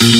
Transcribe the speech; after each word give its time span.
Muy 0.00 0.12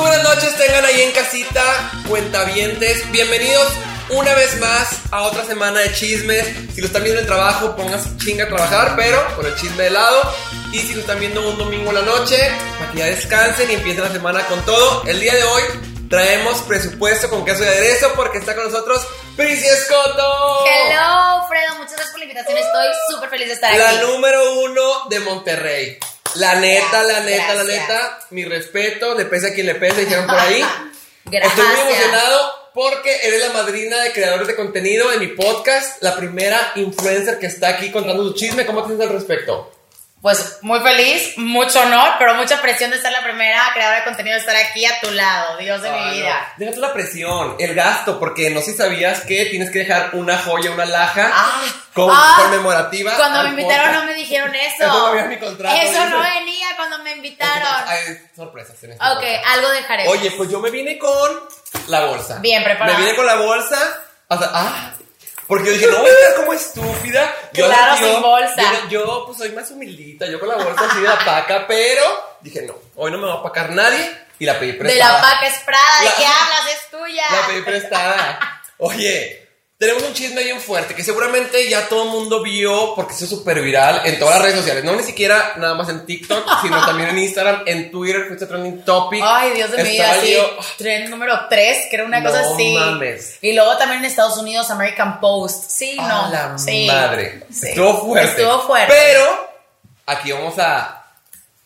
buenas 0.00 0.24
noches, 0.24 0.56
tengan 0.56 0.84
ahí 0.84 1.02
en 1.02 1.12
casita, 1.12 1.92
cuentavientes. 2.08 3.08
Bienvenidos 3.12 3.72
una 4.10 4.34
vez 4.34 4.58
más 4.58 4.88
a 5.12 5.22
otra 5.22 5.44
semana 5.44 5.78
de 5.80 5.92
chismes. 5.92 6.48
Si 6.74 6.80
lo 6.80 6.88
están 6.88 7.04
viendo 7.04 7.20
en 7.20 7.26
el 7.26 7.32
trabajo, 7.32 7.76
pónganse 7.76 8.10
chinga 8.16 8.42
a 8.44 8.48
trabajar, 8.48 8.94
pero 8.96 9.24
con 9.36 9.46
el 9.46 9.54
chisme 9.54 9.84
de 9.84 9.90
lado. 9.90 10.34
Y 10.72 10.80
si 10.80 10.94
lo 10.94 11.02
están 11.02 11.20
viendo 11.20 11.48
un 11.48 11.58
domingo 11.58 11.90
en 11.90 11.94
la 11.94 12.02
noche, 12.02 12.36
para 12.76 12.90
que 12.90 12.98
ya 12.98 13.06
descansen 13.06 13.70
y 13.70 13.74
empiecen 13.74 14.02
la 14.02 14.10
semana 14.10 14.44
con 14.46 14.64
todo. 14.64 15.04
El 15.06 15.20
día 15.20 15.36
de 15.36 15.44
hoy 15.44 15.62
traemos 16.08 16.62
presupuesto 16.62 17.28
con 17.30 17.44
queso 17.44 17.62
de 17.62 17.68
aderezo 17.68 18.12
porque 18.14 18.38
está 18.38 18.54
con 18.54 18.64
nosotros 18.70 19.06
Prisi 19.36 19.66
Escoto. 19.66 20.64
Hello, 20.66 21.46
Fredo, 21.48 21.74
muchas 21.76 21.92
gracias 21.92 22.10
por 22.10 22.18
la 22.20 22.24
invitación. 22.24 22.56
Estoy 22.58 22.86
súper 23.10 23.28
feliz 23.30 23.48
de 23.48 23.54
estar 23.54 23.76
La 23.76 23.90
aquí. 23.90 23.98
número 24.06 24.60
uno 24.60 25.08
de 25.10 25.20
Monterrey. 25.20 25.98
La 26.36 26.54
neta, 26.56 27.02
la 27.02 27.20
Gracias, 27.20 27.24
neta, 27.24 27.54
la 27.54 27.62
gracias. 27.64 27.88
neta. 27.88 28.18
Mi 28.30 28.44
respeto, 28.44 29.14
le 29.14 29.24
pese 29.24 29.48
a 29.48 29.54
quien 29.54 29.66
le 29.66 29.74
pese, 29.74 30.02
dijeron 30.02 30.26
por 30.26 30.38
ahí. 30.38 30.64
Gracias. 31.24 31.58
Estoy 31.58 31.66
muy 31.66 31.92
emocionado 31.92 32.52
porque 32.74 33.20
eres 33.26 33.40
la 33.40 33.52
madrina 33.54 34.00
de 34.02 34.12
creadores 34.12 34.46
de 34.46 34.54
contenido 34.54 35.08
de 35.10 35.18
mi 35.18 35.28
podcast, 35.28 36.02
la 36.02 36.14
primera 36.14 36.72
influencer 36.76 37.38
que 37.38 37.46
está 37.46 37.68
aquí 37.68 37.90
contando 37.90 38.22
su 38.24 38.34
chisme. 38.34 38.66
¿Cómo 38.66 38.82
te 38.82 38.88
sientes 38.88 39.08
al 39.08 39.14
respecto? 39.14 39.72
Pues 40.26 40.58
muy 40.62 40.80
feliz, 40.80 41.38
mucho 41.38 41.80
honor, 41.82 42.14
pero 42.18 42.34
mucha 42.34 42.60
presión 42.60 42.90
de 42.90 43.00
ser 43.00 43.12
la 43.12 43.22
primera 43.22 43.70
creadora 43.72 43.98
de 43.98 44.04
contenido, 44.06 44.34
de 44.34 44.40
estar 44.40 44.56
aquí 44.56 44.84
a 44.84 44.98
tu 44.98 45.08
lado, 45.12 45.56
Dios 45.58 45.80
de 45.82 45.88
Ah, 45.88 45.92
mi 45.92 46.04
no. 46.04 46.10
vida. 46.14 46.52
Deja 46.56 46.72
tú 46.74 46.80
la 46.80 46.92
presión, 46.92 47.54
el 47.60 47.74
gasto, 47.76 48.18
porque 48.18 48.50
no 48.50 48.58
sé 48.58 48.72
si 48.72 48.78
sabías 48.78 49.20
que 49.20 49.44
tienes 49.46 49.70
que 49.70 49.78
dejar 49.78 50.10
una 50.14 50.36
joya, 50.36 50.72
una 50.72 50.84
laja 50.84 51.30
Ah, 51.32 51.62
con- 51.92 52.10
ah, 52.12 52.38
conmemorativa. 52.42 53.14
Cuando 53.14 53.44
me 53.44 53.50
invitaron 53.50 53.86
podcast. 53.86 54.00
no 54.04 54.10
me 54.10 54.14
dijeron 54.14 54.52
eso. 54.56 54.82
Eso 54.84 55.14
no 55.14 55.26
mi 55.28 55.38
contrato, 55.38 55.76
Eso 55.80 56.06
no 56.06 56.18
venía 56.20 56.66
cuando 56.74 56.98
me 57.04 57.12
invitaron. 57.12 57.84
Hay 57.86 58.18
sorpresas 58.34 58.82
en 58.82 58.92
este 58.94 59.04
Ok, 59.04 59.14
podcast. 59.20 59.46
algo 59.46 59.68
dejaré. 59.70 60.08
Oye, 60.08 60.32
pues 60.32 60.50
yo 60.50 60.58
me 60.58 60.70
vine 60.72 60.98
con 60.98 61.30
la 61.86 62.04
bolsa. 62.06 62.38
Bien 62.40 62.64
preparada. 62.64 62.98
Me 62.98 63.04
vine 63.04 63.14
con 63.16 63.26
la 63.26 63.36
bolsa. 63.36 63.78
O 64.28 64.36
sea, 64.36 64.50
ah, 64.52 64.90
porque 65.46 65.66
yo 65.66 65.72
dije, 65.72 65.86
no 65.86 65.98
voy 65.98 66.10
a 66.10 66.12
estar 66.12 66.34
como 66.36 66.52
estúpida. 66.52 67.34
Yo, 67.52 67.66
Claro, 67.66 67.96
yo- 68.00 68.12
sin 68.12 68.22
bolsa. 68.22 68.62
Yo, 68.62 68.88
yo, 68.88 69.22
pues 69.26 69.38
soy 69.38 69.52
más 69.52 69.70
humildita. 69.70 70.26
Yo 70.26 70.38
con 70.40 70.48
la 70.48 70.56
bolsa 70.56 70.86
así 70.90 71.00
de 71.00 71.08
la 71.08 71.18
paca, 71.24 71.66
pero 71.66 72.02
dije, 72.40 72.62
no, 72.62 72.74
hoy 72.96 73.10
no 73.12 73.18
me 73.18 73.26
va 73.26 73.34
a 73.34 73.38
apacar 73.38 73.70
nadie. 73.70 74.24
Y 74.38 74.44
la 74.44 74.58
pedí 74.58 74.72
de 74.72 74.78
prestada. 74.78 75.14
la 75.14 75.22
paca 75.22 75.46
es 75.46 75.58
Prada, 75.60 76.00
¿de 76.02 76.08
qué 76.18 76.26
hablas? 76.26 76.72
Es 76.72 76.90
tuya. 76.90 77.24
La 77.30 77.46
pedí 77.46 77.62
prestada. 77.62 78.62
Oye, 78.78 79.45
tenemos 79.78 80.02
un 80.04 80.14
chisme 80.14 80.42
bien 80.42 80.58
fuerte 80.60 80.94
que 80.94 81.04
seguramente 81.04 81.68
ya 81.68 81.86
todo 81.88 82.04
el 82.04 82.08
mundo 82.08 82.42
vio 82.42 82.94
porque 82.94 83.12
es 83.12 83.28
súper 83.28 83.60
viral 83.60 84.00
en 84.06 84.18
todas 84.18 84.36
las 84.36 84.44
redes 84.44 84.56
sociales. 84.58 84.84
No 84.84 84.96
ni 84.96 85.02
siquiera 85.02 85.52
nada 85.56 85.74
más 85.74 85.88
en 85.90 86.06
TikTok, 86.06 86.46
sino 86.62 86.84
también 86.86 87.10
en 87.10 87.18
Instagram, 87.18 87.62
en 87.66 87.90
Twitter, 87.90 88.24
fuiste 88.26 88.46
trending 88.46 88.84
topic. 88.84 89.22
Ay, 89.22 89.50
Dios 89.52 89.70
de 89.72 89.82
mi 89.82 89.90
vida, 89.90 90.04
Estaba 90.04 90.22
sí. 90.22 90.32
yo- 90.34 90.56
Tren 90.78 91.10
número 91.10 91.38
3, 91.50 91.88
que 91.90 91.96
era 91.96 92.04
una 92.06 92.20
No 92.20 92.30
cosa 92.30 92.40
así. 92.54 92.72
mames. 92.74 93.38
Y 93.42 93.52
luego 93.52 93.76
también 93.76 94.00
en 94.00 94.06
Estados 94.06 94.38
Unidos, 94.38 94.70
American 94.70 95.20
Post. 95.20 95.70
Sí, 95.70 95.96
A 96.00 96.08
no. 96.08 96.30
la 96.30 96.58
sí. 96.58 96.86
madre. 96.86 97.44
Sí. 97.52 97.68
Estuvo 97.68 98.00
fuerte. 98.06 98.30
Estuvo 98.42 98.62
fuerte. 98.66 98.94
Pero 98.96 99.48
aquí 100.06 100.32
vamos 100.32 100.58
a 100.58 101.04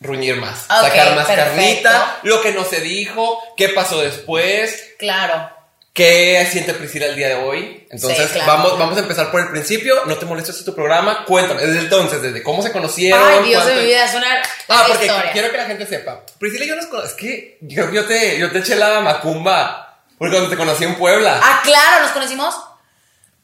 ruñir 0.01 0.35
más. 0.35 0.65
Ok, 0.65 0.87
sacar 0.87 1.15
más 1.15 1.27
perfecto. 1.27 1.53
carnita. 1.55 2.19
Lo 2.23 2.41
que 2.41 2.51
no 2.51 2.65
se 2.65 2.81
dijo. 2.81 3.39
¿Qué 3.55 3.69
pasó 3.69 3.99
después? 4.01 4.95
Claro. 4.99 5.49
¿Qué 5.93 6.47
siente 6.49 6.73
Priscila 6.73 7.07
el 7.07 7.15
día 7.17 7.27
de 7.27 7.35
hoy? 7.35 7.85
Entonces, 7.89 8.27
Sí, 8.29 8.33
claro. 8.35 8.51
vamos, 8.53 8.79
vamos 8.79 8.97
a 8.97 9.01
empezar 9.01 9.29
por 9.29 9.41
el 9.41 9.49
principio. 9.49 10.05
No 10.05 10.15
te 10.17 10.25
molestes 10.25 10.55
este 10.55 10.65
tu 10.71 10.73
programa. 10.73 11.25
Cuéntame. 11.25 11.61
Desde 11.65 11.79
entonces, 11.79 12.21
desde 12.21 12.41
cómo 12.43 12.61
se 12.63 12.71
conocieron. 12.71 13.19
Ay, 13.21 13.43
Dios 13.49 13.65
de 13.65 13.75
mi 13.75 13.85
vida, 13.85 14.05
es 14.05 14.13
una 14.15 14.41
Ah, 14.69 14.85
porque 14.87 15.05
historia. 15.07 15.31
quiero 15.33 15.51
que 15.51 15.57
la 15.57 15.65
gente 15.65 15.85
sepa. 15.85 16.21
Priscila 16.39 16.63
y 16.63 16.67
yo 16.69 16.75
nos 16.77 16.85
conocemos. 16.85 17.11
Es 17.11 17.17
que 17.19 17.57
yo 17.61 17.89
creo 17.89 17.89
que 17.91 17.95
yo 17.97 18.05
te, 18.05 18.39
yo 18.39 18.51
te 18.51 18.59
eché 18.59 18.75
la 18.75 19.01
macumba. 19.01 19.99
Porque 20.17 20.35
cuando 20.35 20.49
te 20.49 20.55
conocí 20.57 20.83
en 20.85 20.95
Puebla. 20.95 21.39
Ah, 21.43 21.61
claro, 21.63 22.03
nos 22.03 22.11
conocimos 22.11 22.55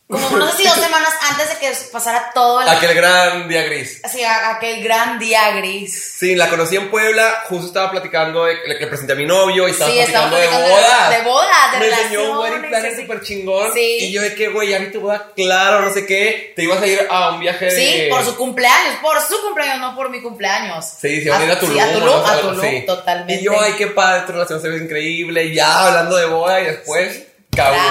como 0.08 0.38
no 0.38 0.50
sé 0.52 0.58
si 0.58 0.64
dos 0.64 0.76
semanas 0.78 1.10
antes 1.30 1.50
de 1.50 1.56
que 1.58 1.72
pasara 1.92 2.32
todo 2.34 2.62
el, 2.62 2.70
Aquel 2.70 2.94
gran 2.94 3.50
día 3.50 3.64
gris. 3.64 4.00
así, 4.06 4.24
a- 4.24 4.52
aquel 4.52 4.82
gran 4.82 5.20
día 5.20 5.52
gris. 5.58 6.16
Sí, 6.18 6.34
la 6.36 6.50
conocí 6.50 6.78
en 6.78 6.90
Puebla, 6.90 7.44
justo 7.50 7.68
estaba 7.68 7.92
platicando, 7.92 8.46
de, 8.46 8.56
le, 8.66 8.80
le 8.80 8.88
presenté 8.88 9.12
a 9.12 9.16
mi 9.18 9.26
novio 9.26 9.68
y 9.68 9.72
estaba 9.72 9.92
Sí, 9.92 9.98
platicando 9.98 10.38
de 10.38 10.48
bodas. 10.48 11.10
de- 11.10 11.18
de 11.18 11.24
bodas, 11.24 11.72
de 11.74 11.80
Me 11.80 11.88
enseñó 11.90 12.32
un 12.32 12.38
wedding 12.38 12.70
planner 12.70 12.96
súper 12.96 13.22
chingón. 13.22 13.74
Sí. 13.74 13.98
Y 14.00 14.12
yo 14.14 14.22
de 14.22 14.34
que, 14.34 14.48
güey, 14.48 14.70
ya 14.70 14.80
vi 14.80 14.92
tu 14.94 15.02
boda, 15.02 15.32
claro, 15.36 15.82
no 15.82 15.94
sé 15.94 16.06
qué. 16.06 16.54
Te 16.56 16.64
ibas 16.64 16.82
a 16.82 16.88
ir 16.88 17.06
a 17.10 17.32
un 17.32 17.42
viaje 17.42 17.66
de... 17.66 17.72
Sí, 17.72 18.08
por 18.10 18.24
su 18.24 18.38
cumpleaños, 18.38 18.96
por 19.02 19.20
su 19.22 19.42
cumpleaños, 19.42 19.80
no 19.82 19.94
por 19.94 20.10
mi 20.10 20.22
cumpleaños. 20.22 20.86
Sí, 21.02 21.22
se 21.22 21.30
van 21.30 21.42
a 21.42 21.46
ir 21.46 21.52
a 21.52 21.60
Tulum. 21.60 21.74
Sí, 21.76 21.80
a 21.82 21.92
Tulum, 21.94 22.26
a 22.26 22.38
Tulum, 22.40 22.86
totalmente. 22.86 23.42
Y 23.42 23.44
yo, 23.44 23.60
ay, 23.60 23.74
qué 23.78 23.88
padre, 23.88 24.22
tu 24.26 24.32
relación 24.32 24.62
se 24.62 24.70
ve 24.70 24.78
increíble. 24.78 25.54
Ya 25.54 25.86
hablando 25.88 26.16
de 26.16 26.26
boda 26.28 26.62
y 26.62 26.66
después, 26.66 27.24
cabrón. 27.54 27.82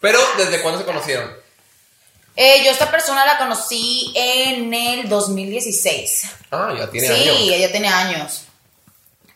Pero, 0.00 0.18
¿desde 0.36 0.60
cuándo 0.60 0.80
se 0.80 0.84
conocieron? 0.84 1.43
Eh, 2.36 2.62
yo 2.64 2.70
esta 2.70 2.90
persona 2.90 3.24
la 3.24 3.38
conocí 3.38 4.12
en 4.14 4.74
el 4.74 5.08
2016. 5.08 6.24
Ah, 6.50 6.74
ya 6.76 6.90
tiene 6.90 7.06
sí, 7.06 7.12
años. 7.12 7.36
ella 7.40 7.72
tenía 7.72 7.96
años. 7.96 8.44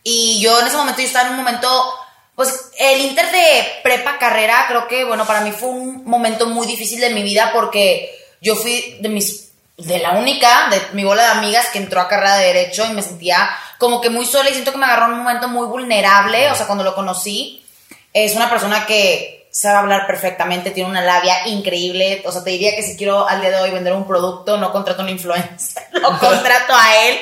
Y 0.03 0.39
yo 0.41 0.59
en 0.59 0.67
ese 0.67 0.77
momento, 0.77 1.01
yo 1.01 1.07
estaba 1.07 1.27
en 1.27 1.33
un 1.33 1.39
momento, 1.39 1.93
pues 2.35 2.71
el 2.77 3.01
inter 3.01 3.31
de 3.31 3.63
prepa 3.83 4.17
carrera, 4.17 4.65
creo 4.67 4.87
que, 4.87 5.05
bueno, 5.05 5.25
para 5.25 5.41
mí 5.41 5.51
fue 5.51 5.69
un 5.69 6.03
momento 6.05 6.47
muy 6.47 6.67
difícil 6.67 6.99
de 6.99 7.11
mi 7.11 7.23
vida 7.23 7.51
porque 7.53 8.13
yo 8.41 8.55
fui 8.55 8.97
de 8.99 9.09
mis, 9.09 9.51
de 9.77 9.99
la 9.99 10.11
única, 10.11 10.69
de 10.69 10.81
mi 10.93 11.03
bola 11.03 11.23
de 11.23 11.29
amigas 11.39 11.67
que 11.69 11.79
entró 11.79 12.01
a 12.01 12.07
carrera 12.07 12.35
de 12.37 12.47
derecho 12.47 12.85
y 12.85 12.93
me 12.93 13.01
sentía 13.01 13.49
como 13.77 14.01
que 14.01 14.09
muy 14.09 14.25
sola 14.25 14.49
y 14.49 14.53
siento 14.53 14.71
que 14.71 14.77
me 14.77 14.85
agarró 14.85 15.05
en 15.05 15.13
un 15.13 15.19
momento 15.19 15.47
muy 15.47 15.67
vulnerable, 15.67 16.51
o 16.51 16.55
sea, 16.55 16.65
cuando 16.65 16.83
lo 16.83 16.95
conocí, 16.95 17.65
es 18.13 18.35
una 18.35 18.49
persona 18.49 18.85
que 18.85 19.38
sabe 19.51 19.79
hablar 19.79 20.07
perfectamente, 20.07 20.71
tiene 20.71 20.89
una 20.89 21.01
labia 21.01 21.47
increíble, 21.47 22.21
o 22.25 22.31
sea, 22.31 22.43
te 22.43 22.51
diría 22.51 22.75
que 22.75 22.83
si 22.83 22.95
quiero 22.95 23.27
al 23.27 23.41
día 23.41 23.49
de 23.49 23.59
hoy 23.59 23.71
vender 23.71 23.93
un 23.93 24.07
producto, 24.07 24.57
no 24.57 24.71
contrato 24.71 25.01
a 25.01 25.05
un 25.05 25.11
influencer, 25.11 25.83
lo 25.91 26.17
contrato 26.19 26.73
a 26.75 27.05
él, 27.07 27.17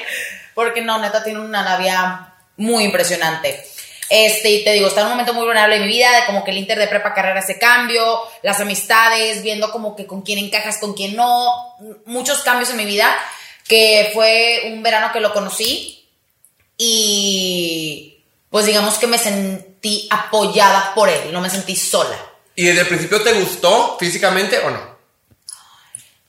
porque 0.54 0.82
no, 0.82 1.00
neta, 1.00 1.24
tiene 1.24 1.40
una 1.40 1.64
labia 1.64 2.34
muy 2.58 2.84
impresionante. 2.84 3.64
Este, 4.10 4.50
y 4.50 4.64
te 4.64 4.72
digo, 4.72 4.88
está 4.88 5.02
en 5.02 5.08
un 5.08 5.14
momento 5.14 5.34
muy 5.34 5.44
vulnerable 5.44 5.80
de 5.80 5.86
mi 5.86 5.92
vida, 5.92 6.10
de 6.12 6.26
como 6.26 6.44
que 6.44 6.52
el 6.52 6.58
inter 6.58 6.80
de 6.80 6.88
prepa 6.88 7.14
carrera 7.14 7.42
ese 7.42 7.60
cambio, 7.60 8.22
las 8.42 8.60
amistades, 8.60 9.44
viendo 9.44 9.70
como 9.72 9.96
que 9.96 10.08
con 10.08 10.22
quién 10.22 10.40
encajas, 10.40 10.78
con 10.78 10.94
quién 10.94 11.16
no, 11.16 11.76
muchos 12.06 12.40
cambios 12.40 12.70
en 12.70 12.78
mi 12.78 12.86
vida, 12.86 13.14
que 13.68 14.12
fue 14.14 14.72
un 14.72 14.82
verano 14.82 15.12
que 15.12 15.20
lo 15.20 15.34
conocí 15.34 16.08
y 16.78 18.24
pues 18.50 18.66
digamos 18.66 18.98
que 18.98 19.08
me 19.08 19.18
sentí 19.78 20.08
apoyada 20.12 20.94
por 20.96 21.10
él, 21.10 21.32
no 21.32 21.42
me 21.42 21.50
sentí 21.50 21.76
sola. 21.76 22.18
¿Y 22.56 22.66
desde 22.66 22.82
el 22.82 22.88
principio 22.88 23.22
te 23.22 23.34
gustó 23.34 23.98
físicamente 24.00 24.60
o 24.60 24.72
no? 24.72 24.98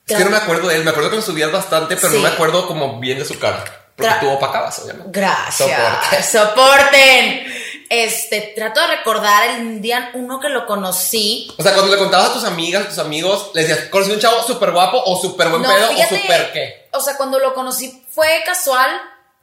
Es 0.07 0.17
que 0.17 0.25
no 0.25 0.31
me 0.31 0.37
acuerdo 0.37 0.69
de 0.69 0.77
él, 0.77 0.85
me 0.85 0.91
acuerdo 0.91 1.11
que 1.11 1.17
lo 1.17 1.23
subías 1.23 1.51
bastante, 1.53 1.97
pero 1.97 2.13
no 2.15 2.21
me 2.21 2.29
acuerdo 2.29 2.67
como 2.67 2.99
bien 2.99 3.19
de 3.19 3.25
su 3.25 3.39
cara. 3.39 3.65
Porque 3.97 4.11
Tra- 4.13 4.21
tú 4.21 4.31
opacabas, 4.31 4.79
obviamente. 4.79 5.11
Gracias. 5.13 5.69
Soporte. 5.71 6.23
Soporten. 6.23 7.55
Este, 7.91 8.53
trato 8.55 8.81
de 8.83 8.87
recordar 8.99 9.49
el 9.51 9.81
día 9.81 10.11
uno 10.15 10.39
que 10.39 10.49
lo 10.51 10.67
conocí. 10.67 11.51
O 11.59 11.63
sea, 11.63 11.73
cuando 11.75 11.91
le 11.93 11.99
contabas 11.99 12.31
a 12.31 12.33
tus 12.35 12.45
amigas, 12.45 12.85
a 12.85 12.89
tus 12.91 12.99
amigos, 12.99 13.51
les 13.55 13.67
decías, 13.67 13.89
conocí 13.89 14.13
un 14.13 14.21
chavo 14.21 14.43
súper 14.47 14.71
guapo 14.73 15.03
o 15.05 15.21
súper 15.21 15.49
buen 15.49 15.63
No, 15.63 15.69
pedo 15.75 15.89
fíjate, 15.89 16.15
o 16.15 16.19
súper 16.21 16.53
qué. 16.53 16.89
O 16.93 17.01
sea, 17.01 17.17
cuando 17.17 17.39
lo 17.39 17.55
conocí 17.55 18.05
fue 18.11 18.43
casual, 18.47 18.91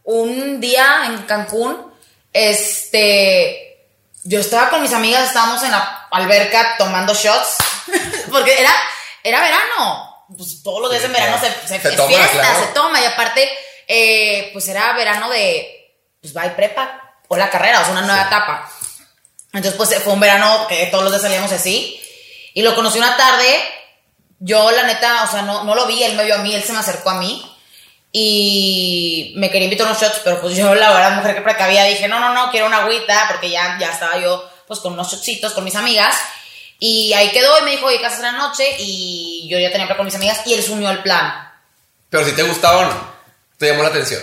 un 0.04 0.62
día 0.62 1.04
en 1.08 1.24
Cancún, 1.24 1.92
este, 2.32 3.65
yo 4.26 4.40
estaba 4.40 4.70
con 4.72 4.82
mis 4.82 4.92
amigas, 4.92 5.28
estábamos 5.28 5.62
en 5.64 5.72
la 5.72 6.08
alberca 6.12 6.76
tomando 6.78 7.14
shots, 7.14 7.58
porque 8.32 8.60
era, 8.60 8.74
era 9.24 9.40
verano, 9.40 10.26
pues 10.36 10.64
todos 10.64 10.82
los 10.82 10.92
días 10.92 11.04
en 11.04 11.14
verano 11.14 11.40
se, 11.40 11.52
se, 11.68 11.80
Se 11.80 11.90
es 11.90 11.96
toma, 11.96 12.10
fiesta, 12.10 12.40
claro. 12.40 12.60
se 12.60 12.74
toma, 12.74 13.02
y 13.02 13.06
aparte, 13.06 13.50
eh, 13.88 14.50
pues 14.52 14.68
era 14.68 14.94
verano 14.94 15.30
de, 15.30 15.94
pues 16.20 16.36
va 16.36 16.48
y 16.48 16.50
prepa, 16.50 17.18
o 17.28 17.38
la 17.38 17.52
carrera, 17.52 17.82
o 17.82 17.84
sea, 17.84 17.92
una 17.92 18.02
nueva 18.02 18.24
etapa. 18.24 18.70
Entonces, 19.54 19.76
pues 19.78 20.04
fue 20.04 20.14
un 20.14 20.20
verano 20.20 20.66
que 20.68 20.88
todos 20.88 21.04
los 21.04 21.14
días 21.14 21.22
salíamos 21.22 21.52
así, 21.52 22.02
y 22.56 22.64
lo 22.64 22.74
conocí 22.74 22.98
una 22.98 23.16
tarde, 23.16 23.64
yo, 24.40 24.72
la 24.72 24.84
neta, 24.84 25.24
o 25.24 25.32
sea, 25.32 25.44
no, 25.44 25.64
no 25.66 25.76
lo 25.76 25.86
vi, 25.86 26.04
él 26.04 26.16
me 26.16 26.26
vio 26.26 26.36
a 26.36 26.40
mí, 26.40 26.54
él 26.54 26.64
se 26.64 26.74
me 26.74 26.80
acercó 26.80 27.12
a 27.12 27.20
mí 27.20 27.55
y 28.18 29.34
me 29.36 29.50
quería 29.50 29.66
invitar 29.66 29.86
a 29.86 29.90
unos 29.90 30.02
shots, 30.02 30.22
pero 30.24 30.40
pues 30.40 30.56
yo, 30.56 30.74
la 30.74 30.94
verdad, 30.94 31.18
mujer 31.18 31.36
que 31.36 31.42
precavía, 31.42 31.84
dije, 31.84 32.08
no, 32.08 32.18
no, 32.18 32.34
no, 32.34 32.50
quiero 32.50 32.68
una 32.68 32.78
agüita, 32.78 33.26
porque 33.28 33.50
ya, 33.50 33.78
ya 33.78 33.92
estaba 33.92 34.18
yo, 34.18 34.50
pues, 34.68 34.80
con 34.80 34.94
unos 34.94 35.12
shotcitos 35.12 35.52
con 35.52 35.66
mis 35.66 35.76
amigas. 35.76 36.16
Y 36.80 37.12
ahí 37.12 37.32
quedó 37.32 37.60
y 37.60 37.64
me 37.64 37.72
dijo, 37.72 37.88
oye, 37.88 38.00
¿qué 38.00 38.06
haces 38.06 38.22
la 38.22 38.32
noche? 38.32 38.64
Y 38.80 39.50
yo 39.50 39.60
ya 39.60 39.70
tenía 39.70 39.86
plan 39.86 39.98
con 39.98 40.06
mis 40.06 40.16
amigas 40.16 40.44
y 40.46 40.54
él 40.54 40.64
se 40.64 40.72
unió 40.72 40.88
al 40.88 41.04
plan. 41.04 41.52
Pero 42.10 42.24
si 42.24 42.32
te 42.32 42.44
gustaba 42.44 42.78
o 42.78 42.86
no, 42.86 43.14
te 43.58 43.68
llamó 43.68 43.84
la 43.84 43.90
atención. 43.90 44.22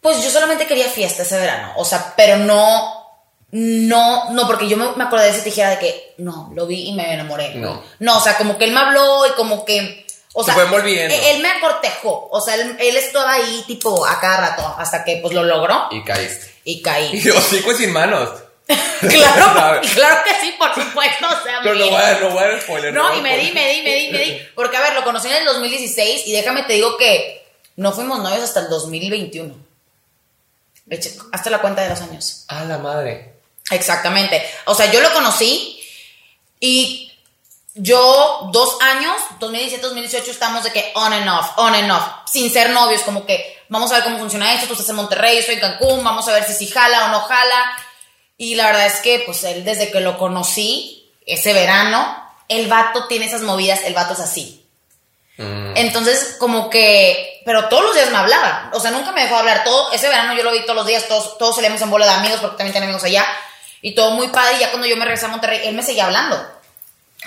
Pues 0.00 0.22
yo 0.22 0.30
solamente 0.30 0.68
quería 0.68 0.88
fiesta 0.88 1.24
ese 1.24 1.36
verano, 1.36 1.72
o 1.74 1.84
sea, 1.84 2.14
pero 2.16 2.36
no, 2.36 3.08
no, 3.50 4.30
no, 4.30 4.46
porque 4.46 4.68
yo 4.68 4.76
me, 4.76 4.92
me 4.92 5.02
acordé 5.02 5.24
de 5.24 5.30
esa 5.30 5.42
tijera 5.42 5.70
de 5.70 5.78
que, 5.80 6.14
no, 6.18 6.52
lo 6.54 6.64
vi 6.68 6.90
y 6.90 6.92
me 6.92 7.12
enamoré. 7.12 7.56
No. 7.56 7.82
No, 7.98 8.18
o 8.18 8.20
sea, 8.20 8.36
como 8.36 8.56
que 8.56 8.66
él 8.66 8.72
me 8.72 8.78
habló 8.78 9.26
y 9.26 9.30
como 9.30 9.64
que, 9.64 10.05
O 10.38 10.42
Se 10.44 10.46
sea, 10.52 10.54
fue 10.54 10.64
envolviendo. 10.64 11.14
Él, 11.14 11.20
él 11.36 11.42
me 11.42 11.48
acortejó. 11.50 12.28
O 12.30 12.40
sea, 12.42 12.56
él, 12.56 12.76
él 12.78 12.96
estaba 12.96 13.32
ahí, 13.32 13.64
tipo, 13.66 14.04
a 14.04 14.20
cada 14.20 14.36
rato, 14.50 14.74
hasta 14.78 15.02
que 15.02 15.16
pues 15.22 15.32
lo 15.32 15.42
logró 15.44 15.88
Y 15.90 16.02
caíste. 16.04 16.52
y 16.64 16.72
Y 16.72 16.82
caí. 16.82 17.20
yo 17.20 17.36
hocico 17.38 17.72
y 17.72 17.76
sin 17.76 17.92
manos. 17.92 18.28
claro, 19.00 19.80
claro 19.94 20.22
que 20.24 20.34
sí, 20.42 20.54
por 20.58 20.74
supuesto. 20.74 21.26
O 21.26 21.42
sea, 21.44 21.60
Pero 21.62 21.74
no 21.76 21.86
voy 21.90 21.94
a, 22.02 22.18
no 22.20 22.30
voy 22.30 22.44
a 22.44 22.60
spoiler. 22.60 22.92
No, 22.92 23.08
voy 23.08 23.18
y 23.18 23.22
me 23.22 23.38
di, 23.38 23.52
me 23.52 23.72
di, 23.72 23.82
me 23.82 23.94
di, 23.94 24.10
me 24.10 24.18
di. 24.18 24.42
Porque, 24.54 24.76
a 24.76 24.80
ver, 24.82 24.92
lo 24.94 25.04
conocí 25.04 25.28
en 25.28 25.36
el 25.36 25.44
2016 25.46 26.26
y 26.26 26.32
déjame 26.32 26.64
te 26.64 26.74
digo 26.74 26.96
que 26.98 27.46
no 27.76 27.92
fuimos 27.92 28.18
novios 28.18 28.42
hasta 28.42 28.60
el 28.60 28.68
2021. 28.68 29.54
Eche- 30.90 31.16
Hasta 31.32 31.50
la 31.50 31.60
cuenta 31.60 31.82
de 31.82 31.88
los 31.90 32.00
años. 32.02 32.44
A 32.48 32.64
la 32.64 32.78
madre. 32.78 33.32
Exactamente. 33.70 34.42
O 34.66 34.74
sea, 34.74 34.90
yo 34.92 35.00
lo 35.00 35.12
conocí 35.12 35.80
y 36.60 37.05
yo 37.76 38.48
dos 38.52 38.78
años, 38.80 39.14
2017, 39.38 39.86
2018, 39.86 40.30
estamos 40.30 40.64
de 40.64 40.72
que 40.72 40.92
on 40.94 41.12
and 41.12 41.28
off, 41.28 41.52
on 41.56 41.74
and 41.74 41.90
off, 41.90 42.02
sin 42.26 42.50
ser 42.50 42.70
novios, 42.70 43.02
como 43.02 43.26
que 43.26 43.64
vamos 43.68 43.92
a 43.92 43.96
ver 43.96 44.04
cómo 44.04 44.18
funciona 44.18 44.54
esto, 44.54 44.66
tú 44.66 44.72
estás 44.72 44.88
en 44.88 44.96
Monterrey, 44.96 45.34
yo 45.34 45.40
estoy 45.40 45.56
en 45.56 45.60
Cancún, 45.60 46.02
vamos 46.02 46.26
a 46.26 46.32
ver 46.32 46.44
si 46.44 46.54
sí 46.54 46.66
jala 46.66 47.06
o 47.06 47.08
no 47.08 47.20
jala. 47.20 47.76
Y 48.38 48.54
la 48.54 48.66
verdad 48.66 48.86
es 48.86 49.00
que, 49.00 49.22
pues 49.24 49.44
él, 49.44 49.64
desde 49.64 49.90
que 49.90 50.00
lo 50.00 50.18
conocí, 50.18 51.10
ese 51.24 51.52
verano, 51.52 52.16
el 52.48 52.66
vato 52.68 53.06
tiene 53.06 53.26
esas 53.26 53.42
movidas, 53.42 53.80
el 53.84 53.94
vato 53.94 54.14
es 54.14 54.20
así. 54.20 54.66
Mm. 55.38 55.76
Entonces, 55.76 56.36
como 56.38 56.70
que, 56.70 57.42
pero 57.44 57.68
todos 57.68 57.84
los 57.84 57.94
días 57.94 58.10
me 58.10 58.18
hablaba, 58.18 58.70
o 58.72 58.80
sea, 58.80 58.90
nunca 58.90 59.12
me 59.12 59.22
dejó 59.22 59.36
hablar, 59.36 59.64
todo, 59.64 59.92
ese 59.92 60.08
verano 60.08 60.34
yo 60.34 60.42
lo 60.42 60.52
vi 60.52 60.62
todos 60.62 60.76
los 60.76 60.86
días, 60.86 61.06
todos, 61.08 61.36
todos 61.38 61.56
salíamos 61.56 61.80
en 61.82 61.90
bola 61.90 62.06
de 62.06 62.12
amigos, 62.12 62.40
porque 62.40 62.56
también 62.56 62.72
tenía 62.72 62.88
amigos 62.88 63.04
allá, 63.04 63.26
y 63.82 63.94
todo 63.94 64.12
muy 64.12 64.28
padre, 64.28 64.56
y 64.56 64.60
ya 64.60 64.70
cuando 64.70 64.86
yo 64.86 64.96
me 64.96 65.04
regresé 65.04 65.26
a 65.26 65.30
Monterrey, 65.30 65.60
él 65.64 65.74
me 65.74 65.82
seguía 65.82 66.06
hablando, 66.06 66.42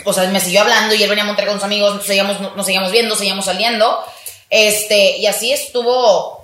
o 0.03 0.13
sea, 0.13 0.27
me 0.29 0.39
siguió 0.39 0.61
hablando, 0.61 0.95
y 0.95 1.03
él 1.03 1.09
venía 1.09 1.23
a 1.23 1.27
Monterrey 1.27 1.49
con 1.49 1.59
sus 1.59 1.65
amigos, 1.65 1.95
nos 1.95 2.05
seguíamos, 2.05 2.39
nos 2.55 2.65
seguíamos 2.65 2.91
viendo, 2.91 3.15
seguíamos 3.15 3.45
saliendo, 3.45 4.03
este, 4.49 5.17
y 5.17 5.27
así 5.27 5.51
estuvo 5.51 6.39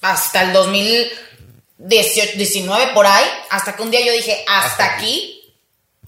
hasta 0.00 0.42
el 0.42 0.52
2018, 0.52 2.32
19 2.36 2.92
por 2.92 3.06
ahí, 3.06 3.24
hasta 3.50 3.74
que 3.74 3.82
un 3.82 3.90
día 3.90 4.04
yo 4.04 4.12
dije, 4.12 4.44
hasta, 4.48 4.66
Hasta 4.66 4.94
aquí. 4.96 5.04
aquí, 5.04 5.35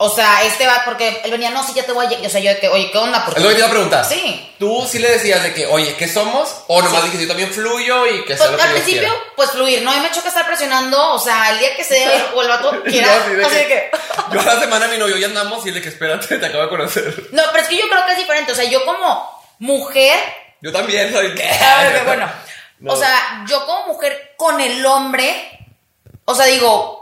o 0.00 0.08
sea, 0.14 0.42
este 0.44 0.66
va, 0.66 0.82
porque 0.84 1.20
él 1.24 1.30
venía, 1.32 1.50
no, 1.50 1.66
sí, 1.66 1.72
ya 1.74 1.84
te 1.84 1.92
voy 1.92 2.06
a, 2.06 2.08
lle-". 2.08 2.24
o 2.26 2.30
sea, 2.30 2.40
yo 2.40 2.50
de 2.50 2.58
que, 2.60 2.68
oye, 2.68 2.90
¿qué 2.90 2.98
onda? 2.98 3.24
Porque- 3.24 3.40
Es 3.40 3.44
lo 3.44 3.48
que 3.50 3.54
te 3.56 3.60
iba 3.60 3.68
a 3.68 3.72
preguntar. 3.72 4.04
Sí. 4.04 4.54
Tú 4.58 4.86
sí 4.90 4.98
le 5.00 5.10
decías 5.10 5.42
de 5.42 5.52
que, 5.54 5.66
oye, 5.66 5.94
¿qué 5.96 6.06
somos? 6.08 6.62
O 6.68 6.80
nomás 6.80 7.00
Sí. 7.00 7.04
dijiste, 7.06 7.22
yo 7.24 7.28
también 7.28 7.52
fluyo 7.52 8.06
y 8.06 8.24
que 8.24 8.36
sea 8.36 8.46
Pues, 8.46 8.50
lo 8.52 8.56
que 8.58 8.62
al 8.62 8.70
principio, 8.72 9.00
quiera. 9.00 9.14
pues 9.36 9.50
fluir, 9.50 9.82
no, 9.82 9.90
a 9.90 9.94
mí 9.94 10.00
me 10.00 10.10
choca 10.12 10.28
estar 10.28 10.46
presionando, 10.46 11.12
o 11.14 11.18
sea, 11.18 11.50
el 11.50 11.58
día 11.58 11.76
que 11.76 11.82
se 11.84 11.96
o 12.34 12.42
el 12.42 12.48
vato 12.48 12.82
quiera, 12.84 13.08
así 13.24 13.34
de 13.34 13.44
así 13.44 13.54
de 13.56 13.66
que- 13.66 13.90
que... 13.90 13.90
Yo 14.32 14.40
a 14.40 14.44
la 14.44 14.60
semana 14.60 14.88
mi 14.88 14.98
novio 14.98 15.16
ya 15.16 15.26
andamos 15.26 15.64
y 15.64 15.68
el 15.68 15.74
de 15.74 15.82
que 15.82 15.88
espérate, 15.88 16.38
te 16.38 16.46
acabo 16.46 16.62
de 16.64 16.68
conocer. 16.68 17.28
No, 17.32 17.42
pero 17.50 17.62
es 17.62 17.68
que 17.68 17.76
yo 17.76 17.88
creo 17.88 18.04
que 18.06 18.12
es 18.12 18.18
diferente, 18.18 18.52
o 18.52 18.54
sea, 18.54 18.64
yo 18.64 18.84
como 18.84 19.42
mujer, 19.58 20.18
Yo 20.60 20.70
también 20.72 21.12
soy. 21.12 21.26
a 21.62 21.82
ver, 21.82 22.04
bueno, 22.04 22.30
No. 22.80 22.92
o 22.92 22.96
sea, 22.96 23.44
yo 23.48 23.64
como 23.66 23.86
mujer 23.88 24.34
con 24.36 24.60
el 24.60 24.84
hombre, 24.86 25.58
o 26.24 26.34
sea, 26.34 26.46
digo, 26.46 26.97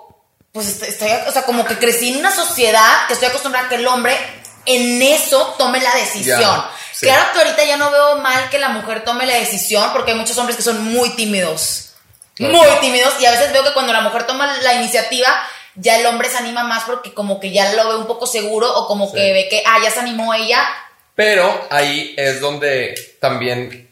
pues 0.57 0.69
estoy, 0.69 0.89
estoy- 0.89 1.29
o 1.29 1.33
sea, 1.33 1.43
como 1.43 1.65
que 1.67 1.79
crecí 1.79 2.09
en 2.13 2.17
una 2.17 2.35
sociedad 2.35 3.07
que 3.07 3.13
estoy 3.13 3.29
acostumbrada 3.29 3.67
a 3.67 3.69
que 3.69 3.75
el 3.77 3.87
hombre 3.87 4.17
en 4.65 5.03
eso 5.03 5.55
tome 5.59 5.81
la 5.81 5.95
decisión. 5.95 6.41
Ya, 6.41 6.71
sí. 6.93 7.05
Claro 7.07 7.31
que 7.33 7.39
ahorita 7.41 7.63
ya 7.65 7.77
no 7.77 7.91
veo 7.91 8.17
mal 8.17 8.49
que 8.49 8.59
la 8.59 8.71
mujer 8.71 9.05
tome 9.05 9.27
la 9.27 9.35
decisión 9.35 9.93
porque 9.93 10.13
hay 10.13 10.17
muchos 10.19 10.39
hombres 10.39 10.57
que 10.57 10.63
son 10.63 10.83
muy 10.83 11.11
tímidos. 11.11 11.91
Muy 12.39 12.67
tímidos 12.81 13.15
y 13.21 13.27
a 13.27 13.31
veces 13.33 13.53
veo 13.53 13.63
que 13.65 13.73
cuando 13.75 13.93
la 13.93 14.01
mujer 14.01 14.27
toma 14.27 14.57
la 14.63 14.75
iniciativa 14.75 15.29
ya 15.75 15.97
el 15.99 16.07
hombre 16.07 16.31
se 16.31 16.39
anima 16.39 16.65
más 16.65 16.85
porque 16.85 17.13
como 17.13 17.39
que 17.39 17.51
ya 17.53 17.73
lo 17.75 17.89
ve 17.89 17.97
un 17.97 18.07
poco 18.07 18.27
seguro 18.27 18.73
o 18.77 18.87
como 18.89 19.07
Sí. 19.09 19.15
que 19.15 19.33
ve 19.33 19.49
que, 19.51 19.63
ah, 19.67 19.77
ya 19.83 19.91
se 19.91 20.01
animó 20.01 20.33
ella. 20.35 20.67
Pero 21.15 21.67
ahí 21.71 22.15
es 22.17 22.41
donde 22.41 22.95
también. 23.21 23.91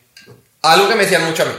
Algo 0.63 0.89
que 0.89 0.95
me 0.95 1.03
decían 1.05 1.25
mucho 1.25 1.43
a 1.43 1.47
mí 1.47 1.55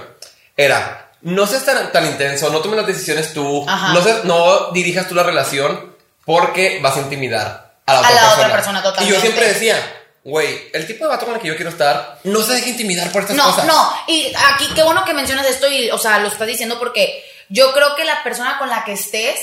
era. 0.58 1.05
No 1.26 1.46
seas 1.48 1.66
tan, 1.66 1.92
tan 1.92 2.06
intenso, 2.06 2.50
no 2.52 2.60
tomes 2.60 2.78
las 2.78 2.88
decisiones 2.88 3.34
tú, 3.34 3.66
no, 3.66 4.02
seas- 4.04 4.24
no 4.26 4.72
dirijas 4.72 5.08
tú 5.08 5.16
la 5.16 5.24
relación 5.24 5.96
porque 6.24 6.80
vas 6.82 6.96
a 6.98 7.02
intimidar 7.02 7.76
a 7.86 7.94
la 7.94 8.00
otra, 8.00 8.10
la 8.12 8.22
persona. 8.22 8.46
otra 8.48 8.52
persona, 8.54 8.80
Y 8.80 8.84
yo 8.84 8.90
totalmente. 8.92 9.22
siempre 9.22 9.48
decía, 9.48 9.94
güey, 10.24 10.70
el 10.74 10.86
tipo 10.88 11.04
de 11.06 11.10
vato 11.10 11.26
con 11.26 11.36
el 11.36 11.42
que 11.42 11.48
yo 11.48 11.56
quiero 11.56 11.72
estar 11.72 12.20
no 12.24 12.42
se 12.42 12.54
deja 12.54 12.70
intimidar 12.70 13.12
por 13.12 13.22
estas 13.24 13.36
No, 13.38 13.44
cosas. 13.46 13.66
no, 13.66 13.94
y 14.08 14.34
aquí 14.54 14.68
qué 14.76 14.84
bueno 14.84 15.04
que 15.04 15.14
mencionas 15.14 15.46
esto 15.48 15.68
y, 15.68 15.90
o 15.92 15.98
sea, 15.98 16.20
lo 16.20 16.28
estás 16.28 16.48
diciendo 16.48 16.78
porque 16.80 17.24
yo 17.50 17.74
creo 17.74 17.96
que 17.96 18.06
la 18.06 18.24
persona 18.24 18.58
con 18.60 18.70
la 18.70 18.84
que 18.84 18.94
estés, 18.94 19.40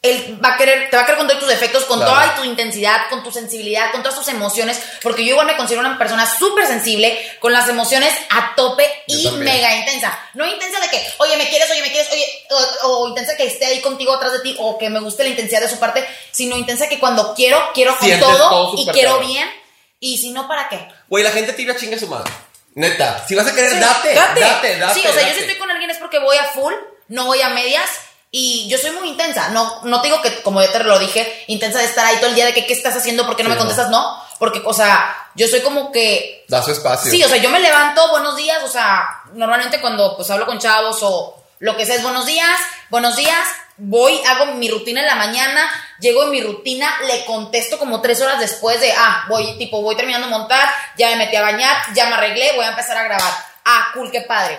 él 0.00 0.38
va 0.44 0.54
a 0.54 0.56
querer, 0.56 0.90
te 0.90 0.96
va 0.96 1.02
a 1.02 1.06
querer 1.06 1.18
contar 1.18 1.38
tus 1.40 1.48
defectos 1.48 1.84
con 1.86 1.98
Claro. 1.98 2.12
toda 2.12 2.34
tu 2.36 2.44
intensidad, 2.44 3.08
con 3.10 3.24
tu 3.24 3.32
sensibilidad, 3.32 3.90
con 3.90 4.02
todas 4.02 4.16
tus 4.16 4.28
emociones, 4.28 4.80
porque 5.02 5.24
yo 5.24 5.30
igual 5.32 5.46
me 5.46 5.56
considero 5.56 5.80
una 5.80 5.98
persona 5.98 6.24
súper 6.38 6.66
sensible, 6.68 7.18
con 7.40 7.52
las 7.52 7.68
emociones 7.68 8.14
a 8.30 8.54
tope 8.54 8.84
Yo 9.08 9.18
y 9.18 9.24
también. 9.24 9.44
mega 9.56 9.74
intensa. 9.74 10.16
No 10.34 10.46
intensa 10.46 10.78
de 10.78 10.88
que, 10.88 11.04
oye, 11.18 11.36
me 11.36 11.48
quieres, 11.48 11.68
oye, 11.70 11.82
me 11.82 11.90
quieres, 11.90 12.08
oye, 12.12 12.24
o, 12.50 12.86
o 12.88 13.08
intensa 13.08 13.36
que 13.36 13.46
esté 13.46 13.66
ahí 13.66 13.80
contigo 13.80 14.14
atrás 14.14 14.32
de 14.32 14.40
ti, 14.40 14.54
o 14.60 14.78
que 14.78 14.88
me 14.88 15.00
guste 15.00 15.24
la 15.24 15.30
intensidad 15.30 15.60
de 15.62 15.68
su 15.68 15.80
parte, 15.80 16.06
sino 16.30 16.56
intensa 16.56 16.88
que 16.88 17.00
cuando 17.00 17.34
quiero, 17.34 17.60
quiero 17.74 17.96
con 17.98 18.08
todo, 18.20 18.48
todo 18.48 18.74
y 18.76 18.86
quiero 18.92 19.18
bien, 19.18 19.50
y 19.98 20.18
si 20.18 20.30
no, 20.30 20.46
¿para 20.46 20.68
qué? 20.68 20.86
Güey, 21.08 21.24
la 21.24 21.32
gente 21.32 21.54
tibia 21.54 21.74
chinga 21.76 21.98
su 21.98 22.06
madre. 22.06 22.30
Neta, 22.74 23.24
si 23.26 23.34
vas 23.34 23.48
a 23.48 23.52
querer, 23.54 23.72
Sí, 23.72 23.78
date, 23.80 24.14
date, 24.14 24.78
date, 24.78 24.94
Sí, 25.00 25.04
o 25.08 25.12
sea, 25.12 25.26
yo 25.26 25.34
si 25.34 25.40
estoy 25.40 25.56
con 25.56 25.68
alguien 25.68 25.90
es 25.90 25.96
porque 25.98 26.20
voy 26.20 26.36
a 26.36 26.44
full, 26.44 26.72
no 27.08 27.24
voy 27.24 27.42
a 27.42 27.48
medias. 27.48 27.88
Y 28.30 28.68
yo 28.68 28.76
soy 28.76 28.90
muy 28.90 29.08
intensa. 29.08 29.48
No, 29.50 29.80
no 29.84 30.00
te 30.00 30.08
digo 30.08 30.20
que, 30.20 30.42
como 30.42 30.60
ya 30.60 30.70
te 30.70 30.84
lo 30.84 30.98
dije, 30.98 31.44
intensa 31.46 31.78
de 31.78 31.86
estar 31.86 32.04
ahí 32.04 32.16
todo 32.16 32.28
el 32.28 32.34
día 32.34 32.46
de 32.46 32.52
que 32.52 32.66
qué 32.66 32.74
estás 32.74 32.94
haciendo, 32.94 33.24
por 33.26 33.36
qué 33.36 33.42
no 33.42 33.48
Sí, 33.48 33.54
me 33.54 33.58
contestas, 33.58 33.90
no. 33.90 34.22
Porque, 34.38 34.60
o 34.64 34.74
sea, 34.74 35.16
yo 35.34 35.48
soy 35.48 35.60
como 35.60 35.90
que. 35.90 36.44
Da 36.48 36.62
su 36.62 36.72
espacio. 36.72 37.10
Sí, 37.10 37.22
o 37.24 37.28
sea, 37.28 37.38
yo 37.38 37.50
me 37.50 37.60
levanto, 37.60 38.10
buenos 38.10 38.36
días. 38.36 38.62
O 38.64 38.68
sea, 38.68 39.22
normalmente 39.32 39.80
cuando 39.80 40.14
pues 40.16 40.30
hablo 40.30 40.46
con 40.46 40.58
chavos 40.58 40.98
o 41.02 41.42
lo 41.60 41.76
que 41.76 41.86
sea 41.86 41.96
es 41.96 42.02
buenos 42.02 42.26
días, 42.26 42.60
buenos 42.90 43.16
días. 43.16 43.48
Voy, 43.78 44.20
hago 44.26 44.54
mi 44.54 44.68
rutina 44.68 45.00
en 45.00 45.06
la 45.06 45.14
mañana, 45.14 45.70
llego 46.00 46.24
en 46.24 46.30
mi 46.30 46.42
rutina, 46.42 46.92
le 47.06 47.24
contesto 47.24 47.78
como 47.78 48.00
tres 48.00 48.20
horas 48.20 48.40
después 48.40 48.80
de, 48.80 48.92
ah, 48.92 49.24
voy, 49.28 49.56
tipo, 49.56 49.80
voy 49.82 49.94
terminando 49.94 50.26
de 50.26 50.32
montar, 50.32 50.68
ya 50.96 51.10
me 51.10 51.16
metí 51.16 51.36
a 51.36 51.42
bañar, 51.42 51.76
ya 51.94 52.06
me 52.06 52.14
arreglé, 52.14 52.52
voy 52.56 52.64
a 52.64 52.70
empezar 52.70 52.96
a 52.96 53.04
grabar. 53.04 53.32
Ah, 53.64 53.90
cool, 53.94 54.10
qué 54.10 54.22
padre 54.22 54.58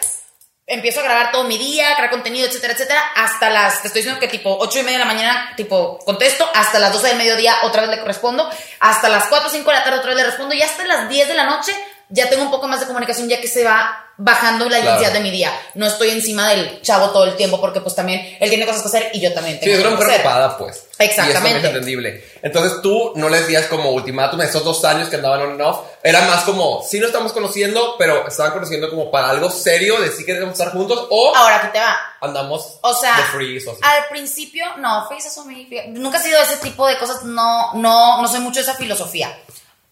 empiezo 0.69 0.99
a 0.99 1.03
grabar 1.03 1.31
todo 1.31 1.43
mi 1.43 1.57
día, 1.57 1.95
crear 1.95 2.11
contenido, 2.11 2.47
etcétera, 2.47 2.73
etcétera, 2.73 3.01
hasta 3.15 3.49
las, 3.49 3.81
te 3.81 3.87
estoy 3.87 4.01
diciendo 4.01 4.19
que 4.19 4.27
tipo 4.27 4.55
8 4.59 4.79
y 4.79 4.83
media 4.83 4.99
de 4.99 5.05
la 5.05 5.11
mañana, 5.11 5.53
tipo, 5.57 5.97
contesto, 6.05 6.49
hasta 6.53 6.79
las 6.79 6.93
12 6.93 7.07
del 7.07 7.17
mediodía 7.17 7.55
otra 7.63 7.81
vez 7.81 7.89
le 7.89 8.03
respondo, 8.03 8.49
hasta 8.79 9.09
las 9.09 9.25
4 9.25 9.47
o 9.47 9.51
5 9.51 9.69
de 9.69 9.75
la 9.75 9.83
tarde 9.83 9.99
otra 9.99 10.09
vez 10.11 10.17
le 10.17 10.25
respondo, 10.25 10.53
y 10.53 10.61
hasta 10.61 10.85
las 10.85 11.09
10 11.09 11.27
de 11.27 11.33
la 11.33 11.45
noche 11.45 11.75
ya 12.09 12.29
tengo 12.29 12.43
un 12.43 12.51
poco 12.51 12.67
más 12.67 12.79
de 12.79 12.85
comunicación, 12.85 13.27
ya 13.27 13.41
que 13.41 13.47
se 13.47 13.63
va 13.63 14.08
bajando 14.21 14.65
la 14.65 14.77
Claro. 14.81 14.97
intensidad 14.97 15.13
de 15.13 15.19
mi 15.21 15.31
día. 15.31 15.51
No 15.75 15.87
estoy 15.87 16.09
encima 16.09 16.49
del 16.49 16.81
chavo 16.81 17.09
todo 17.11 17.23
el 17.23 17.35
tiempo, 17.37 17.59
porque 17.59 17.79
pues 17.81 17.95
también 17.95 18.37
él 18.39 18.49
tiene 18.49 18.65
cosas 18.65 18.81
que 18.81 18.87
hacer 18.89 19.09
y 19.13 19.19
yo 19.21 19.33
también 19.33 19.55
Sí, 19.59 19.65
tengo 19.65 19.75
una 19.79 19.83
cosas 19.83 19.93
mujer 19.95 20.07
que 20.07 20.13
hacer. 20.15 20.25
ocupada, 20.27 20.57
pues. 20.57 20.85
Exactamente. 20.99 21.47
Y 21.47 21.49
eso 21.49 21.57
es 21.59 21.63
entendible. 21.73 22.23
Entonces 22.41 22.81
tú 22.81 23.13
no 23.15 23.29
les 23.29 23.47
días 23.47 23.67
como 23.67 23.91
ultimátum 23.91 24.41
esos 24.41 24.65
dos 24.65 24.83
años 24.83 25.07
que 25.07 25.15
andaban 25.15 25.41
on 25.41 25.51
and 25.51 25.61
off. 25.61 25.79
Era 26.03 26.21
más 26.23 26.43
como, 26.43 26.83
sí 26.83 26.99
nos 26.99 27.07
estamos 27.07 27.31
conociendo, 27.31 27.95
pero 27.97 28.27
estaban 28.27 28.51
conociendo 28.51 28.89
como 28.89 29.09
para 29.09 29.29
algo 29.29 29.49
serio, 29.49 29.99
de 30.01 30.11
sí 30.11 30.25
queremos 30.25 30.51
estar 30.51 30.71
juntos, 30.73 31.07
o 31.09 31.33
Ahora, 31.35 31.55
aquí 31.57 31.67
te 31.71 31.79
va. 31.79 31.95
andamos 32.19 32.79
O 32.81 32.93
sea, 32.93 33.15
de 33.15 33.23
freeze 33.23 33.69
o 33.69 33.71
así. 33.71 33.79
al 33.81 34.05
principio, 34.09 34.65
no, 34.79 35.07
face 35.07 35.29
eso 35.29 35.45
me- 35.45 35.67
Nunca 35.91 36.17
ha 36.17 36.21
sido 36.21 36.41
ese 36.41 36.57
tipo 36.57 36.85
de 36.85 36.97
cosas, 36.97 37.23
no, 37.23 37.73
no, 37.75 38.21
no 38.21 38.27
soy 38.27 38.41
mucho 38.41 38.59
de 38.59 38.63
esa 38.63 38.75
filosofía. 38.75 39.33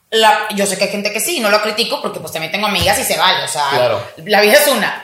La- 0.09 0.47
yo 0.51 0.65
sé 0.65 0.77
que 0.77 0.85
hay 0.85 0.89
gente 0.91 1.11
que 1.11 1.19
sí, 1.19 1.39
no 1.39 1.49
lo 1.49 1.61
critico 1.61 2.01
porque 2.01 2.19
pues 2.19 2.31
también 2.31 2.51
tengo 2.51 2.67
amigas 2.67 2.97
y 2.99 3.03
se 3.03 3.17
vale, 3.17 3.43
o 3.43 3.47
sea, 3.47 3.69
Claro. 3.71 4.01
la 4.25 4.41
vida 4.41 4.53
es 4.53 4.67
una. 4.67 5.03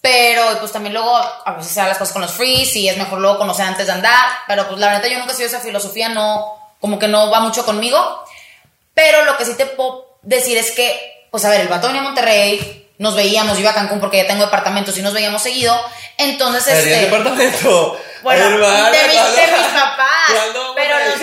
Pero 0.00 0.58
pues 0.60 0.70
también 0.72 0.92
luego 0.94 1.16
a 1.16 1.52
veces 1.56 1.72
se 1.72 1.80
dan 1.80 1.88
las 1.88 1.98
cosas 1.98 2.12
con 2.12 2.22
los 2.22 2.30
frees 2.32 2.74
y 2.76 2.88
es 2.88 2.96
mejor 2.96 3.18
luego 3.20 3.38
conocer 3.38 3.66
antes 3.66 3.86
de 3.86 3.92
andar. 3.92 4.28
Pero 4.46 4.66
pues 4.68 4.78
la 4.80 4.88
verdad 4.92 5.08
yo 5.08 5.18
nunca 5.18 5.32
he 5.32 5.36
sido 5.36 5.48
esa 5.48 5.60
filosofía, 5.60 6.08
no, 6.08 6.56
como 6.80 6.98
que 6.98 7.08
no 7.08 7.30
va 7.30 7.40
mucho 7.40 7.64
conmigo. 7.64 8.24
Pero 8.94 9.24
lo 9.24 9.36
que 9.36 9.44
sí 9.44 9.54
te 9.56 9.66
puedo 9.66 10.18
decir 10.22 10.56
es 10.56 10.70
que, 10.70 11.26
pues 11.30 11.44
a 11.44 11.50
ver, 11.50 11.60
el 11.62 11.68
vato 11.68 11.88
venía 11.88 12.00
a 12.02 12.04
Monterrey, 12.04 12.88
nos 12.98 13.14
veíamos, 13.16 13.54
yo 13.54 13.60
iba 13.62 13.70
a 13.70 13.74
Cancún 13.74 14.00
porque 14.00 14.16
ya 14.18 14.26
tengo 14.26 14.44
departamentos 14.44 14.96
y 14.98 15.02
nos 15.02 15.12
veíamos 15.14 15.42
seguido. 15.42 15.76
Entonces, 16.16 16.64
¿Tenías 16.64 16.86
este. 16.86 17.00
departamento? 17.06 18.00
Bueno, 18.22 18.44
Hermana, 18.46 18.90
de, 18.90 18.98
mis, 19.04 19.14
de 19.36 19.46
mis 19.56 19.66
papás. 19.68 20.32
Pero 20.74 20.98
los- 20.98 21.20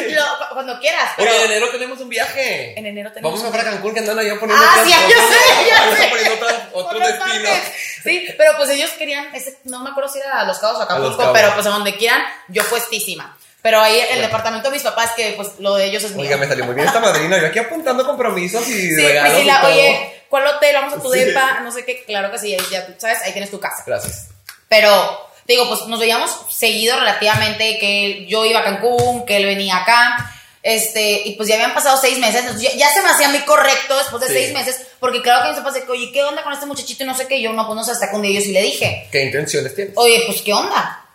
cuando 0.56 0.80
quieras. 0.80 1.12
Pero, 1.18 1.30
Oye, 1.32 1.46
en 1.46 1.52
enero 1.52 1.70
tenemos 1.70 2.00
un 2.00 2.10
viaje. 2.10 2.74
En 2.80 2.86
enero 2.88 3.12
tenemos 3.12 3.32
Vamos 3.40 3.48
a 3.48 3.52
para 3.52 3.70
Cancún 3.70 3.94
que 3.94 4.00
andan 4.00 4.18
allá 4.18 4.40
poniendo 4.40 4.66
Ah, 4.68 4.82
sí, 4.84 4.90
yo 4.90 4.98
sé, 4.98 5.70
ya 5.70 5.80
Vamos 5.82 5.98
sé. 6.00 6.08
poniendo 6.08 6.34
otras- 6.74 7.08
destinos. 7.20 7.50
partes. 7.52 7.74
Sí, 8.04 8.28
pero 8.38 8.52
pues 8.58 8.70
ellos 8.72 8.90
querían, 8.98 9.34
ese- 9.36 9.58
no 9.66 9.80
me 9.84 9.92
acuerdo 9.92 10.10
si 10.12 10.20
era 10.20 10.40
a 10.42 10.46
Los 10.46 10.58
Cabos 10.58 10.80
o 10.80 10.82
Acapulco, 10.82 11.32
pero 11.34 11.54
pues 11.54 11.66
a 11.68 11.70
donde 11.70 11.96
quieran, 11.96 12.24
yo 12.48 12.64
puestísima. 12.66 13.38
Pero 13.62 13.82
ahí 13.82 14.00
el 14.00 14.06
Bueno. 14.08 14.22
departamento 14.24 14.70
de 14.70 14.74
mis 14.76 14.84
papás, 14.84 15.12
que 15.16 15.34
pues 15.36 15.54
lo 15.60 15.76
de 15.76 15.86
ellos 15.86 16.04
es 16.04 16.12
mío. 16.12 16.26
Oiga, 16.26 16.38
me 16.38 16.48
salió 16.48 16.66
muy 16.66 16.76
bien 16.76 16.88
esta 16.88 17.00
madrina. 17.00 17.40
Yo 17.40 17.48
aquí 17.48 17.58
apuntando 17.60 18.06
compromisos 18.06 18.68
y 18.68 18.90
Sí, 18.90 18.96
regalos. 18.96 19.32
y 19.32 19.36
Priscila, 19.36 19.62
todo. 19.62 19.72
oye, 19.72 20.24
¿cuál 20.30 20.46
hotel? 20.48 20.76
Vamos 20.76 20.94
a 20.94 21.02
tu 21.02 21.12
Sí. 21.12 21.20
depa, 21.20 21.60
no 21.62 21.72
sé 21.72 21.84
qué. 21.84 22.04
Claro 22.06 22.32
que 22.32 22.38
sí, 22.38 22.54
ahí 22.54 22.62
ya 22.70 22.86
tú 22.86 22.94
sabes, 23.00 23.24
ahí 23.24 23.32
tienes 23.32 23.50
tu 23.50 23.60
casa. 23.60 23.84
Gracias. 23.88 24.28
Pero, 24.68 25.32
te 25.48 25.54
digo, 25.54 25.68
pues 25.68 25.82
nos 25.88 26.00
veíamos 26.00 26.30
seguido 26.52 27.00
relativamente, 27.00 27.80
que 27.80 28.28
yo 28.28 28.46
iba 28.46 28.60
a 28.60 28.64
Cancún, 28.64 29.26
que 29.26 29.38
él 29.38 29.46
venía 29.46 29.78
acá. 29.78 30.32
Este, 30.68 31.22
y 31.26 31.34
pues 31.36 31.48
ya 31.48 31.56
habían 31.56 31.76
pasado 31.76 31.96
seis 31.96 32.18
meses, 32.18 32.42
entonces 32.42 32.64
ya, 32.72 32.76
ya 32.76 32.90
se 32.92 33.04
me 33.04 33.10
hacía 33.10 33.30
muy 33.30 33.42
correcto 33.42 33.96
después 34.00 34.20
de 34.24 34.30
Sí. 34.30 34.34
seis 34.34 34.52
meses, 34.54 34.82
porque 35.00 35.22
claro 35.22 35.44
que 35.44 35.50
mis 35.52 35.60
papás 35.60 35.76
que, 35.80 35.92
oye, 35.92 36.12
¿qué 36.12 36.24
onda 36.24 36.42
con 36.44 36.52
este 36.54 36.66
muchachito? 36.66 37.04
Y 37.04 37.06
no 37.06 37.16
sé 37.16 37.28
qué, 37.28 37.38
y 37.38 37.44
yo 37.44 37.54
no, 37.54 37.68
pues 37.68 37.76
no 37.76 37.84
sé, 37.84 37.92
hasta 37.92 38.10
un 38.16 38.24
día 38.24 38.40
yo 38.40 38.44
sí 38.44 38.52
le 38.52 38.64
dije, 38.64 39.08
¿Qué 39.12 39.26
intenciones 39.26 39.76
tienes? 39.76 39.94
oye, 39.96 40.24
pues 40.26 40.42
¿qué 40.42 40.54
onda? 40.54 41.06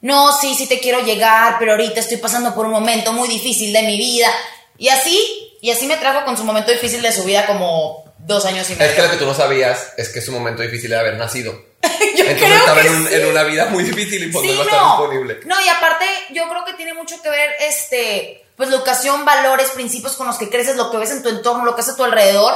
No, 0.00 0.32
sí, 0.38 0.54
sí 0.54 0.68
te 0.68 0.78
quiero 0.78 1.00
llegar, 1.04 1.56
pero 1.58 1.72
ahorita 1.72 1.98
estoy 1.98 2.18
pasando 2.18 2.54
por 2.54 2.66
un 2.66 2.70
momento 2.72 3.12
muy 3.12 3.26
difícil 3.28 3.72
de 3.72 3.82
mi 3.82 3.96
vida. 3.98 4.28
Y 4.76 4.90
así, 4.90 5.58
y 5.60 5.72
así 5.72 5.86
me 5.86 5.96
trajo 5.96 6.24
con 6.24 6.36
su 6.36 6.44
momento 6.44 6.70
difícil 6.70 7.02
de 7.02 7.10
su 7.10 7.24
vida 7.24 7.46
como 7.46 8.04
dos 8.18 8.44
años 8.44 8.70
y 8.70 8.74
medio. 8.74 8.86
Es 8.90 8.94
que 8.94 9.02
lo 9.02 9.10
que 9.10 9.16
tú 9.16 9.26
no 9.26 9.34
sabías 9.34 9.92
es 9.96 10.08
que 10.10 10.20
su 10.20 10.30
momento 10.30 10.62
difícil 10.62 10.90
de 10.90 10.98
haber 10.98 11.16
nacido. 11.16 11.50
yo 11.82 11.88
Entonces 12.24 12.36
creo 12.38 12.56
estaba 12.58 12.80
que 12.80 12.86
en, 12.86 12.94
un- 12.94 13.08
sí. 13.08 13.14
en 13.14 13.26
una 13.26 13.42
vida 13.42 13.66
muy 13.66 13.82
difícil 13.82 14.22
y 14.22 14.28
pues 14.30 14.46
no 14.46 14.52
Sí, 14.52 14.60
estar 14.60 14.80
no. 14.80 14.86
disponible. 14.90 15.40
No, 15.46 15.56
y 15.64 15.68
aparte, 15.68 16.04
yo 16.30 16.48
creo 16.48 16.64
que 16.64 16.74
tiene 16.74 16.94
mucho 16.94 17.20
que 17.20 17.30
ver, 17.30 17.50
este, 17.58 18.44
pues 18.58 18.70
educación, 18.70 19.24
valores, 19.24 19.70
principios 19.70 20.16
con 20.16 20.26
los 20.26 20.36
que 20.36 20.50
creces, 20.50 20.76
lo 20.76 20.90
que 20.90 20.98
ves 20.98 21.12
en 21.12 21.22
tu 21.22 21.28
entorno, 21.28 21.64
lo 21.64 21.76
que 21.76 21.80
hace 21.80 21.92
a 21.92 21.96
tu 21.96 22.02
alrededor. 22.02 22.54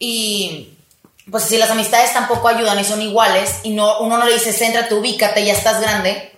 Y 0.00 0.76
pues 1.30 1.44
si 1.44 1.56
las 1.58 1.70
amistades 1.70 2.12
tampoco 2.12 2.48
ayudan 2.48 2.78
y 2.80 2.84
son 2.84 3.00
iguales, 3.00 3.60
y 3.62 3.70
no, 3.70 4.00
uno 4.00 4.18
no 4.18 4.26
le 4.26 4.34
dice, 4.34 4.52
céntrate, 4.52 4.94
ubícate, 4.94 5.44
ya 5.44 5.52
estás 5.52 5.80
grande. 5.80 6.36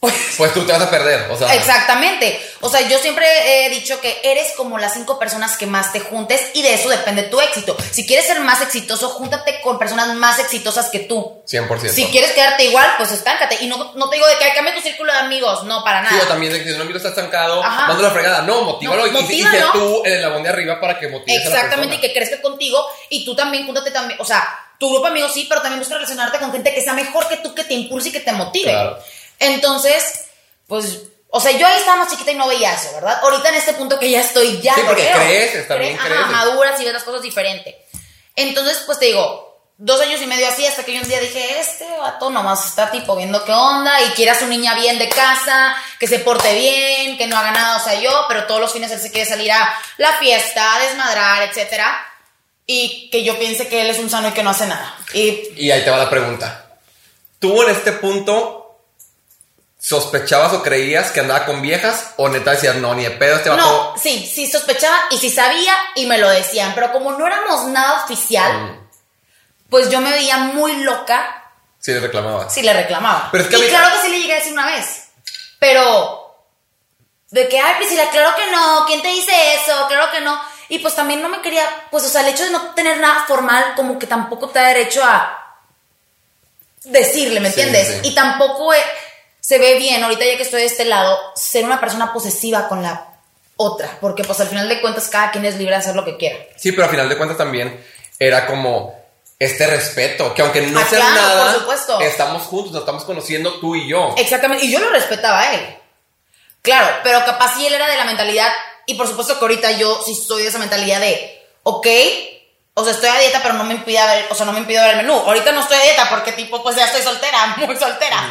Pues 0.00 0.54
tú 0.54 0.64
te 0.64 0.72
vas 0.72 0.82
a 0.82 0.90
perder, 0.90 1.28
o 1.28 1.36
sea. 1.36 1.52
Exactamente. 1.54 2.40
O 2.60 2.68
sea, 2.68 2.80
yo 2.88 2.98
siempre 3.00 3.26
he 3.66 3.70
dicho 3.70 4.00
que 4.00 4.20
eres 4.22 4.52
como 4.56 4.78
las 4.78 4.94
cinco 4.94 5.18
personas 5.18 5.56
que 5.56 5.66
más 5.66 5.92
te 5.92 5.98
juntes 5.98 6.40
y 6.54 6.62
de 6.62 6.74
eso 6.74 6.88
depende 6.88 7.24
tu 7.24 7.40
éxito. 7.40 7.76
Si 7.90 8.06
quieres 8.06 8.26
ser 8.26 8.38
más 8.40 8.60
exitoso, 8.62 9.08
júntate 9.10 9.60
con 9.60 9.76
personas 9.78 10.14
más 10.14 10.38
exitosas 10.38 10.90
que 10.90 11.00
tú. 11.00 11.42
100%. 11.48 11.88
Si 11.88 12.04
quieres 12.06 12.30
quedarte 12.30 12.64
igual, 12.66 12.86
pues 12.96 13.10
estáncate. 13.10 13.58
Y 13.60 13.66
no, 13.66 13.92
no 13.94 14.08
te 14.08 14.16
digo 14.16 14.28
de 14.28 14.36
que 14.38 14.44
"Ay, 14.44 14.52
cambia 14.54 14.74
tu 14.74 14.80
círculo 14.80 15.12
de 15.12 15.18
amigos. 15.18 15.64
No, 15.64 15.82
para 15.82 16.02
nada. 16.02 16.14
Sí, 16.14 16.22
o 16.24 16.28
también 16.28 16.52
de 16.52 16.62
que 16.62 16.68
si 16.70 16.74
un 16.76 16.82
amigo 16.82 16.96
está 16.98 17.08
estancado, 17.08 17.62
Ajá. 17.64 17.88
mándalo 17.88 18.06
a 18.06 18.10
la 18.10 18.14
fregada. 18.14 18.42
No, 18.42 18.62
motívalo 18.62 19.04
No, 19.06 19.20
y- 19.20 19.40
y, 19.40 19.44
tú 19.72 20.02
en 20.04 20.12
el 20.12 20.22
labón 20.22 20.44
de 20.44 20.48
arriba 20.48 20.80
para 20.80 20.96
que 21.00 21.08
motives 21.08 21.44
a 21.46 21.50
la 21.50 21.56
Exactamente, 21.56 21.96
y 21.96 22.00
que 22.00 22.12
crezca 22.12 22.40
contigo. 22.40 22.84
Y 23.08 23.24
tú 23.24 23.34
también, 23.34 23.66
júntate 23.66 23.90
también. 23.90 24.20
O 24.20 24.24
sea, 24.24 24.46
tu 24.78 24.88
grupo 24.90 25.06
de 25.06 25.10
amigos 25.10 25.34
sí, 25.34 25.46
pero 25.48 25.60
también 25.60 25.80
busca 25.80 25.94
relacionarte 25.96 26.38
con 26.38 26.52
gente 26.52 26.72
que 26.72 26.82
sea 26.82 26.92
mejor 26.92 27.26
que 27.26 27.38
tú, 27.38 27.52
que 27.52 27.64
te 27.64 27.74
impulse 27.74 28.10
y 28.10 28.12
que 28.12 28.20
te 28.20 28.30
motive. 28.30 28.70
Claro. 28.70 28.98
Entonces, 29.38 30.24
pues. 30.66 31.00
O 31.30 31.40
sea, 31.42 31.50
yo 31.52 31.66
ahí 31.66 31.78
estaba 31.78 31.98
más 31.98 32.10
chiquita 32.10 32.30
y 32.32 32.36
no 32.36 32.48
veía 32.48 32.72
eso, 32.72 32.90
¿verdad? 32.94 33.18
Ahorita 33.22 33.50
en 33.50 33.56
este 33.56 33.74
punto 33.74 33.98
que 33.98 34.10
ya 34.10 34.20
estoy, 34.22 34.62
ya 34.62 34.74
Sí, 34.74 34.80
porque 34.86 35.02
veo. 35.02 35.14
creces, 35.14 35.68
también 35.68 35.98
Cre- 35.98 36.04
creces. 36.06 36.18
Ajá, 36.22 36.30
maduras 36.32 36.80
y 36.80 36.84
ves 36.84 36.94
las 36.94 37.02
cosas 37.02 37.20
diferente. 37.20 37.76
Entonces, 38.34 38.82
pues 38.86 38.98
te 38.98 39.06
digo, 39.06 39.60
dos 39.76 40.00
años 40.00 40.22
y 40.22 40.26
medio 40.26 40.48
así, 40.48 40.64
hasta 40.64 40.84
que 40.84 40.94
yo 40.94 41.02
un 41.02 41.08
día 41.08 41.20
dije, 41.20 41.60
este 41.60 41.84
vato 41.98 42.30
nomás 42.30 42.64
está 42.66 42.90
tipo 42.90 43.14
viendo 43.14 43.44
qué 43.44 43.52
onda 43.52 44.00
y 44.04 44.10
quiere 44.12 44.30
a 44.30 44.38
su 44.38 44.46
niña 44.46 44.74
bien 44.74 44.98
de 44.98 45.10
casa, 45.10 45.76
que 46.00 46.06
se 46.06 46.20
porte 46.20 46.54
bien, 46.54 47.18
que 47.18 47.26
no 47.26 47.36
haga 47.36 47.50
nada, 47.50 47.76
o 47.76 47.84
sea, 47.84 48.00
yo, 48.00 48.10
pero 48.28 48.46
todos 48.46 48.60
los 48.62 48.72
fines 48.72 48.90
él 48.90 48.98
se 49.00 49.10
quiere 49.12 49.28
salir 49.28 49.52
a 49.52 49.74
la 49.98 50.14
fiesta, 50.14 50.76
a 50.76 50.78
desmadrar, 50.78 51.42
etcétera, 51.42 51.94
y 52.66 53.10
que 53.10 53.22
yo 53.22 53.38
piense 53.38 53.68
que 53.68 53.82
él 53.82 53.90
es 53.90 53.98
un 53.98 54.08
sano 54.08 54.28
y 54.28 54.32
que 54.32 54.42
no 54.42 54.48
hace 54.50 54.66
nada. 54.66 54.96
Y 55.12 55.50
Y 55.56 55.70
ahí 55.70 55.84
te 55.84 55.90
va 55.90 55.98
la 55.98 56.08
pregunta. 56.08 56.78
¿Tú 57.38 57.62
en 57.64 57.68
este 57.70 57.92
punto 57.92 58.67
sospechabas 59.80 60.52
o 60.54 60.62
creías 60.62 61.10
que 61.12 61.20
andaba 61.20 61.46
con 61.46 61.62
viejas 61.62 62.10
o 62.16 62.28
neta 62.28 62.50
decías, 62.52 62.76
no, 62.76 62.94
ni 62.94 63.04
de 63.04 63.12
pedo 63.12 63.36
este 63.36 63.48
vato? 63.48 63.62
no, 63.62 63.94
sí, 64.00 64.26
sí 64.32 64.50
sospechaba 64.50 64.96
y 65.10 65.18
sí 65.18 65.30
sabía 65.30 65.74
y 65.94 66.06
me 66.06 66.18
lo 66.18 66.28
decían, 66.28 66.72
pero 66.74 66.92
como 66.92 67.12
no 67.12 67.26
éramos 67.26 67.64
nada 67.66 68.04
oficial, 68.04 68.52
Mm, 68.52 68.88
pues 69.70 69.90
yo 69.90 70.00
me 70.00 70.10
veía 70.10 70.38
muy 70.38 70.76
loca 70.82 71.34
sí 71.78 71.92
le 71.92 72.00
reclamabas. 72.00 72.52
Sí, 72.52 72.62
le 72.62 72.72
reclamaba. 72.72 73.28
Pero 73.30 73.44
es 73.44 73.50
que 73.50 73.56
a 73.56 73.58
y 73.58 73.62
mí- 73.62 73.68
claro 73.68 73.94
que 73.94 74.02
sí 74.02 74.08
le 74.10 74.20
llegué 74.20 74.32
a 74.32 74.36
decir 74.36 74.52
una 74.52 74.66
vez. 74.66 75.04
Pero. 75.60 76.24
De 77.30 77.46
que, 77.48 77.60
ay, 77.60 77.74
Priscila, 77.76 78.08
claro 78.10 78.34
que 78.36 78.50
no. 78.50 78.84
¿Quién 78.86 79.00
te 79.02 79.08
dice 79.08 79.30
eso? 79.54 79.86
Claro 79.86 80.10
que 80.10 80.20
no. 80.20 80.40
Y 80.70 80.78
pues 80.80 80.94
también 80.96 81.22
no 81.22 81.28
me 81.28 81.40
quería. 81.40 81.64
Pues, 81.90 82.04
o 82.04 82.08
sea, 82.08 82.22
el 82.22 82.28
hecho 82.28 82.44
de 82.44 82.50
no 82.50 82.74
tener 82.74 82.98
nada 82.98 83.24
formal, 83.28 83.74
como 83.76 83.98
que 83.98 84.06
tampoco 84.06 84.48
te 84.48 84.58
da 84.58 84.68
derecho 84.68 85.02
a. 85.04 85.56
Decirle, 86.84 87.40
¿me 87.40 87.50
Sí, 87.52 87.60
entiendes? 87.60 88.00
sí. 88.02 88.08
Y 88.08 88.14
tampoco 88.14 88.72
se 89.48 89.58
ve 89.58 89.76
bien, 89.78 90.04
ahorita 90.04 90.26
ya 90.26 90.36
que 90.36 90.42
estoy 90.42 90.60
de 90.60 90.66
este 90.66 90.84
lado, 90.84 91.18
ser 91.34 91.64
una 91.64 91.80
persona 91.80 92.12
posesiva 92.12 92.68
con 92.68 92.82
la 92.82 93.06
otra. 93.56 93.96
Porque, 93.98 94.22
pues, 94.22 94.38
al 94.40 94.48
final 94.48 94.68
de 94.68 94.78
cuentas, 94.82 95.08
cada 95.08 95.30
quien 95.30 95.46
es 95.46 95.54
libre 95.56 95.72
de 95.72 95.78
hacer 95.80 95.96
lo 95.96 96.04
que 96.04 96.18
quiera. 96.18 96.36
Sí, 96.58 96.72
pero 96.72 96.84
al 96.84 96.90
final 96.90 97.08
de 97.08 97.16
cuentas 97.16 97.38
también 97.38 97.82
era 98.18 98.46
como 98.46 98.94
este 99.38 99.66
respeto, 99.66 100.34
que 100.34 100.42
aunque 100.42 100.60
no 100.66 100.78
Ah, 100.78 100.84
sea 100.84 100.98
claro, 100.98 101.14
nada, 101.14 101.44
por 101.52 101.60
supuesto. 101.60 101.98
estamos 102.02 102.42
juntos, 102.42 102.72
nos 102.72 102.80
estamos 102.82 103.04
conociendo 103.04 103.54
tú 103.58 103.74
y 103.74 103.88
yo. 103.88 104.14
Exactamente, 104.18 104.66
y 104.66 104.70
yo 104.70 104.80
lo 104.80 104.90
respetaba 104.90 105.40
a 105.40 105.54
él. 105.54 105.76
Claro, 106.60 106.86
pero 107.02 107.24
capaz 107.24 107.54
si 107.56 107.66
él 107.66 107.72
era 107.72 107.88
de 107.88 107.96
la 107.96 108.04
mentalidad, 108.04 108.52
y 108.84 108.96
por 108.96 109.08
supuesto 109.08 109.38
que 109.38 109.44
ahorita 109.46 109.70
yo 109.72 110.02
sí 110.04 110.14
soy 110.14 110.42
de 110.42 110.48
esa 110.50 110.58
mentalidad 110.58 111.00
de, 111.00 111.42
ok, 111.62 111.86
o 112.74 112.84
sea, 112.84 112.92
estoy 112.92 113.08
a 113.08 113.18
dieta, 113.18 113.40
pero 113.42 113.54
no 113.54 113.64
me 113.64 113.72
impide 113.72 114.04
ver, 114.06 114.26
o 114.28 114.34
sea, 114.34 114.44
no 114.44 114.52
me 114.52 114.58
impide 114.58 114.80
ver 114.80 114.90
el 114.90 114.96
menú. 114.98 115.14
Ahorita 115.14 115.52
no 115.52 115.62
estoy 115.62 115.78
a 115.78 115.82
dieta 115.84 116.10
porque 116.10 116.32
tipo, 116.32 116.62
pues 116.62 116.76
ya 116.76 116.84
estoy 116.84 117.00
soltera, 117.00 117.46
muy 117.56 117.76
soltera. 117.78 118.22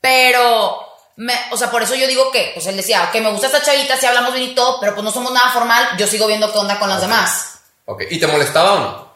Pero, 0.00 0.86
me, 1.16 1.34
o 1.50 1.56
sea, 1.56 1.70
por 1.70 1.82
eso 1.82 1.94
yo 1.94 2.06
digo 2.06 2.30
que, 2.30 2.50
pues 2.54 2.66
él 2.66 2.76
decía, 2.76 3.04
ok, 3.08 3.14
me 3.20 3.30
gusta 3.30 3.46
esta 3.46 3.62
chavita, 3.62 3.96
si 3.96 4.06
hablamos 4.06 4.32
bien 4.34 4.50
y 4.50 4.54
todo, 4.54 4.80
pero 4.80 4.94
pues 4.94 5.04
no 5.04 5.10
somos 5.10 5.32
nada 5.32 5.50
formal, 5.50 5.96
yo 5.98 6.06
sigo 6.06 6.26
viendo 6.26 6.50
qué 6.52 6.58
onda 6.58 6.78
con 6.78 6.88
las 6.88 7.00
demás. 7.00 7.58
Ok, 7.86 8.02
¿y 8.10 8.18
te 8.18 8.26
molestaba 8.26 8.72
o 8.74 8.78
no? 8.80 9.10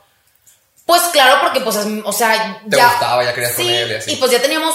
Pues 0.86 1.02
claro, 1.04 1.38
porque 1.40 1.60
pues, 1.60 1.76
es- 1.76 1.86
o 2.04 2.12
sea, 2.12 2.60
Te 2.68 2.76
ya... 2.76 2.88
gustaba, 2.88 3.24
ya 3.24 3.32
querías 3.32 3.52
con 3.54 3.64
Sí, 3.64 3.72
él 3.72 3.90
y 3.92 3.94
así. 3.94 4.12
y 4.12 4.16
pues 4.16 4.30
ya 4.32 4.42
teníamos 4.42 4.74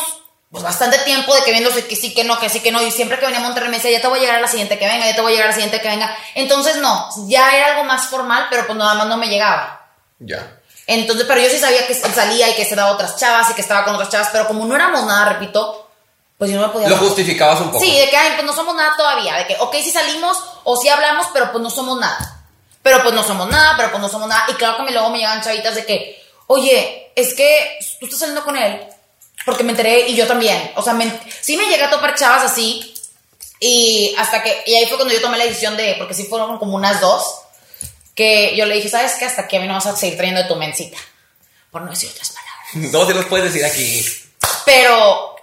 pues, 0.49 0.63
bastante 0.63 0.97
tiempo 0.99 1.35
de 1.35 1.43
que 1.43 1.51
viéndose 1.51 1.85
que 1.85 1.95
sí, 1.95 2.15
que 2.15 2.23
no, 2.23 2.39
que 2.39 2.49
sí, 2.49 2.61
que 2.61 2.71
no, 2.71 2.81
y 2.81 2.89
siempre 2.89 3.19
que 3.19 3.25
venía 3.27 3.39
a 3.41 3.43
Monterrey 3.43 3.69
me 3.69 3.75
decía, 3.77 3.91
ya 3.91 4.01
te 4.01 4.07
voy 4.07 4.17
a 4.17 4.21
llegar 4.21 4.37
a 4.37 4.41
la 4.41 4.47
siguiente 4.47 4.79
que 4.79 4.87
venga, 4.87 5.05
ya 5.05 5.13
te 5.13 5.21
voy 5.21 5.31
a 5.33 5.35
llegar 5.35 5.47
a 5.49 5.51
la 5.51 5.55
siguiente 5.55 5.79
que 5.81 5.87
venga. 5.87 6.17
Entonces 6.33 6.77
no, 6.77 7.07
ya 7.27 7.55
era 7.55 7.67
algo 7.73 7.83
más 7.83 8.07
formal, 8.07 8.47
pero 8.49 8.65
pues 8.65 8.75
nada 8.77 8.95
más 8.95 9.05
no 9.05 9.17
me 9.17 9.27
llegaba. 9.27 9.87
Ya. 10.17 10.55
Entonces, 10.87 11.27
pero 11.27 11.39
yo 11.39 11.49
sí 11.51 11.59
sabía 11.59 11.85
que 11.85 11.93
salía 11.93 12.49
y 12.49 12.55
que 12.55 12.65
se 12.65 12.75
daba 12.75 12.89
otras 12.93 13.15
chavas 13.17 13.51
y 13.51 13.53
que 13.53 13.61
estaba 13.61 13.85
con 13.85 13.93
otras 13.93 14.09
chavas, 14.09 14.29
pero 14.31 14.47
como 14.47 14.65
no 14.65 14.73
éramos 14.73 15.03
nada, 15.05 15.25
repito, 15.33 15.88
pues 16.39 16.49
yo 16.49 16.59
no 16.59 16.67
me 16.67 16.73
podía... 16.73 16.89
Lo 16.89 16.97
justificabas 16.97 17.59
un 17.61 17.67
poco. 17.71 17.83
Sí, 17.83 17.95
de 17.95 18.09
que, 18.09 18.17
ay, 18.17 18.31
pues 18.33 18.45
no 18.45 18.55
somos 18.55 18.73
nada 18.73 18.95
todavía. 18.97 19.35
De 19.35 19.45
que, 19.45 19.57
ok, 19.59 19.75
sí 19.83 19.91
salimos 19.91 20.37
o 20.63 20.75
sí 20.77 20.89
hablamos, 20.89 21.27
pero 21.33 21.51
pues 21.51 21.61
no 21.61 21.69
somos 21.69 21.99
nada. 21.99 22.43
Pero 22.81 23.03
pues 23.03 23.13
no 23.13 23.23
somos 23.23 23.47
nada, 23.49 23.75
pero 23.77 23.91
pues 23.91 24.01
no 24.01 24.09
somos 24.09 24.27
nada. 24.27 24.45
Y 24.47 24.53
claro 24.53 24.77
que 24.77 24.83
me, 24.83 24.91
luego 24.91 25.09
me 25.09 25.17
llegan 25.19 25.43
chavitas 25.43 25.75
de 25.75 25.85
que, 25.85 26.23
oye, 26.47 27.11
es 27.15 27.33
que 27.35 27.77
tú 27.99 28.05
estás 28.05 28.19
saliendo 28.21 28.43
con 28.43 28.55
él. 28.57 28.81
Porque 29.45 29.63
me 29.63 29.71
enteré 29.71 30.07
y 30.07 30.15
yo 30.15 30.25
también. 30.27 30.71
O 30.75 30.81
sea, 30.81 30.93
me- 30.93 31.19
sí 31.41 31.57
me 31.57 31.65
llegué 31.67 31.83
a 31.83 31.89
topar 31.89 32.15
chavas 32.15 32.43
así. 32.49 32.93
Y 33.59 34.15
hasta 34.17 34.41
que, 34.41 34.63
y 34.65 34.75
ahí 34.75 34.85
fue 34.87 34.95
cuando 34.97 35.13
yo 35.13 35.21
tomé 35.21 35.37
la 35.37 35.43
decisión 35.43 35.75
de, 35.75 35.95
porque 35.97 36.13
sí 36.13 36.23
fueron 36.23 36.57
como 36.57 36.75
unas 36.75 37.01
dos, 37.01 37.41
que 38.15 38.55
yo 38.55 38.65
le 38.65 38.75
dije, 38.75 38.87
¿sabes 38.87 39.15
qué? 39.19 39.25
Hasta 39.25 39.41
aquí 39.41 39.57
a 39.57 39.59
mí 39.59 39.67
no 39.67 39.73
vas 39.73 39.85
a 39.87 39.95
seguir 39.97 40.15
trayendo 40.15 40.41
de 40.41 40.47
tu 40.47 40.55
mencita. 40.55 40.97
Por 41.69 41.81
no 41.81 41.89
decir 41.91 42.09
otras 42.09 42.29
palabras. 42.29 42.45
No, 42.93 43.05
si 43.05 43.13
los 43.13 43.25
puedes 43.25 43.51
decir 43.51 43.65
aquí. 43.65 44.05
Pero, 44.65 45.35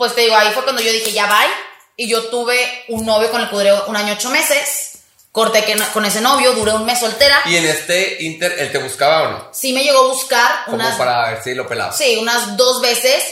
pues 0.00 0.14
te 0.14 0.22
digo, 0.22 0.34
ahí 0.34 0.50
fue 0.54 0.64
cuando 0.64 0.80
yo 0.80 0.90
dije, 0.90 1.12
ya 1.12 1.26
bye. 1.26 1.52
Y 1.96 2.08
yo 2.08 2.30
tuve 2.30 2.56
un 2.88 3.04
novio 3.04 3.30
con 3.30 3.42
el 3.42 3.50
que 3.50 3.56
duré 3.56 3.70
un 3.82 3.94
año 3.94 4.14
ocho 4.14 4.30
meses. 4.30 4.92
Corté 5.30 5.62
que- 5.62 5.76
con 5.92 6.06
ese 6.06 6.22
novio, 6.22 6.52
duré 6.54 6.72
un 6.72 6.86
mes 6.86 6.98
soltera. 6.98 7.42
Y 7.44 7.56
en 7.56 7.66
este 7.66 8.16
inter, 8.24 8.54
¿él 8.58 8.72
te 8.72 8.78
buscaba 8.78 9.22
o 9.28 9.30
no? 9.32 9.48
Sí 9.52 9.74
me 9.74 9.82
llegó 9.84 10.06
a 10.06 10.08
buscar 10.08 10.64
Como 10.64 10.76
unas, 10.76 10.96
para 10.96 11.28
ver 11.32 11.42
si 11.44 11.54
lo 11.54 11.68
pelaba. 11.68 11.92
sí, 11.92 12.16
unas 12.16 12.56
dos 12.56 12.80
veces. 12.80 13.22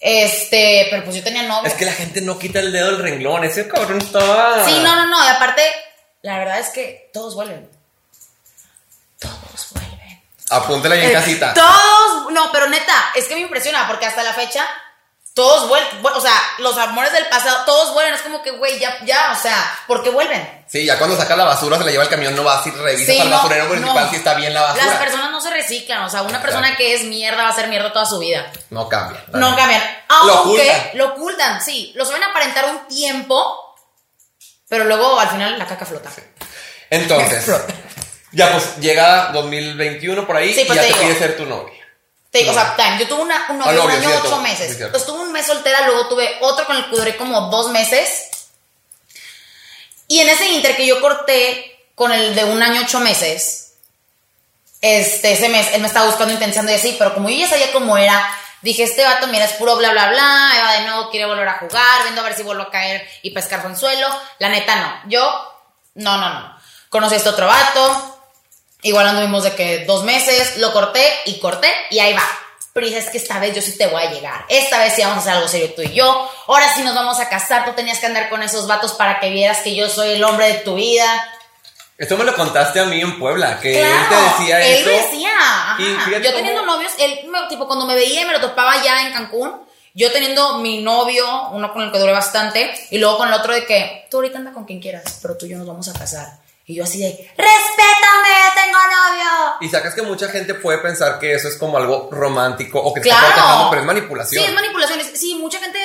Este, 0.00 0.86
pero 0.90 1.04
pues 1.04 1.16
yo 1.16 1.22
tenía 1.22 1.42
novio. 1.42 1.68
Es 1.68 1.74
que 1.74 1.84
la 1.84 1.92
gente 1.92 2.22
no 2.22 2.38
quita 2.38 2.60
el 2.60 2.72
dedo 2.72 2.86
del 2.86 2.98
renglón. 3.02 3.44
Ese 3.44 3.68
cabrón 3.68 3.98
estaba. 4.00 4.64
Sí, 4.64 4.78
no, 4.82 4.96
no, 4.96 5.06
no. 5.06 5.22
Y 5.22 5.28
aparte, 5.28 5.62
la 6.22 6.38
verdad 6.38 6.58
es 6.60 6.70
que 6.70 7.10
todos 7.12 7.34
vuelven. 7.34 7.68
Todos 9.18 9.68
vuelven. 9.72 10.22
Apúntela 10.50 10.94
ahí 10.94 11.04
en 11.04 11.12
casita. 11.12 11.50
Eh, 11.50 11.54
Todos, 11.54 12.32
no, 12.32 12.50
pero 12.52 12.68
neta, 12.68 13.12
es 13.14 13.26
que 13.26 13.34
me 13.34 13.42
impresiona 13.42 13.86
porque 13.86 14.06
hasta 14.06 14.22
la 14.22 14.32
fecha 14.32 14.66
todos 15.34 15.68
vuelven, 15.68 15.88
o 16.14 16.20
sea, 16.20 16.32
los 16.58 16.78
amores 16.78 17.12
del 17.12 17.26
pasado, 17.26 17.64
todos 17.66 17.92
vuelven, 17.92 18.14
es 18.14 18.22
como 18.22 18.40
que, 18.40 18.52
güey, 18.52 18.78
ya, 18.78 18.96
ya, 19.04 19.32
o 19.36 19.42
sea, 19.42 19.56
¿por 19.88 20.02
qué 20.04 20.10
vuelven? 20.10 20.64
Sí, 20.68 20.84
ya 20.84 20.96
cuando 20.96 21.16
saca 21.16 21.34
la 21.34 21.42
basura, 21.44 21.76
se 21.76 21.84
la 21.84 21.90
lleva 21.90 22.04
el 22.04 22.08
camión, 22.08 22.36
no 22.36 22.44
vas 22.44 22.64
y 22.68 22.70
revisas 22.70 23.14
Sí, 23.16 23.20
al 23.20 23.30
no, 23.30 23.36
basurero 23.38 23.74
no. 23.76 24.10
si 24.10 24.16
está 24.16 24.34
bien 24.34 24.54
la 24.54 24.62
basura. 24.62 24.86
Las 24.86 24.96
personas 24.98 25.32
no 25.32 25.40
se 25.40 25.50
reciclan, 25.50 26.04
o 26.04 26.08
sea, 26.08 26.22
una 26.22 26.40
persona 26.40 26.68
Claro. 26.68 26.76
que 26.78 26.94
es 26.94 27.02
mierda 27.04 27.42
va 27.42 27.48
a 27.48 27.54
ser 27.54 27.66
mierda 27.66 27.92
toda 27.92 28.06
su 28.06 28.20
vida. 28.20 28.50
No 28.70 28.88
cambia. 28.88 29.24
No 29.32 29.56
cambian. 29.56 29.82
Lo 30.08 30.14
Aunque 30.16 30.60
ocultan. 30.60 30.90
lo 30.94 31.06
ocultan, 31.08 31.60
sí. 31.62 31.92
Lo 31.96 32.04
saben 32.04 32.22
aparentar 32.22 32.66
un 32.66 32.86
tiempo, 32.86 33.76
pero 34.68 34.84
luego 34.84 35.18
al 35.18 35.28
final 35.30 35.58
la 35.58 35.66
caca 35.66 35.84
flota. 35.84 36.10
Entonces, 36.90 37.44
ya 38.32 38.52
pues 38.52 38.76
llega 38.78 39.30
2021 39.32 40.26
por 40.26 40.36
ahí 40.36 40.54
Sí, 40.54 40.60
y 40.60 40.64
pues 40.64 40.76
ya 40.80 40.86
te 40.86 40.92
te 40.92 41.00
pide 41.00 41.18
ser 41.18 41.36
tu 41.36 41.44
novia. 41.46 41.83
Te 42.34 42.40
digo, 42.40 42.50
o 42.50 42.54
sea, 42.54 42.74
time, 42.74 42.98
yo 42.98 43.06
tuve 43.06 43.22
una, 43.22 43.46
un 43.48 43.58
novio 43.58 43.82
Ah, 43.82 43.84
un 43.84 43.90
año, 43.92 44.08
cierto, 44.08 44.26
ocho 44.26 44.40
meses. 44.40 44.76
cierto. 44.76 44.98
Estuve 44.98 45.20
un 45.20 45.30
mes 45.30 45.46
soltera, 45.46 45.86
luego 45.86 46.08
tuve 46.08 46.36
otro 46.40 46.66
con 46.66 46.76
el 46.76 46.90
que 46.90 46.96
duré 46.96 47.16
como 47.16 47.42
dos 47.42 47.70
meses. 47.70 48.28
Y 50.08 50.18
en 50.18 50.28
ese 50.28 50.48
inter 50.48 50.76
que 50.76 50.84
yo 50.84 51.00
corté 51.00 51.86
con 51.94 52.10
el 52.10 52.34
de 52.34 52.42
un 52.42 52.60
año, 52.60 52.80
ocho 52.82 52.98
meses, 52.98 53.74
este, 54.80 55.34
ese 55.34 55.48
mes, 55.48 55.68
él 55.74 55.80
me 55.80 55.86
estaba 55.86 56.06
buscando, 56.06 56.34
intentando 56.34 56.72
y 56.72 56.74
así, 56.74 56.96
pero 56.98 57.14
como 57.14 57.30
yo 57.30 57.36
ya 57.36 57.48
sabía 57.48 57.70
cómo 57.70 57.96
era, 57.96 58.28
dije, 58.62 58.82
este 58.82 59.04
vato, 59.04 59.28
mira, 59.28 59.44
es 59.44 59.52
puro 59.52 59.76
bla, 59.76 59.92
bla, 59.92 60.08
bla, 60.08 60.50
va 60.60 60.72
de 60.72 60.88
nuevo, 60.88 61.10
quiere 61.10 61.26
volver 61.26 61.46
a 61.46 61.58
jugar, 61.58 62.02
viendo 62.02 62.20
a 62.20 62.24
ver 62.24 62.34
si 62.34 62.42
vuelvo 62.42 62.64
a 62.64 62.70
caer 62.72 63.08
y 63.22 63.30
pescar 63.30 63.62
con 63.62 63.76
suelo. 63.78 64.08
La 64.40 64.48
neta, 64.48 64.74
no. 64.74 65.08
Yo 65.08 65.22
No, 65.94 66.16
no, 66.16 66.30
no. 66.30 66.58
Conocí 66.88 67.14
a 67.14 67.18
este 67.18 67.28
otro 67.28 67.46
vato. 67.46 68.13
Igual 68.84 69.08
anduvimos 69.08 69.42
de 69.42 69.54
que 69.54 69.84
dos 69.86 70.04
meses, 70.04 70.58
lo 70.58 70.72
corté 70.72 71.02
y 71.24 71.40
corté 71.40 71.72
y 71.90 71.98
ahí 71.98 72.12
va. 72.12 72.22
Pero 72.72 72.86
es 72.86 73.08
que 73.10 73.18
esta 73.18 73.38
vez 73.38 73.54
yo 73.54 73.62
sí 73.62 73.76
te 73.78 73.86
voy 73.86 74.02
a 74.02 74.10
llegar. 74.10 74.44
Esta 74.48 74.78
vez 74.78 74.94
sí 74.94 75.02
vamos 75.02 75.18
a 75.18 75.20
hacer 75.20 75.32
algo 75.32 75.48
serio 75.48 75.72
tú 75.74 75.82
y 75.82 75.92
yo. 75.94 76.30
Ahora 76.48 76.72
sí 76.74 76.82
nos 76.82 76.94
vamos 76.94 77.18
a 77.20 77.28
casar. 77.28 77.64
Tú 77.64 77.72
tenías 77.72 77.98
que 77.98 78.06
andar 78.06 78.28
con 78.28 78.42
esos 78.42 78.66
vatos 78.66 78.92
para 78.92 79.20
que 79.20 79.30
vieras 79.30 79.58
que 79.60 79.74
yo 79.74 79.88
soy 79.88 80.10
el 80.10 80.24
hombre 80.24 80.48
de 80.48 80.54
tu 80.60 80.74
vida. 80.74 81.06
Esto 81.96 82.16
me 82.16 82.24
lo 82.24 82.34
contaste 82.34 82.80
a 82.80 82.84
mí 82.84 83.00
en 83.00 83.18
Puebla, 83.18 83.60
que 83.60 83.78
Claro, 83.78 83.94
él 83.94 84.08
te 84.08 84.42
decía 84.42 84.66
él 84.66 84.72
eso. 84.74 84.86
me 84.90 84.96
decía, 84.96 85.30
ajá. 85.38 85.76
Y 85.78 85.84
yo 86.10 86.20
cómo- 86.22 86.34
teniendo 86.34 86.66
novios, 86.66 86.92
él, 86.98 87.20
tipo, 87.48 87.66
cuando 87.68 87.86
me 87.86 87.94
veía 87.94 88.22
y 88.22 88.24
me 88.24 88.32
lo 88.32 88.40
topaba 88.40 88.82
ya 88.82 89.06
en 89.06 89.12
Cancún, 89.12 89.64
yo 89.94 90.10
teniendo 90.10 90.58
mi 90.58 90.82
novio, 90.82 91.24
uno 91.52 91.72
con 91.72 91.82
el 91.82 91.92
que 91.92 92.00
duré 92.00 92.10
bastante, 92.12 92.74
y 92.90 92.98
luego 92.98 93.16
con 93.18 93.28
el 93.28 93.34
otro 93.34 93.54
de 93.54 93.64
que, 93.64 94.08
tú 94.10 94.16
ahorita 94.16 94.38
anda 94.38 94.52
con 94.52 94.64
quien 94.64 94.80
quieras, 94.80 95.20
pero 95.22 95.36
tú 95.38 95.46
y 95.46 95.50
yo 95.50 95.58
nos 95.58 95.68
vamos 95.68 95.88
a 95.88 95.92
casar. 95.92 96.26
Y 96.66 96.76
yo 96.76 96.84
así 96.84 96.98
de, 96.98 97.10
respétame, 97.36 98.28
tengo 98.54 98.78
novio. 98.78 99.54
Y 99.60 99.68
sacas 99.68 99.94
que 99.94 100.00
mucha 100.02 100.28
gente 100.28 100.54
puede 100.54 100.78
pensar 100.78 101.18
que 101.18 101.34
eso 101.34 101.48
es 101.48 101.56
como 101.56 101.76
algo 101.76 102.08
romántico 102.10 102.80
o 102.80 102.94
que 102.94 103.02
Claro. 103.02 103.20
está 103.26 103.34
cortejando, 103.34 103.70
pero 103.70 103.80
es 103.82 103.86
manipulación. 103.86 104.42
Sí, 104.42 104.48
es 104.48 104.54
manipulación. 104.54 105.00
Sí, 105.14 105.34
mucha 105.34 105.58
gente 105.60 105.78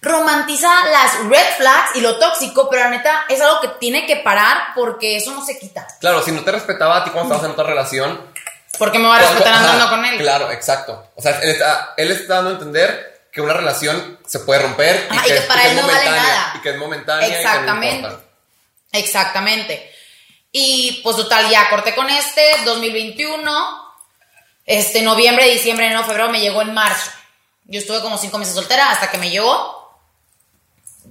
romantiza 0.00 0.68
las 0.90 1.24
red 1.24 1.54
flags 1.56 1.90
y 1.96 2.00
lo 2.00 2.18
tóxico, 2.18 2.68
pero 2.70 2.84
la 2.84 2.90
neta 2.90 3.24
es 3.28 3.40
algo 3.40 3.60
que 3.60 3.68
tiene 3.80 4.06
que 4.06 4.16
parar 4.16 4.74
porque 4.74 5.16
eso 5.16 5.32
no 5.32 5.44
se 5.44 5.58
quita. 5.58 5.86
Claro, 6.00 6.22
si 6.22 6.32
no 6.32 6.42
te 6.42 6.52
respetaba 6.52 6.98
a 6.98 7.04
ti 7.04 7.10
cuando 7.10 7.34
estabas 7.34 7.46
en 7.46 7.52
otra 7.52 7.64
relación. 7.68 8.20
Porque 8.78 8.98
me 8.98 9.08
va 9.08 9.16
a 9.16 9.20
respetar 9.20 9.54
andando 9.54 9.88
con 9.88 10.04
él. 10.04 10.18
Claro, 10.18 10.52
exacto. 10.52 11.10
O 11.16 11.22
sea, 11.22 11.40
él 11.40 11.50
está, 11.50 11.94
él 11.96 12.12
está 12.12 12.34
dando 12.36 12.50
a 12.50 12.52
entender 12.52 13.22
que 13.32 13.40
una 13.40 13.54
relación 13.54 14.18
se 14.26 14.40
puede 14.40 14.62
romper 14.62 15.08
Ajá, 15.10 15.26
y 15.26 15.30
que 15.30 15.40
para 15.42 15.64
es 15.64 15.70
él 15.70 15.76
no 15.80 15.86
vale 15.86 16.10
nada. 16.10 16.52
Y 16.56 16.60
que 16.60 16.70
es 16.70 16.76
momentánea 16.76 17.28
y 17.28 17.30
que 17.30 18.12
no 18.12 18.27
Exactamente. 18.92 19.92
Y 20.52 21.00
pues 21.02 21.16
total, 21.16 21.48
ya 21.50 21.68
corté 21.70 21.94
con 21.94 22.08
este, 22.10 22.42
2021. 22.64 23.84
Este, 24.64 25.02
noviembre, 25.02 25.48
diciembre, 25.48 25.86
enero, 25.86 26.04
febrero, 26.04 26.30
me 26.30 26.40
llegó 26.40 26.62
en 26.62 26.74
marzo. 26.74 27.10
Yo 27.64 27.80
estuve 27.80 28.00
como 28.00 28.18
cinco 28.18 28.38
meses 28.38 28.54
soltera 28.54 28.90
hasta 28.90 29.10
que 29.10 29.18
me 29.18 29.30
llegó. 29.30 29.76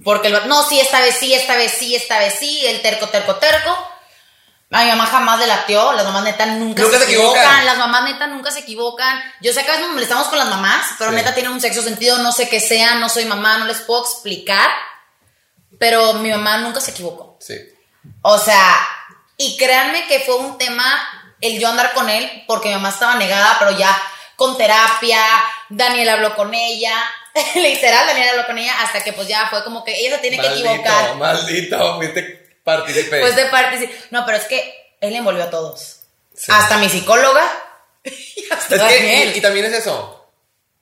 Porque 0.04 0.28
el 0.28 0.48
no, 0.48 0.62
sí, 0.68 0.78
esta 0.78 1.00
vez 1.00 1.16
sí, 1.18 1.34
esta 1.34 1.56
vez 1.56 1.72
sí, 1.72 1.94
esta 1.96 2.18
vez 2.18 2.34
sí, 2.38 2.64
el 2.66 2.82
terco, 2.82 3.08
terco, 3.08 3.36
terco. 3.36 3.76
A 4.70 4.84
mi 4.84 4.90
mamá 4.90 5.06
jamás 5.06 5.38
le 5.38 5.46
latió, 5.46 5.92
las 5.92 6.04
mamás 6.04 6.24
neta 6.24 6.44
nunca, 6.46 6.82
Nunca 6.82 6.98
se, 6.98 7.06
se 7.06 7.12
equivocan. 7.12 7.40
equivocan. 7.42 7.66
las 7.66 7.78
mamás 7.78 8.04
neta 8.04 8.26
nunca 8.26 8.50
se 8.50 8.60
equivocan. 8.60 9.18
Yo 9.40 9.52
sé 9.52 9.62
que 9.64 9.68
a 9.70 9.72
veces 9.72 9.86
nos 9.86 9.94
molestamos 9.94 10.28
con 10.28 10.38
las 10.38 10.48
mamás, 10.48 10.86
pero 10.98 11.10
Sí. 11.10 11.16
neta 11.16 11.34
tienen 11.34 11.52
un 11.52 11.60
sexo 11.60 11.82
sentido, 11.82 12.18
no 12.18 12.32
sé 12.32 12.48
qué 12.48 12.60
sea, 12.60 12.96
no 12.96 13.08
soy 13.08 13.24
mamá, 13.24 13.58
no 13.58 13.64
les 13.64 13.78
puedo 13.80 14.02
explicar. 14.04 14.68
Pero 15.78 16.14
mi 16.14 16.30
mamá 16.30 16.58
nunca 16.58 16.80
se 16.80 16.90
equivocó. 16.90 17.36
Sí. 17.40 17.56
O 18.22 18.38
sea, 18.38 18.76
y 19.36 19.56
créanme 19.56 20.06
que 20.06 20.20
fue 20.20 20.36
un 20.36 20.58
tema 20.58 20.84
el 21.40 21.58
yo 21.58 21.68
andar 21.68 21.92
con 21.92 22.08
él, 22.08 22.44
porque 22.46 22.68
mi 22.68 22.74
mamá 22.74 22.90
estaba 22.90 23.16
negada, 23.16 23.56
pero 23.58 23.76
ya 23.78 23.96
con 24.36 24.56
terapia, 24.56 25.20
Daniel 25.68 26.08
habló 26.08 26.34
con 26.34 26.52
ella, 26.54 26.94
literal, 27.54 28.06
Daniel 28.06 28.30
habló 28.30 28.46
con 28.46 28.58
ella, 28.58 28.72
hasta 28.82 29.02
que 29.02 29.12
pues 29.12 29.28
ya 29.28 29.46
fue 29.48 29.64
como 29.64 29.84
que 29.84 29.94
ella 29.96 30.16
se 30.16 30.22
tiene 30.22 30.38
que 30.38 30.46
equivocar. 30.46 31.14
Maldito, 31.16 31.96
fuiste 31.96 32.60
partícipe. 32.64 33.20
Pues 33.20 33.36
de 33.36 33.46
parte, 33.46 33.78
sí. 33.78 33.90
No, 34.10 34.24
pero 34.26 34.38
es 34.38 34.44
que 34.44 34.96
él 35.00 35.14
envolvió 35.14 35.44
a 35.44 35.50
todos. 35.50 36.00
Sí. 36.34 36.52
Hasta 36.52 36.78
mi 36.78 36.88
psicóloga. 36.88 37.44
y 38.04 38.44
hasta 38.50 38.76
Es 38.76 38.82
que, 38.82 39.32
y, 39.34 39.38
y 39.38 39.40
también 39.40 39.66
es 39.66 39.72
eso. 39.72 40.17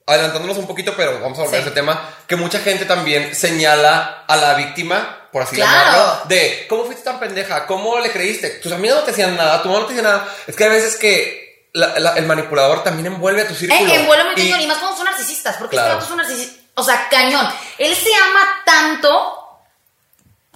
Adelantándonos 0.07 0.57
un 0.57 0.67
poquito, 0.67 0.93
pero 0.95 1.19
vamos 1.19 1.37
a 1.37 1.41
volver 1.43 1.59
Sí. 1.61 1.65
a 1.65 1.67
ese 1.67 1.75
tema. 1.75 2.09
Que 2.25 2.35
mucha 2.37 2.59
gente 2.59 2.85
también 2.85 3.35
señala 3.35 4.23
a 4.27 4.35
la 4.37 4.53
víctima, 4.53 5.27
por 5.33 5.43
así 5.43 5.57
Claro. 5.57 5.71
llamarlo, 5.91 6.21
de 6.29 6.65
cómo 6.69 6.85
fuiste 6.85 7.03
tan 7.03 7.19
pendeja, 7.19 7.65
cómo 7.67 7.99
le 7.99 8.09
creíste. 8.11 8.49
Tus 8.61 8.71
amigos 8.71 8.99
no 8.99 9.03
te 9.03 9.11
decían 9.11 9.35
nada, 9.35 9.61
tu 9.61 9.67
mamá 9.67 9.81
no 9.81 9.85
te 9.87 9.93
decía 9.93 10.09
nada. 10.09 10.27
Es 10.47 10.55
que 10.55 10.63
a 10.63 10.69
veces 10.69 10.95
que 10.95 11.69
la- 11.73 11.99
la- 11.99 12.13
el 12.13 12.25
manipulador 12.25 12.83
también 12.83 13.07
envuelve 13.07 13.41
a 13.41 13.47
tu 13.47 13.53
círculo. 13.53 13.79
Eh, 13.91 13.95
envuelve 13.95 14.23
muy 14.23 14.33
Y- 14.37 14.49
cañón, 14.49 14.61
y 14.61 14.67
más 14.67 14.77
cuando 14.77 14.95
son 14.97 15.05
narcisistas, 15.05 15.57
porque 15.57 15.75
Claro. 15.75 15.87
este 15.89 15.95
vato 15.95 16.05
es 16.05 16.11
un 16.11 16.17
narcisista. 16.17 16.61
O 16.75 16.83
sea, 16.83 17.09
cañón. 17.09 17.47
Él 17.77 17.93
se 17.95 18.09
ama 18.15 18.61
tanto 18.65 19.43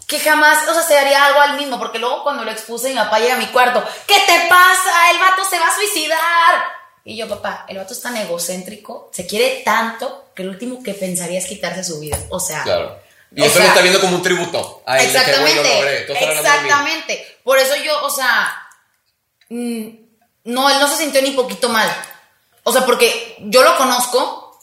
que 0.07 0.19
jamás, 0.19 0.67
o 0.69 0.73
sea, 0.73 0.83
se 0.83 0.97
haría 0.97 1.25
algo 1.25 1.41
al 1.41 1.57
mismo, 1.57 1.77
porque 1.77 1.99
luego 1.99 2.23
cuando 2.23 2.43
lo 2.45 2.51
expuse, 2.51 2.89
mi 2.89 2.95
papá 2.95 3.19
llega 3.19 3.33
a 3.35 3.37
mi 3.37 3.47
cuarto, 3.47 3.83
¿qué 4.07 4.15
te 4.25 4.47
pasa? 4.49 5.11
El 5.11 5.19
vato 5.19 5.43
se 5.43 5.59
va 5.59 5.67
a 5.67 5.75
suicidar. 5.75 6.80
Y 7.03 7.17
yo, 7.17 7.27
papá, 7.27 7.65
el 7.67 7.77
vato 7.77 7.93
es 7.93 8.01
tan 8.01 8.15
egocéntrico, 8.17 9.09
se 9.11 9.25
quiere 9.25 9.61
tanto, 9.65 10.31
que 10.35 10.43
lo 10.43 10.51
último 10.51 10.83
que 10.83 10.93
pensaría 10.93 11.39
es 11.39 11.47
quitarse 11.47 11.83
su 11.83 11.99
vida. 11.99 12.17
O 12.29 12.39
sea, 12.39 12.63
Claro. 12.63 12.99
Y 13.33 13.43
eso 13.43 13.53
sea, 13.53 13.63
lo 13.63 13.67
está 13.69 13.81
viendo 13.81 14.01
como 14.01 14.17
un 14.17 14.21
tributo. 14.21 14.83
A 14.85 14.99
él, 14.99 15.09
que, 15.09 15.17
Exactamente, 15.17 16.11
exactamente. 16.11 17.37
Por 17.43 17.57
eso 17.57 17.75
yo, 17.77 18.05
o 18.05 18.09
sea, 18.09 18.53
mm, 19.49 19.87
no, 20.45 20.69
él 20.69 20.79
no 20.79 20.87
se 20.89 20.97
sintió 20.97 21.21
ni 21.21 21.31
poquito 21.31 21.69
mal. 21.69 21.89
O 22.63 22.73
sea, 22.73 22.85
porque 22.85 23.37
yo 23.39 23.63
lo 23.63 23.77
conozco 23.77 24.59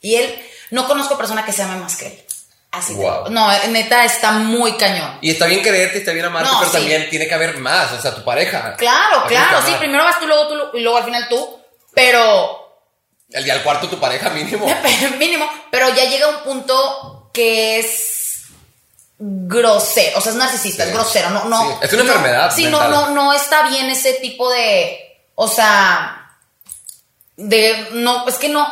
y 0.00 0.14
él, 0.16 0.42
no 0.70 0.88
conozco 0.88 1.18
persona 1.18 1.44
que 1.44 1.52
se 1.52 1.62
ame 1.62 1.76
más 1.76 1.96
que 1.96 2.06
él. 2.06 2.24
Así. 2.72 2.94
te- 2.94 3.00
Wow. 3.00 3.28
No, 3.30 3.50
neta, 3.68 4.04
está 4.04 4.32
muy 4.32 4.72
cañón. 4.78 5.18
Y 5.20 5.30
está 5.30 5.46
bien 5.46 5.62
quererte, 5.62 5.98
está 5.98 6.12
bien 6.12 6.24
amarte, 6.24 6.50
No, 6.50 6.58
pero 6.58 6.70
sí. 6.72 6.78
también 6.78 7.08
tiene 7.10 7.28
que 7.28 7.34
haber 7.34 7.58
más, 7.58 7.92
o 7.92 8.00
sea, 8.00 8.14
tu 8.14 8.24
pareja. 8.24 8.74
Claro, 8.76 9.24
claro, 9.28 9.60
sí, 9.64 9.72
primero 9.78 10.02
vas 10.04 10.18
tú, 10.18 10.26
luego 10.26 10.48
tú, 10.48 10.76
y 10.78 10.80
luego 10.80 10.96
al 10.98 11.04
final 11.04 11.28
tú, 11.28 11.58
pero 11.94 12.58
El 13.30 13.44
día 13.44 13.54
al 13.54 13.62
cuarto 13.62 13.88
tu 13.88 14.00
pareja 14.00 14.30
mínimo. 14.30 14.66
mínimo, 15.18 15.46
pero 15.70 15.88
ya 15.94 16.04
llega 16.06 16.28
un 16.28 16.38
punto 16.44 17.30
que 17.32 17.78
es 17.78 18.44
grosero, 19.18 20.18
o 20.18 20.20
sea, 20.20 20.32
es 20.32 20.38
narcisista, 20.38 20.82
Sí. 20.84 20.88
es 20.90 20.94
grosero, 20.94 21.30
no, 21.30 21.44
no. 21.44 21.60
Sí, 21.62 21.74
es 21.82 21.92
una 21.92 22.02
no- 22.04 22.12
enfermedad 22.12 22.54
Sí, 22.54 22.66
no, 22.66 22.88
no, 22.88 23.10
no 23.10 23.32
está 23.32 23.68
bien 23.68 23.88
ese 23.90 24.14
tipo 24.14 24.50
de, 24.50 24.98
o 25.34 25.46
sea, 25.46 26.30
de, 27.36 27.88
no, 27.92 28.26
es 28.28 28.34
que 28.36 28.48
no, 28.48 28.66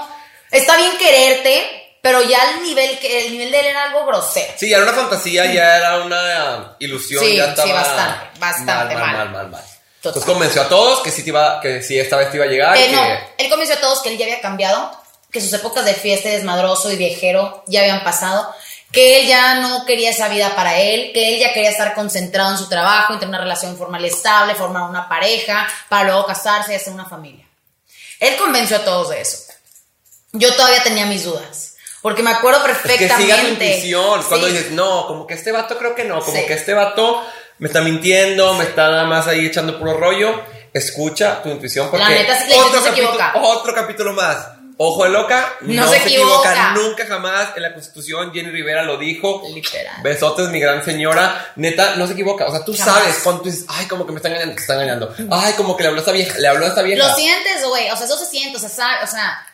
está 0.51 0.77
bien 0.77 0.97
quererte, 0.99 1.80
pero 2.03 2.23
ya 2.23 2.51
el 2.53 2.63
nivel, 2.63 2.99
que 2.99 3.27
el 3.27 3.33
nivel 3.33 3.51
de 3.51 3.61
él 3.61 3.67
era 3.67 3.85
algo 3.85 4.07
grosero. 4.07 4.53
Sí, 4.57 4.69
ya 4.69 4.77
era 4.77 4.87
una 4.87 4.95
fantasía, 4.95 5.47
ya 5.53 5.77
era 5.77 5.99
una 5.99 6.77
ilusión, 6.79 7.23
Sí, 7.25 7.37
ya 7.37 7.45
sí, 7.45 7.51
estaba 7.51 7.73
bastante, 7.73 8.39
bastante 8.39 8.95
mal, 8.95 9.05
mal, 9.05 9.13
mal. 9.13 9.29
mal, 9.29 9.51
mal. 9.51 9.63
Total. 9.63 10.19
Entonces 10.19 10.25
convenció 10.25 10.63
a 10.63 10.69
todos 10.69 11.01
que 11.01 11.11
sí, 11.11 11.23
te 11.23 11.29
iba, 11.29 11.61
que 11.61 11.83
sí 11.83 11.99
esta 11.99 12.17
vez 12.17 12.31
te 12.31 12.39
iba 12.39 12.47
a 12.47 12.49
llegar. 12.49 12.77
Eh, 12.77 12.87
que... 12.87 12.97
no, 12.97 13.03
él 13.37 13.51
convenció 13.51 13.77
a 13.77 13.81
todos 13.81 14.01
que 14.01 14.09
él 14.09 14.17
ya 14.17 14.25
había 14.25 14.41
cambiado, 14.41 14.99
que 15.31 15.43
sus 15.43 15.53
épocas 15.53 15.85
de 15.85 15.95
fiesta 15.95 16.29
y 16.29 16.33
desmadroso 16.33 16.91
y 16.91 16.97
viejero 16.97 17.63
ya 17.67 17.81
habían 17.81 18.03
pasado, 18.03 18.51
que 18.93 19.21
él 19.21 19.29
ya 19.29 19.57
no 19.57 19.85
quería 19.85 20.11
esa 20.11 20.29
vida 20.29 20.57
para 20.57 20.81
él, 20.81 21.13
que 21.13 21.35
él 21.35 21.41
ya 21.41 21.53
quería 21.53 21.71
estar 21.71 21.95
concentrado 21.95 22.51
en 22.51 22.59
su 22.59 22.69
trabajo, 22.69 23.13
en 23.13 23.21
tener 23.21 23.29
una 23.29 23.43
relación 23.43 23.77
formal 23.77 24.05
estable, 24.05 24.55
formar 24.55 24.89
una 24.89 25.09
pareja, 25.09 25.69
para 25.89 26.05
luego 26.05 26.27
casarse 26.27 26.73
y 26.73 26.77
hacer 26.77 26.93
una 26.93 27.05
familia. 27.05 27.47
Él 28.19 28.37
convenció 28.37 28.79
a 28.79 28.85
todos 28.85 29.11
de 29.11 29.21
eso. 29.21 29.39
Yo 30.33 30.55
todavía 30.55 30.83
tenía 30.83 31.07
mis 31.07 31.25
dudas, 31.25 31.70
porque 32.03 32.23
me 32.23 32.31
acuerdo 32.31 32.61
Es 32.67 32.77
que 32.79 32.89
perfectamente. 32.89 33.23
siga 33.23 33.41
tu 33.41 33.47
intuición. 33.49 34.23
Cuando 34.29 34.47
Sí. 34.47 34.53
dices, 34.53 34.71
no, 34.73 35.07
como 35.07 35.27
que 35.27 35.35
este 35.35 35.53
vato 35.53 35.77
creo 35.79 35.95
que 35.95 36.05
no, 36.05 36.21
como 36.21 36.37
Sí. 36.37 36.47
que 36.47 36.55
este 36.55 36.75
vato 36.75 37.23
me 37.59 37.67
está 37.69 37.81
mintiendo, 37.83 38.55
me 38.55 38.65
está 38.65 38.89
nada 38.91 39.05
más 39.05 39.27
ahí 39.29 39.47
echando 39.47 39.79
puro 39.79 39.95
rollo. 39.99 40.41
Escucha 40.73 41.43
tu 41.43 41.49
intuición 41.51 41.91
porque 41.91 42.05
La 42.05 42.11
neta, 42.11 42.35
gente 42.37 42.55
no 42.57 42.63
se 42.65 42.71
capítulo, 42.89 43.09
equivoca. 43.09 43.33
otro 43.43 43.75
capítulo 43.75 44.13
más. 44.13 44.37
Ojo 44.83 45.05
de 45.05 45.11
loca, 45.11 45.53
No 45.61 45.87
se 45.91 45.99
equivoca. 45.99 46.73
Nunca 46.75 47.05
jamás 47.07 47.49
en 47.55 47.63
la 47.65 47.75
Constitución 47.75 48.33
Jenny 48.33 48.51
Rivera 48.51 48.83
lo 48.83 48.97
dijo. 48.97 49.43
Literal. 49.53 49.97
Besotes, 50.03 50.49
mi 50.49 50.59
gran 50.59 50.83
señora. 50.83 51.53
Neta, 51.57 51.97
no 51.97 52.07
se 52.07 52.15
equivoca. 52.15 52.47
O 52.47 52.51
sea, 52.51 52.65
tú 52.65 52.75
Jamás. 52.75 52.95
sabes 52.95 53.19
cuando 53.23 53.43
tú 53.43 53.51
dices, 53.51 53.67
ay, 53.69 53.85
como 53.89 54.07
que 54.07 54.13
me 54.13 54.17
está 54.19 54.29
engañando, 54.29 54.55
te 54.55 54.61
está 54.63 54.75
engañando. 54.75 55.15
Ay, 55.31 55.53
como 55.53 55.77
que 55.77 55.83
le 55.83 55.89
habló 55.89 55.99
a 56.01 56.03
esta 56.03 56.13
vieja, 56.13 56.39
le 56.39 56.49
habló 56.49 56.65
a 56.65 56.69
esta 56.71 56.81
vieja. 56.81 57.07
Lo 57.07 57.15
sientes, 57.15 57.63
güey, 57.67 57.91
o 57.91 57.97
sea, 57.97 58.07
eso 58.07 58.17
se 58.17 58.25
siente, 58.25 58.57
o 58.57 58.61
sea, 58.61 58.71
sabe- 58.71 59.05
o 59.05 59.07
sea, 59.07 59.47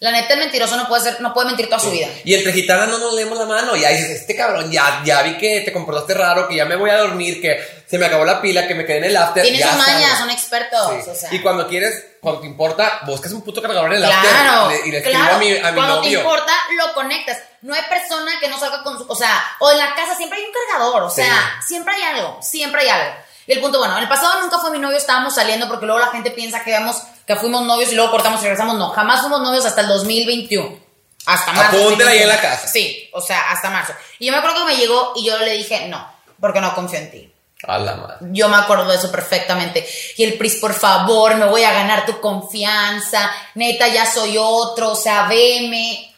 la 0.00 0.10
neta 0.12 0.32
el 0.34 0.40
mentiroso 0.40 0.76
no 0.76 0.88
puede 0.88 1.02
ser, 1.02 1.20
no 1.20 1.32
puede 1.34 1.48
mentir 1.48 1.66
toda 1.68 1.78
su 1.78 1.90
vida. 1.90 2.08
Y 2.24 2.34
entre 2.34 2.52
gitanas 2.54 2.88
no 2.88 2.98
nos 2.98 3.12
leemos 3.14 3.38
la 3.38 3.44
mano. 3.44 3.76
Y 3.76 3.84
ahí 3.84 3.96
dices, 3.98 4.20
este 4.22 4.34
cabrón, 4.34 4.70
ya, 4.72 5.02
ya 5.04 5.20
vi 5.22 5.36
que 5.36 5.60
te 5.60 5.72
comportaste 5.72 6.14
raro, 6.14 6.48
que 6.48 6.56
ya 6.56 6.64
me 6.64 6.74
voy 6.76 6.88
a 6.90 6.96
dormir, 6.98 7.40
que 7.40 7.60
se 7.86 7.98
me 7.98 8.06
acabó 8.06 8.24
la 8.24 8.40
pila, 8.40 8.66
que 8.66 8.74
me 8.74 8.86
quedé 8.86 8.96
en 8.98 9.04
el 9.04 9.16
after. 9.16 9.42
Tienen 9.42 9.60
ya 9.60 9.68
sus 9.74 9.76
mañas, 9.86 10.18
son 10.18 10.30
expertos, 10.30 10.90
Sí. 11.04 11.10
o 11.10 11.14
sea. 11.14 11.34
Y 11.34 11.40
cuando 11.40 11.68
quieres, 11.68 12.02
cuando 12.20 12.40
te 12.40 12.46
importa, 12.46 13.00
buscas 13.06 13.30
un 13.32 13.42
puto 13.42 13.60
cargador 13.60 13.92
en 13.92 14.02
el 14.02 14.08
Claro, 14.08 14.62
after. 14.66 14.80
le- 14.80 14.88
y 14.88 14.90
le 14.90 14.98
escribo 14.98 15.18
claro. 15.20 15.36
a 15.36 15.38
mi, 15.38 15.50
a 15.56 15.70
mi 15.70 15.76
Cuando 15.76 15.94
te 16.00 16.06
novio. 16.06 16.18
importa, 16.20 16.52
lo 16.78 16.94
conectas. 16.94 17.38
No 17.60 17.74
hay 17.74 17.82
persona 17.90 18.32
que 18.40 18.48
no 18.48 18.58
salga 18.58 18.82
con 18.82 18.96
su, 18.96 19.04
o 19.06 19.14
sea, 19.14 19.44
o 19.58 19.70
en 19.70 19.76
la 19.76 19.94
casa 19.94 20.16
siempre 20.16 20.38
hay 20.38 20.44
un 20.46 20.52
cargador, 20.70 21.02
o 21.02 21.10
Sí. 21.10 21.16
sea, 21.20 21.60
siempre 21.66 21.94
hay 21.94 22.02
algo, 22.04 22.38
siempre 22.42 22.80
hay 22.80 22.88
algo. 22.88 23.14
Y 23.46 23.52
el 23.52 23.60
punto, 23.60 23.78
bueno, 23.78 23.96
en 23.98 24.04
el 24.04 24.08
pasado 24.08 24.40
nunca 24.40 24.58
fue 24.60 24.70
mi 24.70 24.78
novio, 24.78 24.96
estábamos 24.96 25.34
saliendo 25.34 25.68
porque 25.68 25.84
luego 25.84 26.00
la 26.00 26.06
gente 26.12 26.30
piensa 26.30 26.62
que 26.64 26.72
vamos, 26.72 27.02
que 27.34 27.40
fuimos 27.40 27.62
novios 27.64 27.92
y 27.92 27.94
luego 27.94 28.10
cortamos 28.10 28.40
y 28.40 28.44
regresamos. 28.44 28.76
No, 28.76 28.90
jamás 28.90 29.20
fuimos 29.20 29.40
novios 29.40 29.64
hasta 29.64 29.82
el 29.82 29.88
2021. 29.88 30.78
Hasta 31.26 31.52
marzo. 31.52 31.76
Apúntela 31.76 32.10
ahí 32.10 32.18
en 32.18 32.26
2021. 32.28 32.32
la 32.34 32.40
casa. 32.40 32.66
Sí, 32.68 33.08
o 33.12 33.20
sea, 33.20 33.50
hasta 33.52 33.70
marzo. 33.70 33.92
Y 34.18 34.26
yo 34.26 34.32
me 34.32 34.38
acuerdo 34.38 34.58
que 34.58 34.64
me 34.72 34.76
llegó 34.76 35.12
y 35.16 35.24
yo 35.26 35.38
le 35.38 35.52
dije, 35.52 35.86
no, 35.88 36.10
porque 36.40 36.60
no 36.60 36.74
confío 36.74 36.98
en 36.98 37.10
ti. 37.10 37.32
A 37.68 37.78
la 37.78 37.94
madre. 37.94 38.16
Yo 38.32 38.48
me 38.48 38.56
acuerdo 38.56 38.86
de 38.86 38.96
eso 38.96 39.12
perfectamente. 39.12 39.86
Y 40.16 40.24
el 40.24 40.38
Pris, 40.38 40.56
por 40.56 40.72
favor, 40.74 41.34
me 41.36 41.44
voy 41.44 41.62
a 41.62 41.72
ganar 41.72 42.06
tu 42.06 42.18
confianza. 42.20 43.30
Neta, 43.54 43.86
ya 43.88 44.06
soy 44.10 44.36
otro, 44.38 44.92
o 44.92 44.96
sea, 44.96 45.24
veme. 45.28 46.12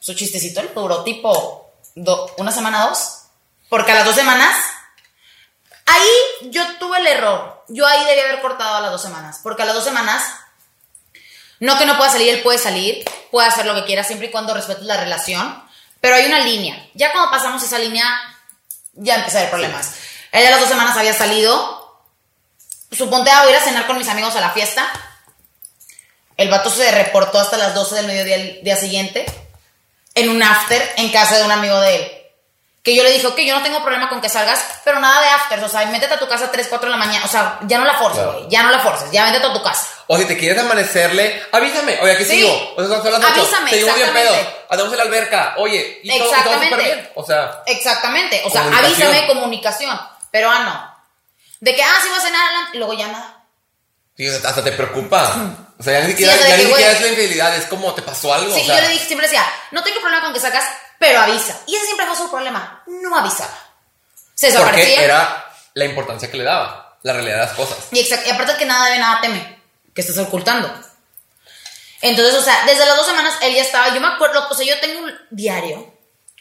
Su 0.00 0.14
chistecito 0.14 0.62
le 0.62 0.68
duró 0.68 1.02
tipo 1.02 1.72
do- 1.94 2.30
una 2.36 2.52
semana, 2.52 2.86
dos. 2.88 3.22
Porque 3.70 3.92
a 3.92 3.94
las 3.96 4.04
dos 4.04 4.14
semanas 4.14 4.54
Ahí 5.86 6.50
yo 6.50 6.62
tuve 6.78 6.98
el 6.98 7.06
error. 7.06 7.64
Yo 7.68 7.86
ahí 7.86 8.04
debía 8.04 8.24
haber 8.24 8.40
cortado 8.40 8.76
a 8.76 8.80
las 8.80 8.92
dos 8.92 9.02
semanas. 9.02 9.40
Porque 9.42 9.62
a 9.62 9.64
las 9.66 9.74
dos 9.74 9.84
semanas, 9.84 10.22
no 11.62 11.78
que 11.78 11.86
no 11.86 11.96
pueda 11.96 12.10
salir, 12.10 12.28
él 12.28 12.42
puede 12.42 12.58
salir, 12.58 13.04
puede 13.30 13.46
hacer 13.46 13.66
lo 13.66 13.74
que 13.76 13.84
quiera, 13.84 14.02
siempre 14.02 14.26
y 14.26 14.30
cuando 14.32 14.52
respetes 14.52 14.82
la 14.82 14.96
relación. 14.96 15.62
Pero 16.00 16.16
hay 16.16 16.26
una 16.26 16.40
línea. 16.40 16.88
Ya 16.94 17.12
cuando 17.12 17.30
pasamos 17.30 17.62
esa 17.62 17.78
línea, 17.78 18.04
ya 18.94 19.14
empecé 19.14 19.36
a 19.36 19.40
haber 19.42 19.50
problemas. 19.50 19.94
Él 20.32 20.44
a 20.44 20.50
las 20.50 20.58
dos 20.58 20.68
semanas 20.68 20.96
había 20.96 21.14
salido. 21.14 22.02
Suponte 22.90 23.30
a 23.30 23.48
ir 23.48 23.54
a 23.54 23.60
cenar 23.60 23.86
con 23.86 23.96
mis 23.96 24.08
amigos 24.08 24.34
a 24.34 24.40
la 24.40 24.50
fiesta. 24.50 24.88
El 26.36 26.50
vato 26.50 26.68
se 26.68 26.90
reportó 26.90 27.38
hasta 27.38 27.56
las 27.56 27.76
12 27.76 27.94
del 27.94 28.06
mediodía 28.08 28.34
el 28.34 28.64
día 28.64 28.74
siguiente. 28.74 29.24
En 30.16 30.30
un 30.30 30.42
after 30.42 30.94
en 30.96 31.12
casa 31.12 31.38
de 31.38 31.44
un 31.44 31.52
amigo 31.52 31.80
de 31.80 31.94
él. 31.94 32.21
Que 32.82 32.96
yo 32.96 33.04
le 33.04 33.12
dije, 33.12 33.24
ok, 33.28 33.38
yo 33.38 33.56
no 33.56 33.62
tengo 33.62 33.80
problema 33.84 34.08
con 34.08 34.20
que 34.20 34.28
salgas, 34.28 34.64
pero 34.84 34.98
nada 34.98 35.20
de 35.22 35.28
afters. 35.28 35.62
O 35.62 35.68
sea, 35.68 35.86
métete 35.86 36.14
a 36.14 36.18
tu 36.18 36.26
casa 36.26 36.46
a 36.46 36.50
3, 36.50 36.66
4 36.68 36.86
de 36.90 36.90
la 36.90 36.96
mañana. 36.96 37.24
O 37.24 37.28
sea, 37.28 37.60
ya 37.62 37.78
no 37.78 37.84
la 37.84 37.94
forces, 37.94 38.24
güey. 38.24 38.34
Claro. 38.38 38.48
Ya 38.50 38.62
no 38.64 38.70
la 38.70 38.80
forces. 38.80 39.08
Ya 39.12 39.22
véndete 39.24 39.46
a 39.46 39.52
tu 39.52 39.62
casa. 39.62 39.86
O 40.08 40.18
si 40.18 40.24
te 40.24 40.36
quieres 40.36 40.58
amanecerle, 40.58 41.44
avísame. 41.52 41.98
Oye, 42.02 42.12
aquí 42.12 42.24
Sí. 42.24 42.30
sigo. 42.38 42.74
O 42.76 42.84
sea, 42.84 43.00
son 43.00 43.12
las 43.12 43.20
ocho. 43.24 43.40
Avísame, 43.42 43.70
Te 43.70 43.76
digo 43.76 43.94
bien 43.94 44.12
pedo. 44.12 44.34
Andamos 44.68 44.92
en 44.92 44.98
la 44.98 45.04
alberca. 45.04 45.54
Oye, 45.58 46.00
y 46.02 46.08
todo, 46.08 46.16
y 46.16 46.20
todo 46.20 46.32
Exactamente. 46.32 46.68
súper 46.70 46.84
bien. 46.84 47.10
O 47.14 47.24
sea, 47.24 47.62
Exactamente. 47.66 48.42
O 48.44 48.50
sea, 48.50 48.62
Comunicación. 48.62 49.02
avísame 49.08 49.26
comunicación. 49.28 50.00
Pero 50.32 50.50
ah, 50.50 50.58
no. 50.60 50.92
De 51.60 51.76
que, 51.76 51.82
ah, 51.84 51.94
sí 52.02 52.08
vas 52.08 52.18
a 52.18 52.22
cenar. 52.22 52.50
Y 52.74 52.78
luego 52.78 52.94
ya 52.94 53.06
nada. 53.06 53.44
sí, 54.16 54.26
hasta 54.28 54.64
te 54.64 54.72
preocupa. 54.72 55.32
O 55.78 55.84
sea, 55.84 55.94
ya 55.98 56.06
ni 56.06 56.12
siquiera, 56.12 56.32
de 56.36 56.38
ya 56.48 56.56
que, 56.56 56.62
ni 56.62 56.68
siquiera 56.68 56.92
es 56.92 57.00
la 57.00 57.08
infidelidad, 57.08 57.56
es 57.56 57.64
como 57.66 57.92
te 57.92 58.02
pasó 58.02 58.32
algo. 58.32 58.54
Sí, 58.54 58.60
o 58.60 58.64
sea, 58.66 58.76
yo 58.76 58.82
le 58.82 58.88
dije, 58.90 59.04
siempre 59.04 59.26
decía, 59.26 59.44
no 59.72 59.82
tengo 59.82 59.98
problema 60.00 60.22
con 60.22 60.32
que 60.32 60.38
sacas, 60.38 60.62
pero 61.02 61.20
avisa. 61.20 61.60
Y 61.66 61.74
ese 61.74 61.86
siempre 61.86 62.06
fue 62.06 62.16
su 62.16 62.30
problema. 62.30 62.82
No 62.86 63.16
avisaba. 63.18 63.52
Se 64.34 64.46
porque 64.52 64.62
desaparecía. 64.62 65.02
era 65.02 65.44
la 65.74 65.84
importancia 65.84 66.30
que 66.30 66.36
le 66.36 66.44
daba, 66.44 66.96
la 67.02 67.12
realidad 67.12 67.34
de 67.40 67.46
las 67.46 67.54
cosas. 67.54 67.78
Y, 67.90 67.98
exact- 67.98 68.26
y 68.26 68.30
aparte 68.30 68.56
que 68.56 68.64
nada 68.64 68.86
debe, 68.86 68.98
nada 69.00 69.20
teme. 69.20 69.58
Que 69.92 70.00
estás 70.00 70.18
ocultando. 70.18 70.72
Entonces, 72.00 72.34
o 72.34 72.42
sea, 72.42 72.64
desde 72.66 72.86
las 72.86 72.96
dos 72.96 73.06
semanas 73.06 73.34
él 73.42 73.54
ya 73.54 73.62
estaba. 73.62 73.92
Yo 73.94 74.00
me 74.00 74.06
acuerdo, 74.08 74.46
o 74.48 74.54
sea, 74.54 74.66
yo 74.66 74.78
tengo 74.80 75.00
un 75.00 75.12
diario 75.30 75.92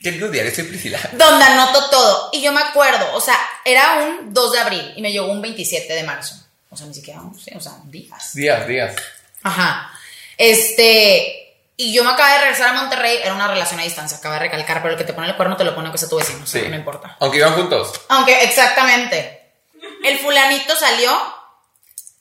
¿Qué 0.01 0.11
digo 0.11 0.27
diario? 0.29 0.53
Soy 0.53 0.63
Priscila. 0.65 0.99
donde 1.13 1.45
anoto 1.45 1.89
todo. 1.89 2.29
Y 2.33 2.41
yo 2.41 2.51
me 2.51 2.61
acuerdo, 2.61 3.13
o 3.13 3.21
sea, 3.21 3.37
era 3.65 3.93
un 4.03 4.33
2 4.33 4.51
de 4.51 4.59
abril 4.59 4.93
y 4.95 5.01
me 5.01 5.11
llegó 5.11 5.27
un 5.31 5.41
27 5.41 5.93
de 5.93 6.03
marzo. 6.03 6.35
O 6.71 6.77
sea, 6.77 6.87
ni 6.87 6.93
siquiera, 6.93 7.19
no 7.19 7.37
sé, 7.37 7.55
o 7.55 7.59
sea, 7.59 7.73
días. 7.85 8.33
Días, 8.33 8.67
días. 8.67 8.95
Ajá. 9.43 9.91
Este. 10.37 11.40
Y 11.83 11.91
yo 11.93 12.03
me 12.03 12.11
acabé 12.11 12.33
de 12.33 12.39
regresar 12.41 12.69
a 12.69 12.73
Monterrey, 12.73 13.21
era 13.23 13.33
una 13.33 13.47
relación 13.47 13.79
a 13.79 13.83
distancia, 13.83 14.17
acabo 14.17 14.33
de 14.35 14.39
recalcar, 14.41 14.83
pero 14.83 14.91
el 14.93 14.99
que 14.99 15.03
te 15.03 15.13
pone 15.13 15.27
el 15.27 15.35
cuerno 15.35 15.57
te 15.57 15.63
lo 15.63 15.73
pone 15.73 15.87
aunque 15.87 15.97
sea 15.97 16.09
tu 16.09 16.17
vecino, 16.17 16.45
Sí. 16.45 16.61
no 16.69 16.75
importa. 16.75 17.17
Aunque 17.19 17.37
iban 17.39 17.55
juntos. 17.55 17.91
Aunque, 18.09 18.43
exactamente. 18.43 19.55
El 20.03 20.19
fulanito 20.19 20.75
salió, 20.75 21.11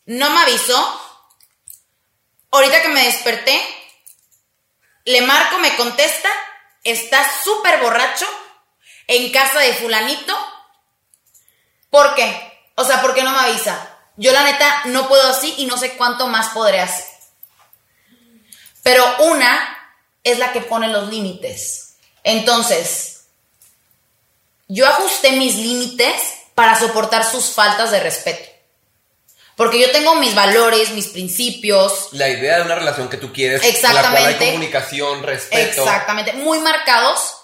no 0.07 0.31
me 0.31 0.41
avisó. 0.41 1.01
Ahorita 2.53 2.81
que 2.81 2.89
me 2.89 3.05
desperté, 3.05 3.61
le 5.05 5.21
marco, 5.21 5.59
me 5.59 5.77
contesta, 5.77 6.31
está 6.83 7.23
súper 7.45 7.81
borracho 7.83 8.27
en 9.09 9.31
casa 9.31 9.59
de 9.61 9.75
fulanito. 9.75 10.35
¿Por 11.91 12.15
qué? 12.15 12.63
O 12.77 12.85
sea, 12.85 13.03
¿por 13.03 13.13
qué 13.15 13.23
no 13.23 13.33
me 13.33 13.41
avisa? 13.41 13.99
Yo 14.17 14.33
la 14.33 14.43
neta 14.43 14.83
no 14.87 15.07
puedo 15.07 15.29
así 15.29 15.55
y 15.59 15.67
no 15.67 15.77
sé 15.77 15.99
cuánto 15.99 16.29
más 16.29 16.49
podré 16.49 16.81
hacer. 16.81 17.10
Pero 18.83 19.05
una 19.21 19.79
es 20.23 20.39
la 20.39 20.53
que 20.53 20.61
pone 20.61 20.89
los 20.89 21.09
límites. 21.09 21.95
Entonces, 22.25 23.23
yo 24.69 24.87
ajusté 24.87 25.33
mis 25.33 25.57
límites 25.57 26.15
para 26.55 26.79
soportar 26.79 27.25
sus 27.25 27.51
faltas 27.51 27.91
de 27.91 28.01
respeto. 28.01 28.49
Porque 29.57 29.79
yo 29.79 29.91
tengo 29.91 30.15
mis 30.15 30.35
valores, 30.35 30.91
mis 30.93 31.09
principios, 31.09 32.09
La 32.13 32.29
idea 32.29 32.57
de 32.57 32.63
una 32.63 32.77
relación 32.77 33.11
que 33.11 33.19
tú 33.19 33.33
quieres, 33.33 33.63
en 33.63 33.75
la 33.75 33.81
cual 33.81 33.97
hay 33.99 34.05
Exactamente. 34.05 34.47
comunicación, 34.47 35.23
respeto. 35.23 35.83
exactamente, 35.83 36.33
muy 36.33 36.61
marcados. 36.61 37.35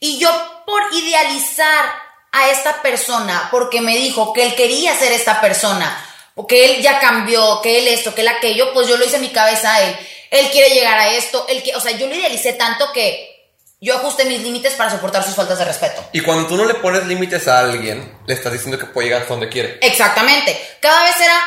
Y 0.00 0.18
yo 0.18 0.30
por 0.66 0.82
idealizar 0.92 1.86
a 2.30 2.50
esta 2.50 2.82
persona, 2.82 3.48
porque 3.50 3.80
me 3.80 3.96
dijo 3.96 4.32
que 4.32 4.42
él 4.42 4.54
quería 4.54 4.94
ser 4.98 5.12
esta 5.12 5.40
persona, 5.40 5.96
o 6.34 6.46
que 6.46 6.64
él 6.64 6.82
ya 6.82 6.98
cambió, 6.98 7.60
que 7.62 7.78
él 7.78 7.88
esto, 7.88 8.14
que 8.14 8.22
él 8.22 8.28
aquello, 8.28 8.72
pues 8.74 8.88
yo 8.88 8.96
lo 8.96 9.04
hice 9.04 9.16
en 9.16 9.22
mi 9.22 9.30
cabeza 9.30 9.72
a 9.72 9.82
él. 9.82 9.96
Él 10.34 10.50
quiere 10.50 10.74
llegar 10.74 10.98
a 10.98 11.14
esto, 11.14 11.46
él 11.48 11.62
que, 11.62 11.74
o 11.76 11.80
sea, 11.80 11.92
yo 11.92 12.06
lo 12.06 12.14
idealicé 12.14 12.54
tanto 12.54 12.92
que 12.92 13.34
yo 13.80 13.94
ajusté 13.96 14.24
mis 14.24 14.40
límites 14.40 14.72
para 14.74 14.90
soportar 14.90 15.22
sus 15.22 15.34
faltas 15.34 15.58
de 15.58 15.64
respeto. 15.66 16.02
Y 16.12 16.22
cuando 16.22 16.48
tú 16.48 16.56
no 16.56 16.64
le 16.64 16.74
pones 16.74 17.06
límites 17.06 17.46
a 17.48 17.58
alguien, 17.58 18.18
le 18.26 18.34
estás 18.34 18.52
diciendo 18.52 18.78
que 18.78 18.86
puede 18.86 19.08
llegar 19.08 19.22
hasta 19.22 19.34
donde 19.34 19.50
quiere. 19.50 19.78
Exactamente. 19.82 20.78
Cada 20.80 21.02
vez 21.02 21.20
era, 21.20 21.38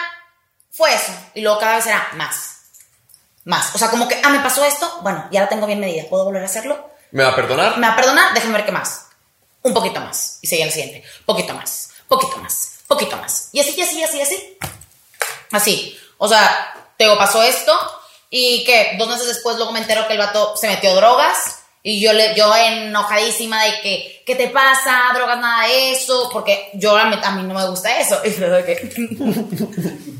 fue 0.71 0.93
eso. 0.93 1.11
Y 1.33 1.41
luego 1.41 1.59
cada 1.59 1.77
vez 1.77 1.87
era 1.87 2.09
más. 2.13 2.57
Más. 3.43 3.73
O 3.73 3.79
sea, 3.79 3.89
como 3.89 4.07
que, 4.07 4.21
ah, 4.23 4.29
me 4.29 4.39
pasó 4.39 4.63
esto. 4.63 4.99
Bueno, 5.01 5.27
ya 5.31 5.41
la 5.41 5.49
tengo 5.49 5.65
bien 5.65 5.79
medida. 5.79 6.03
¿Puedo 6.07 6.25
volver 6.25 6.43
a 6.43 6.45
hacerlo? 6.45 6.91
¿Me 7.11 7.23
va 7.23 7.31
a 7.31 7.35
perdonar? 7.35 7.77
¿Me 7.77 7.87
va 7.87 7.93
a 7.93 7.95
perdonar? 7.95 8.33
Déjame 8.35 8.53
ver 8.53 8.65
qué 8.65 8.71
más. 8.71 9.07
Un 9.63 9.73
poquito 9.73 9.99
más. 9.99 10.37
Y 10.41 10.47
seguía 10.47 10.65
el 10.65 10.71
siguiente. 10.71 11.03
Poquito 11.25 11.55
más. 11.55 11.89
Poquito 12.07 12.37
más. 12.37 12.81
Poquito 12.87 13.17
más. 13.17 13.49
Y 13.51 13.61
así, 13.61 13.73
y 13.75 13.81
así, 13.81 13.99
y 13.99 14.03
así, 14.03 14.17
y 14.17 14.21
así. 14.21 14.57
Así. 15.51 15.99
O 16.19 16.27
sea, 16.27 16.91
te 16.97 17.05
digo, 17.05 17.17
pasó 17.17 17.41
esto. 17.41 17.73
Y 18.29 18.63
que 18.65 18.95
dos 18.97 19.07
meses 19.07 19.27
después 19.27 19.55
luego 19.57 19.71
me 19.71 19.79
entero 19.79 20.07
que 20.07 20.13
el 20.13 20.19
vato 20.19 20.55
se 20.57 20.67
metió 20.67 20.93
drogas. 20.95 21.59
Y 21.83 22.01
yo, 22.01 22.11
le, 22.11 22.35
yo 22.35 22.53
enojadísima 22.53 23.63
de 23.63 23.81
que, 23.81 24.23
¿qué 24.25 24.35
te 24.35 24.47
pasa? 24.49 25.11
Drogas, 25.13 25.39
nada 25.39 25.67
de 25.67 25.93
eso. 25.93 26.29
Porque 26.33 26.69
yo, 26.73 26.97
a 26.97 27.05
mí, 27.05 27.17
a 27.23 27.31
mí 27.31 27.43
no 27.43 27.53
me 27.53 27.67
gusta 27.69 27.97
eso. 27.99 28.19
Y 28.25 28.35
luego 28.37 28.65
que... 28.65 30.07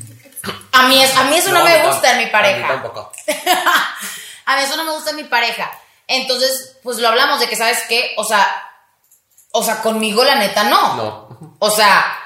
A 0.72 0.86
mí, 0.86 1.02
es, 1.02 1.14
a 1.16 1.24
mí 1.24 1.36
eso 1.36 1.50
no, 1.50 1.64
me 1.64 1.84
gusta 1.84 2.12
en 2.12 2.18
mi 2.18 2.22
A 2.24 2.26
mí 2.26 2.32
pareja. 2.32 2.68
tampoco. 2.68 3.12
a 4.44 4.56
mí 4.56 4.62
eso 4.62 4.76
no 4.76 4.84
me 4.84 4.92
gusta 4.92 5.10
en 5.10 5.16
mi 5.16 5.24
pareja. 5.24 5.70
Entonces, 6.06 6.76
pues 6.84 6.98
lo 6.98 7.08
hablamos 7.08 7.40
de 7.40 7.48
que, 7.48 7.56
¿sabes 7.56 7.80
qué? 7.88 8.14
O 8.16 8.24
sea, 8.24 8.46
o 9.50 9.62
sea, 9.62 9.82
conmigo 9.82 10.24
la 10.24 10.36
neta 10.36 10.64
no. 10.64 10.94
No. 10.94 11.56
O 11.58 11.70
sea, 11.70 12.16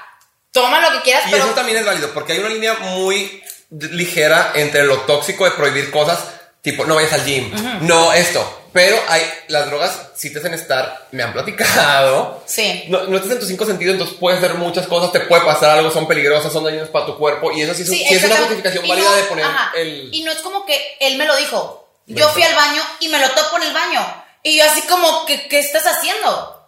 toma 0.51 0.79
lo 0.79 0.91
que 0.91 1.01
quieras, 1.01 1.23
Y 1.27 1.31
pero... 1.31 1.45
eso 1.45 1.53
también 1.53 1.79
es 1.79 1.85
válido, 1.85 2.13
porque 2.13 2.33
hay 2.33 2.39
una 2.39 2.49
línea 2.49 2.75
muy 2.75 3.42
ligera 3.79 4.51
entre 4.55 4.83
lo 4.83 4.97
tóxico 5.01 5.45
de 5.45 5.51
prohibir 5.51 5.91
cosas, 5.91 6.19
tipo, 6.61 6.85
no 6.85 6.95
vayas 6.95 7.13
al 7.13 7.25
gym, 7.25 7.51
no 7.81 8.13
esto. 8.13 8.59
Pero 8.73 8.97
hay, 9.07 9.21
las 9.49 9.67
drogas 9.67 9.91
sí 10.15 10.33
te 10.33 10.39
hacen 10.39 10.55
estar, 10.55 11.07
me 11.11 11.21
han 11.21 11.31
platicado. 11.31 12.41
Sí. 12.47 12.85
No, 12.87 13.03
no 13.03 13.17
estás 13.17 13.33
en 13.33 13.39
tus 13.39 13.47
cinco 13.47 13.65
sentidos, 13.65 13.93
entonces 13.93 14.17
puedes 14.19 14.39
hacer 14.39 14.55
muchas 14.55 14.87
cosas, 14.87 15.11
te 15.11 15.19
puede 15.19 15.43
pasar 15.45 15.77
algo, 15.77 15.91
son 15.91 16.07
peligrosas, 16.07 16.51
son 16.51 16.63
dañinas 16.63 16.89
para 16.89 17.05
tu 17.05 17.15
cuerpo. 17.17 17.51
Y 17.51 17.61
eso 17.61 17.73
sí, 17.75 17.83
es- 17.83 17.87
sí 17.89 18.03
es 18.15 18.23
una 18.23 18.37
justificación 18.37 18.83
Y 18.83 18.89
válida 18.89 19.09
no- 19.09 19.15
de 19.15 19.23
poner 19.25 19.45
ajá. 19.45 19.71
el. 19.75 20.09
Y 20.11 20.23
no 20.23 20.31
es 20.31 20.39
como 20.39 20.65
que 20.65 20.97
él 21.01 21.17
me 21.17 21.25
lo 21.25 21.35
dijo. 21.35 21.87
Yo 22.07 22.27
fui 22.29 22.41
al 22.41 22.55
baño 22.55 22.81
y 22.99 23.09
me 23.09 23.19
lo 23.19 23.29
topo 23.31 23.57
en 23.57 23.63
el 23.63 23.73
baño. 23.73 24.23
Y 24.41 24.57
yo 24.57 24.65
así 24.65 24.81
como, 24.87 25.25
que, 25.27 25.47
¿qué 25.47 25.59
estás 25.59 25.85
haciendo? 25.85 26.67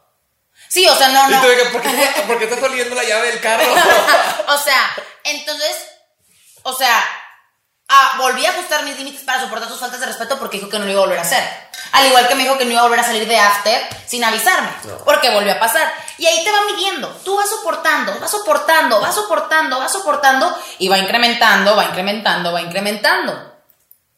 Sí, 0.69 0.85
o 0.87 0.95
sea, 0.95 1.07
no, 1.09 1.27
Y 1.27 1.33
no. 1.33 1.41
tú 1.41 1.47
de 1.47 1.57
que, 1.57 1.65
¿por, 1.69 1.81
qué, 1.81 1.89
¿Por 2.27 2.37
qué 2.37 2.45
estás 2.45 2.61
oliendo 2.63 2.93
la 2.95 3.03
llave 3.03 3.31
del 3.31 3.39
carro? 3.39 3.63
o 4.49 4.57
sea, 4.59 4.95
entonces, 5.23 5.75
o 6.67 6.73
sea, 6.73 7.03
ah, 7.89 8.13
volví 8.17 8.43
a 8.45 8.49
ajustar 8.49 8.83
mis 8.83 8.97
límites 8.97 9.21
para 9.23 9.39
soportar 9.39 9.69
sus 9.69 9.79
faltas 9.79 9.99
de 9.99 10.07
respeto 10.07 10.39
porque 10.39 10.57
dijo 10.57 10.67
que 10.69 10.79
no 10.79 10.85
lo 10.85 10.91
iba 10.91 11.01
a 11.01 11.05
volver 11.05 11.19
a 11.19 11.21
hacer. 11.21 11.43
Al 11.91 12.07
igual 12.07 12.27
que 12.27 12.33
me 12.33 12.43
dijo 12.43 12.57
que 12.57 12.65
no 12.65 12.71
iba 12.71 12.79
a 12.79 12.83
volver 12.83 12.99
a 12.99 13.03
salir 13.03 13.27
de 13.27 13.37
after 13.39 13.87
sin 14.07 14.23
avisarme, 14.23 14.69
No. 14.85 14.97
porque 15.05 15.29
volvió 15.29 15.53
a 15.53 15.59
pasar. 15.59 15.93
Y 16.17 16.25
ahí 16.25 16.43
te 16.43 16.51
va 16.51 16.61
midiendo. 16.65 17.07
Tú 17.23 17.37
vas 17.37 17.47
soportando, 17.49 18.19
vas 18.19 18.31
soportando, 18.31 18.99
vas 18.99 19.13
soportando, 19.13 19.79
vas 19.79 19.91
soportando 19.91 20.59
y 20.79 20.87
va 20.89 20.97
incrementando, 20.97 21.75
va 21.75 21.85
incrementando, 21.85 22.51
va 22.51 22.61
incrementando. 22.61 23.53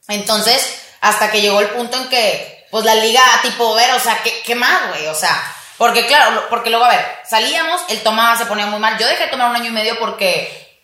Entonces, 0.08 0.82
hasta 1.02 1.30
que 1.30 1.42
llegó 1.42 1.60
el 1.60 1.70
punto 1.72 1.98
en 1.98 2.08
que, 2.10 2.68
pues 2.72 2.86
la 2.86 2.96
liga 2.96 3.22
tipo 3.42 3.74
ver, 3.76 3.92
o 3.94 4.00
sea, 4.00 4.24
¿qué, 4.24 4.42
qué 4.44 4.56
más, 4.56 4.88
güey? 4.90 5.08
O 5.08 5.16
sea, 5.16 5.54
porque 5.78 6.06
claro, 6.08 6.48
porque 6.50 6.70
luego, 6.70 6.86
a 6.86 6.90
ver, 6.90 7.06
salíamos, 7.30 7.82
él 7.90 8.02
tomaba, 8.02 8.38
se 8.38 8.46
ponía 8.46 8.66
muy 8.66 8.80
mal. 8.80 8.98
Yo 8.98 9.08
dejé 9.08 9.26
de 9.26 9.30
tomar 9.32 9.50
un 9.50 9.56
año 9.58 9.70
y 9.70 9.74
medio 9.74 10.00
porque, 10.00 10.82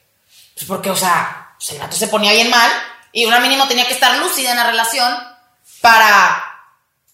pues 0.54 0.68
porque, 0.68 0.90
o 0.92 0.96
sea, 0.96 1.43
pues 1.64 1.72
el 1.72 1.80
gato 1.80 1.96
se 1.96 2.08
ponía 2.08 2.34
bien 2.34 2.50
mal 2.50 2.70
y 3.14 3.26
una 3.26 3.40
mínimo 3.40 3.68
tenía 3.70 3.88
que 3.88 3.94
estar 3.94 4.18
lúcida 4.18 4.52
en 4.52 4.58
la 4.58 4.66
relación 4.70 5.14
para 5.82 6.44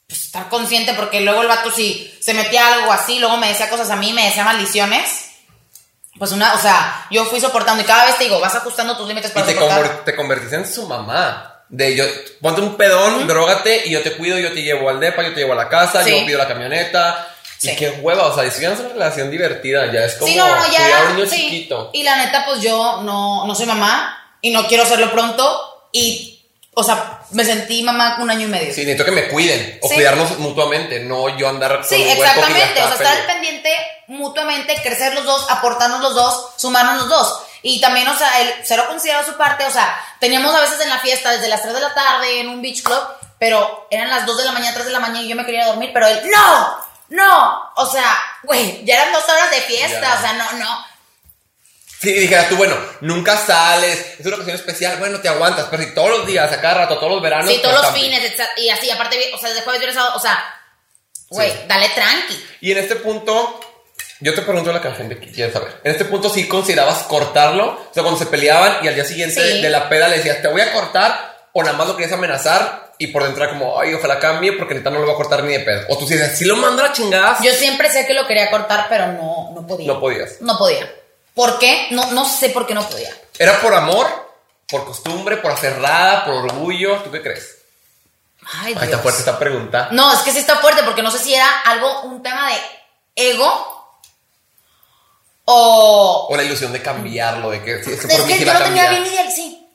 pues, 0.08 0.24
estar 0.26 0.50
consciente, 0.50 0.94
porque 0.94 1.22
luego 1.22 1.42
el 1.44 1.48
vato 1.48 1.70
si 1.72 2.12
se 2.20 2.34
metía 2.34 2.74
algo 2.74 2.92
así, 2.92 3.20
luego 3.20 3.38
me 3.38 3.50
decía 3.50 3.70
cosas 3.70 3.90
a 3.92 3.96
mí, 3.96 4.12
me 4.14 4.26
decía 4.26 4.44
maldiciones. 4.44 5.26
Pues 6.18 6.32
una, 6.32 6.54
o 6.54 6.58
sea, 6.58 7.06
yo 7.12 7.26
fui 7.26 7.40
soportando 7.40 7.82
y 7.84 7.86
cada 7.86 8.06
vez 8.06 8.18
te 8.18 8.24
digo, 8.26 8.40
vas 8.40 8.56
ajustando 8.56 8.98
tus 8.98 9.08
límites 9.08 9.32
Y 9.32 9.34
para 9.34 9.46
te, 9.46 9.54
soportar. 9.54 9.82
conver- 9.84 10.04
te 10.04 10.16
convertiste 10.16 10.56
en 10.56 10.68
su 10.74 10.88
mamá. 10.88 11.46
De 11.70 11.96
yo, 11.96 12.04
ponte 12.42 12.62
un 12.62 12.76
pedón, 12.76 13.28
drogate 13.28 13.84
y 13.86 13.92
yo 13.92 14.02
te 14.02 14.18
cuido, 14.18 14.38
yo 14.40 14.52
te 14.52 14.64
llevo 14.64 14.90
al 14.90 15.00
depa, 15.00 15.22
yo 15.22 15.30
te 15.34 15.42
llevo 15.42 15.54
a 15.54 15.58
la 15.58 15.70
casa, 15.70 16.04
Sí. 16.04 16.10
yo 16.12 16.26
pido 16.26 16.38
la 16.40 16.48
camioneta. 16.48 17.28
Sí. 17.60 17.70
Y 17.72 17.76
qué 17.76 17.90
hueva, 17.92 18.26
o 18.26 18.34
sea, 18.36 18.46
y 18.46 18.52
si 18.52 18.66
es 18.66 18.80
una 18.80 18.90
relación 18.90 19.30
divertida, 19.30 19.92
ya 19.92 20.06
es 20.06 20.16
como 20.16 20.32
Sí, 20.32 20.36
no, 20.38 20.48
no, 20.48 20.72
ya. 20.72 20.80
cuidar 20.82 21.06
a 21.06 21.10
un 21.12 21.16
niño 21.18 21.30
chiquito. 21.30 21.90
Y 21.94 22.04
la 22.04 22.16
neta, 22.18 22.44
pues 22.46 22.62
yo 22.62 23.02
no, 23.04 23.46
no 23.46 23.54
soy 23.56 23.66
mamá 23.68 24.16
y 24.42 24.52
no 24.52 24.68
quiero 24.68 24.84
hacerlo 24.84 25.12
pronto. 25.12 25.88
Y, 25.92 26.46
o 26.74 26.84
sea, 26.84 27.22
me 27.32 27.44
sentí 27.44 27.84
mamá 27.84 28.18
un 28.20 28.30
año 28.30 28.46
y 28.48 28.50
medio. 28.50 28.74
Sí, 28.74 28.82
necesito 28.82 29.06
que 29.06 29.12
me 29.12 29.28
cuiden 29.28 29.80
o 29.82 29.88
Sí. 29.88 29.96
cuidarnos 29.96 30.38
mutuamente, 30.40 31.00
no 31.02 31.36
yo 31.38 31.50
andar 31.50 31.82
Sí, 31.84 31.96
con 32.02 32.08
exactamente. 32.12 32.82
O 32.84 32.88
sea, 32.88 32.96
estar 32.96 33.18
al 33.18 33.26
pendiente 33.26 33.72
mutuamente 34.08 34.76
crecer 34.82 35.14
los 35.14 35.26
dos, 35.26 35.46
aportarnos 35.50 36.02
los 36.02 36.16
dos, 36.16 36.50
sumarnos 36.58 36.98
los 36.98 37.10
dos. 37.10 37.42
Y 37.62 37.82
también, 37.82 38.08
o 38.08 38.18
sea, 38.18 38.42
él 38.42 38.54
cero 38.64 38.86
considerado 38.88 39.26
su 39.26 39.36
parte, 39.38 39.66
o 39.66 39.72
sea, 39.72 39.96
teníamos 40.20 40.56
a 40.56 40.62
veces 40.62 40.80
en 40.82 40.90
la 40.90 41.00
fiesta 41.00 41.32
desde 41.32 41.50
las 41.50 41.62
3 41.62 41.74
de 41.74 41.82
la 41.82 41.94
tarde 41.94 42.40
en 42.40 42.48
un 42.50 42.62
beach 42.62 42.82
club, 42.84 43.02
pero 43.38 43.88
eran 43.92 44.10
las 44.10 44.26
2 44.26 44.38
de 44.38 44.46
la 44.46 44.52
mañana, 44.54 44.74
3 44.74 44.86
de 44.86 44.92
la 44.94 45.00
mañana 45.02 45.22
y 45.22 45.28
yo 45.28 45.36
me 45.36 45.46
quería 45.46 45.66
dormir, 45.66 45.92
pero 45.94 46.08
él, 46.08 46.22
no, 46.34 46.78
no, 47.10 47.72
o 47.76 47.86
sea, 47.86 48.18
güey, 48.44 48.84
ya 48.86 48.96
eran 48.96 49.12
dos 49.12 49.24
horas 49.28 49.52
de 49.52 49.62
fiesta, 49.62 50.00
Ya. 50.02 50.16
o 50.18 50.22
sea, 50.22 50.34
no, 50.34 50.52
no. 50.54 50.86
Y 52.02 52.12
dijeras 52.14 52.48
tú, 52.48 52.56
bueno, 52.56 52.76
nunca 53.02 53.36
sales, 53.36 54.16
es 54.20 54.26
una 54.26 54.36
ocasión 54.36 54.56
especial, 54.56 54.98
bueno, 55.00 55.20
te 55.20 55.28
aguantas, 55.28 55.68
pero 55.70 55.84
si 55.84 55.94
todos 55.94 56.10
los 56.10 56.26
días, 56.28 56.50
a 56.52 56.62
cada 56.62 56.76
rato, 56.76 56.98
todos 56.98 57.12
los 57.12 57.22
veranos. 57.22 57.50
Sí, 57.52 57.60
todos 57.62 57.76
los 57.76 57.86
también. 57.88 58.12
fines, 58.22 58.34
y 58.58 58.70
así, 58.70 58.90
aparte, 58.90 59.18
o 59.34 59.38
sea, 59.38 59.50
desde 59.50 59.64
jueves, 59.64 59.82
viernes, 59.82 59.96
sábado, 59.96 60.16
o 60.16 60.20
sea, 60.22 60.42
güey, 61.30 61.52
Sí. 61.52 61.58
dale 61.68 61.90
tranqui. 61.90 62.46
Y 62.62 62.72
en 62.72 62.78
este 62.78 62.96
punto, 62.96 63.60
yo 64.22 64.34
te 64.34 64.42
pregunto 64.44 64.72
lo 64.72 64.82
que 64.82 64.88
la 64.90 64.96
gente 64.96 65.18
quiere 65.20 65.52
saber. 65.52 65.82
En 65.84 65.92
este 65.92 66.06
punto, 66.06 66.30
¿sí 66.30 66.48
considerabas 66.48 67.00
cortarlo? 67.04 67.88
O 67.90 67.94
sea, 67.94 68.02
cuando 68.04 68.18
se 68.18 68.28
peleaban 68.28 68.78
y 68.82 68.88
al 68.88 68.96
día 68.96 69.04
siguiente 69.06 69.56
Sí. 69.56 69.62
de 69.62 69.70
la 69.70 69.90
peda 69.90 70.08
le 70.08 70.18
decías, 70.18 70.42
te 70.42 70.48
voy 70.48 70.62
a 70.62 70.72
cortar, 70.72 71.50
o 71.54 71.64
nada 71.64 71.76
más 71.78 71.88
lo 71.88 71.98
querías 71.98 72.14
amenazar 72.14 72.94
y 72.98 73.08
por 73.08 73.24
dentro 73.24 73.44
era 73.44 73.52
como, 73.52 73.78
ay, 73.80 73.94
ojalá 73.94 74.20
cambie 74.20 74.54
porque 74.54 74.74
neta 74.74 74.90
no 74.90 75.00
lo 75.00 75.06
voy 75.06 75.14
a 75.16 75.18
cortar 75.18 75.44
ni 75.44 75.52
de 75.54 75.60
pedo. 75.62 75.82
O 75.90 75.98
tú 75.98 76.08
decías, 76.08 76.38
si 76.38 76.46
lo 76.46 76.56
mando 76.56 76.82
a 76.84 76.88
la 76.88 76.94
chingada, 76.94 77.38
Yo 77.44 77.52
siempre 77.52 77.92
sé 77.92 78.06
que 78.06 78.14
lo 78.14 78.26
quería 78.26 78.50
cortar, 78.50 78.86
pero 78.88 79.08
no, 79.08 79.52
no 79.54 79.68
podía. 79.68 79.88
no 79.88 80.00
podías. 80.00 80.40
No 80.42 80.58
podía. 80.58 80.90
¿Por 81.34 81.60
qué? 81.60 81.88
No, 81.92 82.12
no 82.12 82.26
sé 82.26 82.50
por 82.50 82.66
qué 82.68 82.74
no 82.74 82.88
podía. 82.88 83.16
¿Era 83.38 83.60
por 83.62 83.74
amor? 83.74 84.08
¿Por 84.68 84.86
costumbre? 84.86 85.38
¿Por 85.38 85.52
aferrada? 85.52 86.26
¿Por 86.26 86.36
orgullo? 86.36 86.98
¿Tú 86.98 87.12
qué 87.12 87.22
crees? 87.22 87.58
Ay, 88.52 88.68
Ay, 88.68 88.74
está 88.74 88.86
Dios. 88.88 89.02
fuerte 89.02 89.20
esta 89.20 89.40
pregunta. 89.40 89.90
No, 89.92 90.12
es 90.14 90.20
que 90.20 90.32
sí 90.32 90.40
está 90.40 90.58
fuerte 90.58 90.84
porque 90.84 91.02
no 91.04 91.12
sé 91.12 91.20
si 91.20 91.34
era 91.34 91.62
algo, 91.62 92.02
un 92.04 92.22
tema 92.24 92.50
de 92.50 92.58
ego 93.16 93.96
o... 95.46 96.28
O 96.30 96.36
la 96.38 96.44
ilusión 96.44 96.72
de 96.74 96.82
cambiarlo, 96.82 97.50
de 97.50 97.64
que, 97.64 97.84
sí, 97.84 97.92
es 97.94 98.02
que 98.06 98.14
Es 98.14 98.40
yo 98.46 98.54
lo 98.54 98.64
tenía 98.64 98.90
bien 98.90 99.06
ideal, 99.06 99.32
sí. 99.32 99.68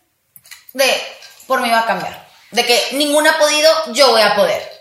De, 0.72 1.02
por 1.46 1.60
mí 1.60 1.70
va 1.70 1.80
a 1.80 1.86
cambiar. 1.86 2.28
De 2.50 2.64
que 2.64 2.88
ninguna 2.92 3.32
ha 3.32 3.38
podido, 3.38 3.70
yo 3.92 4.10
voy 4.10 4.22
a 4.22 4.34
poder. 4.34 4.73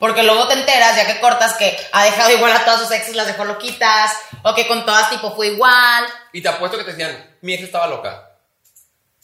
Porque 0.00 0.22
luego 0.24 0.48
te 0.48 0.54
enteras, 0.54 0.96
ya 0.96 1.06
que 1.06 1.20
cortas, 1.20 1.52
que 1.54 1.76
ha 1.92 2.04
dejado 2.04 2.30
igual 2.30 2.50
a 2.52 2.64
todas 2.64 2.80
sus 2.80 2.90
exes, 2.90 3.14
las 3.14 3.26
dejó 3.28 3.44
loquitas, 3.44 4.10
o 4.42 4.54
que 4.54 4.66
con 4.66 4.84
todas 4.84 5.10
tipo 5.10 5.36
fue 5.36 5.48
igual. 5.48 6.06
Y 6.32 6.40
te 6.42 6.48
apuesto 6.48 6.76
que 6.78 6.84
te 6.84 6.90
decían, 6.92 7.36
mi 7.42 7.52
ex 7.54 7.62
estaba 7.64 7.86
loca. 7.86 8.26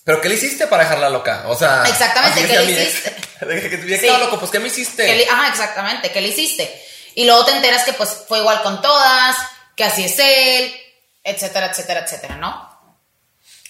¿Pero 0.04 0.20
qué 0.20 0.28
le 0.28 0.36
hiciste 0.36 0.68
para 0.68 0.84
dejarla 0.84 1.08
loca? 1.10 1.44
O 1.48 1.56
sea... 1.56 1.82
Exactamente, 1.88 2.46
¿qué 2.46 2.58
le 2.60 2.72
hiciste? 2.72 3.16
Que 3.40 3.76
tu 3.78 3.86
Sí. 3.88 3.94
estaba 3.94 4.18
loco, 4.20 4.38
pues 4.38 4.50
¿qué 4.52 4.58
me 4.60 4.68
hiciste? 4.68 5.04
Le- 5.14 5.28
ajá, 5.28 5.48
exactamente, 5.48 6.10
¿qué 6.10 6.20
le 6.22 6.28
hiciste? 6.28 6.82
Y 7.16 7.24
luego 7.26 7.44
te 7.44 7.52
enteras 7.52 7.84
que 7.84 7.92
pues 7.94 8.24
fue 8.28 8.38
igual 8.38 8.62
con 8.62 8.80
todas, 8.80 9.36
que 9.74 9.84
así 9.84 10.04
es 10.04 10.18
él, 10.18 10.74
etcétera, 11.24 11.66
etcétera, 11.66 12.00
etcétera, 12.00 12.36
¿no? 12.36 12.70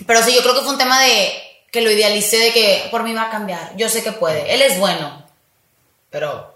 Pero 0.06 0.22
sí, 0.22 0.34
yo 0.34 0.42
creo 0.42 0.54
que 0.54 0.60
fue 0.60 0.70
un 0.72 0.78
tema 0.78 1.00
de 1.02 1.64
que 1.72 1.80
lo 1.80 1.90
idealicé 1.90 2.36
de 2.38 2.52
que 2.52 2.88
por 2.90 3.02
mí 3.02 3.12
va 3.14 3.22
a 3.22 3.30
cambiar, 3.30 3.74
yo 3.76 3.88
sé 3.88 4.02
que 4.04 4.12
puede, 4.12 4.52
él 4.54 4.62
es 4.62 4.78
bueno, 4.78 5.26
pero 6.10 6.55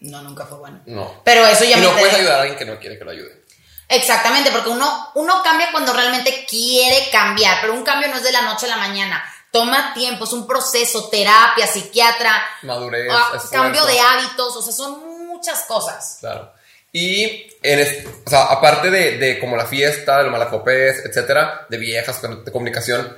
no, 0.00 0.22
nunca 0.22 0.46
fue 0.46 0.58
bueno. 0.58 0.80
No. 0.86 1.22
Pero 1.24 1.46
eso 1.46 1.64
ya 1.64 1.76
y 1.76 1.80
me 1.80 1.86
no 1.86 1.92
puedes 1.92 2.14
ayudar 2.14 2.38
a 2.38 2.40
alguien 2.42 2.58
que 2.58 2.64
no 2.64 2.78
quiere 2.78 2.98
que 2.98 3.04
lo 3.04 3.10
ayude. 3.10 3.44
Exactamente, 3.88 4.50
porque 4.52 4.70
uno, 4.70 5.10
uno 5.14 5.42
cambia 5.42 5.72
cuando 5.72 5.92
realmente 5.92 6.46
quiere 6.48 7.08
cambiar, 7.10 7.58
pero 7.60 7.74
un 7.74 7.82
cambio 7.82 8.08
no 8.08 8.16
es 8.16 8.22
de 8.22 8.32
la 8.32 8.42
noche 8.42 8.66
a 8.66 8.70
la 8.70 8.76
mañana. 8.76 9.22
Toma 9.50 9.92
tiempo, 9.94 10.24
es 10.24 10.32
un 10.32 10.46
proceso, 10.46 11.08
terapia, 11.08 11.66
psiquiatra, 11.66 12.40
Madurez, 12.62 13.10
ah, 13.10 13.32
cambio 13.50 13.84
de 13.84 13.98
hábitos, 13.98 14.56
o 14.56 14.62
sea, 14.62 14.72
son 14.72 15.26
muchas 15.26 15.62
cosas. 15.62 16.18
Claro. 16.20 16.52
Y, 16.92 17.48
en 17.62 18.06
o 18.24 18.30
sea, 18.30 18.44
aparte 18.44 18.90
de, 18.90 19.18
de 19.18 19.40
como 19.40 19.56
la 19.56 19.66
fiesta, 19.66 20.18
de 20.18 20.22
los 20.24 20.32
malacopés, 20.32 21.04
etcétera, 21.04 21.66
de 21.68 21.76
viejas, 21.76 22.22
de 22.22 22.52
comunicación, 22.52 23.16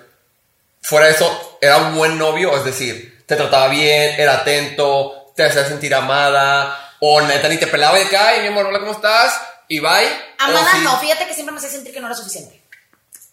fuera 0.80 1.06
de 1.06 1.12
eso, 1.12 1.58
era 1.60 1.76
un 1.76 1.94
buen 1.94 2.18
novio, 2.18 2.56
es 2.56 2.64
decir, 2.64 3.24
te 3.26 3.36
trataba 3.36 3.68
bien, 3.68 4.18
era 4.18 4.38
atento, 4.38 5.21
te 5.34 5.44
hacía 5.44 5.64
sentir 5.66 5.94
amada, 5.94 6.94
o 7.00 7.20
neta 7.22 7.48
ni 7.48 7.58
te 7.58 7.66
pelaba 7.66 7.98
y 7.98 8.04
de 8.04 8.08
que, 8.10 8.16
ay, 8.16 8.40
mi 8.42 8.48
amor, 8.48 8.66
hola, 8.66 8.80
¿cómo 8.80 8.92
estás? 8.92 9.40
Y 9.68 9.80
bye. 9.80 10.08
Amada 10.38 10.72
sí- 10.74 10.80
no, 10.84 10.96
fíjate 10.98 11.26
que 11.26 11.34
siempre 11.34 11.52
me 11.52 11.58
hacía 11.58 11.70
sentir 11.70 11.92
que 11.94 12.00
no 12.00 12.06
era 12.06 12.16
suficiente. 12.16 12.62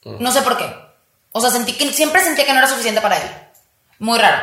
No 0.03 0.31
sé 0.31 0.41
por 0.41 0.57
qué. 0.57 0.73
O 1.31 1.41
sea, 1.41 1.51
sentí 1.51 1.73
que 1.73 1.91
siempre 1.93 2.23
sentía 2.23 2.45
que 2.45 2.53
no 2.53 2.59
era 2.59 2.67
suficiente 2.67 3.01
para 3.01 3.17
él. 3.17 3.29
Muy 3.99 4.17
raro. 4.17 4.41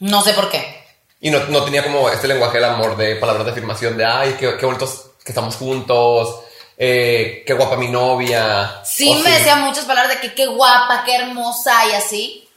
No 0.00 0.22
sé 0.22 0.34
por 0.34 0.50
qué. 0.50 0.84
Y 1.20 1.30
no, 1.30 1.40
no 1.48 1.64
tenía 1.64 1.82
como 1.82 2.08
este 2.10 2.28
lenguaje 2.28 2.54
del 2.58 2.64
amor 2.64 2.96
de 2.96 3.16
palabras 3.16 3.44
de 3.46 3.52
afirmación 3.52 3.96
de, 3.96 4.04
ay, 4.04 4.36
qué, 4.38 4.56
qué 4.56 4.66
bonitos 4.66 5.10
que 5.24 5.32
estamos 5.32 5.56
juntos, 5.56 6.40
eh, 6.76 7.42
qué 7.46 7.52
guapa 7.54 7.76
mi 7.76 7.88
novia. 7.88 8.80
Sí 8.84 9.14
me 9.24 9.30
decía 9.30 9.56
muchas 9.56 9.84
palabras 9.84 10.14
de 10.14 10.20
que 10.20 10.34
qué 10.34 10.46
guapa, 10.46 11.02
qué 11.04 11.16
hermosa 11.16 11.86
y 11.90 11.94
así. 11.94 12.47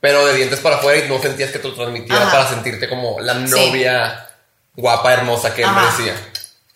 Pero 0.00 0.26
de 0.26 0.34
dientes 0.34 0.60
para 0.60 0.76
afuera 0.76 1.04
y 1.04 1.08
no 1.08 1.20
sentías 1.20 1.50
que 1.50 1.58
te 1.58 1.68
lo 1.68 1.74
transmitiera 1.74 2.22
Ajá. 2.22 2.30
para 2.32 2.48
sentirte 2.48 2.88
como 2.88 3.20
la 3.20 3.34
novia 3.34 4.28
guapa, 4.74 5.12
hermosa 5.12 5.54
que 5.54 5.62
él 5.62 5.68
Ajá. 5.68 5.80
merecía. 5.80 6.14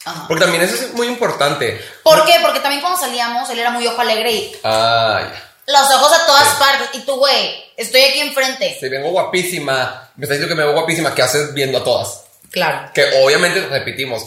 Ajá. 0.05 0.25
Porque 0.29 0.43
también 0.45 0.63
eso 0.63 0.75
es 0.75 0.93
muy 0.93 1.07
importante. 1.07 1.81
¿Por 2.03 2.25
qué? 2.27 2.35
Porque 2.43 2.61
también 2.61 2.83
cuando 2.83 2.99
salíamos, 2.99 3.49
él 3.51 3.59
era 3.59 3.71
muy 3.71 3.87
ojo 3.87 4.01
alegre 4.01 4.31
y 4.33 4.57
Ay, 4.63 5.25
los 5.67 5.91
ojos 5.93 6.13
a 6.13 6.27
todas 6.27 6.49
Sí. 6.49 6.55
partes. 6.59 6.89
Y 6.93 7.01
tú, 7.07 7.17
güey, 7.17 7.65
estoy 7.77 8.03
aquí 8.03 8.21
enfrente. 8.21 8.77
si 8.79 8.89
vengo 8.91 9.09
guapísima, 9.11 10.11
me 10.17 10.25
estás 10.25 10.39
diciendo 10.39 10.49
que 10.55 10.61
me 10.61 10.65
veo 10.67 10.75
guapísima, 10.75 11.15
¿qué 11.15 11.23
haces 11.23 11.55
viendo 11.55 11.79
a 11.79 11.85
todas? 11.85 12.25
Claro. 12.51 12.91
Que 12.93 13.23
obviamente, 13.25 13.67
repetimos, 13.69 14.27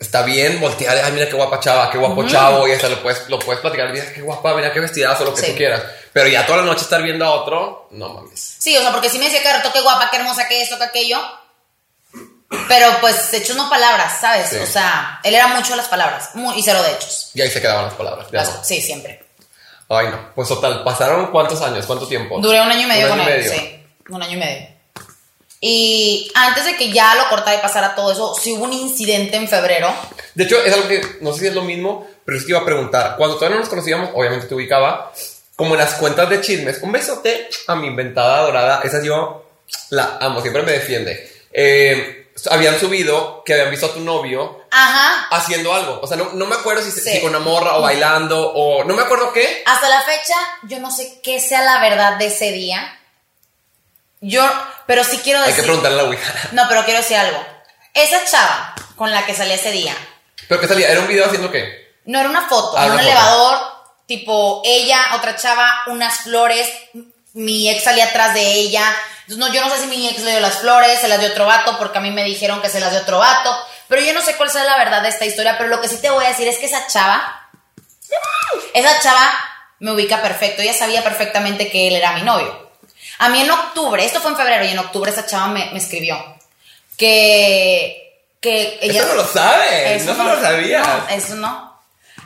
está 0.00 0.22
bien 0.22 0.58
voltear, 0.60 0.96
ay, 1.04 1.12
mira 1.12 1.26
qué 1.28 1.34
guapa 1.36 1.60
chava, 1.60 1.90
qué 1.90 1.98
guapo 1.98 2.26
chavo, 2.26 2.66
y 2.66 2.72
hasta 2.72 2.88
lo 2.88 3.02
puedes, 3.02 3.28
lo 3.28 3.38
puedes 3.38 3.60
platicar, 3.60 3.92
mira 3.92 4.10
qué 4.12 4.22
guapa, 4.22 4.54
mira 4.54 4.72
qué 4.72 4.80
vestidazo, 4.80 5.24
lo 5.26 5.34
que 5.34 5.42
Sí. 5.42 5.50
tú 5.52 5.56
quieras. 5.58 5.82
Pero 6.14 6.28
ya 6.28 6.46
toda 6.46 6.58
la 6.58 6.64
noche 6.64 6.82
estar 6.84 7.02
viendo 7.02 7.24
a 7.26 7.32
otro, 7.32 7.88
no 7.90 8.08
mames. 8.08 8.56
Sí, 8.58 8.74
o 8.76 8.80
sea, 8.80 8.92
porque 8.92 9.10
sí 9.10 9.18
me 9.18 9.24
decía 9.26 9.42
que 9.42 9.52
rato 9.52 9.70
qué 9.72 9.80
guapa, 9.82 10.10
qué 10.10 10.16
hermosa, 10.18 10.48
qué 10.48 10.62
esto, 10.62 10.78
qué 10.78 10.84
aquello. 10.84 11.18
Pero 12.68 12.86
pues 13.00 13.34
hechos 13.34 13.56
no 13.56 13.68
palabras, 13.68 14.20
¿sabes? 14.20 14.48
Sí. 14.48 14.56
O 14.56 14.66
sea, 14.66 15.20
él 15.24 15.34
era 15.34 15.48
mucho 15.48 15.70
de 15.72 15.76
las 15.78 15.88
palabras 15.88 16.30
muy, 16.34 16.56
y 16.56 16.62
cero 16.62 16.82
de 16.82 16.92
hechos. 16.92 17.30
Y 17.34 17.42
ahí 17.42 17.50
se 17.50 17.60
quedaban 17.60 17.86
las 17.86 17.94
palabras. 17.94 18.28
ya 18.30 18.38
Las- 18.38 18.54
no. 18.54 18.64
sí, 18.64 18.80
siempre. 18.80 19.24
Ay, 19.88 20.06
no. 20.08 20.32
Pues 20.34 20.48
total, 20.48 20.82
¿pasaron 20.84 21.30
cuántos 21.32 21.60
años? 21.62 21.84
¿Cuánto 21.84 22.06
tiempo? 22.06 22.38
Duré 22.40 22.60
un 22.62 22.70
año 22.70 22.82
y 22.82 22.86
medio 22.86 23.06
Un 23.06 23.12
año 23.12 23.22
con 23.24 23.30
y 23.30 23.34
él, 23.34 23.38
medio. 23.40 23.52
sí. 23.52 23.84
Un 24.08 24.22
año 24.22 24.32
y 24.32 24.36
medio. 24.40 24.68
Y 25.60 26.30
antes 26.34 26.64
de 26.66 26.76
que 26.76 26.92
ya 26.92 27.14
lo 27.14 27.28
cortara 27.28 27.56
y 27.56 27.60
pasara 27.60 27.94
todo 27.94 28.12
eso, 28.12 28.34
sí 28.34 28.52
hubo 28.52 28.64
un 28.64 28.72
incidente 28.72 29.36
en 29.36 29.48
febrero. 29.48 29.92
De 30.34 30.44
hecho, 30.44 30.62
es 30.62 30.72
algo 30.74 30.88
que 30.88 31.18
no 31.22 31.32
sé 31.32 31.40
si 31.40 31.46
es 31.48 31.54
lo 31.54 31.62
mismo, 31.62 32.06
pero 32.24 32.36
es 32.38 32.44
que 32.44 32.50
iba 32.50 32.60
a 32.60 32.64
preguntar. 32.64 33.16
Cuando 33.16 33.36
todavía 33.36 33.56
no 33.56 33.60
nos 33.62 33.70
conocíamos, 33.70 34.10
obviamente 34.14 34.46
te 34.46 34.54
ubicaba, 34.54 35.10
como 35.56 35.74
en 35.74 35.80
las 35.80 35.94
cuentas 35.94 36.28
de 36.30 36.40
chismes. 36.40 36.78
Un 36.82 36.92
besote 36.92 37.48
a 37.68 37.74
mi 37.74 37.86
inventada 37.88 38.42
dorada. 38.42 38.80
Esa 38.84 39.02
yo 39.02 39.48
la 39.90 40.18
amo, 40.20 40.40
siempre 40.40 40.62
me 40.62 40.72
defiende. 40.72 41.30
Eh, 41.52 42.32
habían 42.50 42.78
subido 42.80 43.42
que 43.44 43.52
habían 43.54 43.70
visto 43.70 43.86
a 43.86 43.92
tu 43.94 44.00
novio 44.00 44.64
Ajá. 44.72 45.28
haciendo 45.30 45.72
algo. 45.72 46.00
O 46.02 46.06
sea, 46.06 46.16
no, 46.16 46.30
no 46.32 46.46
me 46.46 46.56
acuerdo 46.56 46.82
si, 46.82 46.90
Sí. 46.90 47.00
si 47.00 47.20
con 47.20 47.30
una 47.30 47.38
morra 47.38 47.76
o 47.76 47.82
bailando 47.82 48.52
o 48.52 48.82
no 48.84 48.94
me 48.94 49.02
acuerdo 49.02 49.32
qué. 49.32 49.62
Hasta 49.66 49.88
la 49.88 50.00
fecha, 50.02 50.34
yo 50.64 50.80
no 50.80 50.90
sé 50.90 51.20
qué 51.22 51.40
sea 51.40 51.62
la 51.62 51.80
verdad 51.80 52.16
de 52.18 52.26
ese 52.26 52.50
día. 52.50 52.98
Yo, 54.20 54.42
pero 54.86 55.04
sí 55.04 55.18
quiero 55.22 55.40
Hay 55.40 55.46
decir. 55.48 55.62
que 55.62 55.66
preguntarle 55.66 56.00
a 56.00 56.02
la 56.02 56.08
Ouija. 56.08 56.32
No, 56.52 56.64
pero 56.68 56.84
quiero 56.84 57.00
decir 57.00 57.16
algo. 57.16 57.44
Esa 57.92 58.24
chava 58.24 58.74
con 58.96 59.10
la 59.12 59.24
que 59.26 59.34
salí 59.34 59.52
ese 59.52 59.70
día, 59.70 59.94
Pero 60.48 60.60
que 60.60 60.66
salía, 60.68 60.88
era 60.90 61.00
un 61.00 61.06
video 61.08 61.26
haciendo 61.26 61.50
qué. 61.50 61.92
no 62.06 62.18
era 62.18 62.28
una 62.28 62.48
foto, 62.48 62.76
Ah, 62.76 62.84
era 62.84 62.92
un 62.94 62.98
foto. 62.98 63.08
elevador, 63.10 63.58
tipo 64.06 64.62
ella, 64.64 64.98
otra 65.14 65.36
chava, 65.36 65.82
unas 65.86 66.18
flores, 66.18 66.68
mi 67.34 67.68
ex 67.70 67.84
salía 67.84 68.06
atrás 68.06 68.34
de 68.34 68.52
ella. 68.52 68.84
Entonces, 69.26 69.38
no, 69.38 69.52
yo 69.52 69.60
no 69.62 69.74
sé 69.74 69.82
si 69.82 69.86
mi 69.86 70.08
ex 70.08 70.20
le 70.20 70.32
dio 70.32 70.40
las 70.40 70.58
flores, 70.58 71.00
se 71.00 71.08
las 71.08 71.18
dio 71.20 71.30
otro 71.30 71.46
vato, 71.46 71.78
porque 71.78 71.98
a 71.98 72.00
mí 72.00 72.10
me 72.10 72.24
dijeron 72.24 72.60
que 72.60 72.68
se 72.68 72.80
las 72.80 72.90
dio 72.90 73.00
otro 73.00 73.18
vato. 73.18 73.56
Pero 73.88 74.02
yo 74.02 74.12
no 74.12 74.22
sé 74.22 74.36
cuál 74.36 74.50
sea 74.50 74.64
la 74.64 74.78
verdad 74.78 75.02
de 75.02 75.08
esta 75.08 75.24
historia, 75.24 75.56
pero 75.56 75.70
lo 75.70 75.80
que 75.80 75.88
sí 75.88 75.96
te 75.98 76.10
voy 76.10 76.24
a 76.24 76.28
decir 76.28 76.48
es 76.48 76.58
que 76.58 76.66
esa 76.66 76.86
chava, 76.86 77.48
esa 78.72 79.00
chava 79.00 79.32
me 79.80 79.92
ubica 79.92 80.22
perfecto, 80.22 80.62
ella 80.62 80.72
sabía 80.72 81.02
perfectamente 81.02 81.70
que 81.70 81.88
él 81.88 81.96
era 81.96 82.12
mi 82.12 82.22
novio. 82.22 82.70
A 83.18 83.28
mí 83.28 83.40
en 83.40 83.50
octubre, 83.50 84.04
esto 84.04 84.20
fue 84.20 84.30
en 84.30 84.36
febrero 84.36 84.64
y 84.64 84.68
en 84.70 84.78
octubre 84.78 85.10
esa 85.10 85.26
chava 85.26 85.48
me, 85.48 85.70
me 85.72 85.78
escribió 85.78 86.34
que, 86.96 88.22
que 88.40 88.78
ella... 88.80 89.02
Eso 89.02 89.08
no 89.08 89.14
lo 89.14 89.26
sabes, 89.26 90.02
Eso 90.02 90.14
no, 90.14 90.24
se 90.24 90.36
lo 90.36 90.40
sabías. 90.40 90.86
no, 90.86 91.08
eso 91.08 91.34
no. 91.36 91.73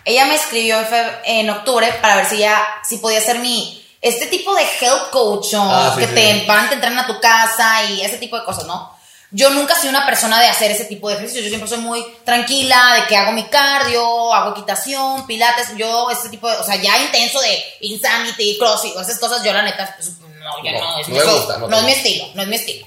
Ella 0.05 0.25
me 0.27 0.35
escribió 0.35 0.81
en, 0.81 1.11
en 1.25 1.51
octubre 1.51 1.93
para 2.01 2.17
ver 2.17 2.27
si 2.27 2.39
ya, 2.39 2.65
si 2.83 2.99
podía 2.99 3.21
ser 3.21 3.39
mi, 3.41 3.85
este 4.01 4.27
tipo 4.27 4.55
de 4.55 4.63
health 4.81 5.11
coach 5.11 5.55
Ah, 5.55 5.93
sí, 5.95 6.01
que 6.01 6.07
sí. 6.09 6.15
te 6.15 6.45
van, 6.47 6.69
te 6.69 6.75
entran 6.77 6.99
a 6.99 7.07
tu 7.07 7.21
casa 7.21 7.85
y 7.91 8.01
ese 8.03 8.19
tipo 8.19 8.39
de 8.39 8.45
cosas, 8.45 8.65
¿no? 8.67 8.97
Yo 9.31 9.51
nunca 9.51 9.79
soy 9.79 9.91
una 9.91 10.07
persona 10.07 10.41
de 10.41 10.47
hacer 10.47 10.71
ese 10.71 10.87
tipo 10.87 11.09
de 11.11 11.17
ejercicios. 11.17 11.45
Yo 11.45 11.51
siempre 11.51 11.69
soy 11.69 11.81
muy 11.81 12.03
tranquila, 12.25 12.95
de 12.95 13.07
que 13.09 13.17
hago 13.17 13.33
mi 13.33 13.45
cardio, 13.45 14.33
hago 14.33 14.53
equitación, 14.53 15.27
pilates. 15.27 15.77
Yo, 15.77 16.11
ese 16.11 16.31
tipo 16.31 16.49
de, 16.49 16.57
o 16.57 16.65
sea, 16.65 16.77
ya 16.77 16.97
intenso 16.99 17.39
de 17.43 17.63
insanity, 17.83 18.57
crossfit, 18.59 18.97
esas 18.97 19.19
cosas, 19.19 19.45
yo 19.45 19.53
la 19.53 19.61
neta, 19.61 19.95
pues, 19.97 20.13
no, 20.21 20.65
ya 20.65 20.73
No, 20.73 20.81
no, 20.81 20.99
es 21.01 21.09
no 21.09 21.33
gusta, 21.37 21.59
no 21.59 21.69
no 21.69 21.77
es 21.77 21.85
mi 21.85 21.93
estilo, 21.93 22.25
no 22.33 22.43
es 22.43 22.49
mi 22.49 22.57
estilo. 22.57 22.87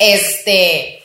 Este. 0.00 1.03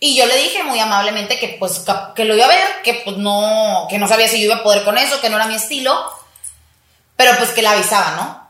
Y 0.00 0.16
yo 0.16 0.26
le 0.26 0.36
dije 0.36 0.62
muy 0.62 0.78
amablemente 0.78 1.38
que 1.40 1.56
pues 1.58 1.82
que 2.14 2.24
lo 2.24 2.34
iba 2.36 2.44
a 2.44 2.48
ver, 2.48 2.82
que 2.84 2.94
pues 3.04 3.16
no, 3.16 3.86
que 3.90 3.98
no 3.98 4.06
sabía 4.06 4.28
si 4.28 4.38
yo 4.40 4.46
iba 4.46 4.56
a 4.56 4.62
poder 4.62 4.84
con 4.84 4.96
eso, 4.96 5.20
que 5.20 5.28
no 5.28 5.36
era 5.36 5.46
mi 5.46 5.56
estilo, 5.56 5.92
pero 7.16 7.36
pues 7.36 7.50
que 7.50 7.62
la 7.62 7.72
avisaba, 7.72 8.12
¿no? 8.12 8.48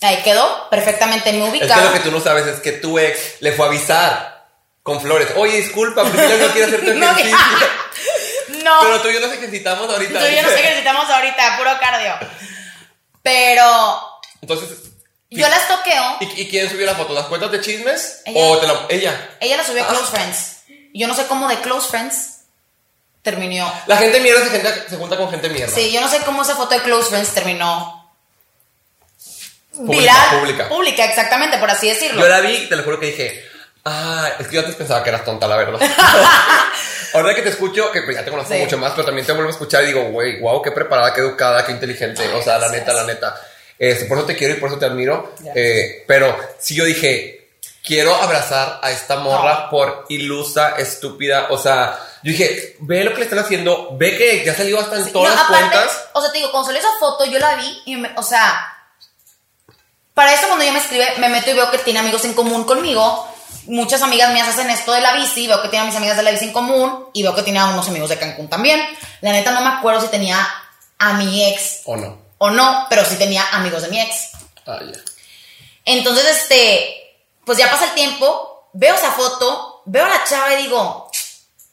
Ahí 0.00 0.16
quedó, 0.22 0.68
perfectamente 0.70 1.32
me 1.32 1.44
Es 1.46 1.50
ubicaba. 1.50 1.80
que 1.82 1.86
lo 1.88 1.92
que 1.94 2.00
tú 2.00 2.10
no 2.10 2.20
sabes 2.20 2.46
es 2.46 2.60
que 2.60 2.72
tu 2.72 2.98
ex 2.98 3.40
le 3.40 3.52
fue 3.52 3.66
a 3.66 3.68
avisar 3.68 4.46
con 4.82 5.00
flores. 5.00 5.28
Oye, 5.36 5.56
disculpa, 5.58 6.04
Priscila 6.04 6.46
no 6.46 6.52
quiere 6.52 6.66
hacer 6.68 6.84
tu 6.84 6.94
No, 6.98 7.10
ejercicio. 7.10 7.38
no, 8.64 8.78
Pero 8.82 9.00
tú 9.02 9.08
y 9.08 9.14
yo 9.14 9.20
nos 9.20 9.32
ejercitamos 9.32 9.90
ahorita. 9.90 10.18
tú 10.20 10.26
y 10.26 10.36
yo 10.36 10.42
nos 10.42 10.52
ejercitamos 10.52 11.10
ahorita, 11.10 11.56
puro 11.58 11.70
cardio. 11.80 12.14
Pero 13.22 14.20
Entonces, 14.40 14.70
yo 15.30 15.48
las 15.48 15.66
toqueo, 15.68 16.16
¿y, 16.20 16.42
y 16.42 16.48
quién 16.48 16.70
subió 16.70 16.86
la 16.86 16.94
foto? 16.94 17.12
¿Las 17.12 17.26
cuentas 17.26 17.50
de 17.50 17.60
chismes? 17.60 18.22
Ella. 18.24 18.40
¿O 18.40 18.58
te 18.58 18.66
la, 18.66 18.86
ella? 18.88 19.30
ella 19.40 19.56
la 19.56 19.64
subió 19.64 19.82
a 19.82 19.86
Ah. 19.86 19.90
Close 19.90 20.10
Friends. 20.10 20.56
Yo 20.94 21.06
no 21.08 21.14
sé 21.14 21.26
cómo 21.26 21.48
de 21.48 21.60
Close 21.60 21.88
Friends 21.88 22.40
terminó. 23.22 23.70
La 23.86 23.96
gente 23.96 24.20
mierda 24.20 24.42
se, 24.44 24.50
junta- 24.50 24.88
se 24.88 24.96
junta 24.96 25.16
con 25.16 25.30
gente 25.30 25.48
mierda. 25.48 25.74
Sí, 25.74 25.90
yo 25.92 26.00
no 26.00 26.08
sé 26.08 26.20
cómo 26.24 26.42
esa 26.42 26.54
foto 26.54 26.74
de 26.74 26.82
Close 26.82 27.08
Friends 27.10 27.32
terminó 27.34 28.08
Pública, 29.74 30.00
viral. 30.00 30.38
pública. 30.40 30.68
Pública, 30.68 31.04
exactamente, 31.04 31.58
por 31.58 31.70
así 31.70 31.88
decirlo. 31.88 32.20
Yo 32.22 32.28
la 32.28 32.40
vi 32.40 32.52
y 32.54 32.66
te 32.68 32.76
lo 32.76 32.82
juro 32.84 32.98
que 32.98 33.06
dije, 33.06 33.44
ah, 33.84 34.30
es 34.38 34.46
que 34.48 34.54
yo 34.54 34.60
antes 34.60 34.74
pensaba 34.76 35.02
que 35.02 35.10
eras 35.10 35.24
tonta, 35.24 35.46
la 35.46 35.56
verdad. 35.56 35.78
Ahora 37.14 37.34
que 37.34 37.42
te 37.42 37.50
escucho, 37.50 37.90
que 37.92 38.02
pues 38.02 38.16
ya 38.16 38.24
te 38.24 38.30
conozco 38.30 38.52
Sí. 38.54 38.60
mucho 38.60 38.78
más, 38.78 38.92
pero 38.92 39.04
también 39.04 39.26
te 39.26 39.32
vuelvo 39.32 39.48
a 39.48 39.52
escuchar 39.52 39.82
y 39.84 39.88
digo, 39.88 40.02
güey, 40.10 40.40
wow, 40.40 40.62
qué 40.62 40.70
preparada, 40.70 41.12
qué 41.12 41.20
educada, 41.20 41.64
qué 41.66 41.72
inteligente. 41.72 42.26
o 42.32 42.42
sea, 42.42 42.58
la 42.58 42.68
neta, 42.70 42.92
la 42.94 43.04
neta. 43.04 43.38
Este, 43.78 44.06
por 44.06 44.18
eso 44.18 44.26
te 44.26 44.36
quiero 44.36 44.54
y 44.54 44.56
por 44.58 44.68
eso 44.70 44.78
te 44.78 44.86
admiro. 44.86 45.34
Eh, 45.54 46.04
pero 46.06 46.36
si 46.58 46.74
yo 46.74 46.84
dije, 46.84 47.50
quiero 47.84 48.14
abrazar 48.14 48.80
a 48.82 48.90
esta 48.90 49.16
morra 49.16 49.64
No. 49.64 49.70
por 49.70 50.06
ilusa, 50.08 50.76
estúpida. 50.78 51.46
O 51.50 51.58
sea, 51.58 51.98
yo 52.22 52.32
dije, 52.32 52.76
ve 52.80 53.04
lo 53.04 53.12
que 53.12 53.18
le 53.18 53.24
están 53.24 53.38
haciendo, 53.38 53.90
ve 53.92 54.16
que 54.16 54.44
ya 54.44 54.54
salió 54.54 54.80
hasta 54.80 54.96
en 54.96 55.04
Sí, 55.04 55.12
todas 55.12 55.30
no, 55.30 55.36
las 55.36 55.44
aparte, 55.44 55.76
cuentas. 55.76 56.04
O 56.14 56.20
sea, 56.22 56.32
te 56.32 56.38
digo, 56.38 56.50
cuando 56.50 56.66
salió 56.66 56.80
esa 56.80 56.98
foto, 56.98 57.24
yo 57.26 57.38
la 57.38 57.54
vi 57.56 57.82
y, 57.86 57.96
me- 57.96 58.12
o 58.16 58.22
sea, 58.22 58.72
para 60.14 60.32
eso 60.34 60.46
cuando 60.46 60.62
ella 60.64 60.72
me 60.72 60.78
escribe, 60.78 61.06
me 61.18 61.28
meto 61.28 61.50
y 61.50 61.54
veo 61.54 61.70
que 61.70 61.78
tiene 61.78 62.00
amigos 62.00 62.24
en 62.24 62.34
común 62.34 62.64
conmigo. 62.64 63.28
Muchas 63.66 64.00
amigas 64.02 64.32
mías 64.32 64.48
hacen 64.48 64.70
esto 64.70 64.92
de 64.92 65.00
la 65.00 65.12
bici, 65.14 65.46
veo 65.46 65.60
que 65.60 65.68
tiene 65.68 65.84
a 65.84 65.86
mis 65.86 65.96
amigas 65.96 66.16
de 66.16 66.22
la 66.22 66.30
bici 66.30 66.46
en 66.46 66.52
común 66.52 67.08
y 67.12 67.22
veo 67.22 67.34
que 67.34 67.42
tiene 67.42 67.58
a 67.58 67.66
unos 67.66 67.86
amigos 67.88 68.08
de 68.08 68.16
Cancún 68.18 68.48
también. 68.48 68.80
La 69.20 69.32
neta 69.32 69.50
no 69.50 69.60
me 69.60 69.68
acuerdo 69.68 70.00
si 70.00 70.08
tenía 70.08 70.38
a 70.98 71.12
mi 71.14 71.44
ex 71.52 71.82
¿O 71.84 71.96
no? 71.96 72.25
O 72.38 72.50
no, 72.50 72.86
pero 72.88 73.04
sí 73.04 73.16
tenía 73.16 73.44
amigos 73.52 73.82
de 73.82 73.88
mi 73.88 74.00
ex. 74.00 74.32
Ah, 74.66 74.80
ya. 74.80 74.98
Entonces, 75.84 76.24
este, 76.26 77.16
pues 77.44 77.58
ya 77.58 77.70
pasa 77.70 77.86
el 77.86 77.94
tiempo, 77.94 78.68
veo 78.72 78.94
esa 78.94 79.12
foto, 79.12 79.82
veo 79.86 80.04
a 80.04 80.08
la 80.08 80.24
chava 80.24 80.52
y 80.54 80.62
digo, 80.64 81.10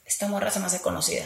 esta 0.06 0.28
morra 0.28 0.52
se 0.52 0.60
me 0.60 0.68
hace 0.68 0.82
conocida. 0.82 1.26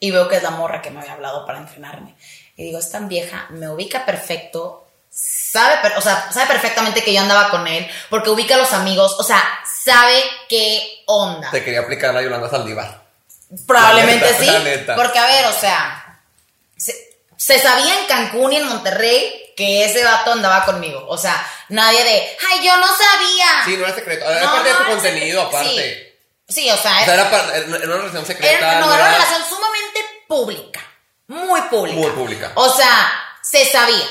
Y 0.00 0.10
veo 0.10 0.28
que 0.28 0.36
es 0.36 0.42
la 0.42 0.50
morra 0.50 0.82
que 0.82 0.90
me 0.90 1.00
había 1.00 1.12
hablado 1.12 1.46
para 1.46 1.58
entrenarme. 1.58 2.16
Y 2.56 2.64
digo, 2.64 2.78
es 2.78 2.90
tan 2.90 3.08
vieja, 3.08 3.46
me 3.50 3.68
ubica 3.68 4.04
perfecto, 4.04 4.84
sabe, 5.08 5.94
o 5.96 6.00
sea, 6.00 6.30
sabe 6.32 6.46
perfectamente 6.48 7.04
que 7.04 7.14
yo 7.14 7.20
andaba 7.20 7.50
con 7.50 7.66
él, 7.68 7.88
porque 8.10 8.30
ubica 8.30 8.56
a 8.56 8.58
los 8.58 8.72
amigos, 8.72 9.14
o 9.18 9.22
sea, 9.22 9.42
sabe 9.64 10.22
qué 10.48 11.04
onda. 11.06 11.50
Te 11.50 11.62
quería 11.62 11.80
aplicar 11.80 12.16
a 12.16 12.22
Yolanda 12.22 12.50
Saldívar. 12.50 13.02
Probablemente 13.66 14.24
La 14.24 14.32
neta, 14.32 14.44
sí. 14.44 14.50
la 14.50 14.58
neta. 14.58 14.94
Porque, 14.96 15.18
a 15.18 15.26
ver, 15.26 15.46
o 15.46 15.52
sea, 15.52 16.01
se, 17.44 17.58
sabía 17.58 17.98
en 18.00 18.06
Cancún 18.06 18.52
y 18.52 18.56
en 18.56 18.68
Monterrey 18.68 19.52
que 19.56 19.84
ese 19.84 20.04
vato 20.04 20.32
andaba 20.32 20.64
conmigo. 20.64 21.04
O 21.08 21.18
sea, 21.18 21.44
nadie 21.68 22.02
de, 22.04 22.36
ay, 22.50 22.64
yo 22.64 22.76
no 22.76 22.86
sabía. 22.86 23.64
Sí, 23.64 23.76
no 23.76 23.84
era 23.86 23.94
secreto. 23.94 24.24
Era 24.30 24.40
No, 24.44 24.52
parte 24.52 24.68
de 24.68 24.74
tu 24.76 24.84
contenido, 24.84 25.42
aparte. 25.42 26.20
Sí, 26.48 26.70
o 26.70 26.76
sea, 26.76 27.00
O 27.00 27.04
sea, 27.04 27.14
era, 27.14 27.30
para- 27.30 27.56
era 27.56 27.66
una 27.66 27.78
relación 27.96 28.26
secreta. 28.26 28.58
era, 28.58 28.80
no, 28.80 28.94
era 28.94 29.04
una 29.04 29.12
relación 29.14 29.42
sumamente 29.48 30.00
pública. 30.28 30.80
Muy 31.28 31.60
pública. 31.62 31.98
Muy 31.98 32.10
pública. 32.10 32.52
O 32.54 32.68
sea, 32.70 33.12
se 33.42 33.64
sabía. 33.66 34.06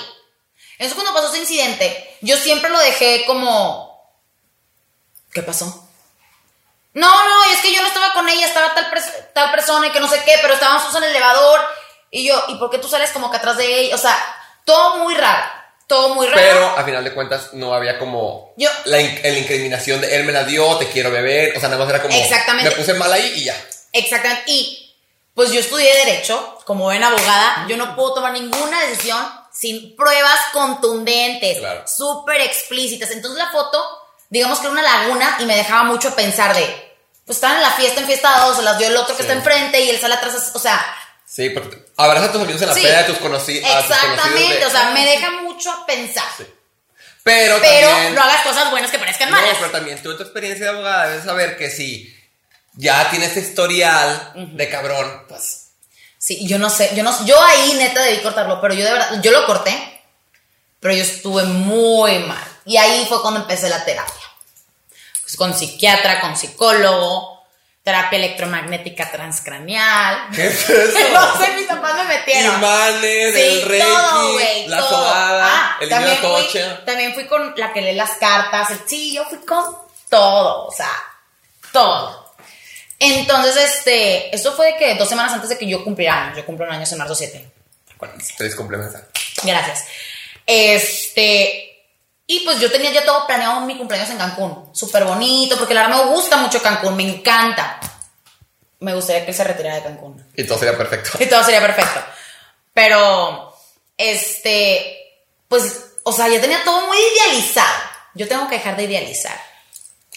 Entonces, 0.74 0.94
cuando 0.96 1.14
pasó 1.14 1.28
ese 1.30 1.38
incidente, 1.40 2.18
yo 2.22 2.36
siempre 2.38 2.70
lo 2.70 2.80
dejé 2.80 3.24
como. 3.26 4.12
¿Qué 5.34 5.42
pasó? 5.44 5.88
No, 6.94 7.08
no, 7.30 7.44
es 7.54 7.60
que 7.62 7.74
yo 7.74 7.82
no 7.82 7.88
estaba 7.88 8.14
con 8.14 8.28
ella, 8.28 8.48
estaba 8.48 8.74
tal, 8.74 8.92
pers- 8.92 9.32
tal 9.34 9.52
persona 9.52 9.88
y 9.88 9.92
que 9.92 10.00
no 10.02 10.10
sé 10.10 10.22
qué, 10.26 10.38
pero 10.42 10.56
estábamos 10.56 10.84
todos 10.84 10.96
en 10.98 11.04
el 11.04 11.12
elevador. 11.12 11.62
Y 12.12 12.28
yo, 12.28 12.44
¿y 12.50 12.56
por 12.56 12.70
qué 12.70 12.78
tú 12.78 12.88
sales 12.88 13.10
como 13.12 13.32
que 13.32 13.38
atrás 13.38 13.58
de 13.58 13.66
ella? 13.86 13.96
O 13.96 13.98
sea, 13.98 14.18
todo 14.66 14.98
muy 14.98 15.16
raro. 15.16 15.46
Todo 15.88 16.14
muy 16.16 16.28
raro. 16.28 16.40
Pero 16.42 16.78
a 16.78 16.84
final 16.84 17.04
de 17.04 17.14
cuentas 17.14 17.50
no 17.54 17.74
había 17.74 17.98
como 17.98 18.54
Yo- 18.58 18.70
la, 18.86 19.02
in- 19.02 19.20
la 19.24 19.30
incriminación 19.38 20.00
de 20.02 20.16
él 20.16 20.24
me 20.26 20.32
la 20.32 20.44
dio, 20.44 20.78
te 20.78 20.88
quiero 20.90 21.10
beber. 21.12 21.56
O 21.58 21.60
sea, 21.60 21.68
nada 21.70 21.84
más 21.84 21.90
era 21.94 22.02
como. 22.02 22.16
Exactamente. 22.16 22.70
Me 22.70 22.76
puse 22.76 22.94
mal 22.94 23.12
ahí 23.12 23.34
y 23.38 23.44
ya. 23.46 23.56
Exactamente. 23.94 24.44
Y 24.48 24.96
pues 25.34 25.52
yo 25.52 25.60
estudié 25.60 25.94
Derecho, 26.06 26.60
como 26.66 26.88
ven 26.88 27.04
abogada, 27.04 27.66
yo 27.68 27.76
no 27.78 27.96
puedo 27.96 28.14
tomar 28.16 28.32
ninguna 28.34 28.82
decisión 28.86 29.26
sin 29.54 29.96
pruebas 29.96 30.40
contundentes, 30.54 31.60
Claro. 31.60 31.84
súper 31.88 32.42
explícitas. 32.42 33.12
Entonces 33.12 33.38
la 33.44 33.52
foto, 33.52 33.84
digamos 34.30 34.60
que 34.60 34.68
era 34.68 34.74
una 34.74 34.82
laguna 34.82 35.38
y 35.40 35.46
me 35.46 35.56
dejaba 35.56 35.84
mucho 35.84 36.16
pensar 36.16 36.56
de, 36.56 36.64
pues 37.26 37.38
estaban 37.38 37.58
en 37.58 37.64
la 37.64 37.72
fiesta 37.72 38.00
enfiestados, 38.02 38.58
se 38.58 38.64
las 38.64 38.78
dio 38.78 38.88
el 38.88 38.98
otro 38.98 39.16
que 39.16 39.24
Sí. 39.24 39.28
está 39.30 39.34
enfrente 39.38 39.80
y 39.82 39.90
él 39.90 40.00
sale 40.00 40.16
atrás, 40.16 40.52
o 40.54 40.60
sea, 40.60 40.84
Sí, 41.34 41.50
porque 41.52 41.78
abraza 41.96 42.26
a 42.26 42.32
tus 42.34 42.42
amigos 42.42 42.62
en 42.62 42.68
la 42.68 42.74
Sí. 42.76 42.82
peda 42.82 42.98
de 43.00 43.04
tus, 43.06 43.18
conocidos. 43.20 43.70
exactamente, 43.70 44.58
de- 44.60 44.66
o 44.66 44.70
sea, 44.70 44.90
me 44.90 45.06
deja 45.06 45.32
mucho 45.42 45.72
a 45.72 45.86
pensar. 45.86 46.26
Pero, 47.24 47.58
Pero 47.62 47.88
también. 47.90 48.16
no 48.16 48.22
hagas 48.24 48.42
cosas 48.44 48.70
buenas 48.72 48.92
que 48.92 49.00
parezcan 49.00 49.30
No, 49.30 49.38
malas. 49.38 49.56
pero 49.60 49.72
también 49.72 50.02
tú 50.02 50.12
en 50.12 50.18
tu 50.18 50.24
experiencia 50.24 50.66
de 50.66 50.72
abogada 50.72 51.08
debes 51.08 51.24
saber 51.24 51.56
que 51.58 51.70
si 51.70 52.14
ya 52.74 53.10
tienes 53.12 53.30
este 53.30 53.42
historial 53.42 54.34
de 54.36 54.70
cabrón, 54.70 55.26
pues. 55.30 55.68
Sí, 56.18 56.46
yo 56.48 56.58
no 56.60 56.70
sé, 56.70 56.92
yo 56.96 57.04
no 57.04 57.26
yo 57.26 57.42
ahí 57.44 57.74
neta 57.76 58.02
debí 58.04 58.22
cortarlo, 58.22 58.60
pero 58.60 58.74
yo 58.74 58.84
de 58.84 58.92
verdad, 58.92 59.22
yo 59.22 59.32
lo 59.32 59.46
corté, 59.46 60.02
pero 60.80 60.94
yo 60.94 61.02
estuve 61.04 61.44
muy 61.44 62.20
mal. 62.20 62.44
Y 62.66 62.78
ahí 62.78 63.06
fue 63.08 63.22
cuando 63.22 63.40
empecé 63.40 63.70
la 63.70 63.86
terapia. 63.86 64.14
Pues 65.22 65.36
con 65.38 65.58
psiquiatra, 65.58 66.20
con 66.22 66.36
psicólogo, 66.36 67.41
terapia 67.84 68.18
electromagnética 68.18 69.10
transcraneal. 69.12 70.28
¿Qué 70.36 70.48
es 70.48 70.70
eso? 70.70 70.98
no 71.14 71.38
sé, 71.46 71.52
mis 71.58 71.66
papás 71.68 71.96
me 71.96 72.04
metieron. 72.04 72.56
Imanes, 72.58 73.34
Sí, 73.36 73.42
el 73.42 73.62
reiki, 73.64 73.86
todo, 73.88 74.34
güey, 74.34 74.68
la 74.68 74.78
todo. 74.78 74.90
sobada, 74.90 75.46
Ah, 75.48 75.78
el 75.82 75.90
también 75.90 76.22
niño 76.22 76.38
fui, 76.38 76.62
también 76.86 77.14
fui 77.14 77.26
con 77.26 77.54
la 77.58 77.74
que 77.74 77.82
lee 77.82 77.94
las 77.96 78.12
cartas. 78.12 78.70
el- 78.72 78.80
sí, 78.88 79.14
yo 79.14 79.26
fui 79.26 79.40
con 79.40 79.64
todo, 80.10 80.68
o 80.68 80.72
sea, 80.72 80.92
todo. 81.72 82.34
Entonces, 83.00 83.56
este, 83.58 84.36
esto 84.36 84.54
fue 84.54 84.74
de 84.74 84.78
que 84.78 84.94
dos 84.96 85.10
semanas 85.10 85.34
antes 85.34 85.50
de 85.50 85.58
que 85.58 85.68
yo 85.68 85.84
cumpliera 85.84 86.26
años. 86.26 86.38
Yo 86.38 86.46
cumplo 86.46 86.68
un 86.68 86.72
año 86.74 86.86
en 86.90 86.98
marzo 87.00 87.16
7. 87.16 87.52
Acuérdense. 87.96 88.34
Feliz 88.36 88.56
cumpleaños. 88.56 88.94
Gracias. 89.44 89.86
Este, 90.46 91.71
y 92.32 92.40
pues 92.46 92.62
yo 92.62 92.72
tenía 92.72 92.94
ya 92.94 93.04
todo 93.04 93.28
planeado 93.28 93.60
mi 93.60 93.78
cumpleaños 93.78 94.10
en 94.10 94.18
Cancún. 94.18 94.70
Súper 94.72 95.04
bonito, 95.04 95.58
porque 95.58 95.74
la 95.74 95.82
verdad 95.82 96.06
me 96.06 96.12
gusta 96.12 96.38
mucho 96.38 96.62
Cancún, 96.62 96.96
me 96.96 97.04
encanta. 97.04 97.78
Me 98.80 98.94
gustaría 98.94 99.26
que 99.26 99.32
él 99.32 99.38
se 99.38 99.44
retirara 99.44 99.76
de 99.76 99.84
Cancún. 99.84 100.26
Y 100.38 100.46
todo 100.46 100.58
sería 100.58 100.78
perfecto. 100.78 101.10
Y 101.20 101.26
todo 101.26 101.44
sería 101.44 101.60
perfecto. 101.60 102.00
Pero, 102.74 103.54
este, 103.98 104.98
pues, 105.50 105.88
o 106.04 106.14
sea, 106.14 106.30
ya 106.30 106.40
tenía 106.40 106.64
todo 106.64 106.88
muy 106.88 106.96
idealizado. 106.98 107.84
Yo 108.14 108.30
tengo 108.30 108.48
que 108.48 108.56
dejar 108.56 108.78
de 108.78 108.84
idealizar. 108.84 109.38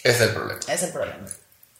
Es 0.01 0.21
el 0.21 0.29
problema. 0.29 0.61
Es 0.69 0.83
el 0.83 0.93
problema. 0.93 1.27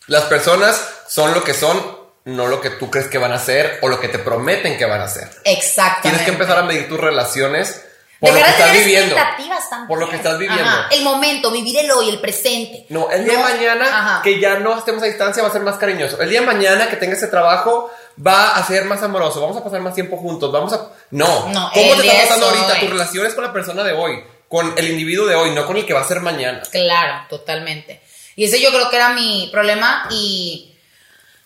Las 0.07 0.25
personas 0.25 0.85
son 1.07 1.33
lo 1.33 1.45
que 1.45 1.53
son, 1.53 1.97
no 2.25 2.47
lo 2.47 2.59
que 2.59 2.71
tú 2.71 2.91
crees 2.91 3.07
que 3.07 3.19
van 3.19 3.31
a 3.31 3.39
ser 3.39 3.79
o 3.83 3.87
lo 3.87 4.01
que 4.01 4.09
te 4.09 4.19
prometen 4.19 4.77
que 4.77 4.83
van 4.83 4.99
a 4.99 5.07
ser. 5.07 5.29
Exactamente. 5.45 6.09
Tienes 6.09 6.21
que 6.23 6.31
empezar 6.31 6.57
a 6.57 6.63
medir 6.63 6.89
tus 6.89 6.99
relaciones 6.99 7.84
por 8.19 8.33
Dejar 8.33 8.49
lo 8.51 8.55
que 8.55 8.63
de 8.63 8.67
estás 8.69 8.85
viviendo. 8.85 9.15
expectativas 9.15 9.69
también. 9.69 9.87
Por 9.87 9.99
lo 9.99 10.09
que 10.09 10.15
estás 10.15 10.39
viviendo. 10.39 10.63
Ajá, 10.69 10.87
El 10.91 11.03
momento, 11.03 11.51
vivir 11.51 11.77
el 11.79 11.91
hoy, 11.91 12.09
el 12.09 12.19
presente. 12.19 12.85
No, 12.89 13.09
el 13.11 13.25
día 13.25 13.33
de 13.37 13.43
mañana 13.43 13.85
Ajá. 13.87 14.21
que 14.23 14.39
ya 14.39 14.55
no 14.59 14.77
estemos 14.77 15.03
a 15.03 15.05
distancia 15.07 15.43
va 15.43 15.49
a 15.49 15.51
ser 15.51 15.61
más 15.61 15.77
cariñoso. 15.77 16.21
El 16.21 16.29
día 16.29 16.39
de 16.39 16.45
mañana 16.45 16.89
que 16.89 16.95
tenga 16.95 17.13
ese 17.13 17.27
trabajo 17.27 17.91
va 18.25 18.55
a 18.55 18.65
ser 18.65 18.85
más 18.85 19.03
amoroso. 19.03 19.41
Vamos 19.41 19.57
a 19.57 19.63
pasar 19.63 19.81
más 19.81 19.93
tiempo 19.93 20.17
juntos. 20.17 20.51
Vamos 20.51 20.71
a. 20.73 20.89
No. 21.11 21.49
No, 21.49 21.71
¿Cómo 21.73 21.95
te 21.95 22.07
está 22.07 22.21
pasando 22.21 22.47
ahorita? 22.47 22.73
hoy. 22.73 22.79
Tu 22.79 22.87
relación 22.87 23.25
es 23.25 23.33
con 23.33 23.43
la 23.43 23.51
persona 23.53 23.83
de 23.83 23.93
hoy. 23.93 24.23
Con 24.47 24.73
el 24.77 24.89
individuo 24.89 25.25
de 25.27 25.35
hoy, 25.35 25.51
no 25.51 25.65
con 25.65 25.75
el 25.75 25.85
que 25.85 25.93
va 25.93 26.01
a 26.01 26.07
ser 26.07 26.21
mañana. 26.21 26.61
Claro, 26.71 27.25
totalmente. 27.29 28.01
Y 28.37 28.45
ese 28.45 28.61
yo 28.61 28.69
creo 28.69 28.89
que 28.89 28.95
era 28.95 29.09
mi 29.09 29.49
problema 29.51 30.07
y 30.11 30.71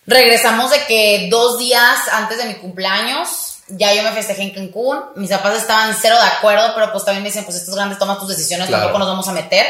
regresamos 0.06 0.70
de 0.70 0.84
que 0.86 1.28
dos 1.30 1.58
días 1.58 2.08
antes 2.12 2.38
de 2.38 2.44
mi 2.44 2.54
cumpleaños, 2.54 3.49
ya 3.70 3.92
yo 3.94 4.02
me 4.02 4.12
festejé 4.12 4.42
en 4.42 4.50
Cancún, 4.50 5.00
mis 5.16 5.30
papás 5.30 5.56
estaban 5.58 5.94
cero 6.00 6.16
de 6.16 6.26
acuerdo, 6.28 6.74
pero 6.74 6.90
pues 6.92 7.04
también 7.04 7.22
me 7.22 7.28
dicen, 7.28 7.44
pues 7.44 7.56
estos 7.56 7.74
grandes 7.74 7.98
toma 7.98 8.18
tus 8.18 8.28
decisiones, 8.28 8.68
Claro. 8.68 8.84
tampoco 8.84 8.98
nos 9.00 9.08
vamos 9.08 9.28
a 9.28 9.32
meter. 9.32 9.66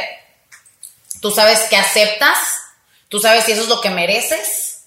Tú 1.21 1.31
sabes 1.31 1.61
que 1.69 1.77
aceptas, 1.77 2.39
tú 3.09 3.19
sabes 3.21 3.45
si 3.45 3.53
eso 3.53 3.63
es 3.63 3.69
lo 3.69 3.81
que 3.81 3.91
mereces. 3.91 4.85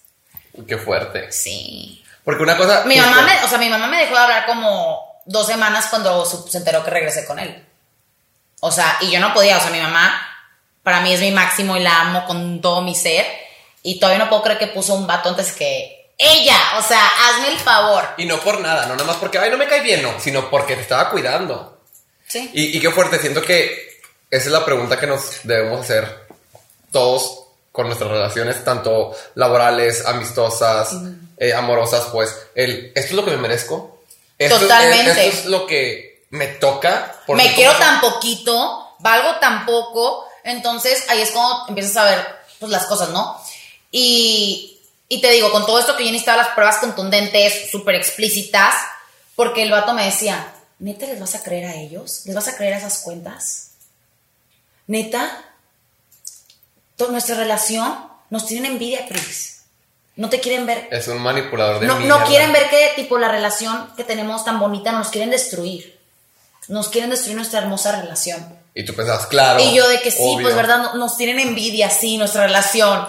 Qué 0.68 0.78
fuerte. 0.78 1.32
Sí. 1.32 2.03
Porque 2.24 2.43
una 2.43 2.57
cosa. 2.57 2.84
Mi 2.86 2.95
justo- 2.97 3.09
mamá 3.11 3.22
me, 3.24 3.43
o 3.43 3.47
sea, 3.47 3.57
mi 3.57 3.70
mamá 3.70 3.88
me 3.88 3.97
dejó 3.97 4.16
de 4.16 4.22
hablar 4.22 4.45
como 4.45 5.22
dos 5.26 5.45
semanas 5.47 5.88
cuando 5.89 6.26
se 6.26 6.57
enteró 6.57 6.84
que 6.84 6.91
regresé 6.91 7.26
con 7.26 7.38
él. 7.39 7.66
O 8.61 8.72
sea, 8.72 8.97
y 9.01 9.11
yo 9.11 9.20
no 9.20 9.34
podía, 9.34 9.57
o 9.57 9.61
sea, 9.61 9.70
mi 9.72 9.80
mamá 9.80 10.20
para 10.84 11.01
mí 11.01 11.14
es 11.14 11.20
mi 11.20 11.32
máximo 11.32 11.76
y 11.78 11.82
la 11.82 12.01
amo 12.01 12.26
con 12.26 12.61
todo 12.61 12.82
mi 12.82 12.95
ser. 12.95 13.26
Y 13.84 13.99
todavía 13.99 14.24
no 14.24 14.30
puedo 14.30 14.43
creer 14.43 14.59
que 14.59 14.68
puso 14.68 14.93
un 14.95 15.05
vato 15.05 15.30
antes 15.30 15.51
que 15.51 16.02
ella. 16.24 16.57
O 16.78 16.82
sea, 16.82 17.05
hazme 17.05 17.49
el 17.49 17.59
favor. 17.59 18.07
Y 18.17 18.26
no 18.26 18.39
por 18.39 18.59
nada, 18.61 18.86
no 18.86 18.93
nada 18.95 19.05
más 19.05 19.17
porque, 19.17 19.38
ay, 19.39 19.49
no 19.51 19.57
me 19.57 19.67
cae 19.67 19.82
bien, 19.82 20.01
no, 20.01 20.19
sino 20.19 20.49
porque 20.49 20.76
te 20.76 20.82
estaba 20.82 21.09
cuidando. 21.09 21.80
Sí. 22.28 22.49
Y, 22.53 22.78
y 22.78 22.80
qué 22.80 22.89
fuerte, 22.91 23.19
siento 23.19 23.41
que 23.41 23.99
esa 24.32 24.45
es 24.45 24.51
la 24.51 24.65
pregunta 24.65 24.99
que 24.99 25.05
nos 25.07 25.41
debemos 25.43 25.82
hacer 25.82 26.28
todos 26.91 27.39
con 27.71 27.88
nuestras 27.88 28.09
relaciones, 28.11 28.63
tanto 28.63 29.15
laborales, 29.36 30.05
amistosas, 30.05 30.95
eh, 31.38 31.53
amorosas, 31.53 32.05
pues, 32.11 32.36
el, 32.55 32.91
¿esto 32.95 33.09
es 33.09 33.13
lo 33.13 33.26
que 33.26 33.32
me 33.32 33.38
merezco? 33.38 33.99
¿Esto, 34.38 34.55
es- 34.55 34.61
Totalmente. 34.61 35.28
¿Esto 35.28 35.39
es 35.39 35.45
lo 35.45 35.65
que 35.67 36.26
me 36.30 36.47
toca? 36.47 37.15
me 37.30 37.53
quiero 37.53 37.74
tan 37.74 37.99
poquito, 38.01 38.95
valgo 38.99 39.36
tan 39.39 39.65
poco, 39.65 40.26
entonces 40.43 41.03
ahí 41.09 41.21
es 41.21 41.32
cuando 41.32 41.65
empiezas 41.69 41.97
a 41.97 42.03
ver 42.05 42.26
pues, 42.59 42.71
las 42.71 42.86
cosas, 42.86 43.09
¿no? 43.09 43.39
Y, 43.91 44.72
y 45.16 45.22
te 45.22 45.32
digo, 45.32 45.51
con 45.51 45.66
todo 45.66 45.80
esto 45.80 45.95
que 45.97 46.03
yo 46.05 46.11
necesitaba 46.11 46.43
las 46.43 46.53
pruebas 46.53 46.78
contundentes, 46.78 47.70
súper 47.72 47.95
explícitas, 47.95 48.74
porque 49.36 49.64
el 49.64 49.72
vato 49.72 49.93
me 49.93 50.05
decía, 50.05 50.53
¿neta 50.80 51.05
les 51.05 51.20
vas 51.20 51.36
a 51.36 51.43
creer 51.43 51.66
a 51.66 51.76
ellos? 51.76 52.22
¿Les 52.26 52.36
vas 52.36 52.47
a 52.47 52.55
creer 52.55 52.74
a 52.74 52.78
esas 52.78 52.99
cuentas? 52.99 53.70
¿Neta? 54.88 55.43
To- 56.97 57.09
Nuestra 57.11 57.36
relación 57.36 58.07
nos 58.30 58.45
tienen 58.45 58.72
envidia, 58.74 59.05
Chris. 59.07 59.61
No 60.16 60.30
te 60.30 60.39
quieren 60.39 60.68
ver 60.68 60.88
Es 60.91 61.07
un 61.07 61.18
manipulador 61.20 61.80
de 61.80 61.88
no, 61.88 61.99
no 61.99 62.24
quieren 62.26 62.53
ver 62.53 62.70
que 62.70 62.91
tipo 62.95 63.18
la 63.18 63.30
relación 63.30 63.89
que 63.97 64.03
tenemos 64.03 64.45
tan 64.45 64.59
bonita 64.59 64.91
nos 64.91 65.09
quieren 65.09 65.32
destruir. 65.32 65.99
Nos 66.68 66.89
quieren 66.89 67.09
destruir 67.09 67.36
nuestra 67.36 67.59
hermosa 67.59 67.99
relación. 67.99 68.57
Y 68.76 68.86
tú 68.86 68.93
pensabas, 68.93 69.26
claro. 69.28 69.59
y 69.59 69.74
yo 69.76 69.88
de 69.88 70.01
que 70.01 70.11
sí, 70.11 70.18
obvio. 70.22 70.43
pues 70.47 70.55
verdad, 70.55 70.78
no- 70.80 70.93
nos 70.95 71.18
tienen 71.18 71.39
envidia, 71.39 71.89
sí, 71.89 72.18
nuestra 72.18 72.45
relación. 72.45 73.07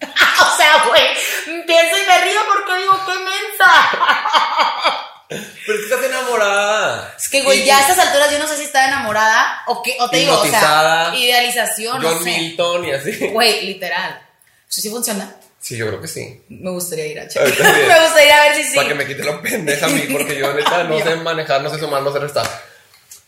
o 0.00 0.56
sea, 0.56 0.84
güey, 0.88 1.64
pienso 1.66 1.96
y 1.96 2.06
me 2.06 2.20
río 2.24 2.40
porque 2.52 2.80
digo, 2.80 3.00
qué 3.06 3.12
mensa. 3.12 5.06
Pero 5.28 5.42
es 5.42 5.86
que 5.88 5.94
estás 5.94 6.04
enamorada. 6.04 7.14
es 7.16 7.28
que, 7.28 7.42
güey, 7.42 7.64
ya 7.64 7.78
a 7.78 7.80
estas 7.80 7.98
alturas 7.98 8.30
yo 8.30 8.38
no 8.38 8.46
sé 8.46 8.56
si 8.56 8.64
estaba 8.64 8.86
enamorada 8.86 9.62
o 9.66 9.82
qué, 9.82 9.96
o 9.98 10.08
te 10.08 10.18
digo, 10.18 10.38
o 10.38 10.46
sea, 10.46 11.12
idealización, 11.16 12.00
John 12.00 12.18
no 12.18 12.22
sé. 12.22 12.24
Milton 12.24 12.84
y 12.84 12.92
así. 12.92 13.28
Güey, 13.28 13.66
literal. 13.66 14.22
¿Eso 14.68 14.80
sí 14.80 14.90
funciona? 14.90 15.34
Sí, 15.58 15.76
yo 15.76 15.88
creo 15.88 16.00
que 16.00 16.06
sí. 16.06 16.44
Me 16.48 16.70
gustaría 16.70 17.06
ir 17.06 17.18
a 17.18 17.26
checar. 17.26 17.48
me 17.58 18.00
gustaría 18.00 18.26
ir 18.26 18.32
a 18.32 18.42
ver 18.42 18.54
si 18.54 18.64
sí. 18.64 18.76
Para 18.76 18.88
que 18.88 18.94
me 18.94 19.06
quite 19.06 19.24
la 19.24 19.42
pendeja 19.42 19.86
a 19.86 19.88
mí, 19.88 20.02
porque 20.12 20.38
yo 20.38 20.54
neta 20.54 20.84
no 20.84 20.98
sé 20.98 21.16
manejar, 21.16 21.60
no 21.60 21.70
sé 21.70 21.80
sumar, 21.80 22.02
no 22.02 22.12
sé 22.12 22.20
restar. 22.20 22.46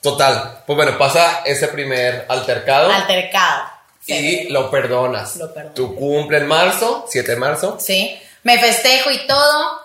Total. 0.00 0.62
Pues 0.64 0.76
bueno, 0.76 0.96
pasa 0.96 1.42
ese 1.44 1.66
primer 1.66 2.26
altercado 2.28 2.92
Altercado. 2.92 3.77
Y 4.08 4.48
lo 4.48 4.70
perdonas. 4.70 5.36
Lo 5.36 5.52
perdono. 5.52 5.74
Tu 5.74 5.94
cumple 5.94 6.38
en 6.38 6.46
marzo, 6.46 7.06
7 7.08 7.32
de 7.32 7.36
marzo. 7.36 7.78
Sí, 7.80 8.18
me 8.42 8.58
festejo 8.58 9.10
y 9.10 9.26
todo. 9.26 9.82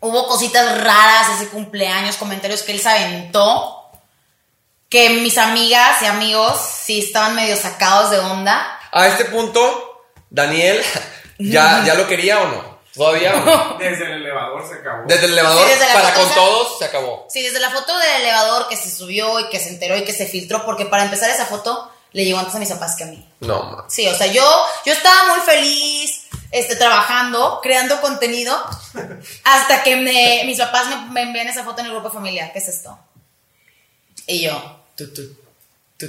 Hubo 0.00 0.26
cositas 0.26 0.82
raras 0.82 1.28
ese 1.36 1.50
cumpleaños, 1.50 2.16
comentarios 2.16 2.62
que 2.62 2.72
él 2.72 2.80
se 2.80 2.88
aventó. 2.88 3.74
Que 4.88 5.10
mis 5.10 5.36
amigas 5.36 6.00
y 6.00 6.06
amigos 6.06 6.58
sí 6.58 7.00
estaban 7.00 7.34
medio 7.34 7.56
sacados 7.56 8.10
de 8.10 8.18
onda. 8.18 8.78
A 8.90 9.06
este 9.06 9.26
punto, 9.26 10.02
Daniel, 10.30 10.82
¿ya, 11.38 11.84
¿ya 11.84 11.94
lo 11.94 12.06
quería 12.06 12.40
o 12.40 12.46
no? 12.48 12.78
¿Todavía 12.94 13.34
o 13.34 13.44
no? 13.44 13.76
Desde 13.78 14.06
el 14.06 14.12
elevador 14.12 14.66
se 14.66 14.74
acabó. 14.74 15.02
Desde 15.06 15.26
el 15.26 15.32
elevador 15.32 15.64
Sí, 15.66 15.70
desde 15.72 15.86
la 15.86 15.92
para 15.92 16.08
foto 16.08 16.26
con 16.26 16.34
todos 16.34 16.78
se 16.78 16.84
acabó. 16.86 17.26
Sí, 17.28 17.42
desde 17.42 17.60
la 17.60 17.70
foto 17.70 17.98
del 17.98 18.22
elevador 18.22 18.66
que 18.68 18.76
se 18.76 18.90
subió 18.90 19.38
y 19.40 19.48
que 19.50 19.60
se 19.60 19.68
enteró 19.68 19.96
y 19.96 20.04
que 20.04 20.12
se 20.12 20.26
filtró, 20.26 20.64
porque 20.64 20.86
para 20.86 21.04
empezar 21.04 21.28
esa 21.28 21.44
foto 21.44 21.92
le 22.12 22.24
llegó 22.24 22.38
antes 22.38 22.54
a 22.54 22.58
mis 22.58 22.70
papás 22.70 22.96
que 22.96 23.04
a 23.04 23.08
mí. 23.08 23.28
No, 23.40 23.62
ma. 23.64 23.84
Sí, 23.88 24.06
o 24.08 24.14
sea, 24.16 24.26
yo, 24.26 24.42
yo 24.86 24.92
estaba 24.92 25.34
muy 25.34 25.40
feliz, 25.44 26.22
este, 26.50 26.76
trabajando, 26.76 27.60
creando 27.62 28.00
contenido, 28.00 28.56
hasta 29.44 29.82
que 29.82 29.96
me- 29.96 30.42
mis 30.46 30.58
papás 30.58 30.86
me, 30.88 30.96
me 31.12 31.22
envían 31.22 31.48
esa 31.48 31.64
foto 31.64 31.80
en 31.80 31.86
el 31.86 31.92
grupo 31.92 32.10
familiar. 32.10 32.52
¿Qué 32.52 32.58
es 32.58 32.68
esto? 32.68 32.98
Y 34.26 34.42
yo, 34.42 34.80
tu, 34.96 35.12
tu, 35.12 35.22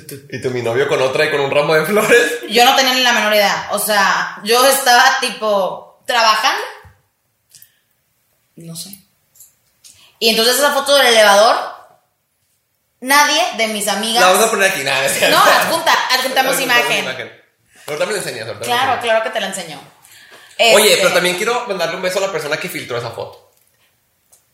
tu. 0.07 0.15
Y 0.29 0.41
tu 0.41 0.49
mi 0.51 0.61
novio 0.61 0.87
con 0.87 1.01
otra 1.01 1.25
y 1.25 1.31
con 1.31 1.39
un 1.41 1.51
ramo 1.51 1.73
de 1.73 1.85
flores. 1.85 2.41
yo 2.49 2.63
no 2.65 2.75
tenía 2.75 2.93
ni 2.93 3.01
la 3.01 3.13
menor 3.13 3.33
idea. 3.33 3.69
O 3.71 3.79
sea, 3.79 4.39
yo 4.43 4.65
estaba 4.67 5.19
tipo 5.19 6.01
trabajando. 6.05 6.61
No 8.55 8.75
sé. 8.75 8.89
Y 10.19 10.29
entonces 10.29 10.55
esa 10.57 10.73
foto 10.73 10.95
del 10.95 11.07
elevador, 11.07 11.55
nadie 13.01 13.41
de 13.57 13.67
mis 13.67 13.87
amigas. 13.87 14.21
La 14.23 14.31
vamos 14.31 14.47
a 14.47 14.49
poner 14.51 14.71
aquí, 14.71 14.83
nada. 14.83 15.05
es. 15.05 15.29
No, 15.29 15.37
adjunta, 15.37 15.93
adjuntamos 16.13 16.55
Adjuntamos 16.55 16.59
imagen. 16.59 17.31
Ahorita 17.87 18.05
me 18.05 18.11
lo 18.13 18.17
enseñas. 18.17 18.47
ahorita 18.47 18.65
Claro, 18.65 19.01
claro 19.01 19.23
que 19.23 19.29
te 19.31 19.39
la 19.39 19.47
enseñó. 19.47 19.79
Oye, 20.73 20.89
Este, 20.91 21.01
pero 21.03 21.13
también 21.13 21.37
quiero 21.37 21.65
mandarle 21.67 21.95
un 21.95 22.01
beso 22.01 22.19
a 22.19 22.21
la 22.27 22.31
persona 22.31 22.57
que 22.57 22.67
filtró 22.69 22.97
esa 22.97 23.11
foto. 23.11 23.51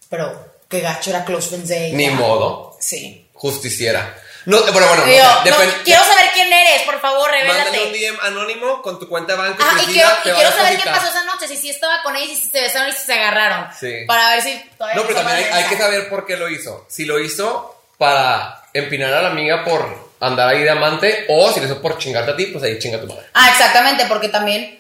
Pero 0.10 0.54
qué 0.70 0.80
gacho 0.82 1.10
era 1.10 1.26
close 1.26 1.50
friends 1.50 1.70
de 1.70 1.88
ella. 1.88 1.98
Ni 1.98 2.10
modo. 2.12 2.78
Sí. 2.80 3.28
Justiciera. 3.34 4.16
No, 4.46 4.62
bueno, 4.62 4.88
bueno, 4.88 5.06
no, 5.08 5.12
Yo, 5.12 5.24
no, 5.24 5.42
depende- 5.44 5.82
quiero 5.84 6.04
saber 6.04 6.28
quién 6.36 6.54
eres, 6.54 6.84
por 6.84 7.02
favor, 7.02 7.32
Mándale 7.32 7.50
un 7.50 7.66
revélate. 7.66 7.98
DM 8.00 8.20
anónimo 8.22 8.82
con 8.84 9.00
tu 9.00 9.10
cuenta 9.10 9.34
de 9.34 9.40
banco. 9.40 9.64
Ah, 9.66 9.76
y 9.82 9.86
quiero, 9.88 10.10
y 10.20 10.30
quiero 10.30 10.52
saber 10.52 10.78
qué 10.78 10.88
pasó 10.88 11.08
esa 11.08 11.24
noche, 11.24 11.48
si 11.48 11.58
sí 11.58 11.72
estaba 11.72 12.04
con 12.04 12.16
ella, 12.16 12.32
y 12.32 12.36
si 12.36 12.48
se 12.50 12.62
besaron 12.62 12.90
y 12.90 12.92
si 12.94 13.00
se 13.08 13.14
agarraron. 13.14 13.70
Sí. 13.78 14.04
Para 14.06 14.30
ver 14.30 14.44
si 14.44 14.54
todavía 14.78 15.02
No, 15.02 15.08
pero 15.08 15.16
también 15.20 15.52
hay, 15.52 15.64
hay 15.64 15.70
que 15.70 15.78
saber 15.80 16.08
por 16.10 16.28
qué 16.28 16.38
lo 16.38 16.48
hizo. 16.48 16.86
Si 16.88 17.06
lo 17.06 17.18
hizo 17.20 17.75
para 17.98 18.64
empinar 18.74 19.14
a 19.14 19.22
la 19.22 19.30
amiga 19.30 19.64
por 19.64 20.06
andar 20.20 20.50
ahí 20.50 20.64
de 20.64 20.70
amante 20.70 21.26
o 21.30 21.52
si 21.52 21.60
lo 21.60 21.66
hizo 21.66 21.82
por 21.82 21.98
chingarte 21.98 22.32
a 22.32 22.36
ti, 22.36 22.48
pues 22.48 22.64
ahí 22.64 22.80
chinga 22.80 23.00
tu 23.00 23.08
madre. 23.08 23.26
Ah, 23.34 23.50
exactamente, 23.50 24.06
porque 24.08 24.30
también 24.30 24.80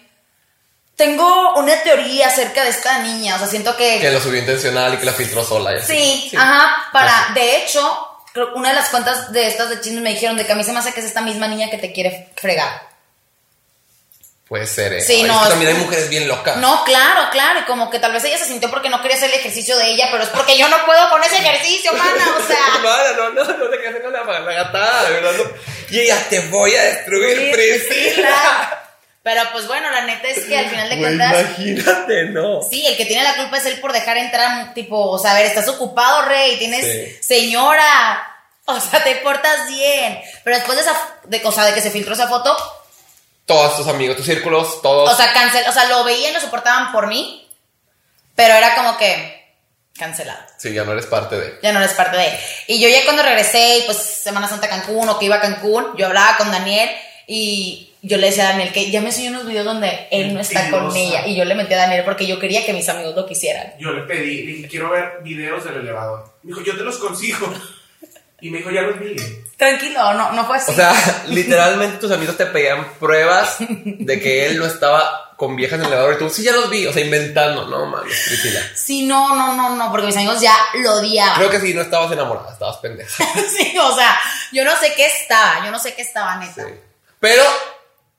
tengo 0.95 1.55
una 1.55 1.81
teoría 1.83 2.27
acerca 2.27 2.63
de 2.63 2.69
esta 2.69 2.99
niña. 2.99 3.35
O 3.35 3.39
sea, 3.39 3.47
siento 3.47 3.75
que. 3.75 3.99
Que 3.99 4.11
lo 4.11 4.19
subió 4.19 4.39
intencional 4.39 4.93
y 4.93 4.97
que 4.97 5.05
la 5.05 5.13
filtró 5.13 5.43
sola. 5.43 5.73
y 5.73 5.77
así. 5.77 5.93
Sí, 6.29 6.37
ajá, 6.37 6.89
para. 6.91 7.31
De 7.33 7.57
hecho, 7.57 8.07
creo 8.33 8.53
una 8.55 8.69
de 8.69 8.75
las 8.75 8.89
cuentas 8.89 9.31
de 9.31 9.47
estas 9.47 9.69
de 9.69 9.81
chismes 9.81 10.01
me 10.01 10.11
dijeron 10.11 10.37
de 10.37 10.45
que 10.45 10.51
a 10.51 10.55
mí 10.55 10.63
se 10.63 10.71
me 10.71 10.79
hace 10.79 10.93
que 10.93 11.01
es 11.01 11.05
esta 11.05 11.21
misma 11.21 11.47
niña 11.47 11.69
que 11.69 11.77
te 11.77 11.91
quiere 11.91 12.29
fregar. 12.35 12.94
Puede 14.47 14.67
ser, 14.67 14.93
eh. 14.93 15.01
Sí, 15.01 15.13
Ay, 15.15 15.23
no, 15.23 15.37
es 15.37 15.43
que 15.43 15.49
también 15.49 15.75
hay 15.75 15.81
mujeres 15.81 16.07
bien 16.09 16.27
locas. 16.27 16.57
No, 16.57 16.83
claro, 16.83 17.29
claro, 17.31 17.61
y 17.61 17.63
como 17.63 17.89
que 17.89 17.97
tal 17.97 18.11
vez 18.13 18.23
ella 18.25 18.37
se 18.37 18.45
sintió 18.45 18.69
porque 18.69 18.89
no 18.89 19.01
quería 19.01 19.17
hacer 19.17 19.29
el 19.31 19.39
ejercicio 19.39 19.75
de 19.77 19.87
ella, 19.87 20.09
pero 20.11 20.23
es 20.23 20.29
porque 20.29 20.55
yo 20.57 20.67
no 20.69 20.85
puedo 20.85 21.09
con 21.09 21.23
ese 21.23 21.37
ejercicio, 21.37 21.91
mana, 21.93 22.25
o 22.37 22.47
sea. 22.47 22.57
Mana, 22.83 23.11
no, 23.17 23.29
no, 23.31 23.43
no 23.57 23.69
te 23.69 23.77
quedes 23.79 23.95
en 24.03 24.11
la, 24.13 24.23
la 24.23 24.53
gatada, 24.53 25.05
de 25.05 25.13
verdad. 25.19 25.31
no. 25.37 25.43
Y 25.89 25.99
ella 25.99 26.17
te 26.29 26.39
voy 26.41 26.75
a 26.75 26.83
destruir, 26.83 27.37
Sí, 27.37 27.51
Priscila. 27.53 28.81
Pero 29.23 29.41
pues 29.51 29.65
bueno, 29.67 29.89
la 29.89 30.01
neta 30.01 30.27
es 30.27 30.41
que 30.41 30.55
al 30.55 30.69
final 30.69 30.87
de 30.89 30.97
cuentas, 30.99 31.31
imagínate, 31.57 32.25
no. 32.25 32.61
sí, 32.61 32.85
el 32.85 32.95
que 32.95 33.05
tiene 33.05 33.23
la 33.23 33.35
culpa 33.37 33.57
es 33.57 33.65
él 33.65 33.79
por 33.79 33.91
dejar 33.91 34.17
entrar, 34.17 34.75
tipo, 34.75 35.09
o 35.09 35.17
sea, 35.17 35.31
a 35.31 35.33
ver, 35.33 35.47
estás 35.47 35.67
ocupado, 35.67 36.21
rey, 36.27 36.57
tienes 36.57 36.85
Sí. 36.85 37.17
señora, 37.23 38.31
o 38.65 38.79
sea, 38.79 39.03
te 39.03 39.15
portas 39.17 39.67
bien. 39.67 40.21
Pero 40.43 40.57
después 40.57 40.77
de 40.77 40.83
esa, 40.83 40.95
de, 41.23 41.41
o 41.43 41.51
sea, 41.51 41.65
de 41.65 41.73
que 41.73 41.81
se 41.81 41.89
filtró 41.89 42.13
esa 42.13 42.27
foto, 42.27 42.55
Todos 43.45 43.77
tus 43.77 43.87
amigos, 43.87 44.17
tus 44.17 44.25
círculos, 44.25 44.81
todos. 44.81 45.11
o 45.11 45.15
sea, 45.15 45.31
cancel, 45.33 45.63
o 45.67 45.71
sea, 45.71 45.85
lo 45.87 46.03
veían, 46.03 46.33
lo 46.33 46.39
soportaban 46.39 46.91
por 46.91 47.07
mí, 47.07 47.47
pero 48.35 48.53
era 48.55 48.75
como 48.75 48.97
que 48.97 49.45
cancelado. 49.97 50.39
sí, 50.57 50.73
ya 50.73 50.83
no 50.83 50.91
eres 50.93 51.05
parte 51.05 51.35
de. 51.37 51.59
ya 51.61 51.71
no 51.71 51.79
eres 51.79 51.93
parte 51.93 52.17
de 52.17 52.27
él. 52.27 52.33
Y 52.67 52.79
yo 52.81 52.89
ya 52.89 53.03
cuando 53.05 53.21
regresé, 53.23 53.77
y 53.79 53.81
pues 53.83 53.97
Semana 53.97 54.47
Santa 54.47 54.65
a 54.67 54.69
Cancún 54.69 55.07
o 55.09 55.19
que 55.19 55.25
iba 55.25 55.35
a 55.35 55.41
Cancún, 55.41 55.95
yo 55.95 56.07
hablaba 56.07 56.37
con 56.37 56.51
Daniel 56.51 56.89
y 57.27 57.91
yo 58.01 58.17
le 58.17 58.27
decía 58.27 58.49
a 58.49 58.51
Daniel 58.51 58.71
que 58.71 58.91
ya 58.91 59.01
me 59.01 59.07
enseñó 59.07 59.31
unos 59.31 59.47
videos 59.47 59.65
donde 59.65 60.07
él 60.11 60.33
no 60.33 60.39
está 60.39 60.69
con 60.69 60.85
Mentirosa. 60.87 61.19
ella. 61.19 61.27
Y 61.27 61.35
yo 61.35 61.45
le 61.45 61.55
metí 61.55 61.73
a 61.73 61.77
Daniel 61.77 62.03
porque 62.03 62.27
yo 62.27 62.39
quería 62.39 62.65
que 62.65 62.73
mis 62.73 62.87
amigos 62.89 63.15
lo 63.15 63.25
quisieran. 63.25 63.73
Yo 63.79 63.91
le 63.91 64.01
pedí, 64.03 64.43
le 64.43 64.51
dije, 64.53 64.67
quiero 64.67 64.89
ver 64.89 65.19
videos 65.23 65.63
del 65.63 65.75
elevador. 65.77 66.33
Me 66.43 66.49
dijo, 66.49 66.61
yo 66.61 66.75
te 66.77 66.83
los 66.83 66.97
consigo. 66.97 67.51
Y 68.45 68.51
me 68.51 68.59
dijo, 68.59 68.69
ya 68.69 68.81
los 68.83 68.99
vi. 68.99 69.15
Tranquilo, 69.57 70.13
no, 70.13 70.31
no 70.33 70.45
fue 70.45 70.57
así. 70.57 70.71
O 70.71 70.75
sea, 70.75 70.93
literalmente 71.29 71.97
tus 71.97 72.11
amigos 72.11 72.37
te 72.37 72.45
pedían 72.45 72.93
pruebas 72.99 73.57
de 73.59 74.21
que 74.21 74.45
él 74.45 74.59
no 74.59 74.67
estaba 74.67 75.33
con 75.35 75.55
viejas 75.55 75.79
en 75.79 75.85
el 75.85 75.91
elevador 75.91 76.13
y 76.13 76.17
tú, 76.19 76.29
sí, 76.29 76.43
ya 76.43 76.51
los 76.51 76.69
vi. 76.69 76.85
O 76.85 76.93
sea, 76.93 77.03
inventando. 77.03 77.65
No, 77.65 77.87
mames, 77.87 78.15
Priscila. 78.27 78.59
sí, 78.75 79.07
no, 79.07 79.35
no, 79.35 79.55
no, 79.55 79.75
no, 79.75 79.89
porque 79.89 80.05
mis 80.05 80.15
amigos 80.15 80.39
ya 80.41 80.55
lo 80.75 80.97
odiaban. 80.97 81.37
Creo 81.37 81.49
que 81.49 81.59
sí, 81.59 81.73
no 81.73 81.81
estabas 81.81 82.11
enamorada, 82.11 82.53
estabas 82.53 82.77
pendeja. 82.77 83.25
sí, 83.57 83.75
o 83.79 83.95
sea, 83.95 84.15
yo 84.51 84.63
no 84.63 84.79
sé 84.79 84.93
qué 84.95 85.07
estaba, 85.07 85.65
yo 85.65 85.71
no 85.71 85.79
sé 85.79 85.95
qué 85.95 86.03
estaba 86.03 86.35
neta. 86.35 86.63
Sí. 86.63 86.73
Pero, 87.19 87.43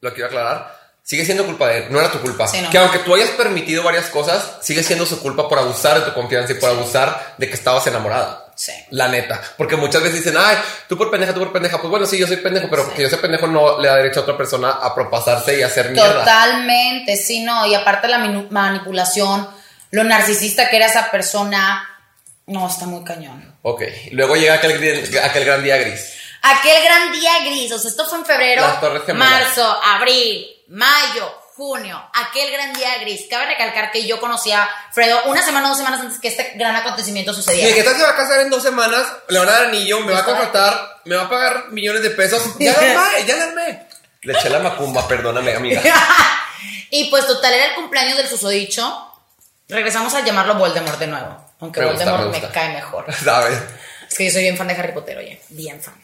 lo 0.00 0.12
quiero 0.12 0.26
aclarar, 0.26 0.76
sigue 1.04 1.24
siendo 1.24 1.46
culpa 1.46 1.68
de 1.68 1.78
él, 1.78 1.86
no 1.90 2.00
era 2.00 2.10
tu 2.10 2.20
culpa. 2.20 2.48
Sí, 2.48 2.60
no. 2.62 2.70
Que 2.70 2.78
aunque 2.78 2.98
tú 2.98 3.14
hayas 3.14 3.30
permitido 3.30 3.84
varias 3.84 4.06
cosas, 4.06 4.58
sigue 4.60 4.82
siendo 4.82 5.06
su 5.06 5.20
culpa 5.20 5.48
por 5.48 5.60
abusar 5.60 6.00
de 6.00 6.06
tu 6.06 6.14
confianza 6.14 6.50
y 6.50 6.56
por 6.56 6.70
abusar 6.70 7.36
de 7.38 7.46
que 7.46 7.54
estabas 7.54 7.86
enamorada. 7.86 8.45
Sí. 8.56 8.72
La 8.90 9.08
neta. 9.08 9.40
Porque 9.58 9.76
muchas 9.76 10.02
veces 10.02 10.24
dicen, 10.24 10.34
ay, 10.38 10.56
tú 10.88 10.96
por 10.96 11.10
pendeja, 11.10 11.34
tú 11.34 11.40
por 11.40 11.52
pendeja. 11.52 11.78
Pues 11.78 11.90
bueno, 11.90 12.06
sí, 12.06 12.18
yo 12.18 12.26
soy 12.26 12.38
pendejo, 12.38 12.68
pero 12.70 12.92
que 12.92 13.02
yo 13.02 13.08
sea 13.08 13.20
pendejo 13.20 13.46
no 13.46 13.78
le 13.78 13.86
da 13.86 13.96
derecho 13.96 14.20
a 14.20 14.22
otra 14.22 14.36
persona 14.36 14.70
a 14.70 14.94
propasarse 14.94 15.58
y 15.58 15.62
a 15.62 15.66
hacer 15.66 15.90
mierda. 15.90 16.20
Totalmente, 16.20 17.16
sí, 17.16 17.44
no. 17.44 17.66
Y 17.66 17.74
aparte 17.74 18.08
la 18.08 18.18
manipulación, 18.18 19.46
lo 19.90 20.04
narcisista 20.04 20.70
que 20.70 20.76
era 20.76 20.86
esa 20.86 21.10
persona, 21.10 21.86
no, 22.46 22.66
está 22.66 22.86
muy 22.86 23.04
cañón. 23.04 23.54
Ok, 23.60 23.82
luego 24.12 24.36
llega 24.36 24.54
aquel, 24.54 24.72
aquel 25.22 25.44
gran 25.44 25.62
día 25.62 25.76
gris. 25.76 26.14
Aquel 26.42 26.82
gran 26.82 27.12
día 27.12 27.32
gris, 27.44 27.72
o 27.72 27.78
sea, 27.78 27.90
esto 27.90 28.06
fue 28.06 28.18
en 28.18 28.24
febrero, 28.24 28.62
marzo, 29.14 29.78
abril, 29.82 30.46
mayo, 30.68 31.30
junio, 31.56 32.02
aquel 32.12 32.50
gran 32.52 32.72
día 32.74 32.98
gris. 33.00 33.22
Cabe 33.30 33.46
recalcar 33.46 33.90
que 33.90 34.06
yo 34.06 34.20
conocí 34.20 34.52
a 34.52 34.68
Fredo 34.92 35.24
una 35.24 35.42
semana 35.42 35.66
o 35.66 35.68
dos 35.70 35.78
semanas 35.78 36.00
antes 36.00 36.18
que 36.20 36.28
este 36.28 36.52
gran 36.56 36.76
acontecimiento 36.76 37.32
Sí, 37.32 37.40
sucediera. 37.42 37.74
que 37.74 37.82
tal 37.82 37.96
se 37.96 38.02
va 38.02 38.10
a 38.10 38.16
casar 38.16 38.40
en 38.40 38.50
dos 38.50 38.62
semanas, 38.62 39.06
le 39.28 39.38
van 39.38 39.48
a 39.48 39.52
dar 39.52 39.64
anillo, 39.66 40.00
me 40.00 40.12
va 40.12 40.20
a 40.20 40.24
contratar, 40.24 41.00
me 41.06 41.16
va 41.16 41.22
a 41.22 41.28
pagar 41.30 41.68
millones 41.70 42.02
de 42.02 42.10
pesos. 42.10 42.42
Ya 42.58 42.72
la 42.72 42.78
armé, 43.08 43.26
ya 43.26 43.36
la 43.36 43.44
armé. 43.44 43.86
Le 44.22 44.32
eché 44.32 44.50
la 44.50 44.58
macumba, 44.58 45.06
perdóname, 45.08 45.54
amiga. 45.54 45.80
y 46.90 47.08
pues 47.10 47.26
total, 47.26 47.54
era 47.54 47.66
el 47.66 47.74
cumpleaños 47.74 48.18
del 48.18 48.28
susodicho. 48.28 49.12
Regresamos 49.68 50.12
a 50.14 50.20
llamarlo 50.24 50.56
Voldemort 50.56 50.98
de 50.98 51.06
nuevo. 51.06 51.44
Aunque 51.60 51.80
Me 51.80 51.86
Voldemort 51.86 52.24
me 52.24 52.28
me, 52.30 52.38
gusta. 52.40 52.52
cae 52.52 52.72
mejor. 52.74 53.06
¿Sabes? 53.24 53.58
Es 54.10 54.16
que 54.18 54.26
yo 54.26 54.30
soy 54.32 54.42
bien 54.42 54.56
fan 54.56 54.68
de 54.68 54.74
Harry 54.74 54.92
Potter, 54.92 55.16
oye. 55.18 55.40
Bien 55.48 55.80
fan. 55.82 55.94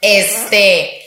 Este. 0.00 1.05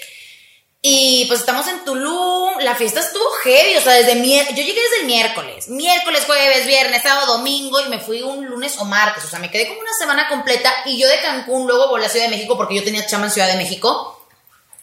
Y 0.82 1.26
pues 1.26 1.42
estamos 1.42 1.68
en 1.68 1.84
Tulum. 1.84 2.58
La 2.60 2.74
fiesta 2.76 3.02
estuvo 3.02 3.24
heavy. 3.44 3.76
O 3.78 3.82
sea, 3.82 3.94
desde 3.94 4.16
mier- 4.16 4.48
yo 4.50 4.64
llegué 4.64 4.80
desde 4.82 5.00
el 5.02 5.06
miércoles. 5.08 5.68
Miércoles, 5.68 6.24
jueves, 6.26 6.66
viernes, 6.66 7.04
sábado, 7.04 7.38
domingo. 7.38 7.80
Y 7.82 7.90
me 7.90 8.00
fui 8.00 8.22
un 8.22 8.46
lunes 8.46 8.78
o 8.78 8.86
martes. 8.86 9.24
O 9.26 9.28
sea, 9.28 9.40
me 9.40 9.52
quedé 9.52 9.68
como 9.68 9.82
una 9.82 9.94
semana 9.94 10.30
completa. 10.30 10.74
Y 10.86 10.98
yo 10.98 11.08
de 11.08 11.22
Cancún 11.22 11.68
luego 11.68 11.90
volé 11.90 12.06
a 12.06 12.10
Ciudad 12.10 12.26
de 12.26 12.32
México 12.36 12.56
porque 12.56 12.76
yo 12.76 12.84
tenía 12.84 13.06
chama 13.06 13.26
en 13.26 13.32
Ciudad 13.32 13.48
de 13.50 13.58
México. 13.58 14.26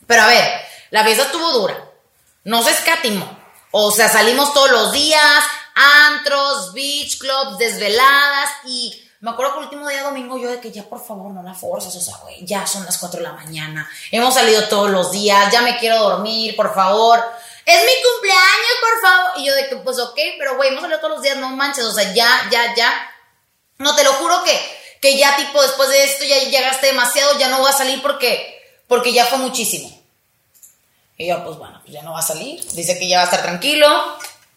Pero 0.06 0.22
a 0.22 0.26
ver, 0.26 0.60
la 0.90 1.02
fiesta 1.04 1.24
estuvo 1.24 1.50
dura. 1.52 1.90
No 2.44 2.62
se 2.62 2.70
escatimó. 2.72 3.38
O 3.70 3.90
sea, 3.90 4.08
salimos 4.08 4.52
todos 4.54 4.70
los 4.70 4.92
días, 4.92 5.44
antros, 5.74 6.72
beach 6.74 7.18
clubs, 7.18 7.58
desveladas 7.58 8.50
y 8.66 9.02
me 9.20 9.30
acuerdo 9.30 9.52
que 9.52 9.58
el 9.58 9.64
último 9.64 9.88
día 9.88 10.02
domingo 10.02 10.38
yo 10.38 10.50
de 10.50 10.60
que 10.60 10.70
ya 10.70 10.84
por 10.84 11.04
favor 11.04 11.32
no 11.32 11.42
la 11.42 11.54
forzas, 11.54 11.94
o 11.96 12.00
sea, 12.00 12.16
güey, 12.18 12.44
ya 12.44 12.66
son 12.66 12.84
las 12.84 12.98
4 12.98 13.18
de 13.18 13.24
la 13.24 13.32
mañana, 13.32 13.88
hemos 14.10 14.34
salido 14.34 14.68
todos 14.68 14.90
los 14.90 15.10
días, 15.10 15.50
ya 15.52 15.62
me 15.62 15.78
quiero 15.78 15.98
dormir, 16.00 16.54
por 16.56 16.74
favor. 16.74 17.22
Es 17.64 17.80
mi 17.82 17.92
cumpleaños, 18.12 18.76
por 18.80 19.10
favor. 19.10 19.32
Y 19.38 19.46
yo 19.46 19.54
de 19.54 19.68
que, 19.68 19.76
pues 19.76 19.98
ok, 19.98 20.18
pero 20.38 20.56
güey, 20.56 20.68
hemos 20.68 20.82
salido 20.82 21.00
todos 21.00 21.14
los 21.14 21.22
días, 21.22 21.36
no 21.38 21.48
manches, 21.50 21.84
o 21.84 21.92
sea, 21.92 22.14
ya, 22.14 22.48
ya, 22.50 22.74
ya. 22.76 23.10
No, 23.78 23.96
te 23.96 24.04
lo 24.04 24.12
juro 24.12 24.44
que, 24.44 24.56
que 25.00 25.18
ya 25.18 25.36
tipo 25.36 25.60
después 25.60 25.88
de 25.88 26.04
esto 26.04 26.24
ya 26.24 26.38
llegaste 26.38 26.86
demasiado, 26.86 27.38
ya 27.38 27.48
no 27.48 27.58
voy 27.58 27.70
a 27.70 27.74
salir 27.76 28.00
porque, 28.02 28.60
porque 28.86 29.12
ya 29.12 29.26
fue 29.26 29.38
muchísimo. 29.38 29.90
Y 31.18 31.28
yo, 31.28 31.42
pues 31.44 31.56
bueno, 31.56 31.80
pues 31.80 31.92
ya 31.92 32.02
no 32.02 32.12
va 32.12 32.20
a 32.20 32.22
salir. 32.22 32.62
Dice 32.72 32.98
que 32.98 33.08
ya 33.08 33.18
va 33.18 33.22
a 33.22 33.26
estar 33.26 33.42
tranquilo. 33.42 33.88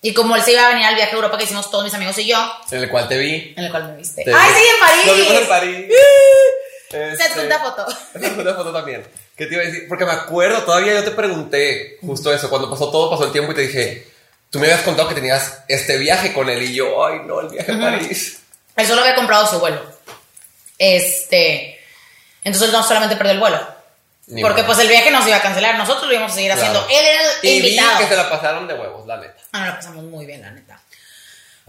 Y 0.02 0.14
como 0.14 0.36
él 0.36 0.42
se 0.44 0.54
iba 0.54 0.66
a 0.66 0.70
venir 0.70 0.86
al 0.86 0.96
viaje 0.96 1.12
a 1.12 1.16
Europa 1.16 1.38
que 1.38 1.44
hicimos 1.44 1.70
todos 1.70 1.84
mis 1.84 1.94
amigos 1.94 2.18
y 2.20 2.26
yo, 2.28 2.38
En 2.72 2.80
el 2.84 2.90
cual 2.90 3.08
te 3.10 3.18
vi. 3.18 3.54
en 3.58 3.64
el 3.66 3.70
cual 3.72 3.90
me 3.92 3.98
viste. 3.98 4.24
Te 4.24 4.34
¡Ay, 4.34 4.54
vi. 4.54 4.60
sí, 4.60 4.66
en 4.74 4.80
París! 4.80 5.06
Nos 5.06 5.16
vimos 5.18 5.42
en 5.42 5.48
París. 5.48 5.86
Se 6.90 7.12
Este, 7.12 7.24
adjunta 7.24 7.60
foto. 7.60 7.86
Se 8.20 8.26
adjunta 8.26 8.56
foto 8.56 8.74
también. 8.74 9.06
¿Qué 9.36 9.46
te 9.46 9.54
iba 9.54 9.64
a 9.64 9.66
decir? 9.66 9.88
Porque 9.88 10.06
me 10.06 10.12
acuerdo, 10.12 10.64
todavía 10.64 10.94
yo 10.94 11.04
te 11.04 11.12
pregunté 11.12 11.98
justo 12.02 12.34
eso, 12.34 12.50
cuando 12.50 12.70
pasó 12.70 12.90
todo, 12.92 13.10
pasó 13.10 13.26
el 13.26 13.32
tiempo 13.32 13.52
y 13.52 13.56
te 13.56 13.62
dije, 13.62 14.08
tú 14.50 14.60
me 14.60 14.68
habías 14.68 14.82
contado 14.84 15.08
que 15.10 15.16
tenías 15.16 15.60
este 15.68 15.98
viaje 15.98 16.34
con 16.34 16.50
él 16.50 16.64
y 16.64 16.74
yo, 16.74 17.06
ay 17.06 17.20
no, 17.26 17.42
el 17.42 17.50
viaje 17.50 17.72
a 17.72 17.80
París. 17.80 18.40
Él 18.76 18.88
solo 18.88 19.02
había 19.02 19.16
comprado 19.16 19.46
su 19.48 19.60
vuelo. 19.60 19.82
Este. 20.78 21.80
Entonces 22.44 22.70
él 22.70 22.74
no 22.74 22.84
solamente 22.84 23.16
perdió 23.18 23.34
el 23.34 23.40
vuelo. 23.40 23.79
Ni 24.30 24.42
porque 24.44 24.64
pues 24.64 24.78
el 24.80 24.88
viaje 24.88 25.10
nos 25.12 25.26
iba 25.28 25.38
a 25.38 25.42
cancelar. 25.42 25.76
Nosotros 25.76 26.08
lo 26.08 26.14
íbamos 26.14 26.32
a 26.32 26.36
seguir 26.36 26.52
haciendo. 26.52 26.86
Claro. 26.86 27.00
Él 27.00 27.06
era 27.08 27.22
el 27.22 27.30
Y 27.42 27.62
vi 27.62 27.68
invitado. 27.70 27.98
que 27.98 28.08
se 28.08 28.16
la 28.16 28.30
pasaron 28.30 28.68
de 28.68 28.76
huevos, 28.76 29.08
la 29.08 29.18
neta. 29.18 29.42
Ah, 29.52 29.60
no, 29.60 29.66
la 29.66 29.76
pasamos 29.76 30.04
muy 30.04 30.26
bien, 30.26 30.42
la 30.42 30.52
neta. 30.52 30.80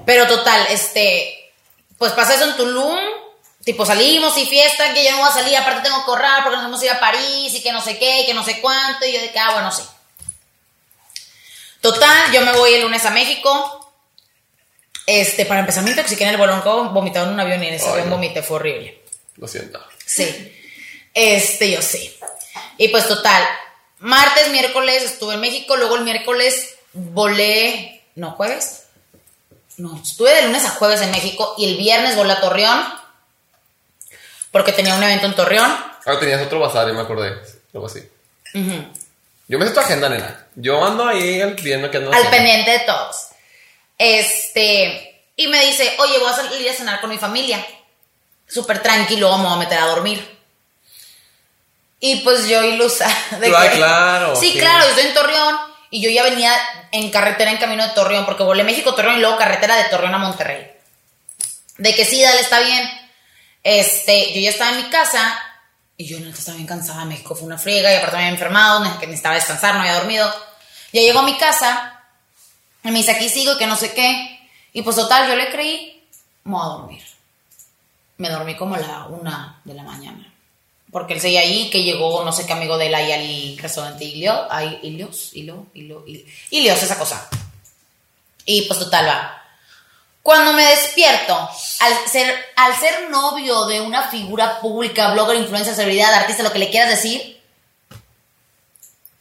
Pero 0.04 0.26
total, 0.26 0.66
este, 0.70 1.52
pues 1.98 2.12
pasa 2.12 2.34
eso 2.34 2.44
en 2.44 2.56
Tulum, 2.56 2.98
tipo 3.64 3.84
salimos 3.84 4.36
y 4.38 4.46
fiesta, 4.46 4.92
que 4.94 5.04
yo 5.04 5.10
no 5.12 5.18
voy 5.18 5.28
a 5.28 5.32
salir, 5.32 5.56
aparte 5.56 5.82
tengo 5.82 6.04
que 6.04 6.10
ahorrar 6.10 6.42
porque 6.42 6.56
nos 6.56 6.64
vamos 6.66 6.80
a 6.80 6.84
ir 6.84 6.90
a 6.90 7.00
París 7.00 7.54
y 7.54 7.62
que 7.62 7.72
no 7.72 7.82
sé 7.82 7.98
qué, 7.98 8.20
y 8.20 8.26
que 8.26 8.34
no 8.34 8.44
sé 8.44 8.60
cuánto, 8.60 9.04
y 9.06 9.12
yo 9.12 9.20
de 9.20 9.30
que, 9.30 9.38
ah, 9.38 9.52
bueno, 9.52 9.72
sí. 9.72 9.82
Total, 11.80 12.30
yo 12.32 12.42
me 12.42 12.52
voy 12.52 12.74
el 12.74 12.82
lunes 12.82 13.04
a 13.06 13.10
México. 13.10 13.92
Este, 15.06 15.46
para 15.46 15.60
empezar, 15.60 15.82
me 15.82 15.90
intoxiqué 15.90 16.24
en 16.24 16.34
el 16.34 16.40
he 16.40 16.46
vomitado 16.46 17.26
en 17.26 17.32
un 17.32 17.40
avión 17.40 17.62
y 17.64 17.68
en 17.68 17.74
ese 17.74 17.86
Ay, 17.86 17.92
avión 17.92 18.10
vomité, 18.10 18.42
fue 18.42 18.56
horrible. 18.56 19.02
Lo 19.36 19.48
siento. 19.48 19.84
Sí. 20.04 20.56
Este, 21.14 21.70
yo 21.70 21.82
sí. 21.82 22.16
Y 22.80 22.88
pues 22.88 23.06
total, 23.06 23.46
martes, 23.98 24.48
miércoles 24.48 25.02
estuve 25.02 25.34
en 25.34 25.40
México, 25.40 25.76
luego 25.76 25.96
el 25.96 26.02
miércoles 26.02 26.76
volé, 26.94 28.02
no, 28.14 28.30
jueves. 28.30 28.84
No, 29.76 30.00
estuve 30.02 30.34
de 30.34 30.44
lunes 30.44 30.64
a 30.64 30.70
jueves 30.70 31.02
en 31.02 31.10
México 31.10 31.56
y 31.58 31.66
el 31.66 31.76
viernes 31.76 32.16
volé 32.16 32.32
a 32.32 32.40
Torreón 32.40 32.82
porque 34.50 34.72
tenía 34.72 34.94
un 34.94 35.02
evento 35.02 35.26
en 35.26 35.34
Torreón. 35.34 35.70
Ahora 36.06 36.20
tenías 36.20 36.40
otro 36.40 36.58
bazar, 36.58 36.88
yo 36.88 36.94
me 36.94 37.02
acordé. 37.02 37.38
Algo 37.74 37.84
así. 37.84 38.00
Yo 39.46 39.58
me 39.58 39.66
sé 39.66 39.72
tu 39.74 39.80
agenda, 39.80 40.08
nena. 40.08 40.46
Yo 40.54 40.82
ando 40.82 41.06
ahí 41.06 41.42
viendo 41.60 41.90
que 41.90 41.98
ando 41.98 42.14
Al 42.14 42.30
pendiente 42.30 42.70
de 42.70 42.78
todos. 42.80 43.26
Este, 43.98 45.26
y 45.36 45.48
me 45.48 45.66
dice, 45.66 45.96
oye, 45.98 46.18
voy 46.18 46.30
a 46.30 46.34
salir 46.34 46.66
a 46.66 46.72
cenar 46.72 47.02
con 47.02 47.10
mi 47.10 47.18
familia. 47.18 47.62
Súper 48.48 48.82
tranquilo, 48.82 49.28
vamos 49.28 49.52
a 49.52 49.56
meter 49.56 49.78
a 49.78 49.86
dormir. 49.88 50.39
Y 52.00 52.16
pues 52.16 52.48
yo 52.48 52.64
ilusa. 52.64 53.06
De 53.40 53.54
Ay, 53.54 53.76
claro, 53.76 54.34
Sí, 54.36 54.52
sí. 54.52 54.58
claro, 54.58 54.84
yo 54.84 54.90
estoy 54.90 55.06
en 55.06 55.14
Torreón 55.14 55.56
y 55.90 56.00
yo 56.00 56.08
ya 56.10 56.22
venía 56.22 56.52
en 56.92 57.10
carretera 57.10 57.50
en 57.50 57.58
camino 57.58 57.86
de 57.86 57.92
Torreón, 57.94 58.24
porque 58.24 58.42
volé 58.42 58.64
México, 58.64 58.94
Torreón 58.94 59.16
y 59.16 59.20
luego 59.20 59.36
carretera 59.36 59.76
de 59.76 59.84
Torreón 59.84 60.14
a 60.14 60.18
Monterrey. 60.18 60.70
De 61.78 61.94
que 61.94 62.04
sí, 62.04 62.22
dale, 62.22 62.40
está 62.40 62.60
bien. 62.60 62.88
Este, 63.62 64.32
yo 64.34 64.40
ya 64.40 64.50
estaba 64.50 64.70
en 64.70 64.84
mi 64.84 64.90
casa 64.90 65.38
y 65.96 66.06
yo 66.06 66.18
neta 66.20 66.38
estaba 66.38 66.56
bien 66.56 66.66
cansada. 66.66 67.04
México 67.04 67.34
fue 67.34 67.46
una 67.46 67.58
friega 67.58 67.92
y 67.92 67.96
aparte 67.96 68.16
me 68.16 68.22
había 68.22 68.32
enfermado, 68.34 68.80
ne- 68.84 68.98
que 68.98 69.06
necesitaba 69.06 69.34
descansar, 69.34 69.74
no 69.74 69.80
había 69.80 69.94
dormido. 69.94 70.32
Ya 70.92 71.02
llego 71.02 71.18
a 71.20 71.24
mi 71.24 71.36
casa 71.36 72.00
y 72.82 72.90
me 72.90 72.98
dice, 72.98 73.10
aquí 73.12 73.28
sigo 73.28 73.54
y 73.54 73.58
que 73.58 73.66
no 73.66 73.76
sé 73.76 73.92
qué. 73.92 74.48
Y 74.72 74.82
pues 74.82 74.96
total, 74.96 75.28
yo 75.28 75.36
le 75.36 75.50
creí, 75.50 76.02
me 76.44 76.52
voy 76.52 76.62
a 76.62 76.64
dormir. 76.68 77.02
Me 78.16 78.28
dormí 78.30 78.56
como 78.56 78.74
a 78.76 78.78
la 78.78 79.06
una 79.06 79.60
de 79.64 79.74
la 79.74 79.82
mañana. 79.82 80.29
Porque 80.90 81.14
él 81.14 81.20
seguía 81.20 81.40
ahí, 81.40 81.70
que 81.70 81.82
llegó 81.82 82.24
no 82.24 82.32
sé 82.32 82.46
qué 82.46 82.52
amigo 82.52 82.76
de 82.76 82.88
él 82.88 82.94
ahí 82.94 83.12
al 83.12 83.58
restaurante 83.58 84.04
Ilios, 84.04 85.30
Ilo, 85.34 85.66
Ilo, 85.74 86.04
Ilios, 86.50 86.82
esa 86.82 86.98
cosa. 86.98 87.28
Y 88.44 88.62
pues 88.62 88.78
total, 88.78 89.06
va. 89.06 89.36
Cuando 90.22 90.52
me 90.52 90.64
despierto, 90.64 91.34
al 91.80 92.08
ser, 92.08 92.34
al 92.56 92.76
ser 92.76 93.10
novio 93.10 93.64
de 93.66 93.80
una 93.80 94.08
figura 94.08 94.60
pública, 94.60 95.12
blogger, 95.12 95.36
influencer, 95.36 95.74
celebridad, 95.74 96.12
artista, 96.12 96.42
lo 96.42 96.52
que 96.52 96.58
le 96.58 96.70
quieras 96.70 96.90
decir, 96.90 97.39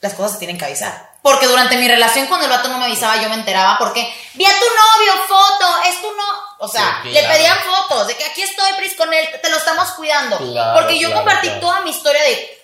las 0.01 0.13
cosas 0.13 0.33
se 0.33 0.39
tienen 0.39 0.57
que 0.57 0.65
avisar. 0.65 1.09
Porque 1.21 1.47
durante 1.47 1.75
mi 1.75 1.87
relación, 1.87 2.27
cuando 2.27 2.45
el 2.45 2.51
vato 2.51 2.69
no 2.69 2.77
me 2.77 2.85
avisaba, 2.85 3.21
yo 3.21 3.29
me 3.29 3.35
enteraba 3.35 3.77
porque 3.77 4.01
vi 4.35 4.45
a 4.45 4.49
tu 4.49 4.65
novio, 4.65 5.13
foto, 5.27 5.65
es 5.89 6.01
tu 6.01 6.07
no. 6.11 6.25
O 6.59 6.67
sea, 6.67 7.01
Sí, 7.03 7.09
le 7.09 7.23
pedían 7.23 7.57
fotos 7.59 8.07
de 8.07 8.15
que 8.15 8.23
aquí 8.23 8.41
estoy, 8.41 8.71
Pris, 8.77 8.95
con 8.95 9.13
él, 9.13 9.27
te 9.41 9.49
lo 9.49 9.57
estamos 9.57 9.89
cuidando. 9.91 10.37
Claro, 10.37 10.79
porque 10.79 10.97
yo 10.97 11.09
claro, 11.09 11.25
compartí 11.25 11.49
toda 11.59 11.81
mi 11.81 11.91
historia 11.91 12.21
de 12.23 12.59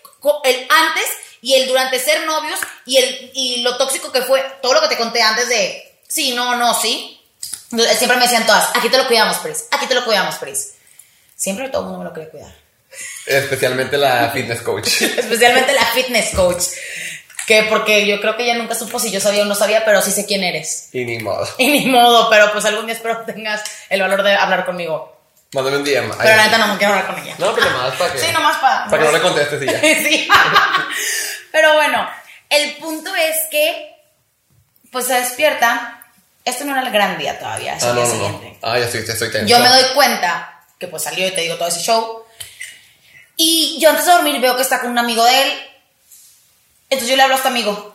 el 0.46 0.68
antes 0.70 1.06
y 1.42 1.54
el 1.54 1.68
durante 1.68 2.00
ser 2.00 2.26
novios 2.26 2.60
y, 2.86 2.98
el, 2.98 3.32
y 3.34 3.62
lo 3.62 3.78
tóxico 3.78 4.12
que 4.12 4.22
fue, 4.22 4.42
todo 4.62 4.74
lo 4.74 4.82
que 4.82 4.88
te 4.88 4.98
conté 4.98 5.22
antes 5.22 5.50
de 5.50 6.00
sí, 6.08 6.34
no, 6.34 6.56
no, 6.56 6.74
sí. 6.74 7.22
Siempre 7.70 8.18
me 8.18 8.24
decían 8.24 8.46
todas, 8.46 8.70
aquí 8.74 8.90
te 8.90 8.98
lo 8.98 9.06
cuidamos, 9.08 9.38
Pris, 9.38 9.66
aquí 9.72 9.86
te 9.86 9.96
lo 9.96 10.06
cuidamos, 10.06 10.36
Pris. 10.36 10.76
Siempre 11.36 11.70
todo 11.70 11.82
el 11.82 11.88
mundo 11.90 12.00
me 12.00 12.06
lo 12.06 12.14
quería 12.14 12.32
cuidar. 12.32 12.56
Especialmente 13.26 13.98
la 13.98 14.30
fitness 14.32 14.62
coach. 14.62 14.88
Especialmente 15.02 15.74
la 15.74 15.86
fitness 15.88 16.34
coach. 16.34 16.64
Que 17.46 17.64
porque 17.64 18.08
yo 18.08 18.20
creo 18.22 18.36
que 18.36 18.44
ella 18.44 18.56
nunca 18.56 18.74
supo 18.76 19.00
si 19.00 19.12
yo 19.12 19.20
sabía 19.20 19.44
o 19.44 19.46
no 19.46 19.54
sabía, 19.56 19.86
pero 19.86 20.02
sí 20.02 20.12
sé 20.12 20.26
quién 20.26 20.44
eres. 20.44 20.90
y 20.94 21.06
ni 21.06 21.20
modo. 21.20 21.48
Y 21.58 21.68
ni 21.68 21.86
modo, 21.88 22.30
pero 22.30 22.52
pues 22.52 22.66
algún 22.66 22.86
día 22.88 22.96
espero 22.96 23.24
que 23.26 23.34
tengas 23.34 23.62
el 23.90 24.02
valor 24.02 24.24
de 24.24 24.34
hablar 24.36 24.66
conmigo. 24.66 25.14
Mándame 25.54 25.78
un 25.78 25.84
DM. 25.84 26.12
Pero 26.18 26.36
la 26.36 26.44
neta 26.46 26.58
no 26.58 26.68
me 26.68 26.78
quiero 26.78 26.94
hablar 26.94 27.08
con 27.14 27.24
ella. 27.24 27.36
No, 27.38 27.54
pero 27.54 27.70
nomás 27.70 27.94
para 27.96 28.12
que. 28.14 28.20
Sí, 28.20 28.32
nomás 28.34 28.58
para. 28.58 28.86
Para 28.86 28.98
que 28.98 29.06
no 29.06 29.12
le 29.18 29.22
contestes 29.22 29.62
y 29.62 29.66
ya. 29.68 29.80
sí. 29.80 30.28
Pero 31.52 31.74
bueno, 31.76 32.10
el 32.50 32.76
punto 32.78 33.16
es 33.16 33.36
que, 33.52 33.96
pues 34.92 35.06
se 35.08 35.14
despierta. 35.14 36.02
Esto 36.44 36.64
no 36.66 36.74
era 36.74 36.82
el 36.82 36.92
gran 36.92 37.18
día 37.18 37.40
todavía, 37.40 37.76
es 37.76 37.84
Ah, 37.84 37.90
el 37.90 37.96
no, 37.96 38.02
día 38.02 38.10
no, 38.14 38.18
no. 38.20 38.26
siguiente. 38.28 38.60
Ah, 38.62 38.78
ya 38.80 38.86
estoy, 38.86 39.06
ya 39.06 39.14
estoy 39.14 39.32
tenso. 39.32 39.48
Yo 39.48 39.60
me 39.60 39.70
doy 39.70 39.84
cuenta 39.96 40.62
que 40.80 40.88
pues 40.88 41.04
salió 41.04 41.28
y 41.28 41.32
te 41.32 41.42
digo 41.42 41.56
todo 41.56 41.68
ese 41.70 41.80
show. 41.82 42.24
Y 43.38 43.78
yo 43.82 43.90
antes 43.90 44.06
de 44.06 44.12
dormir 44.12 44.40
veo 44.42 44.56
que 44.56 44.62
está 44.62 44.82
con 44.82 44.92
un 44.92 44.98
amigo 45.00 45.24
de 45.24 45.42
él. 45.44 45.60
Entonces 46.90 47.10
yo 47.10 47.16
le 47.16 47.24
hablo 47.24 47.36
a 47.36 47.38
este 47.38 47.48
amigo. 47.50 47.94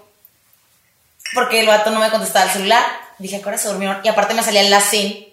Porque 1.34 1.61
el 1.61 1.66
vato 1.66 1.91
no 1.91 2.01
me 2.01 2.11
contestaba 2.11 2.47
el 2.47 2.51
celular. 2.51 2.84
Dije, 3.18 3.36
¿a 3.36 3.41
qué 3.41 3.49
hora 3.49 3.59
se 3.59 3.68
durmieron? 3.68 4.01
Y 4.05 4.09
aparte 4.09 4.34
me 4.34 4.43
salía 4.43 4.62
la 4.64 4.80
SIN 4.80 5.26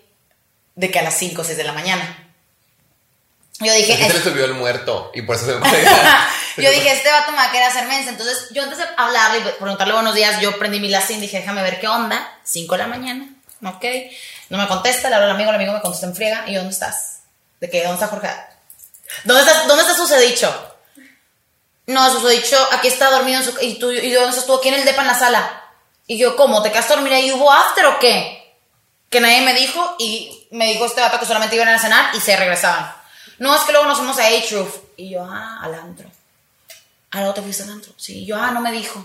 de 0.76 0.92
que 0.92 1.00
a 1.00 1.04
las 1.04 1.16
5 1.18 1.42
o 1.42 1.46
6 1.46 1.58
de 1.58 1.64
la 1.64 1.74
mañana. 1.74 2.24
Yo 3.60 3.74
dije, 3.74 3.94
Aquí 3.94 4.04
se 4.04 4.10
le 4.14 4.18
"Es- 4.20 4.24
subió 4.24 4.46
el 4.46 4.54
muerto 4.54 5.10
y 5.16 5.24
por 5.24 5.36
eso 5.36 5.46
se 5.46 5.52
yo 6.62 6.70
dije, 6.70 6.92
este 6.92 7.10
vato 7.12 7.32
me 7.32 7.38
va 7.38 7.46
a 7.46 7.52
querer 7.52 7.68
hacer 7.68 7.88
mensa. 7.88 8.12
Entonces, 8.12 8.50
yo 8.52 8.62
antes 8.62 8.78
de 8.78 8.84
hablarle 8.98 9.40
y 9.40 9.42
preguntarle 9.60 9.94
buenos 9.96 10.14
días, 10.14 10.40
yo 10.42 10.60
prendí 10.60 10.80
mi 10.80 10.90
LASIN, 10.90 11.20
dije, 11.20 11.38
déjame 11.40 11.64
ver 11.64 11.80
qué 11.80 11.88
onda. 11.88 12.38
5 12.44 12.76
de 12.76 12.78
la 12.78 12.88
mañana, 12.88 13.28
ok. 13.66 13.84
No 14.50 14.60
me 14.60 14.68
contesta, 14.68 15.10
le 15.10 15.16
hablo 15.16 15.26
al 15.26 15.34
amigo, 15.34 15.50
el 15.50 15.56
amigo 15.56 15.74
me 15.74 15.82
contesta 15.82 16.06
en 16.06 16.16
friega. 16.16 16.44
¿Y 16.48 16.54
yo, 16.54 16.60
dónde 16.60 16.74
estás? 16.74 17.22
¿De 17.60 17.70
qué? 17.72 17.80
¿Dónde 17.82 17.96
está 17.96 18.08
Jorge? 18.08 18.30
¿Dónde 19.24 19.42
está, 19.42 19.66
dónde 19.66 19.82
está 19.84 19.96
Susedicho? 19.96 20.76
No, 21.88 22.12
Susedicho, 22.12 22.58
aquí 22.72 22.88
está 22.88 23.10
dormido. 23.10 23.42
¿Y 23.62 23.80
tú? 23.80 23.92
¿Y 23.92 24.12
dónde 24.12 24.30
estás 24.30 24.46
tú? 24.46 24.56
Aquí 24.56 24.68
en 24.68 24.76
el 24.76 24.86
depa 24.86 25.02
en 25.02 25.08
la 25.08 25.18
sala. 25.18 25.64
Y 26.06 26.18
yo, 26.18 26.36
¿cómo? 26.36 26.62
¿Te 26.62 26.72
quedaste 26.72 26.94
a 26.94 26.96
dormir 26.98 27.14
ahí? 27.14 27.32
¿Hubo 27.32 27.52
after 27.52 27.86
o 27.86 28.00
qué? 28.00 28.56
Que 29.10 29.20
nadie 29.20 29.42
me 29.42 29.54
dijo 29.54 29.96
y 30.00 30.48
me 30.52 30.68
dijo 30.68 30.86
este 30.86 31.02
vato 31.02 31.20
que 31.20 31.26
solamente 31.26 31.56
iban 31.56 31.68
a 31.70 31.80
cenar 31.80 32.14
y 32.16 32.20
se 32.20 32.36
regresaban. 32.36 32.94
No, 33.40 33.56
es 33.56 33.62
que 33.62 33.72
luego 33.72 33.88
nos 33.88 33.98
fuimos 33.98 34.18
a 34.20 34.28
H-Roof. 34.28 34.76
Y 34.98 35.10
yo, 35.10 35.24
ah, 35.24 35.60
al 35.62 35.74
antro. 35.74 36.10
Ah, 37.12 37.20
luego 37.20 37.34
te 37.34 37.42
fuiste 37.42 37.64
al 37.64 37.72
antro. 37.72 37.94
Sí, 37.98 38.24
y 38.24 38.26
yo, 38.26 38.36
ah, 38.38 38.52
no 38.52 38.62
me 38.62 38.72
dijo. 38.72 39.04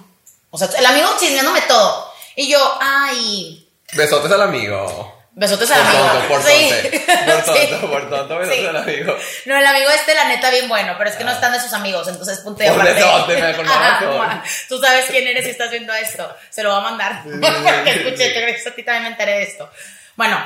O 0.50 0.58
sea, 0.58 0.68
el 0.76 0.86
amigo 0.86 1.08
chismeándome 1.18 1.62
todo. 1.62 2.12
Y 2.34 2.48
yo, 2.48 2.78
ay, 2.80 3.68
Besotes 3.94 4.32
al 4.32 4.42
amigo. 4.42 5.21
Besotes 5.34 5.70
al 5.70 5.80
amigo. 5.80 6.04
tonto, 6.06 6.28
por 6.28 6.42
Sí. 6.42 6.70
tonto. 6.70 7.26
Por 7.26 7.44
tonto, 7.70 7.90
por 7.90 8.10
tonto, 8.10 8.38
besotes 8.38 8.60
Sí. 8.60 8.66
al 8.66 8.76
amigo. 8.76 9.16
No, 9.46 9.56
el 9.56 9.66
amigo 9.66 9.90
este, 9.90 10.14
la 10.14 10.24
neta, 10.28 10.50
bien 10.50 10.68
bueno, 10.68 10.94
pero 10.98 11.08
es 11.10 11.16
que 11.16 11.24
no 11.24 11.32
están 11.32 11.52
de 11.52 11.60
sus 11.60 11.72
amigos, 11.72 12.06
entonces 12.08 12.40
y 12.44 12.48
aparte. 12.68 13.36
me 13.40 13.42
Ajá, 13.70 14.00
razón. 14.00 14.18
ma. 14.18 14.44
Tú 14.68 14.78
sabes 14.80 15.06
quién 15.06 15.26
eres 15.26 15.44
si 15.44 15.50
estás 15.50 15.70
viendo 15.70 15.92
esto. 15.94 16.34
Se 16.50 16.62
lo 16.62 16.70
va 16.70 16.78
a 16.78 16.80
mandar. 16.80 17.22
Porque 17.24 17.90
escuché 17.90 18.32
que 18.32 18.62
a 18.68 18.74
ti 18.74 18.82
también 18.82 19.02
me 19.04 19.08
enteré 19.10 19.32
de 19.38 19.42
esto. 19.44 19.70
Bueno, 20.16 20.44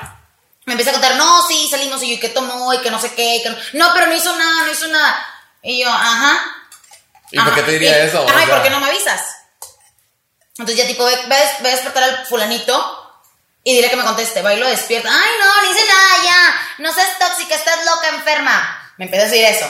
me 0.65 0.73
empieza 0.75 0.91
a 0.91 0.95
contar, 0.95 1.17
no, 1.17 1.47
sí, 1.47 1.69
salimos 1.71 2.03
y 2.03 2.09
yo, 2.11 2.15
¿y 2.15 2.21
qué 2.21 2.29
tomó? 2.29 2.73
Y 2.75 2.79
que 2.79 2.91
no 2.91 2.99
sé 3.01 3.13
qué. 3.15 3.37
y 3.37 3.43
que 3.43 3.51
no... 3.51 3.57
no, 3.75 3.91
pero 3.95 4.07
no 4.07 4.15
hizo 4.15 4.35
nada, 4.37 4.65
no 4.67 4.71
hizo 4.73 4.87
nada. 4.89 5.27
Y 5.63 5.83
yo, 5.83 5.89
ajá. 5.91 6.39
¿Y 7.33 7.37
por 7.41 7.55
qué 7.55 7.61
Ajá. 7.61 7.67
te 7.67 7.73
diría 7.73 8.05
Y- 8.05 8.07
eso? 8.09 8.25
Ajá, 8.29 8.45
¿y 8.45 8.47
por 8.47 8.63
qué 8.63 8.71
no 8.71 8.79
me 8.81 8.87
avisas? 8.87 9.21
Entonces 10.59 10.77
ya 10.77 10.87
tipo, 10.87 11.05
ve, 11.05 11.17
ve, 11.27 11.37
ve 11.61 11.69
a 11.69 11.73
despertar 11.73 12.03
al 12.05 12.27
fulanito 12.27 12.96
y 13.67 13.75
dile 13.75 13.91
que 13.91 13.97
me 13.97 14.05
conteste. 14.05 14.43
Va 14.43 14.55
y 14.55 14.61
lo 14.61 14.69
despierta. 14.69 15.09
Ay, 15.13 15.31
no, 15.41 15.63
no 15.63 15.73
hice 15.73 15.85
nada 15.85 16.25
ya. 16.25 16.69
No 16.79 16.95
seas 16.95 17.19
tóxica, 17.19 17.57
estás 17.57 17.85
loca, 17.85 18.11
enferma. 18.11 18.93
Me 18.97 19.07
empieza 19.07 19.27
a 19.27 19.29
decir 19.29 19.45
eso. 19.45 19.67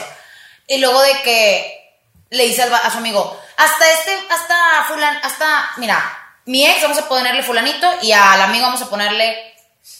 Y 0.67 0.77
luego 0.77 1.01
de 1.01 1.19
que 1.23 1.97
le 2.29 2.43
dice 2.45 2.61
a 2.61 2.91
su 2.91 2.97
amigo, 2.99 3.41
hasta 3.57 3.91
este, 3.91 4.15
hasta 4.29 4.85
fulan, 4.87 5.19
hasta, 5.23 5.71
mira, 5.77 5.97
mi 6.45 6.67
ex 6.67 6.79
vamos 6.83 6.99
a 6.99 7.09
ponerle 7.09 7.41
fulanito 7.41 7.91
y 8.03 8.11
al 8.11 8.39
amigo 8.39 8.67
vamos 8.67 8.83
a 8.83 8.89
ponerle 8.89 9.55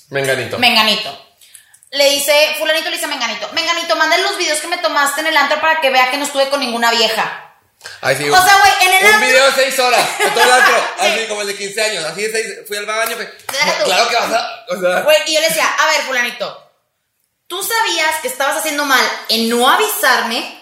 Menganito. 0.09 0.59
menganito. 0.59 1.25
Le 1.89 2.11
dice, 2.11 2.55
fulanito 2.59 2.91
le 2.91 2.97
dice 2.97 3.05
a 3.05 3.09
menganito, 3.09 3.49
menganito, 3.53 3.95
manda 3.95 4.15
los 4.19 4.37
videos 4.37 4.59
que 4.59 4.67
me 4.67 4.77
tomaste 4.77 5.21
en 5.21 5.27
el 5.27 5.37
antro 5.37 5.59
para 5.59 5.81
que 5.81 5.89
vea 5.89 6.11
que 6.11 6.17
no 6.17 6.25
estuve 6.25 6.49
con 6.49 6.59
ninguna 6.59 6.91
vieja. 6.91 7.46
Ay, 8.01 8.15
sí, 8.17 8.30
O 8.30 8.34
sea, 8.43 8.57
güey, 8.59 8.71
en 8.88 8.93
el 8.95 9.05
Un 9.07 9.13
antro- 9.13 9.28
video 9.28 9.45
de 9.45 9.51
6 9.53 9.80
horas, 9.80 10.07
en 10.19 10.34
todo 10.34 10.43
el 10.43 10.51
antro, 10.51 10.75
Sí. 10.99 11.05
así 11.07 11.28
como 11.28 11.41
el 11.41 11.47
de 11.47 11.57
15 11.57 11.82
años, 11.82 12.03
así 12.05 12.21
de 12.23 12.32
6, 12.32 12.67
fui 12.67 12.78
al 12.78 12.86
baño, 12.86 13.15
tú. 13.17 13.23
claro 13.86 14.09
que 14.09 14.15
vas 14.15 14.34
a, 14.34 14.65
o 14.69 14.80
sea, 14.82 15.01
Güey, 15.01 15.17
y 15.28 15.34
yo 15.36 15.41
le 15.41 15.47
decía, 15.47 15.67
a 15.78 15.86
ver, 15.88 16.01
fulanito, 16.01 16.71
¿tú 17.47 17.61
sabías 17.63 18.15
que 18.21 18.28
estabas 18.28 18.57
haciendo 18.57 18.84
mal 18.86 19.05
en 19.30 19.49
no 19.49 19.69
avisarme? 19.69 20.55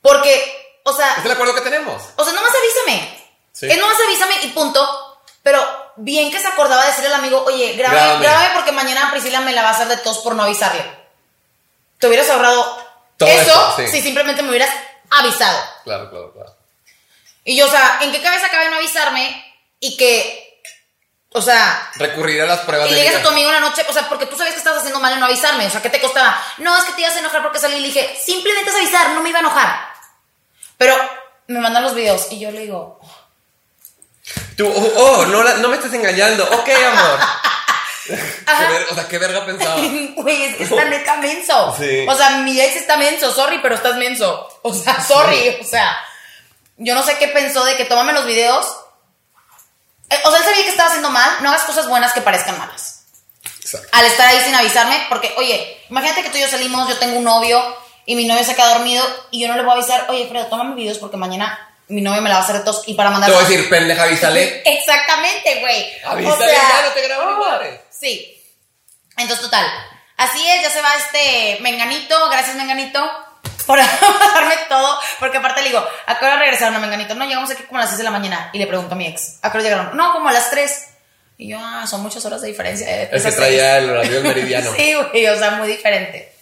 Porque, 0.00 0.80
o 0.84 0.92
sea, 0.92 1.14
es 1.18 1.24
el 1.24 1.30
acuerdo 1.30 1.54
que 1.54 1.60
tenemos. 1.60 2.02
o 2.16 2.24
sea, 2.24 2.32
nomás 2.32 2.52
avísame. 2.54 3.18
Sí. 3.52 3.70
Es 3.70 3.78
nomás 3.78 3.96
avísame 4.04 4.34
y 4.42 4.48
punto. 4.48 5.20
Pero 5.42 5.92
bien 5.96 6.30
que 6.30 6.40
se 6.40 6.46
acordaba 6.46 6.82
de 6.82 6.88
decirle 6.88 7.08
al 7.08 7.14
amigo, 7.20 7.44
oye, 7.44 7.72
grábame, 7.74 7.98
Grábame. 8.00 8.24
grábame 8.24 8.54
porque 8.54 8.72
mañana 8.72 9.10
Priscila 9.10 9.40
me 9.40 9.52
la 9.52 9.62
va 9.62 9.68
a 9.68 9.72
hacer 9.72 9.88
de 9.88 9.96
tos 9.98 10.18
por 10.18 10.34
no 10.34 10.44
avisarle. 10.44 10.84
Te 11.98 12.06
hubieras 12.06 12.28
ahorrado 12.30 12.78
Todo 13.16 13.28
eso 13.28 13.74
sí. 13.76 13.88
si 13.88 14.02
simplemente 14.02 14.42
me 14.42 14.50
hubieras 14.50 14.70
avisado. 15.18 15.58
Claro, 15.84 16.10
claro, 16.10 16.32
claro. 16.32 16.56
Y 17.44 17.56
yo, 17.56 17.66
o 17.66 17.70
sea, 17.70 17.98
¿en 18.02 18.12
qué 18.12 18.22
cabeza 18.22 18.48
cabe 18.50 18.70
no 18.70 18.76
avisarme 18.76 19.44
y 19.80 19.96
que, 19.96 20.62
o 21.30 21.42
sea, 21.42 21.90
Recurrir 21.96 22.42
a 22.42 22.46
las 22.46 22.60
pruebas 22.60 22.88
y 22.90 22.94
de 22.94 23.00
llegas 23.00 23.16
a 23.16 23.22
tu 23.22 23.28
amigo 23.30 23.48
en 23.48 23.54
la 23.54 23.60
noche, 23.68 23.84
o 23.88 23.92
sea, 23.92 24.08
porque 24.08 24.26
tú 24.26 24.36
sabes 24.36 24.52
que 24.52 24.58
estabas 24.58 24.78
haciendo 24.80 25.00
mal 25.00 25.12
en 25.12 25.20
no 25.20 25.26
avisarme, 25.26 25.66
o 25.66 25.70
sea, 25.70 25.82
¿qué 25.82 25.90
te 25.90 26.00
costaba? 26.00 26.40
No, 26.58 26.76
es 26.78 26.84
que 26.84 26.92
te 26.92 27.00
ibas 27.00 27.16
a 27.16 27.18
enojar 27.18 27.42
porque 27.42 27.58
salí 27.58 27.76
y 27.76 27.80
le 27.80 27.88
dije, 27.88 28.16
simplemente 28.24 28.70
es 28.70 28.76
avisar, 28.76 29.10
no 29.10 29.22
me 29.22 29.30
iba 29.30 29.38
a 29.38 29.40
enojar. 29.40 29.88
Pero 30.78 30.96
me 31.48 31.58
mandan 31.58 31.82
los 31.82 31.94
videos 31.94 32.26
y 32.30 32.38
yo 32.38 32.50
le 32.50 32.60
digo, 32.60 33.00
Tú, 34.56 34.68
oh, 34.68 34.92
oh, 34.96 35.26
no, 35.26 35.42
la- 35.42 35.54
no 35.56 35.68
me 35.68 35.76
estés 35.76 35.92
engañando. 35.94 36.44
Ok, 36.44 36.68
amor. 36.68 37.18
Ver- 38.08 38.86
o 38.90 38.94
sea, 38.94 39.08
qué 39.08 39.18
verga 39.18 39.44
pensaba. 39.46 39.76
güey, 40.16 40.44
es 40.44 40.56
que 40.56 40.64
está 40.64 40.84
neta 40.86 41.16
menso. 41.16 41.76
Sí. 41.78 42.06
O 42.08 42.14
sea, 42.16 42.30
mi 42.38 42.60
ex 42.60 42.76
está 42.76 42.96
menso, 42.96 43.32
sorry, 43.32 43.58
pero 43.62 43.74
estás 43.74 43.96
menso. 43.96 44.48
O 44.62 44.72
sea, 44.74 45.00
sorry, 45.02 45.58
o 45.60 45.64
sea, 45.64 45.96
yo 46.76 46.94
no 46.94 47.02
sé 47.02 47.16
qué 47.18 47.28
pensó 47.28 47.64
de 47.64 47.76
que 47.76 47.84
tómame 47.84 48.12
los 48.12 48.26
videos. 48.26 48.66
Eh, 50.10 50.20
o 50.24 50.30
sea, 50.30 50.38
él 50.40 50.44
sabía 50.44 50.64
que 50.64 50.70
estaba 50.70 50.88
haciendo 50.88 51.10
mal, 51.10 51.30
no 51.42 51.48
hagas 51.50 51.64
cosas 51.64 51.88
buenas 51.88 52.12
que 52.12 52.20
parezcan 52.20 52.58
malas. 52.58 52.98
Exacto. 53.60 53.88
al 53.92 54.04
estar 54.04 54.26
ahí 54.28 54.40
sin 54.44 54.54
avisarme, 54.54 55.06
porque, 55.08 55.32
oye, 55.38 55.80
imagínate 55.88 56.22
que 56.24 56.30
tú 56.30 56.36
y 56.36 56.40
yo 56.40 56.48
salimos, 56.48 56.88
yo 56.88 56.98
tengo 56.98 57.16
un 57.16 57.24
novio 57.24 57.62
y 58.04 58.16
mi 58.16 58.26
novio 58.26 58.44
se 58.44 58.54
queda 58.56 58.74
dormido 58.74 59.04
y 59.30 59.40
yo 59.40 59.48
no 59.48 59.54
le 59.56 59.62
voy 59.62 59.70
a 59.70 59.74
avisar, 59.74 60.06
oye, 60.10 60.26
Fredo, 60.28 60.46
tómame 60.46 60.74
videos 60.74 60.98
porque 60.98 61.16
mañana 61.16 61.58
mi 61.88 62.00
novio 62.00 62.20
me 62.22 62.28
la 62.28 62.34
va 62.36 62.40
a 62.40 62.44
hacer 62.44 62.56
de 62.56 62.64
tos 62.64 62.82
y 62.86 62.94
para 62.94 63.10
mandar. 63.10 63.30
Te 63.30 63.36
voy 63.36 63.44
a 63.44 63.48
decir, 63.48 63.70
pendeja, 63.70 64.02
avísale. 64.02 64.62
Exactamente, 64.66 65.60
güey. 65.60 65.86
Avísale, 66.04 66.52
ya, 66.52 66.82
no 66.86 66.92
te 66.92 67.02
grabo 67.02 67.30
ni 67.30 67.38
madres. 67.38 67.80
Sí. 68.02 68.36
Entonces, 69.16 69.44
total. 69.44 69.64
Así 70.16 70.44
es, 70.46 70.62
ya 70.62 70.70
se 70.70 70.80
va 70.82 70.90
este 70.96 71.58
Menganito, 71.62 72.28
gracias 72.30 72.56
Menganito 72.56 73.00
por 73.66 73.78
darme 74.34 74.56
todo, 74.68 74.98
porque 75.20 75.38
aparte 75.38 75.62
le 75.62 75.68
digo, 75.68 75.84
¿a 76.06 76.18
qué 76.18 76.24
hora 76.24 76.36
regresaron 76.38 76.74
a 76.74 76.78
Menganito? 76.80 77.14
No, 77.14 77.24
llegamos 77.24 77.50
aquí 77.50 77.62
como 77.62 77.78
a 77.78 77.82
las 77.82 77.90
6 77.90 77.98
de 77.98 78.04
la 78.04 78.10
mañana 78.10 78.50
y 78.52 78.58
le 78.58 78.66
pregunto 78.66 78.94
a 78.94 78.98
mi 78.98 79.06
ex, 79.06 79.38
¿a 79.42 79.50
qué 79.50 79.58
hora 79.58 79.64
llegaron? 79.64 79.96
No, 79.96 80.12
como 80.12 80.28
a 80.28 80.32
las 80.32 80.50
3. 80.50 80.86
Y 81.38 81.48
yo, 81.48 81.58
ah, 81.60 81.86
son 81.86 82.02
muchas 82.02 82.24
horas 82.24 82.40
de 82.42 82.48
diferencia. 82.48 82.86
eh, 82.88 83.08
Es 83.12 83.22
que 83.22 83.32
traía 83.32 83.78
el 83.78 83.90
horario 83.90 84.14
del 84.14 84.24
meridiano. 84.24 84.72
Sí, 84.76 84.94
güey, 84.94 85.26
o 85.28 85.38
sea, 85.38 85.52
muy 85.52 85.68
diferente. 85.68 86.34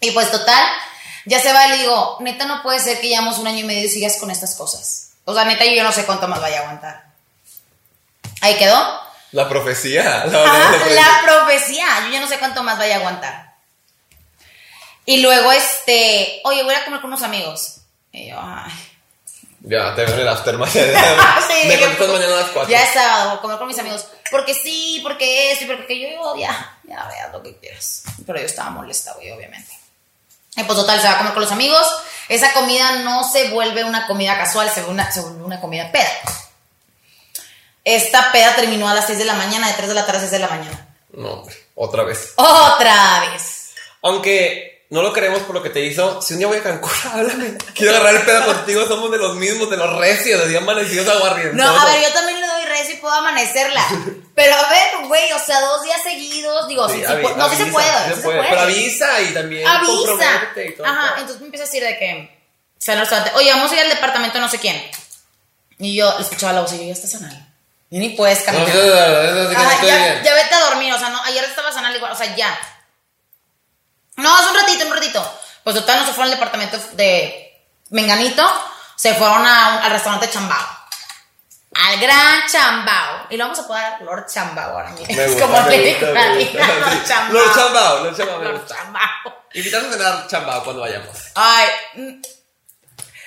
Y 0.00 0.10
pues 0.12 0.30
total, 0.30 0.62
ya 1.26 1.38
se 1.40 1.52
va 1.52 1.66
y 1.66 1.70
le 1.72 1.76
digo, 1.78 2.16
neta 2.20 2.46
no 2.46 2.62
puede 2.62 2.80
ser 2.80 3.00
que 3.00 3.08
llevamos 3.08 3.38
un 3.38 3.46
año 3.46 3.58
y 3.60 3.64
medio 3.64 3.84
y 3.84 3.88
sigas 3.88 4.16
con 4.16 4.30
estas 4.30 4.54
cosas. 4.54 5.10
O 5.24 5.34
sea, 5.34 5.44
neta 5.44 5.64
yo 5.66 5.82
no 5.82 5.92
sé 5.92 6.04
cuánto 6.06 6.28
más 6.28 6.40
vaya 6.40 6.58
a 6.58 6.60
aguantar. 6.62 7.04
Ahí 8.40 8.54
quedó. 8.56 9.07
La 9.32 9.48
profecía. 9.48 10.02
La, 10.26 10.44
Ajá, 10.44 10.58
la 10.58 10.68
profecía. 10.78 11.02
la 11.02 11.20
profecía, 11.22 11.86
yo 12.04 12.10
ya 12.12 12.20
no 12.20 12.28
sé 12.28 12.38
cuánto 12.38 12.62
más 12.62 12.78
vaya 12.78 12.96
a 12.96 12.98
aguantar. 12.98 13.54
Y 15.04 15.20
luego, 15.22 15.52
este, 15.52 16.40
oye, 16.44 16.62
voy 16.62 16.74
a 16.74 16.84
comer 16.84 17.00
con 17.00 17.08
unos 17.08 17.22
amigos. 17.22 17.78
Y 18.12 18.28
yo, 18.30 18.36
ay. 18.40 18.72
Ya, 19.60 19.94
te 19.94 20.04
veo 20.04 20.14
en 20.14 20.20
el 20.20 20.28
aftermath. 20.28 20.68
Sí, 21.48 21.66
Me 21.66 21.76
dije, 21.76 21.80
contestas 21.80 22.08
mañana 22.08 22.32
a 22.34 22.40
las 22.40 22.50
4. 22.50 22.70
Ya 22.70 22.82
es 22.82 22.92
sábado, 22.92 23.30
voy 23.30 23.38
a 23.38 23.40
comer 23.40 23.58
con 23.58 23.68
mis 23.68 23.78
amigos. 23.78 24.06
Porque 24.30 24.54
sí, 24.54 25.00
porque 25.02 25.52
esto 25.52 25.64
y 25.64 25.68
porque 25.68 25.98
yo, 25.98 26.08
yo, 26.08 26.36
ya, 26.36 26.78
ya 26.84 27.06
veas 27.08 27.32
lo 27.32 27.42
que 27.42 27.56
quieras. 27.56 28.02
Pero 28.26 28.38
yo 28.38 28.46
estaba 28.46 28.70
molesta, 28.70 29.14
güey, 29.14 29.30
obviamente. 29.30 29.72
Y 30.56 30.64
pues 30.64 30.78
total, 30.78 31.00
se 31.00 31.06
va 31.06 31.14
a 31.14 31.18
comer 31.18 31.32
con 31.32 31.42
los 31.42 31.52
amigos. 31.52 31.86
Esa 32.28 32.52
comida 32.52 32.96
no 32.96 33.24
se 33.24 33.48
vuelve 33.48 33.84
una 33.84 34.06
comida 34.06 34.36
casual, 34.36 34.68
se 34.68 34.80
vuelve 34.82 34.94
una, 34.94 35.10
se 35.10 35.20
vuelve 35.20 35.42
una 35.42 35.60
comida 35.60 35.90
peda. 35.90 36.10
Esta 37.96 38.30
peda 38.32 38.54
terminó 38.54 38.88
a 38.88 38.94
las 38.94 39.06
6 39.06 39.18
de 39.18 39.24
la 39.24 39.32
mañana, 39.34 39.68
de 39.68 39.74
3 39.74 39.88
de 39.88 39.94
la 39.94 40.04
tarde 40.04 40.18
a 40.18 40.20
6 40.20 40.30
de 40.32 40.38
la 40.40 40.48
mañana. 40.48 40.88
No, 41.12 41.28
hombre, 41.40 41.56
otra 41.74 42.02
vez. 42.04 42.32
Otra 42.36 43.20
vez. 43.32 43.70
Aunque 44.02 44.86
no 44.90 45.02
lo 45.02 45.12
queremos 45.12 45.40
por 45.44 45.54
lo 45.54 45.62
que 45.62 45.70
te 45.70 45.80
hizo, 45.80 46.20
si 46.20 46.34
un 46.34 46.38
día 46.40 46.48
voy 46.48 46.58
a 46.58 46.62
Cancún, 46.62 46.90
háblame. 47.12 47.56
Quiero 47.74 47.92
agarrar 47.92 48.16
el 48.16 48.22
pedo 48.22 48.44
contigo, 48.44 48.86
somos 48.86 49.10
de 49.10 49.18
los 49.18 49.36
mismos, 49.36 49.70
de 49.70 49.76
los 49.78 49.96
recios, 49.98 50.40
de 50.42 50.48
día 50.48 50.58
amanecidos 50.58 51.08
aguardientosos. 51.08 51.56
No, 51.74 51.80
a 51.80 51.84
ver, 51.86 52.02
yo 52.02 52.12
también 52.12 52.40
le 52.40 52.46
doy 52.46 52.64
rezo 52.66 52.92
y 52.92 52.96
puedo 52.96 53.14
amanecerla. 53.14 53.82
Pero 54.34 54.54
a 54.54 54.68
ver, 54.68 55.06
güey, 55.08 55.32
o 55.32 55.38
sea, 55.38 55.58
dos 55.60 55.82
días 55.82 56.02
seguidos, 56.02 56.68
digo, 56.68 56.88
sí, 56.90 57.00
pu- 57.02 57.36
no, 57.36 57.48
sí 57.48 57.56
se 57.56 57.66
puede, 57.66 57.86
se. 58.14 58.20
Pero 58.22 58.60
avisa 58.60 59.20
y 59.22 59.32
también 59.34 59.66
avisa. 59.66 59.92
comprométete 59.92 60.66
y 60.68 60.76
todo. 60.76 60.86
Ajá, 60.86 61.14
entonces 61.18 61.40
me 61.40 61.46
empieza 61.46 61.64
a 61.64 61.66
decir 61.66 61.82
de 61.82 61.98
que, 61.98 62.38
o 62.78 62.80
sea, 62.80 62.94
el 62.94 63.00
restaurante, 63.00 63.32
oye, 63.34 63.50
vamos 63.50 63.72
a 63.72 63.74
ir 63.74 63.80
al 63.80 63.88
departamento 63.88 64.34
de 64.34 64.40
no 64.42 64.48
sé 64.50 64.58
quién. 64.58 64.80
Y 65.78 65.96
yo 65.96 66.14
le 66.18 66.22
escuchaba 66.22 66.52
la 66.52 66.60
voz 66.60 66.72
y 66.74 66.78
yo, 66.78 66.84
ya 66.84 66.92
estás 66.92 67.14
anal. 67.16 67.44
Y 67.90 67.98
ni 67.98 68.10
puedes 68.10 68.42
caminar. 68.42 68.68
no 68.68 69.58
Ajá, 69.58 69.84
ya, 69.84 70.22
ya 70.22 70.34
vete 70.34 70.54
a 70.54 70.60
dormir, 70.60 70.92
o 70.92 70.98
sea, 70.98 71.08
no, 71.08 71.22
ayer 71.24 71.42
estabas 71.44 71.74
anal 71.76 71.94
igual, 71.96 72.12
o 72.12 72.16
sea, 72.16 72.34
ya. 72.36 72.58
No, 74.16 74.38
es 74.38 74.46
un 74.46 74.54
ratito, 74.56 74.86
un 74.86 74.92
ratito. 74.92 75.40
Pues 75.64 75.76
total, 75.76 76.00
no 76.00 76.06
se 76.06 76.12
fueron 76.12 76.32
al 76.32 76.38
departamento 76.38 76.78
de 76.92 77.62
Menganito, 77.90 78.44
se 78.96 79.14
fueron 79.14 79.46
a 79.46 79.82
al 79.84 79.90
restaurante 79.90 80.28
Chambao. 80.30 80.78
Al 81.74 82.00
gran 82.00 82.42
Chambao. 82.50 83.26
Y 83.30 83.36
lo 83.36 83.44
vamos 83.44 83.58
a 83.60 83.66
poner 83.66 84.00
Lord 84.02 84.26
Chambao 84.26 84.72
ahora 84.72 84.90
mismo. 84.90 85.14
Me 85.14 85.24
Es 85.24 85.30
gusta, 85.32 85.46
como 85.46 85.64
película. 85.66 86.26
Lord. 86.34 87.06
Chambao. 87.06 87.32
Lord 87.32 88.16
Chambao, 88.16 88.42
Lord 88.42 88.66
Chambao. 88.66 89.44
Invitarnos 89.54 89.94
a 89.94 89.96
cenar 89.96 90.26
chambao 90.28 90.64
cuando 90.64 90.82
vayamos. 90.82 91.16
Ay, 91.34 91.66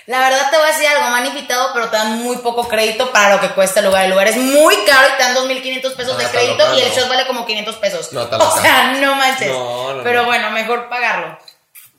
la 0.08 0.20
verdad 0.20 0.49
te 0.49 0.58
voy 0.58 0.66
a 0.66 0.72
decir 0.72 0.88
algo, 0.88 1.10
me 1.10 1.18
han 1.18 1.28
invitado, 1.28 1.72
pero 1.74 1.89
te 1.89 1.97
dan 1.97 2.18
muy 2.24 2.38
poco 2.38 2.68
crédito 2.68 3.12
para 3.12 3.36
lo 3.36 3.41
que 3.41 3.49
cuesta 3.49 3.80
el 3.80 3.86
lugar. 3.86 4.06
El 4.06 4.12
lugar 4.12 4.28
es 4.28 4.38
muy 4.38 4.76
caro 4.86 5.08
y 5.14 5.18
te 5.18 5.24
dan 5.24 5.36
2.500 5.36 5.95
pesos 5.95 6.18
de 6.18 6.26
crédito 6.26 6.58
loca, 6.58 6.76
y 6.76 6.82
el 6.82 6.89
no. 6.89 6.95
shot 6.95 7.10
vale 7.10 7.28
como 7.28 7.45
500 7.45 7.76
pesos. 7.76 8.12
No, 8.14 8.22
o 8.32 8.62
sea, 8.62 8.93
no 8.93 9.16
manches. 9.16 9.49
No, 9.49 9.93
no, 9.93 10.04
pero 10.04 10.22
no. 10.22 10.28
bueno, 10.28 10.49
mejor 10.52 10.89
pagarlo. 10.89 11.38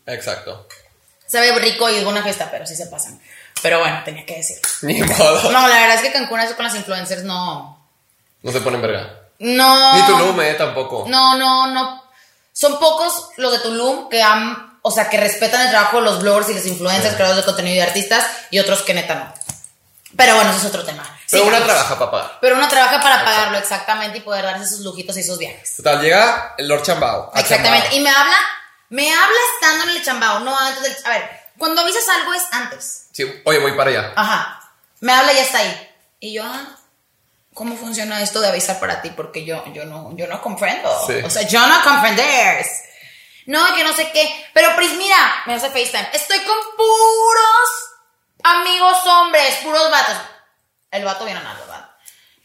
Exacto. 0.07 0.67
Se 1.27 1.41
ve 1.41 1.53
rico 1.59 1.89
y 1.89 1.97
es 1.97 2.05
buena 2.05 2.23
fiesta, 2.23 2.49
pero 2.51 2.67
sí 2.67 2.75
se 2.77 2.87
pasan. 2.87 3.21
Pero 3.63 3.79
bueno, 3.79 4.03
tenía 4.05 4.27
que 4.27 4.37
decir. 4.37 4.59
Ni 4.83 5.01
modo. 5.03 5.51
No, 5.53 5.69
la 5.69 5.81
verdad 5.81 5.95
es 5.97 6.03
que 6.03 6.13
Cancún 6.13 6.41
eso 6.41 6.57
con 6.57 6.65
las 6.65 6.75
influencers 6.75 7.23
no... 7.23 7.79
No 8.43 8.53
se 8.53 8.61
ponen 8.61 8.83
verga. 8.83 9.21
No... 9.39 9.95
Ni 9.95 10.03
Tulum, 10.03 10.41
eh, 10.41 10.55
tampoco. 10.55 11.05
No, 11.09 11.39
no, 11.39 11.69
no. 11.69 12.03
Son 12.53 12.79
pocos 12.79 13.31
los 13.37 13.53
de 13.53 13.61
Tulum 13.61 14.09
que 14.09 14.21
han, 14.23 14.72
o 14.83 14.91
sea, 14.91 15.09
que 15.09 15.17
respetan 15.17 15.63
el 15.63 15.71
trabajo 15.71 15.99
de 15.99 16.03
los 16.05 16.21
bloggers 16.21 16.51
y 16.51 16.55
los 16.55 16.67
influencers, 16.67 17.15
creadores 17.15 17.45
de 17.45 17.47
contenido 17.47 17.77
y 17.77 17.81
artistas, 17.81 18.27
y 18.51 18.59
otros 18.59 18.83
que 18.83 18.95
neta 18.95 19.15
no. 19.15 19.33
Pero 20.17 20.35
bueno, 20.35 20.51
ese 20.51 20.61
es 20.61 20.67
otro 20.67 20.85
tema. 20.85 21.03
Pero 21.31 21.45
Sí, 21.45 21.49
una 21.49 21.65
trabaja 21.65 21.99
para 21.99 22.11
pagar. 22.11 22.39
Pero 22.41 22.57
uno 22.57 22.69
trabaja 22.69 23.01
para 23.01 23.25
pagarlo, 23.25 23.59
exactamente, 23.59 24.19
y 24.19 24.21
poder 24.21 24.45
darse 24.45 24.65
esos 24.65 24.81
lujitos 24.81 25.17
y 25.17 25.21
esos 25.21 25.39
viajes. 25.39 25.77
Total, 25.77 26.01
llega 26.03 26.55
el 26.59 26.69
Lord 26.69 26.83
Chambao. 26.83 27.33
Exactamente. 27.35 27.89
Chambao. 27.89 27.99
Y 27.99 28.01
me 28.03 28.11
habla, 28.11 28.37
me 28.91 29.15
habla 29.15 29.39
estando 29.55 29.85
en 29.85 29.97
el 29.97 30.05
chambao, 30.05 30.41
no 30.41 30.59
antes 30.59 30.83
del. 30.83 30.97
A 31.07 31.11
ver, 31.11 31.31
cuando 31.57 31.81
avisas 31.81 32.07
algo 32.09 32.35
es 32.35 32.43
antes. 32.51 33.07
Sí, 33.13 33.25
oye, 33.45 33.59
voy 33.59 33.73
para 33.73 33.91
allá. 33.91 34.13
Ajá. 34.17 34.61
Me 35.01 35.13
habla 35.13 35.33
y 35.33 35.37
ya 35.37 35.43
está 35.43 35.59
ahí. 35.59 35.89
Y 36.21 36.35
yo, 36.35 36.45
ah, 36.45 36.77
¿cómo 37.55 37.77
funciona 37.77 38.21
esto 38.21 38.41
de 38.41 38.49
avisar 38.49 38.79
para 38.79 39.01
ti? 39.01 39.11
Porque 39.17 39.45
yo, 39.45 39.65
yo 39.73 39.85
no, 39.87 40.15
yo 40.17 40.27
no 40.27 40.43
comprendo. 40.43 40.91
Sí. 41.07 41.15
O 41.25 41.31
sea, 41.31 41.43
yo 41.43 41.67
no 41.67 41.83
comprender. 41.83 42.67
No, 43.47 43.75
que 43.75 43.85
no 43.85 43.93
sé 43.95 44.11
qué. 44.13 44.47
Pero 44.53 44.75
Pris, 44.77 44.93
mira, 44.93 45.43
me 45.47 45.55
hace 45.55 45.69
FaceTime. 45.71 46.09
Estoy 46.13 46.39
con 46.41 46.57
puros 46.77 47.93
amigos 48.43 48.99
hombres, 49.07 49.57
puros 49.63 49.91
vatos. 49.91 50.17
El 50.91 51.05
vato 51.05 51.25
viene 51.25 51.41
a 51.41 51.43
nada, 51.43 51.59
¿verdad? 51.61 51.91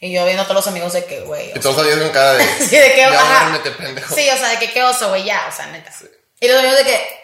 Y 0.00 0.12
yo 0.12 0.24
viendo 0.24 0.42
a 0.42 0.46
todos 0.46 0.56
los 0.56 0.66
amigos 0.68 0.92
de 0.92 1.04
que, 1.04 1.20
güey. 1.20 1.50
Y 1.54 1.60
todos 1.60 1.78
adiós 1.78 1.98
con 2.00 2.10
cara 2.10 2.34
de. 2.34 2.44
Sí, 2.68 2.76
de 2.76 2.94
que, 2.94 3.00
ya 3.00 3.08
ajá. 3.20 3.48
duérmete, 3.48 3.70
pendejo. 3.72 4.14
Sí, 4.14 4.28
o 4.30 4.36
sea, 4.36 4.48
de 4.48 4.58
que 4.58 4.72
qué 4.72 4.82
oso, 4.84 5.08
güey, 5.08 5.24
ya, 5.24 5.46
o 5.48 5.52
sea, 5.54 5.66
neta. 5.66 5.92
Y 6.40 6.48
los 6.48 6.58
amigos 6.58 6.78
de 6.78 6.84
que. 6.84 7.18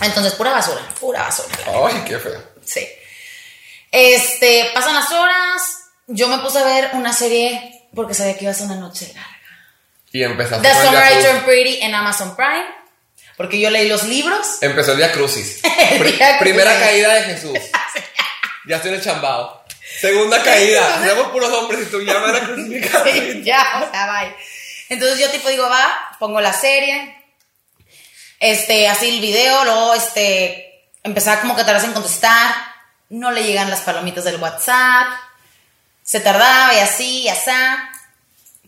Entonces, 0.00 0.34
pura 0.34 0.52
basura, 0.52 0.82
pura 1.00 1.22
basura. 1.22 1.56
Ay, 1.86 2.02
qué 2.06 2.18
feo. 2.18 2.42
Sí. 2.64 2.86
Este, 3.90 4.70
pasan 4.74 4.94
las 4.94 5.10
horas. 5.10 5.62
Yo 6.06 6.28
me 6.28 6.38
puse 6.38 6.58
a 6.58 6.64
ver 6.64 6.90
una 6.92 7.12
serie 7.12 7.88
porque 7.94 8.14
sabía 8.14 8.36
que 8.36 8.44
iba 8.44 8.52
a 8.52 8.54
ser 8.54 8.66
una 8.66 8.76
noche 8.76 9.12
larga. 9.14 9.35
Y 10.16 10.24
empezaste 10.24 10.66
The 10.66 10.74
con 10.74 10.82
Summer 10.86 11.12
I. 11.12 11.22
Turned 11.22 11.44
Pretty 11.44 11.82
en 11.82 11.94
Amazon 11.94 12.34
Prime. 12.36 12.64
Porque 13.36 13.60
yo 13.60 13.68
leí 13.68 13.86
los 13.86 14.04
libros. 14.04 14.46
Empezó 14.62 14.92
el 14.92 14.96
día 14.96 15.12
Crucis. 15.12 15.60
El 15.90 16.02
Via 16.04 16.38
primera 16.38 16.70
Crucis. 16.70 16.88
caída 16.88 17.14
de 17.14 17.22
Jesús. 17.24 17.58
ya 18.66 18.76
estoy 18.76 18.92
en 18.92 18.96
el 18.96 19.04
chambao. 19.04 19.62
Segunda 20.00 20.42
caída. 20.42 21.06
Somos 21.06 21.28
puros 21.28 21.52
hombres 21.52 21.82
y 21.82 21.90
tú 21.90 22.00
ya 22.00 22.14
me 22.14 22.32
van 22.32 22.36
a 22.36 22.46
crucificar. 22.46 23.04
Sí, 23.04 23.42
ya, 23.44 23.82
o 23.86 23.90
sea, 23.92 24.06
bye. 24.06 24.34
Entonces 24.88 25.18
yo 25.18 25.28
tipo 25.30 25.50
digo, 25.50 25.68
va, 25.68 26.16
pongo 26.18 26.40
la 26.40 26.54
serie, 26.54 27.14
este, 28.40 28.88
así 28.88 29.08
el 29.10 29.20
video, 29.20 29.64
luego 29.64 29.94
este, 29.94 30.90
empezaba 31.02 31.40
como 31.42 31.56
que 31.56 31.64
tardarse 31.64 31.88
en 31.88 31.92
contestar, 31.92 32.54
no 33.10 33.32
le 33.32 33.42
llegan 33.42 33.68
las 33.68 33.80
palomitas 33.80 34.24
del 34.24 34.36
WhatsApp, 34.36 35.08
se 36.02 36.20
tardaba 36.20 36.72
y 36.74 36.78
así, 36.78 37.22
y 37.22 37.28
así. 37.28 37.50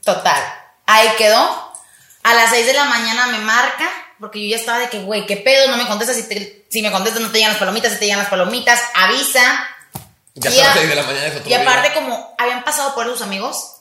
Total, 0.03 0.43
ahí 0.89 1.09
quedó. 1.17 1.73
A 2.25 2.35
las 2.35 2.51
6 2.51 2.67
de 2.67 2.73
la 2.75 2.85
mañana 2.85 3.27
me 3.29 3.39
marca, 3.39 3.89
porque 4.21 4.43
yo 4.43 4.51
ya 4.51 4.57
estaba 4.61 4.79
de 4.79 4.89
que, 4.89 4.99
güey, 5.01 5.25
¿qué 5.27 5.37
pedo? 5.37 5.69
No 5.69 5.77
me 5.77 5.87
contestas, 5.87 6.17
si, 6.17 6.25
te- 6.29 6.67
si 6.69 6.83
me 6.83 6.91
contestas 6.91 7.23
no 7.23 7.31
te 7.31 7.39
llegan 7.39 7.53
las 7.53 7.59
palomitas, 7.61 7.93
si 7.93 7.99
te 7.99 8.05
llegan 8.07 8.19
las 8.19 8.29
palomitas, 8.29 8.81
avisa. 8.95 9.67
Ya 10.35 10.51
Y 10.51 10.61
a- 10.61 10.73
6 10.75 10.89
de 10.89 10.95
la 10.95 11.03
mañana. 11.05 11.35
Y 11.47 11.55
aparte, 11.55 11.93
como 11.95 12.35
habían 12.39 12.65
pasado 12.65 12.95
por 12.95 13.07
sus 13.07 13.23
amigos, 13.23 13.77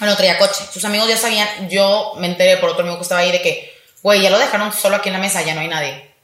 no 0.00 0.16
traía 0.16 0.38
coche. 0.38 0.64
Sus 0.72 0.84
amigos 0.84 1.08
ya 1.08 1.16
sabían, 1.16 1.68
yo 1.68 2.14
me 2.18 2.26
enteré 2.26 2.56
por 2.56 2.70
otro 2.70 2.82
amigo 2.82 2.96
que 2.98 3.02
estaba 3.02 3.20
ahí 3.20 3.32
de 3.32 3.42
que, 3.42 3.72
güey, 4.02 4.20
ya 4.22 4.30
lo 4.30 4.38
dejaron 4.38 4.72
solo 4.72 4.96
aquí 4.96 5.08
en 5.08 5.14
la 5.14 5.18
mesa, 5.20 5.42
ya 5.42 5.54
no 5.54 5.60
hay 5.60 5.68
nadie. 5.68 6.14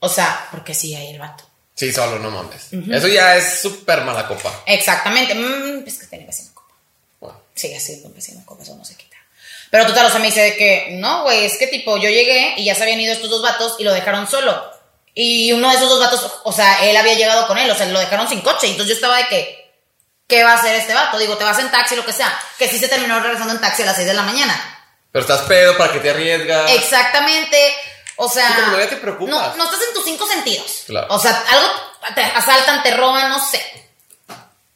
O 0.00 0.08
sea, 0.08 0.48
porque 0.50 0.74
sí 0.74 0.94
hay 0.94 1.10
el 1.10 1.18
vato. 1.18 1.44
Sí, 1.74 1.92
solo, 1.92 2.18
no 2.18 2.30
mames. 2.30 2.68
Eso 2.90 3.08
ya 3.08 3.36
es 3.36 3.60
súper 3.62 4.02
mala 4.02 4.26
copa. 4.26 4.52
Exactamente. 4.66 5.34
Mm, 5.34 5.84
es 5.86 5.98
que 5.98 6.06
tiene 6.06 6.26
vecino 6.26 6.50
copa. 6.51 6.51
Sigue 7.54 7.78
siendo 7.80 8.08
un 8.08 8.14
vecino 8.14 8.42
copa, 8.44 8.62
eso 8.62 8.74
no 8.76 8.84
se 8.84 8.96
quita. 8.96 9.16
Pero 9.70 9.86
total, 9.86 10.06
o 10.06 10.10
sea, 10.10 10.18
me 10.18 10.26
dice 10.26 10.42
de 10.42 10.56
que, 10.56 10.88
no, 10.98 11.22
güey, 11.22 11.44
es 11.46 11.56
que 11.56 11.66
tipo, 11.66 11.96
yo 11.96 12.08
llegué 12.10 12.54
y 12.58 12.64
ya 12.64 12.74
se 12.74 12.82
habían 12.82 13.00
ido 13.00 13.12
estos 13.12 13.30
dos 13.30 13.42
vatos 13.42 13.76
y 13.78 13.84
lo 13.84 13.92
dejaron 13.92 14.28
solo. 14.28 14.70
Y 15.14 15.52
uno 15.52 15.68
de 15.70 15.76
esos 15.76 15.88
dos 15.88 16.00
vatos, 16.00 16.30
o 16.44 16.52
sea, 16.52 16.84
él 16.88 16.96
había 16.96 17.14
llegado 17.14 17.46
con 17.46 17.58
él, 17.58 17.70
o 17.70 17.74
sea, 17.74 17.86
lo 17.86 17.98
dejaron 17.98 18.28
sin 18.28 18.40
coche. 18.40 18.66
Entonces 18.66 18.88
yo 18.88 18.94
estaba 18.94 19.16
de 19.18 19.28
que, 19.28 19.74
¿qué 20.26 20.42
va 20.44 20.52
a 20.52 20.56
hacer 20.56 20.74
este 20.74 20.94
vato? 20.94 21.18
Digo, 21.18 21.36
te 21.36 21.44
vas 21.44 21.58
en 21.58 21.70
taxi, 21.70 21.96
lo 21.96 22.04
que 22.04 22.12
sea. 22.12 22.38
Que 22.58 22.68
sí 22.68 22.78
se 22.78 22.88
terminó 22.88 23.20
regresando 23.20 23.54
en 23.54 23.60
taxi 23.60 23.82
a 23.82 23.86
las 23.86 23.96
6 23.96 24.08
de 24.08 24.14
la 24.14 24.22
mañana. 24.22 24.72
Pero 25.10 25.22
estás 25.22 25.42
pedo 25.42 25.76
para 25.76 25.92
que 25.92 26.00
te 26.00 26.10
arriesgas. 26.10 26.70
Exactamente. 26.72 27.56
O 28.16 28.28
sea. 28.28 28.48
Sí, 28.48 28.54
como 28.62 28.76
te 28.76 28.96
preocupas. 28.96 29.30
No, 29.30 29.56
no 29.56 29.64
estás 29.64 29.80
en 29.88 29.94
tus 29.94 30.04
cinco 30.04 30.26
sentidos. 30.26 30.84
Claro. 30.86 31.06
O 31.10 31.18
sea, 31.18 31.44
algo 31.50 31.68
te 32.14 32.22
asaltan, 32.22 32.82
te 32.82 32.96
roban, 32.96 33.28
no 33.28 33.44
sé. 33.44 33.62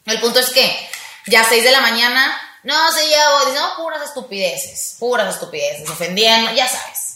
El 0.05 0.21
punto 0.21 0.39
es 0.39 0.51
que 0.51 0.91
ya 1.27 1.45
6 1.45 1.65
de 1.65 1.73
la 1.73 1.81
mañana, 1.81 2.46
no 2.67 2.93
voy. 2.93 3.47
Dice, 3.47 3.61
no, 3.61 3.77
puras 3.77 4.03
estupideces. 4.03 4.97
Puras 4.99 5.35
estupideces. 5.35 5.89
Ofendiendo, 5.89 6.53
ya 6.53 6.67
sabes. 6.67 7.15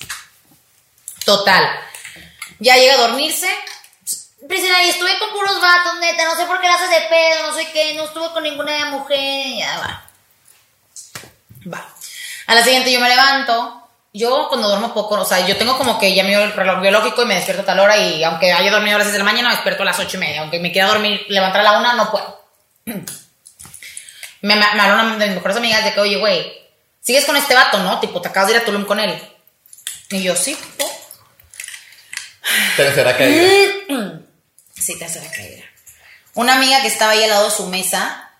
Total. 1.24 1.80
Ya 2.60 2.76
llega 2.76 2.94
a 2.94 3.08
dormirse. 3.08 3.48
Priscila, 4.48 4.82
y 4.84 4.90
estuve 4.90 5.18
con 5.18 5.30
puros 5.30 5.60
vatos, 5.60 5.98
neta. 6.00 6.24
No 6.24 6.36
sé 6.36 6.46
por 6.46 6.60
qué 6.60 6.68
la 6.68 6.74
haces 6.74 6.90
de 6.90 7.08
pedo, 7.08 7.48
no 7.48 7.54
sé 7.54 7.70
qué. 7.72 7.94
No 7.94 8.04
estuve 8.04 8.30
con 8.30 8.44
ninguna 8.44 8.86
mujer. 8.86 9.56
Ya 9.58 9.78
va. 9.78 10.06
Va. 11.72 11.88
A 12.46 12.54
la 12.54 12.62
siguiente 12.62 12.92
yo 12.92 13.00
me 13.00 13.08
levanto. 13.08 13.76
Yo 14.12 14.48
cuando 14.48 14.68
duermo 14.68 14.92
poco, 14.92 15.14
o 15.14 15.24
sea, 15.24 15.46
yo 15.46 15.56
tengo 15.56 15.78
como 15.78 15.96
que 15.96 16.14
ya 16.14 16.24
mi 16.24 16.34
reloj 16.34 16.80
biológico 16.80 17.22
y 17.22 17.26
me 17.26 17.36
despierto 17.36 17.62
a 17.62 17.66
tal 17.66 17.78
hora 17.78 17.96
y 17.96 18.24
aunque 18.24 18.52
haya 18.52 18.72
dormido 18.72 18.96
a 18.96 18.98
las 18.98 19.06
6 19.06 19.12
de 19.12 19.18
la 19.18 19.24
mañana, 19.24 19.48
me 19.50 19.54
despierto 19.54 19.82
a 19.82 19.86
las 19.86 20.00
8 20.00 20.16
y 20.16 20.20
media. 20.20 20.40
Aunque 20.40 20.58
me 20.58 20.72
quiera 20.72 20.88
dormir, 20.88 21.24
levantar 21.28 21.60
a 21.60 21.64
la 21.64 21.78
una, 21.78 21.92
no 21.94 22.10
puedo. 22.10 22.40
Me, 24.42 24.56
me, 24.56 24.64
habló 24.64 24.94
una 25.02 25.16
de 25.16 25.26
mis 25.26 25.34
mejores 25.36 25.56
amigas 25.56 25.84
de 25.84 25.92
que, 25.92 26.00
oye, 26.00 26.16
güey, 26.16 26.52
sigues 27.00 27.24
con 27.24 27.36
este 27.36 27.54
vato, 27.54 27.78
¿no? 27.78 28.00
Tipo, 28.00 28.20
te 28.22 28.28
acabas 28.28 28.48
de 28.48 28.56
ir 28.56 28.62
a 28.62 28.64
Tulum 28.64 28.84
con 28.84 28.98
él. 29.00 29.20
Y 30.10 30.22
yo, 30.22 30.34
sí, 30.34 30.54
tipo. 30.54 30.90
Tercera 32.76 33.16
caída. 33.16 33.48
Sí, 34.80 34.98
tercera 34.98 35.30
caída. 35.30 35.62
Una 36.32 36.54
amiga 36.54 36.80
que 36.80 36.88
estaba 36.88 37.12
ahí 37.12 37.22
al 37.22 37.28
lado 37.28 37.44
de 37.44 37.54
su 37.54 37.66
mesa 37.66 38.30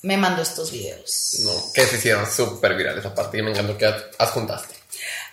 me 0.00 0.16
mandó 0.16 0.40
estos 0.40 0.70
videos. 0.72 1.36
No, 1.40 1.52
que 1.74 1.84
se 1.84 1.96
hicieron 1.96 2.30
súper 2.30 2.74
virales 2.76 3.04
aparte. 3.04 3.36
Y 3.36 3.42
me 3.42 3.50
encantó 3.50 3.76
que 3.76 3.84
adjuntaste. 4.18 4.74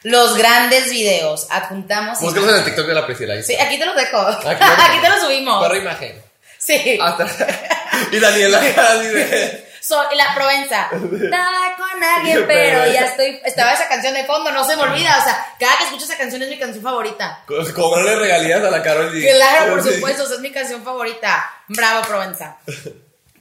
Los 0.03 0.35
grandes 0.37 0.89
videos. 0.91 1.47
Apuntamos. 1.49 2.19
y- 2.21 2.25
Búscalos 2.25 2.49
en 2.49 2.55
el 2.57 2.65
TikTok 2.65 2.87
de 2.87 2.93
la 2.93 3.05
Priscila. 3.05 3.41
Sí, 3.41 3.55
aquí 3.55 3.79
te 3.79 3.85
los 3.85 3.95
dejo. 3.95 4.17
Aquí 4.19 4.47
Aquí, 4.59 4.99
te 5.01 5.07
los 5.09 5.21
subimos. 5.21 5.59
Corre 5.65 5.77
imagen. 5.79 6.21
Sí. 6.65 6.97
Hasta- 7.01 7.27
y 8.11 8.19
Daniela 8.19 8.57
así 8.59 9.07
de. 9.07 9.65
So- 9.85 10.11
y 10.11 10.15
la 10.15 10.33
Provenza. 10.33 10.89
Estaba 11.23 11.75
con 11.77 12.03
alguien, 12.03 12.43
pero 12.47 12.91
ya 12.91 13.01
estoy. 13.05 13.39
Estaba 13.45 13.73
esa 13.73 13.87
canción 13.87 14.15
de 14.15 14.25
fondo, 14.25 14.51
no 14.51 14.67
se 14.67 14.75
me 14.75 14.81
olvida. 14.81 15.15
O 15.19 15.23
sea, 15.23 15.45
cada 15.59 15.77
que 15.77 15.83
escucho 15.83 16.05
esa 16.05 16.17
canción 16.17 16.41
es 16.41 16.49
mi 16.49 16.57
canción 16.57 16.83
favorita. 16.83 17.43
co- 17.45 17.63
Cobrarle 17.73 18.15
regalías 18.15 18.63
a 18.63 18.71
la 18.71 18.81
Carol 18.81 19.13
G. 19.13 19.21
Claro, 19.35 19.73
por 19.75 19.83
supuesto, 19.93 20.23
es 20.23 20.39
mi 20.39 20.51
canción 20.51 20.83
favorita. 20.83 21.47
Bravo, 21.67 22.01
Provenza. 22.07 22.57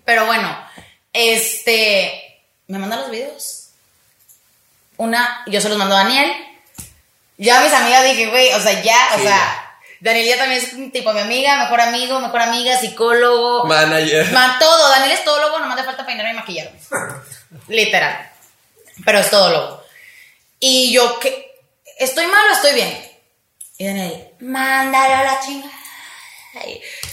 Pero 0.05 0.27
bueno, 0.27 0.55
este. 1.15 2.43
Me 2.67 2.79
mandan 2.79 3.01
los 3.01 3.11
videos. 3.11 3.69
Una, 4.99 5.45
yo 5.47 5.61
se 5.63 5.69
los 5.71 5.79
mando 5.79 5.97
a 5.97 6.01
Daniel. 6.05 6.31
Ya 7.39 7.59
a 7.59 7.65
mis 7.65 7.73
amigas 7.73 8.05
dije, 8.05 8.27
güey, 8.29 8.53
o 8.53 8.61
sea, 8.61 8.83
ya, 8.83 9.09
o 9.17 9.19
sea. 9.19 9.64
Daniel 10.05 10.27
ya 10.27 10.37
también 10.37 10.61
es 10.61 10.93
tipo 10.93 11.15
mi 11.15 11.21
amiga, 11.21 11.57
mejor 11.57 11.81
amigo, 11.81 12.21
mejor 12.21 12.43
amiga, 12.43 12.79
psicólogo. 12.79 13.65
Manager. 13.65 14.31
Ma, 14.33 14.59
todo. 14.61 14.91
Daniel 14.91 15.13
es 15.13 15.25
todólogo, 15.25 15.61
no 15.61 15.67
me 15.67 15.73
hace 15.73 15.85
falta 15.85 16.05
peinarme 16.05 16.33
y 16.33 16.35
maquillarme. 16.35 16.79
Literal. 17.69 18.31
Pero 19.03 19.19
es 19.19 19.31
todólogo. 19.31 19.83
Y 20.61 20.93
yo, 20.93 21.19
que 21.19 21.55
¿Estoy 21.99 22.27
mal 22.27 22.51
o 22.51 22.55
estoy 22.55 22.75
bien? 22.75 23.11
Y 23.79 23.87
Daniel, 23.87 24.29
mándalo 24.41 25.15
a 25.15 25.25
la 25.25 25.41
chingada. 25.41 25.73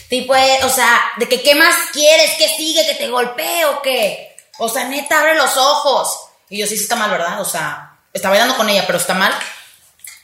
Tipo, 0.10 0.36
eh, 0.36 0.60
o 0.64 0.70
sea, 0.70 1.02
de 1.16 1.30
que 1.30 1.42
qué 1.42 1.56
más 1.56 1.74
quieres, 1.94 2.36
que 2.38 2.50
sigue, 2.50 2.86
que 2.86 2.96
te 2.96 3.08
golpee 3.08 3.64
o 3.66 3.82
qué. 3.82 4.36
O 4.58 4.68
sea, 4.68 4.84
neta, 4.84 5.22
abre 5.22 5.36
los 5.36 5.56
ojos. 5.56 6.20
Y 6.50 6.58
yo, 6.58 6.68
sí, 6.68 6.76
sí 6.76 6.84
está 6.84 6.98
mal, 6.98 7.10
¿verdad? 7.10 7.40
O 7.40 7.46
sea, 7.46 8.00
estaba 8.12 8.32
bailando 8.32 8.58
con 8.58 8.70
ella, 8.70 8.84
pero 8.86 8.98
está 8.98 9.14
mal. 9.14 9.34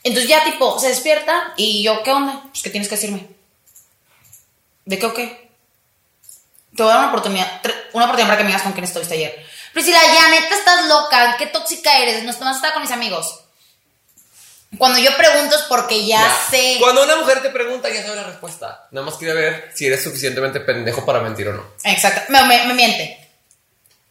Entonces 0.08 0.30
ya, 0.30 0.44
tipo, 0.44 0.80
se 0.80 0.90
despierta 0.90 1.54
y 1.58 1.84
yo, 1.84 2.02
¿qué 2.04 2.12
onda? 2.12 2.42
Pues, 2.50 2.62
¿qué 2.64 2.70
tienes 2.70 2.88
que 2.90 2.96
decirme? 2.96 3.28
¿De 4.86 4.98
qué 4.98 5.06
o 5.06 5.14
qué? 5.14 5.50
Te 6.76 6.84
voy 6.84 6.92
a 6.92 6.96
dar 6.96 7.00
una 7.04 7.10
oportunidad, 7.10 7.62
una 7.94 8.06
oportunidad 8.06 8.28
para 8.30 8.38
que 8.38 8.44
me 8.44 8.50
digas 8.50 8.62
con 8.64 8.72
quién 8.74 8.84
estuviste 8.86 9.16
ayer. 9.16 9.46
Priscila, 9.74 10.00
ya 10.14 10.30
neta 10.30 10.56
estás 10.56 10.86
loca, 10.88 11.36
qué 11.38 11.48
tóxica 11.48 11.98
eres, 11.98 12.24
no 12.24 12.32
estás 12.32 12.72
con 12.72 12.82
mis 12.82 12.92
amigos. 12.92 13.42
Cuando 14.78 15.00
yo 15.00 15.16
pregunto 15.18 15.56
es 15.56 15.64
porque 15.64 16.06
ya, 16.06 16.20
Ya. 16.22 16.38
sé. 16.52 16.78
Cuando 16.80 17.04
una 17.04 17.16
mujer 17.18 17.42
te 17.42 17.50
pregunta, 17.50 17.90
ya 17.90 18.04
sabe 18.04 18.16
la 18.18 18.24
respuesta. 18.24 18.88
Nada 18.92 19.06
más 19.06 19.16
quiere 19.16 19.34
ver 19.34 19.72
si 19.74 19.88
eres 19.88 20.04
suficientemente 20.04 20.60
pendejo 20.60 21.06
para 21.06 21.20
mentir 21.22 21.48
o 21.48 21.54
no. 21.54 21.64
Exacto, 21.84 22.22
me, 22.32 22.44
me- 22.44 22.66
me 22.66 22.74
miente. 22.74 23.18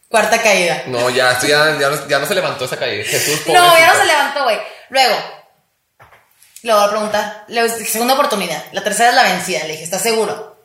Cuarta 0.08 0.40
caída. 0.42 0.84
No, 0.86 1.10
ya, 1.10 1.32
esto 1.32 1.46
ya, 1.46 1.78
ya, 1.78 1.88
no, 1.90 2.08
ya 2.08 2.18
no 2.18 2.26
se 2.26 2.34
levantó 2.34 2.64
esa 2.64 2.78
caída. 2.78 3.04
Jesús, 3.04 3.40
No, 3.46 3.78
ya 3.78 3.92
no 3.92 3.98
se 4.00 4.06
levantó, 4.06 4.44
güey. 4.44 4.58
Luego, 4.90 5.16
le 6.66 6.74
voy 6.74 6.84
a 6.84 6.90
preguntar, 6.90 7.44
le- 7.48 7.68
segunda 7.86 8.14
oportunidad. 8.14 8.64
La 8.72 8.82
tercera 8.84 9.10
es 9.10 9.14
la 9.14 9.22
vencida. 9.22 9.60
Le 9.64 9.72
dije, 9.72 9.84
¿estás 9.84 10.02
seguro? 10.02 10.56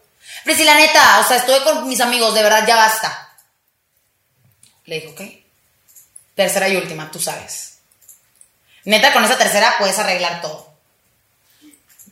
Priscila, 0.44 0.76
neta, 0.76 1.20
o 1.20 1.28
sea, 1.28 1.38
estuve 1.38 1.62
con 1.64 1.88
mis 1.88 2.02
amigos, 2.02 2.34
de 2.34 2.44
verdad, 2.44 2.66
ya 2.68 2.76
basta. 2.76 3.30
Le 4.86 4.96
dije, 4.96 5.08
ok. 5.10 5.22
Tercera 6.36 6.68
y 6.70 6.76
última, 6.78 7.12
tú 7.12 7.20
sabes. 7.20 7.78
Neta, 8.84 9.14
con 9.14 9.24
esa 9.24 9.38
tercera 9.38 9.76
puedes 9.78 9.98
arreglar 10.00 10.42
todo. 10.42 10.70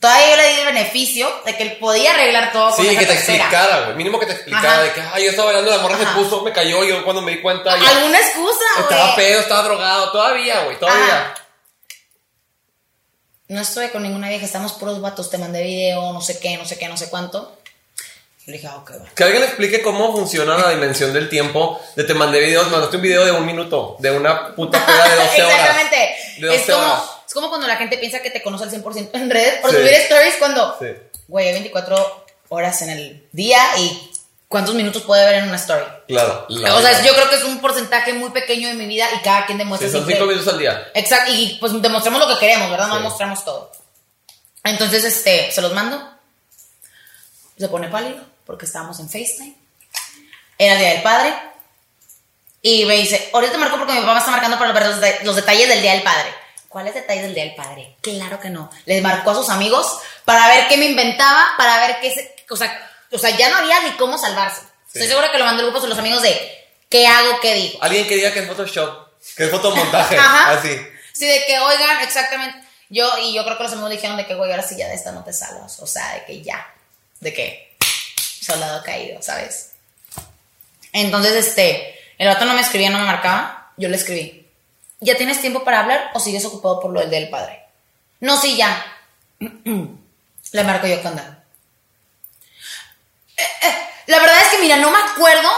Todavía 0.00 0.30
yo 0.30 0.36
le 0.36 0.48
di 0.48 0.60
el 0.60 0.66
beneficio 0.66 1.28
de 1.44 1.56
que 1.56 1.62
él 1.64 1.76
podía 1.78 2.12
arreglar 2.14 2.52
todo 2.52 2.74
con 2.74 2.82
Sí, 2.84 2.90
esa 2.90 3.00
que 3.00 3.06
te 3.06 3.12
tercera. 3.14 3.44
explicara, 3.44 3.80
güey. 3.82 3.96
Mínimo 3.96 4.18
que 4.18 4.26
te 4.26 4.32
explicara 4.32 4.72
Ajá. 4.72 4.82
de 4.82 4.92
que, 4.92 5.00
ay, 5.12 5.24
yo 5.24 5.30
estaba 5.30 5.46
bailando, 5.52 5.70
la 5.70 5.82
morra 5.82 5.98
se 5.98 6.04
Ajá. 6.04 6.14
puso, 6.14 6.40
me 6.42 6.52
cayó, 6.54 6.84
yo 6.84 7.04
cuando 7.04 7.20
me 7.20 7.32
di 7.32 7.42
cuenta 7.42 7.76
ya 7.76 7.90
Alguna 7.90 8.18
excusa, 8.18 8.64
estaba 8.78 9.02
güey. 9.12 9.16
pedo, 9.16 9.40
estaba 9.40 9.62
drogado, 9.64 10.10
todavía, 10.12 10.60
güey, 10.62 10.78
todavía. 10.78 11.04
Ajá. 11.04 11.34
No 13.50 13.60
estuve 13.60 13.90
con 13.90 14.04
ninguna 14.04 14.28
vieja, 14.28 14.44
estamos 14.46 14.74
puros 14.74 15.00
vatos, 15.00 15.28
te 15.28 15.36
mandé 15.36 15.62
video, 15.64 16.12
no 16.12 16.20
sé 16.20 16.38
qué, 16.38 16.56
no 16.56 16.64
sé 16.64 16.78
qué, 16.78 16.86
no 16.86 16.96
sé 16.96 17.10
cuánto. 17.10 17.56
Yo 17.96 18.44
le 18.46 18.52
dije, 18.52 18.68
ah, 18.68 18.76
ok, 18.76 18.92
va. 18.92 19.08
Que 19.12 19.24
alguien 19.24 19.42
explique 19.42 19.82
cómo 19.82 20.12
funciona 20.12 20.56
la 20.56 20.70
dimensión 20.70 21.12
del 21.12 21.28
tiempo. 21.28 21.80
De 21.96 22.04
te 22.04 22.14
mandé 22.14 22.38
videos, 22.38 22.70
mandaste 22.70 22.94
un 22.96 23.02
video 23.02 23.24
de 23.24 23.32
un 23.32 23.44
minuto, 23.44 23.96
de 23.98 24.12
una 24.12 24.54
puta 24.54 24.86
peda 24.86 25.08
de 25.08 25.16
12 25.24 25.42
horas. 25.42 25.58
Exactamente. 25.58 26.14
De 26.38 26.46
12 26.46 26.60
Es 26.60 26.66
como, 26.70 26.78
horas. 26.78 27.02
es 27.26 27.34
como 27.34 27.48
cuando 27.48 27.66
la 27.66 27.76
gente 27.76 27.98
piensa 27.98 28.20
que 28.22 28.30
te 28.30 28.40
conoce 28.40 28.64
al 28.64 28.70
100% 28.70 29.10
en 29.14 29.30
redes 29.30 29.56
por 29.60 29.70
Sí. 29.72 29.76
subir 29.78 29.92
stories 29.94 30.34
cuando, 30.38 30.76
Sí. 30.78 30.86
güey, 31.26 31.48
hay 31.48 31.52
24 31.54 32.24
horas 32.50 32.80
en 32.82 32.90
el 32.90 33.26
día 33.32 33.60
y 33.78 34.09
cuántos 34.50 34.74
minutos 34.74 35.02
puede 35.04 35.24
ver 35.24 35.36
en 35.36 35.44
una 35.44 35.56
story. 35.56 35.84
Claro. 36.08 36.44
la 36.50 36.74
o 36.74 36.80
sea, 36.82 36.90
verdad. 36.90 37.04
yo 37.06 37.14
creo 37.14 37.30
que 37.30 37.36
es 37.36 37.44
un 37.44 37.60
porcentaje 37.60 38.12
muy 38.12 38.30
pequeño 38.30 38.68
de 38.68 38.74
mi 38.74 38.84
vida 38.86 39.06
y 39.16 39.22
cada 39.22 39.46
quien 39.46 39.56
demuestra 39.56 39.88
Sí, 39.88 39.94
son 39.96 40.06
5 40.06 40.26
minutos 40.26 40.52
al 40.52 40.58
día. 40.58 40.90
Exacto, 40.92 41.32
y 41.32 41.56
pues 41.60 41.80
demostramos 41.80 42.20
lo 42.20 42.28
que 42.28 42.38
queremos, 42.40 42.68
¿verdad? 42.70 42.88
No 42.88 42.96
Sí. 42.98 43.02
mostramos 43.04 43.44
todo. 43.44 43.72
Entonces, 44.64 45.04
este, 45.04 45.50
se 45.52 45.62
los 45.62 45.72
mando. 45.72 46.06
Se 47.58 47.68
pone 47.68 47.88
pálido 47.88 48.18
porque 48.44 48.66
estábamos 48.66 48.98
en 49.00 49.08
FaceTime. 49.08 49.54
Era 50.58 50.74
el 50.74 50.78
Día 50.80 50.88
del 50.90 51.02
Padre. 51.02 51.34
Y 52.62 52.84
me 52.84 52.96
dice, 52.96 53.30
ahorita 53.32 53.52
te 53.52 53.58
marco 53.58 53.78
porque 53.78 53.92
mi 53.94 54.00
papá 54.00 54.12
me 54.14 54.18
está 54.18 54.30
marcando 54.32 54.58
para 54.58 54.72
ver 54.72 54.86
los, 54.86 55.00
de- 55.00 55.20
los 55.22 55.36
detalles 55.36 55.68
del 55.68 55.80
Día 55.80 55.92
del 55.92 56.02
Padre. 56.02 56.28
¿Cuáles 56.68 56.94
detalles 56.94 57.22
del 57.22 57.34
Día 57.34 57.44
del 57.44 57.54
Padre? 57.54 57.96
Claro 58.02 58.38
que 58.38 58.50
no. 58.50 58.70
Les 58.84 59.02
marcó 59.02 59.30
a 59.30 59.34
sus 59.34 59.48
amigos 59.48 59.98
para 60.24 60.46
ver 60.48 60.68
qué 60.68 60.76
me 60.76 60.86
inventaba, 60.86 61.46
para 61.56 61.86
ver 61.86 62.00
qué 62.00 62.12
se... 62.14 62.36
O 62.50 62.56
sea, 62.56 62.89
o 63.12 63.18
sea 63.18 63.36
ya 63.36 63.48
no 63.50 63.56
había 63.56 63.80
ni 63.82 63.90
cómo 63.92 64.18
salvarse. 64.18 64.62
Estoy 64.86 65.06
segura 65.08 65.30
que 65.30 65.38
lo 65.38 65.44
mandó 65.44 65.62
el 65.62 65.68
grupo 65.70 65.82
de 65.82 65.88
los 65.88 65.98
amigos 65.98 66.22
de 66.22 66.66
qué 66.88 67.06
hago, 67.06 67.40
qué 67.40 67.54
digo. 67.54 67.78
Alguien 67.82 68.06
que 68.08 68.16
diga 68.16 68.32
que 68.32 68.40
es 68.40 68.48
Photoshop, 68.48 69.08
que 69.36 69.44
es 69.44 69.50
fotomontaje, 69.50 70.16
Ajá. 70.18 70.52
así. 70.52 70.76
Sí, 71.12 71.26
de 71.26 71.44
que, 71.46 71.58
oigan, 71.58 72.00
exactamente. 72.02 72.66
Yo, 72.88 73.08
y 73.18 73.32
yo 73.34 73.44
creo 73.44 73.56
que 73.56 73.62
los 73.62 73.72
amigos 73.72 73.90
dijeron 73.90 74.16
de 74.16 74.26
que, 74.26 74.34
güey, 74.34 74.50
ahora 74.50 74.62
sí 74.64 74.76
ya 74.76 74.88
de 74.88 74.94
esta 74.94 75.12
no 75.12 75.22
te 75.22 75.32
salvas. 75.32 75.78
O 75.80 75.86
sea, 75.86 76.14
de 76.14 76.24
que 76.24 76.42
ya. 76.42 76.66
De 77.20 77.32
que 77.32 77.76
soldado 78.40 78.82
caído, 78.82 79.22
¿sabes? 79.22 79.72
Entonces, 80.92 81.34
este, 81.34 81.94
el 82.18 82.26
vato 82.26 82.44
no 82.46 82.54
me 82.54 82.62
escribía, 82.62 82.90
no 82.90 82.98
me 82.98 83.04
marcaba. 83.04 83.72
Yo 83.76 83.88
le 83.88 83.96
escribí. 83.96 84.48
¿Ya 85.00 85.16
tienes 85.16 85.40
tiempo 85.40 85.62
para 85.62 85.80
hablar 85.80 86.10
o 86.14 86.20
sigues 86.20 86.44
ocupado 86.44 86.80
por 86.80 86.90
lo 86.90 87.00
del 87.00 87.10
del 87.10 87.28
padre? 87.30 87.62
No, 88.20 88.36
sí, 88.36 88.56
ya. 88.56 88.84
le 89.38 90.64
marco 90.64 90.86
yo, 90.86 91.00
¿qué 91.00 91.08
onda? 91.08 91.39
Eh, 93.40 93.66
eh, 93.68 93.88
la 94.06 94.18
verdad 94.18 94.40
es 94.42 94.48
que, 94.48 94.58
mira, 94.58 94.76
no 94.76 94.90
me 94.90 94.98
acuerdo, 94.98 95.50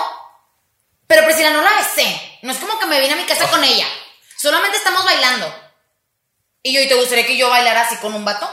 pero 1.06 1.24
Priscila 1.24 1.50
no 1.50 1.62
la 1.62 1.72
besé. 1.74 2.38
No 2.42 2.52
es 2.52 2.58
como 2.58 2.78
que 2.78 2.86
me 2.86 3.00
vine 3.00 3.12
a 3.14 3.16
mi 3.16 3.24
casa 3.24 3.48
con 3.50 3.62
ella. 3.64 3.86
Solamente 4.36 4.76
estamos 4.78 5.04
bailando. 5.04 5.54
Y 6.62 6.72
yo, 6.74 6.80
¿y 6.80 6.88
te 6.88 6.94
gustaría 6.94 7.26
que 7.26 7.36
yo 7.36 7.50
bailara 7.50 7.82
así 7.82 7.96
con 7.96 8.14
un 8.14 8.24
vato? 8.24 8.48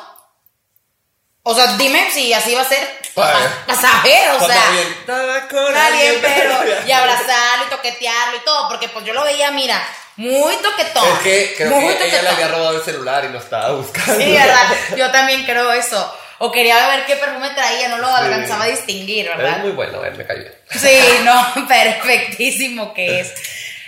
O 1.44 1.56
sea, 1.56 1.68
dime 1.78 2.10
si 2.12 2.34
así 2.34 2.54
va 2.54 2.62
a 2.62 2.66
ser. 2.66 3.00
Para 3.16 3.40
saber, 3.82 4.30
o 4.32 4.46
sea. 4.46 4.68
alguien, 4.68 4.88
"Estaba 5.00 5.48
con 5.48 5.76
Alguien, 5.76 6.16
alguien", 6.16 6.22
pero. 6.22 6.56
Y 6.88 6.92
abrazarlo 6.92 7.66
y 7.66 7.70
toquetearlo 7.70 8.38
y 8.38 8.40
todo. 8.42 8.68
Porque 8.70 8.90
pues 8.90 9.04
yo 9.06 9.14
lo 9.14 9.24
veía, 9.24 9.50
mira, 9.52 9.82
muy 10.18 10.56
toquetón. 10.58 11.08
Es 11.14 11.20
que 11.20 11.54
creo 11.58 11.72
muy 11.72 11.96
que 11.96 12.06
ella 12.06 12.22
le 12.22 12.30
toquetón. 12.30 12.34
había 12.36 12.48
robado 12.50 12.78
el 12.78 12.84
celular 12.84 13.26
y 13.26 13.30
lo 13.30 13.40
estaba 13.40 13.72
buscando. 13.72 14.16
Sí, 14.16 14.32
¿verdad? 14.34 14.76
Yo 14.96 15.12
también 15.12 15.44
creo 15.46 15.72
eso. 15.74 16.19
O 16.40 16.52
quería 16.52 16.88
ver 16.88 17.06
qué 17.06 17.16
perfume 17.18 17.50
traía, 17.52 17.90
no 17.90 17.98
lo 17.98 18.08
alcanzaba 18.08 18.64
a 18.64 18.68
distinguir, 18.68 19.28
¿verdad? 19.28 19.58
Es 19.58 19.64
muy 19.64 19.72
bueno, 19.72 20.04
eh, 20.06 20.12
me 20.12 20.26
cayó 20.26 20.40
bien. 20.42 20.56
Sí, 20.72 20.98
no, 21.24 21.68
perfectísimo 21.68 22.94
que 22.94 23.20
es. 23.20 23.34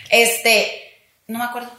Este, 0.10 1.02
no 1.28 1.40
me 1.40 1.46
acuerdo. 1.46 1.72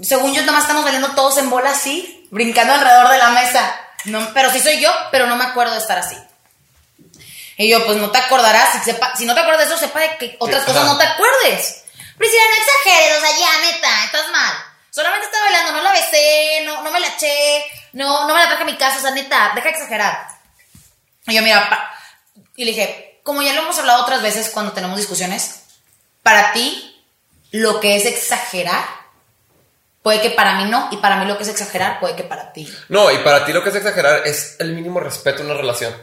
Según 0.00 0.34
yo, 0.34 0.42
nomás 0.44 0.62
estamos 0.62 0.84
bailando 0.84 1.14
todos 1.14 1.38
en 1.38 1.48
bola 1.50 1.70
así, 1.70 2.28
brincando 2.30 2.74
alrededor 2.74 3.08
de 3.08 3.18
la 3.18 3.30
mesa. 3.30 3.74
No, 4.04 4.32
pero 4.34 4.50
sí 4.52 4.60
soy 4.60 4.80
yo, 4.80 4.92
pero 5.10 5.26
no 5.26 5.36
me 5.36 5.44
acuerdo 5.44 5.72
de 5.72 5.78
estar 5.80 5.98
así. 5.98 6.16
Y 7.56 7.68
yo, 7.68 7.84
pues 7.86 7.96
no 7.98 8.10
te 8.10 8.18
acordarás. 8.18 8.70
Si, 8.84 8.90
sepa- 8.92 9.16
si 9.16 9.24
no 9.24 9.34
te 9.34 9.40
acuerdas 9.40 9.66
de 9.68 9.74
eso, 9.74 9.78
sepa 9.84 10.00
de 10.00 10.16
que 10.18 10.36
otras 10.38 10.60
Sí, 10.60 10.66
cosas 10.66 10.84
ajá. 10.84 10.92
no 10.92 10.98
te 10.98 11.04
acuerdes. 11.04 11.84
Priscila, 12.16 12.42
no 12.50 12.56
exageres, 12.56 13.18
o 13.18 13.20
sea, 13.20 13.38
ya, 13.38 13.72
neta, 13.72 14.04
estás 14.04 14.30
mal. 14.30 14.52
Solamente 14.90 15.26
estaba 15.26 15.44
bailando, 15.44 15.72
no 15.72 15.82
la 15.82 15.92
besé, 15.92 16.60
no, 16.64 16.82
no 16.82 16.90
me 16.90 17.00
la 17.00 17.08
eché, 17.08 17.62
no, 17.92 18.26
no 18.26 18.34
me 18.34 18.40
la 18.40 18.48
traje 18.48 18.62
a 18.62 18.66
mi 18.66 18.76
casa, 18.76 18.98
o 18.98 19.00
sea, 19.00 19.10
neta, 19.12 19.52
deja 19.54 19.68
de 19.68 19.74
exagerar. 19.74 20.28
Y 21.26 21.34
yo, 21.34 21.42
mira, 21.42 21.68
pa- 21.68 21.90
y 22.56 22.64
le 22.64 22.70
dije, 22.72 23.20
como 23.22 23.42
ya 23.42 23.52
lo 23.52 23.62
hemos 23.62 23.78
hablado 23.78 24.02
otras 24.02 24.22
veces 24.22 24.50
cuando 24.50 24.72
tenemos 24.72 24.96
discusiones, 24.96 25.62
para 26.22 26.52
ti 26.52 27.02
lo 27.50 27.80
que 27.80 27.96
es 27.96 28.04
exagerar 28.06 28.84
puede 30.02 30.20
que 30.22 30.30
para 30.30 30.54
mí 30.56 30.64
no, 30.70 30.88
y 30.90 30.96
para 30.98 31.16
mí 31.16 31.26
lo 31.26 31.36
que 31.36 31.42
es 31.42 31.48
exagerar 31.50 32.00
puede 32.00 32.16
que 32.16 32.24
para 32.24 32.52
ti. 32.52 32.72
No, 32.88 33.10
y 33.10 33.18
para 33.18 33.44
ti 33.44 33.52
lo 33.52 33.62
que 33.62 33.70
es 33.70 33.76
exagerar 33.76 34.26
es 34.26 34.56
el 34.58 34.72
mínimo 34.72 35.00
respeto 35.00 35.40
en 35.42 35.46
una 35.50 35.60
relación. 35.60 35.94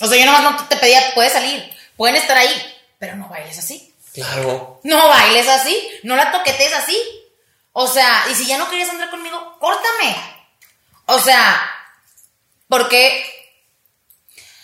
O 0.00 0.06
sea, 0.06 0.18
yo 0.18 0.24
nomás 0.26 0.42
no 0.42 0.66
te 0.66 0.76
pedía, 0.76 1.12
puedes 1.14 1.32
salir, 1.32 1.70
pueden 1.96 2.16
estar 2.16 2.36
ahí, 2.36 2.76
pero 2.98 3.16
no 3.16 3.28
bailes 3.28 3.58
así. 3.58 3.94
Claro. 4.14 4.80
No 4.82 5.08
bailes 5.08 5.46
así, 5.48 5.88
no 6.02 6.16
la 6.16 6.32
toquetes 6.32 6.72
así. 6.72 6.98
O 7.72 7.86
sea, 7.86 8.24
y 8.30 8.34
si 8.34 8.46
ya 8.46 8.58
no 8.58 8.68
querías 8.68 8.88
andar 8.90 9.10
conmigo, 9.10 9.56
córtame. 9.60 10.16
O 11.10 11.18
sea, 11.20 11.60
porque... 12.68 13.26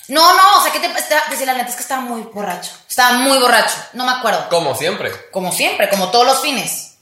No, 0.08 0.36
no, 0.36 0.58
o 0.58 0.62
sea, 0.62 0.72
¿qué 0.72 0.78
te 0.80 0.88
pasa? 0.90 1.24
Decir 1.30 1.46
la 1.46 1.54
neta 1.54 1.68
es 1.70 1.74
que 1.74 1.82
estaba 1.82 2.00
muy 2.00 2.22
borracho. 2.22 2.70
Estaba 2.88 3.18
muy 3.18 3.38
borracho, 3.38 3.74
no 3.94 4.04
me 4.04 4.12
acuerdo. 4.12 4.48
Como 4.48 4.74
siempre. 4.74 5.30
Como 5.32 5.50
siempre, 5.50 5.88
como 5.88 6.10
todos 6.10 6.24
los 6.26 6.40
fines. 6.40 6.94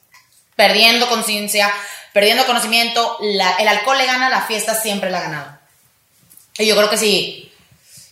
Perdiendo 0.56 1.06
conciencia, 1.08 1.70
perdiendo 2.14 2.46
conocimiento. 2.46 3.18
la- 3.20 3.56
el 3.56 3.68
alcohol 3.68 3.98
le 3.98 4.06
gana, 4.06 4.30
la 4.30 4.42
fiesta 4.42 4.74
siempre 4.74 5.10
la 5.10 5.18
ha 5.18 5.22
ganado. 5.22 5.58
Y 6.56 6.66
yo 6.66 6.76
creo 6.76 6.88
que 6.88 6.96
sí, 6.96 7.52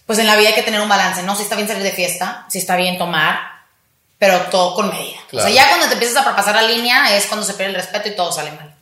pues 0.05 0.19
en 0.19 0.27
la 0.27 0.37
vida 0.37 0.49
hay 0.49 0.55
que 0.55 0.63
tener 0.63 0.81
un 0.81 0.89
balance, 0.89 1.23
¿no? 1.23 1.37
Si 1.37 1.43
está 1.45 1.55
bien 1.57 1.69
salir 1.69 1.83
de 1.85 1.93
fiesta, 1.93 2.45
si 2.51 2.59
está 2.59 2.77
bien 2.77 2.99
tomar, 2.99 3.65
pero 4.19 4.41
todo 4.51 4.75
con 4.75 4.91
medida. 4.91 5.19
Claro. 5.31 5.47
O 5.49 5.49
sea, 5.49 5.57
ya 5.57 5.69
cuando 5.69 5.87
te 5.87 5.95
empiezas 5.95 6.19
a 6.27 6.37
pasar 6.37 6.55
la 6.55 6.63
línea 6.63 7.17
es 7.17 7.27
cuando 7.27 7.47
se 7.47 7.55
pierde 7.55 7.71
el 7.71 7.77
respeto 7.81 8.09
y 8.09 8.17
todo 8.17 8.31
sale 8.33 8.51
mal. 8.53 8.75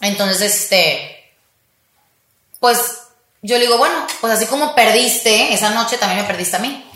Entonces, 0.00 0.40
este, 0.54 1.21
pues 2.62 3.08
yo 3.42 3.58
le 3.58 3.64
digo, 3.64 3.76
bueno, 3.76 4.06
pues 4.20 4.32
así 4.32 4.46
como 4.46 4.72
perdiste 4.72 5.52
esa 5.52 5.70
noche, 5.70 5.98
también 5.98 6.22
me 6.22 6.28
perdiste 6.28 6.54
a 6.54 6.60
mí. 6.60 6.88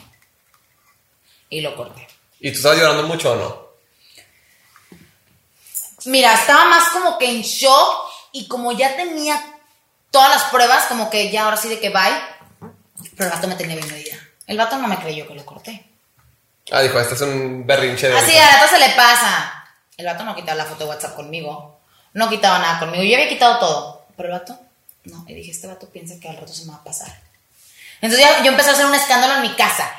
Y 1.51 1.61
lo 1.61 1.75
corté. 1.75 2.07
¿Y 2.39 2.53
tú 2.53 2.59
estabas 2.59 2.79
llorando 2.79 3.03
mucho 3.03 3.33
o 3.33 3.35
no? 3.35 3.67
Mira, 6.05 6.35
estaba 6.35 6.67
más 6.67 6.91
como 6.91 7.19
que 7.19 7.29
en 7.29 7.43
shock 7.43 8.13
y 8.31 8.47
como 8.47 8.71
ya 8.71 8.95
tenía 8.95 9.45
todas 10.13 10.31
las 10.31 10.45
pruebas, 10.45 10.85
como 10.85 11.11
que 11.11 11.33
ya 11.33 11.47
ahora 11.47 11.57
sí 11.57 11.69
de 11.69 11.81
que 11.81 11.91
bye, 11.91 12.71
pero 13.17 13.29
el 13.29 13.35
vato 13.35 13.49
me 13.49 13.57
tenía 13.57 13.75
bien 13.75 13.89
medida. 13.89 14.15
El 14.47 14.59
vato 14.59 14.79
no 14.79 14.87
me 14.87 15.01
creyó 15.01 15.27
que 15.27 15.35
lo 15.35 15.45
corté. 15.45 15.85
Ah, 16.71 16.81
dijo, 16.81 17.01
este 17.01 17.17
es 17.17 17.23
un 17.23 17.67
berrinche 17.67 18.09
de... 18.09 18.17
Así, 18.17 18.37
a 18.37 18.53
rato 18.53 18.69
se 18.69 18.79
le 18.79 18.91
pasa. 18.91 19.65
El 19.97 20.07
vato 20.07 20.23
no 20.23 20.37
quitaba 20.37 20.59
la 20.59 20.65
foto 20.67 20.85
de 20.85 20.91
WhatsApp 20.91 21.17
conmigo. 21.17 21.81
No 22.13 22.29
quitaba 22.29 22.61
nada 22.61 22.79
conmigo. 22.79 23.03
Yo 23.03 23.17
había 23.17 23.29
quitado 23.29 23.59
todo. 23.59 24.07
Pero 24.17 24.29
el 24.29 24.39
vato, 24.39 24.61
no. 25.07 25.25
Y 25.27 25.35
dije, 25.35 25.51
este 25.51 25.67
vato 25.67 25.89
piensa 25.91 26.19
que 26.21 26.29
al 26.29 26.37
rato 26.37 26.53
se 26.53 26.65
me 26.65 26.73
va 26.73 26.79
a 26.79 26.85
pasar. 26.85 27.09
Entonces 28.01 28.27
ya 28.27 28.43
yo 28.43 28.51
empecé 28.51 28.71
a 28.71 28.73
hacer 28.73 28.87
un 28.87 28.95
escándalo 28.95 29.37
en 29.37 29.43
mi 29.43 29.55
casa. 29.55 29.91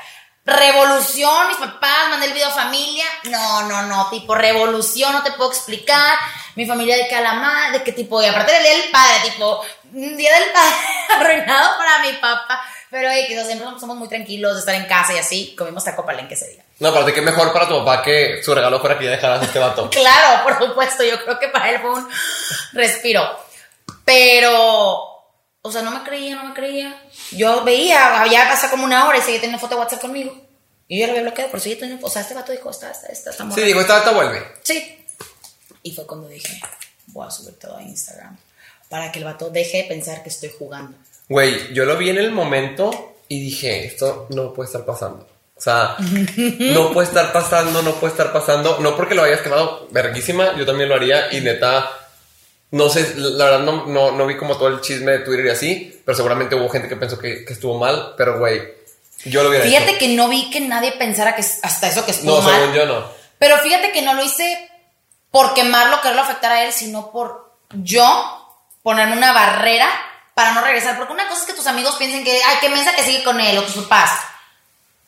Revolución, 0.44 1.48
mis 1.48 1.58
papás, 1.58 2.08
mandé 2.08 2.26
el 2.26 2.32
video 2.32 2.48
a 2.48 2.52
familia. 2.52 3.04
No, 3.24 3.68
no, 3.68 3.82
no, 3.82 4.08
tipo 4.08 4.34
revolución, 4.34 5.12
no 5.12 5.22
te 5.22 5.32
puedo 5.32 5.50
explicar. 5.50 6.18
Mi 6.54 6.64
familia 6.64 6.96
de 6.96 7.06
que 7.06 7.14
a 7.14 7.20
la 7.20 7.34
madre, 7.34 7.78
de 7.78 7.84
que 7.84 7.92
tipo, 7.92 8.22
y 8.22 8.26
aparte 8.26 8.52
del 8.52 8.62
día 8.62 8.72
del 8.72 8.90
padre, 8.90 9.30
tipo, 9.30 9.60
un 9.92 10.16
día 10.16 10.32
del 10.32 10.50
padre 10.50 10.74
arruinado 11.16 11.76
para 11.76 11.98
mi 11.98 12.12
papá. 12.14 12.62
Pero 12.90 13.10
eh, 13.10 13.26
quizás 13.28 13.46
siempre 13.46 13.68
somos 13.78 13.96
muy 13.96 14.08
tranquilos 14.08 14.54
de 14.54 14.60
estar 14.60 14.74
en 14.74 14.86
casa 14.86 15.12
y 15.12 15.18
así. 15.18 15.54
Comimos 15.56 15.84
taco 15.84 16.06
palenque 16.06 16.32
ese 16.32 16.48
día. 16.48 16.64
No, 16.78 16.88
aparte 16.88 17.12
que 17.12 17.20
mejor 17.20 17.52
para 17.52 17.68
tu 17.68 17.78
papá 17.84 18.02
que 18.02 18.40
su 18.42 18.54
regalo 18.54 18.80
fuera 18.80 18.98
que 18.98 19.04
ya 19.04 19.10
dejaras 19.10 19.42
a 19.42 19.44
este 19.44 19.58
vato. 19.58 19.90
Claro, 19.98 20.44
por 20.44 20.58
supuesto, 20.58 21.04
yo 21.04 21.22
creo 21.22 21.38
que 21.38 21.48
para 21.48 21.70
él 21.70 21.80
fue 21.80 21.90
un 21.90 22.08
respiro. 22.72 23.47
Pero, 24.08 25.02
o 25.60 25.70
sea, 25.70 25.82
no 25.82 25.90
me 25.90 26.02
creía, 26.02 26.36
no 26.36 26.44
me 26.44 26.54
creía. 26.54 26.98
Yo 27.32 27.62
veía, 27.62 28.22
había 28.22 28.48
pasado 28.48 28.70
como 28.70 28.84
una 28.84 29.06
hora 29.06 29.18
y 29.18 29.20
seguía 29.20 29.40
teniendo 29.40 29.60
foto 29.60 29.74
de 29.74 29.82
WhatsApp 29.82 30.00
conmigo. 30.00 30.34
Y 30.86 30.98
yo 30.98 31.00
ya 31.00 31.06
lo 31.08 31.12
había 31.12 31.24
bloqueado, 31.24 31.50
pero 31.50 31.62
seguía 31.62 31.78
teniendo, 31.78 32.06
o 32.06 32.08
sea, 32.08 32.22
este 32.22 32.32
vato 32.32 32.50
dijo, 32.50 32.70
está, 32.70 32.90
está, 32.90 33.08
está, 33.08 33.30
está 33.30 33.50
Sí, 33.50 33.60
dijo, 33.60 33.78
esta 33.78 33.98
vato 33.98 34.14
vuelve. 34.14 34.42
Sí. 34.62 35.04
Y 35.82 35.92
fue 35.92 36.06
cuando 36.06 36.26
dije, 36.26 36.58
voy 37.08 37.26
a 37.26 37.30
subir 37.30 37.58
todo 37.58 37.76
a 37.76 37.82
Instagram 37.82 38.38
para 38.88 39.12
que 39.12 39.18
el 39.18 39.26
vato 39.26 39.50
deje 39.50 39.82
de 39.82 39.84
pensar 39.84 40.22
que 40.22 40.30
estoy 40.30 40.52
jugando. 40.58 40.96
Güey, 41.28 41.74
yo 41.74 41.84
lo 41.84 41.98
vi 41.98 42.08
en 42.08 42.16
el 42.16 42.30
momento 42.30 43.16
y 43.28 43.42
dije, 43.42 43.84
esto 43.84 44.26
no 44.30 44.54
puede 44.54 44.68
estar 44.68 44.86
pasando. 44.86 45.28
O 45.54 45.60
sea, 45.60 45.96
no 45.98 46.94
puede 46.94 47.08
estar 47.08 47.30
pasando, 47.30 47.82
no 47.82 47.96
puede 47.96 48.12
estar 48.12 48.32
pasando. 48.32 48.78
No 48.80 48.96
porque 48.96 49.14
lo 49.14 49.22
hayas 49.22 49.42
quemado 49.42 49.86
verguísima, 49.90 50.56
yo 50.56 50.64
también 50.64 50.88
lo 50.88 50.94
haría 50.94 51.30
y 51.30 51.42
neta, 51.42 51.90
No 52.70 52.90
sé, 52.90 53.14
la 53.16 53.44
verdad 53.46 53.60
no, 53.60 53.86
no, 53.86 54.12
no 54.12 54.26
vi 54.26 54.36
como 54.36 54.56
todo 54.58 54.68
el 54.68 54.80
chisme 54.82 55.12
de 55.12 55.18
Twitter 55.20 55.46
y 55.46 55.50
así, 55.50 56.02
pero 56.04 56.14
seguramente 56.16 56.54
hubo 56.54 56.68
gente 56.68 56.88
que 56.88 56.96
pensó 56.96 57.18
que, 57.18 57.44
que 57.44 57.52
estuvo 57.54 57.78
mal, 57.78 58.14
pero 58.18 58.38
güey, 58.38 58.62
yo 59.24 59.42
lo 59.42 59.48
hubiera 59.48 59.64
Fíjate 59.64 59.90
hecho. 59.92 59.98
que 60.00 60.08
no 60.08 60.28
vi 60.28 60.50
que 60.50 60.60
nadie 60.60 60.92
pensara 60.92 61.34
que 61.34 61.42
hasta 61.62 61.88
eso 61.88 62.04
que 62.04 62.10
estuvo 62.10 62.36
No, 62.36 62.42
mal. 62.42 62.54
según 62.54 62.74
yo 62.74 62.84
no. 62.86 63.04
Pero 63.38 63.56
fíjate 63.58 63.90
que 63.92 64.02
no 64.02 64.12
lo 64.14 64.22
hice 64.22 64.70
por 65.30 65.54
quemarlo, 65.54 66.00
quererlo 66.02 66.22
afectar 66.22 66.52
a 66.52 66.64
él, 66.64 66.72
sino 66.72 67.10
por 67.10 67.52
yo 67.72 68.58
ponerme 68.82 69.16
una 69.16 69.32
barrera 69.32 69.88
para 70.34 70.52
no 70.52 70.60
regresar. 70.60 70.96
Porque 70.98 71.12
una 71.14 71.26
cosa 71.28 71.40
es 71.42 71.46
que 71.46 71.52
tus 71.54 71.66
amigos 71.66 71.96
piensen 71.96 72.22
que, 72.24 72.32
ay, 72.32 72.56
qué 72.60 72.68
mensa 72.68 72.94
que 72.94 73.02
sigue 73.02 73.22
con 73.24 73.40
él 73.40 73.56
o 73.58 73.62
tus 73.62 73.82
papás. 73.84 74.10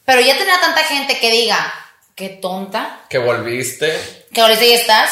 Pero 0.05 0.21
ya 0.23 0.37
tener 0.39 0.55
a 0.55 0.61
tanta 0.61 0.83
gente 0.85 1.19
que 1.19 1.31
diga, 1.31 1.73
qué 2.15 2.29
tonta, 2.31 3.01
Que 3.09 3.19
volviste. 3.19 4.27
que 4.33 4.41
ahorita 4.41 4.65
ya 4.65 4.75
estás. 4.75 5.11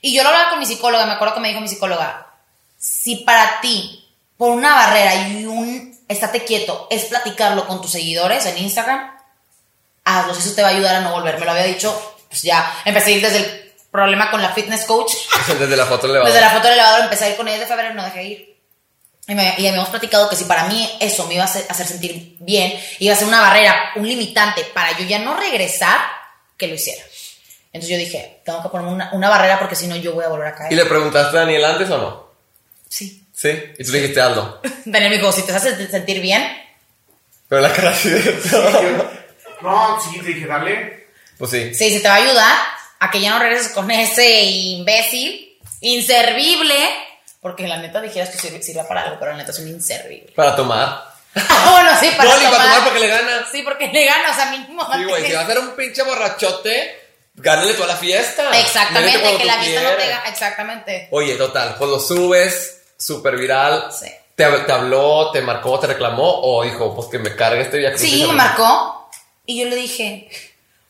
Y 0.00 0.14
yo 0.14 0.22
lo 0.22 0.28
hablaba 0.28 0.50
con 0.50 0.58
mi 0.60 0.66
psicóloga, 0.66 1.06
me 1.06 1.12
acuerdo 1.12 1.34
que 1.34 1.40
me 1.40 1.48
dijo 1.48 1.60
mi 1.60 1.68
psicóloga, 1.68 2.26
si 2.78 3.16
para 3.16 3.60
ti, 3.60 4.08
por 4.36 4.50
una 4.50 4.74
barrera 4.74 5.14
y 5.28 5.44
un 5.44 5.98
estate 6.08 6.44
quieto, 6.44 6.86
es 6.90 7.06
platicarlo 7.06 7.66
con 7.66 7.80
tus 7.82 7.92
seguidores 7.92 8.46
en 8.46 8.58
Instagram, 8.58 9.10
hazlo, 10.04 10.34
si 10.34 10.40
eso 10.40 10.54
te 10.54 10.62
va 10.62 10.68
a 10.68 10.70
ayudar 10.72 10.94
a 10.96 11.00
no 11.00 11.10
volver. 11.12 11.38
Me 11.38 11.44
lo 11.44 11.50
había 11.52 11.64
dicho, 11.64 12.16
pues 12.28 12.42
ya, 12.42 12.72
empecé 12.84 13.10
a 13.12 13.14
ir 13.16 13.22
desde 13.22 13.38
el 13.38 13.72
problema 13.90 14.30
con 14.30 14.40
la 14.42 14.50
fitness 14.52 14.84
coach, 14.84 15.12
Desde 15.58 15.76
la 15.76 15.86
foto 15.86 16.06
elevadora. 16.06 16.30
desde 16.32 16.40
la 16.40 16.50
foto 16.50 16.68
elevador, 16.68 17.00
empecé 17.00 17.24
a 17.24 17.28
ir 17.30 17.36
con 17.36 17.48
ella 17.48 17.58
desde 17.58 17.68
febrero 17.68 17.92
y 17.92 17.96
no 17.96 18.04
dejé 18.04 18.18
de 18.18 18.24
ir. 18.24 18.58
Y, 19.26 19.34
me- 19.34 19.54
y 19.58 19.66
habíamos 19.66 19.88
platicado 19.90 20.28
que 20.30 20.36
si 20.36 20.44
para 20.44 20.64
mí 20.64 20.88
eso 21.00 21.26
me 21.26 21.34
iba 21.34 21.42
a 21.42 21.46
hacer, 21.46 21.66
hacer 21.68 21.86
sentir 21.86 22.36
bien, 22.38 22.72
iba 23.00 23.12
a 23.12 23.16
ser 23.16 23.28
una 23.28 23.40
barrera, 23.42 23.90
un 23.96 24.06
limitante 24.08 24.64
para 24.72 24.96
yo 24.96 25.04
ya 25.04 25.18
no 25.18 25.36
regresar, 25.36 25.98
que 26.56 26.66
lo 26.68 26.74
hiciera. 26.74 27.02
Entonces 27.72 27.90
yo 27.90 27.96
dije, 27.98 28.40
tengo 28.44 28.62
que 28.62 28.68
poner 28.70 28.86
una, 28.88 29.10
una 29.12 29.28
barrera 29.28 29.58
porque 29.58 29.76
si 29.76 29.86
no 29.86 29.96
yo 29.96 30.12
voy 30.14 30.24
a 30.24 30.28
volver 30.28 30.48
a 30.48 30.54
caer. 30.54 30.72
¿Y 30.72 30.76
le 30.76 30.84
preguntaste 30.86 31.36
a 31.36 31.40
Daniel 31.40 31.64
antes 31.64 31.90
o 31.90 31.98
no? 31.98 32.28
Sí. 32.88 33.24
Sí. 33.34 33.50
Y 33.78 33.84
tú 33.84 33.92
le 33.92 34.00
dijiste 34.00 34.20
hazlo. 34.20 34.60
Daniel 34.84 35.10
me 35.10 35.18
dijo, 35.18 35.30
si 35.32 35.42
te 35.42 35.52
hace 35.52 35.86
sentir 35.88 36.20
bien, 36.20 36.42
Pero 37.48 37.60
la 37.60 37.72
cara 37.72 37.90
así 37.90 38.08
de 38.10 38.22
No, 39.60 40.00
sí, 40.00 40.18
te 40.20 40.26
dije, 40.26 40.46
dale. 40.46 41.08
Pues 41.36 41.50
sí. 41.50 41.74
sí, 41.74 41.90
si 41.90 42.00
te 42.02 42.08
va 42.08 42.14
a 42.14 42.18
ayudar 42.18 42.56
a 43.00 43.10
que 43.10 43.20
ya 43.20 43.30
no 43.30 43.38
regreses 43.38 43.68
con 43.72 43.90
ese 43.90 44.42
imbécil, 44.44 45.56
inservible, 45.80 46.74
porque 47.40 47.66
la 47.68 47.76
neta 47.76 48.00
dijeras 48.00 48.30
que 48.30 48.38
sirve, 48.38 48.62
sirve 48.62 48.82
para 48.84 49.02
algo, 49.02 49.16
pero 49.20 49.32
la 49.32 49.38
neta 49.38 49.50
es 49.52 49.58
un 49.58 49.68
inservible. 49.68 50.32
Para 50.34 50.56
tomar. 50.56 51.04
Ah, 51.36 51.68
bueno, 51.72 51.90
sí, 52.00 52.10
para 52.16 52.28
No, 52.30 52.36
ni 52.38 52.44
tomar. 52.44 52.58
para 52.58 52.70
tomar 52.70 52.84
porque 52.84 53.00
le 53.00 53.08
ganas. 53.08 53.48
Sí, 53.52 53.62
porque 53.62 53.86
le 53.88 54.04
ganas, 54.04 54.32
o 54.32 54.34
sea, 54.34 54.50
mínimo. 54.50 54.84
Sí, 54.92 55.04
güey, 55.04 55.26
si 55.26 55.32
va 55.32 55.40
a 55.42 55.46
ser 55.46 55.58
un 55.58 55.70
pinche 55.76 56.02
borrachote, 56.02 57.07
gánale 57.38 57.74
toda 57.74 57.88
la 57.88 57.96
fiesta. 57.96 58.50
Exactamente, 58.58 59.36
que 59.36 59.44
la 59.44 59.56
vista 59.56 59.82
no 59.82 59.96
quieras. 59.96 59.96
pega. 59.96 60.22
Exactamente. 60.28 61.08
Oye, 61.10 61.34
total, 61.36 61.76
pues 61.78 61.90
lo 61.90 62.00
subes, 62.00 62.82
súper 62.96 63.36
viral. 63.36 63.90
Sí. 63.92 64.08
Te, 64.34 64.44
te 64.46 64.72
habló, 64.72 65.30
te 65.32 65.40
marcó, 65.40 65.78
te 65.80 65.88
reclamó 65.88 66.40
o 66.42 66.62
dijo, 66.62 66.94
pues 66.94 67.08
que 67.08 67.18
me 67.18 67.34
cargue 67.34 67.62
este 67.62 67.78
día. 67.78 67.96
Sí, 67.96 68.24
me 68.26 68.34
marcó. 68.34 69.10
Y 69.46 69.60
yo 69.60 69.68
le 69.68 69.76
dije, 69.76 70.28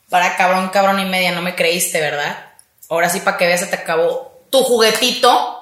para 0.08 0.36
cabrón, 0.36 0.68
cabrón 0.70 1.00
y 1.00 1.04
media, 1.04 1.32
no 1.32 1.42
me 1.42 1.54
creíste, 1.54 2.00
¿verdad? 2.00 2.46
Ahora 2.88 3.08
sí, 3.08 3.20
para 3.20 3.36
que 3.36 3.46
veas, 3.46 3.60
se 3.60 3.66
te 3.66 3.76
acabó 3.76 4.46
tu 4.50 4.62
juguetito. 4.64 5.54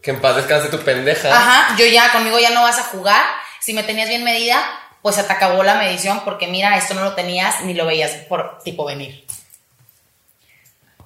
Que 0.00 0.12
en 0.12 0.20
paz 0.20 0.36
descanse 0.36 0.68
tu 0.68 0.78
pendeja. 0.78 1.28
Ajá, 1.28 1.76
yo 1.76 1.86
ya, 1.86 2.12
conmigo 2.12 2.38
ya 2.38 2.50
no 2.50 2.62
vas 2.62 2.78
a 2.78 2.84
jugar. 2.84 3.22
Si 3.60 3.74
me 3.74 3.82
tenías 3.82 4.08
bien 4.08 4.24
medida, 4.24 4.62
pues 5.02 5.16
se 5.16 5.24
te 5.24 5.32
acabó 5.32 5.62
la 5.62 5.74
medición 5.74 6.20
porque 6.24 6.46
mira, 6.46 6.76
esto 6.76 6.94
no 6.94 7.02
lo 7.02 7.14
tenías 7.14 7.62
ni 7.62 7.74
lo 7.74 7.86
veías 7.86 8.12
por 8.28 8.58
tipo 8.62 8.84
venir. 8.84 9.26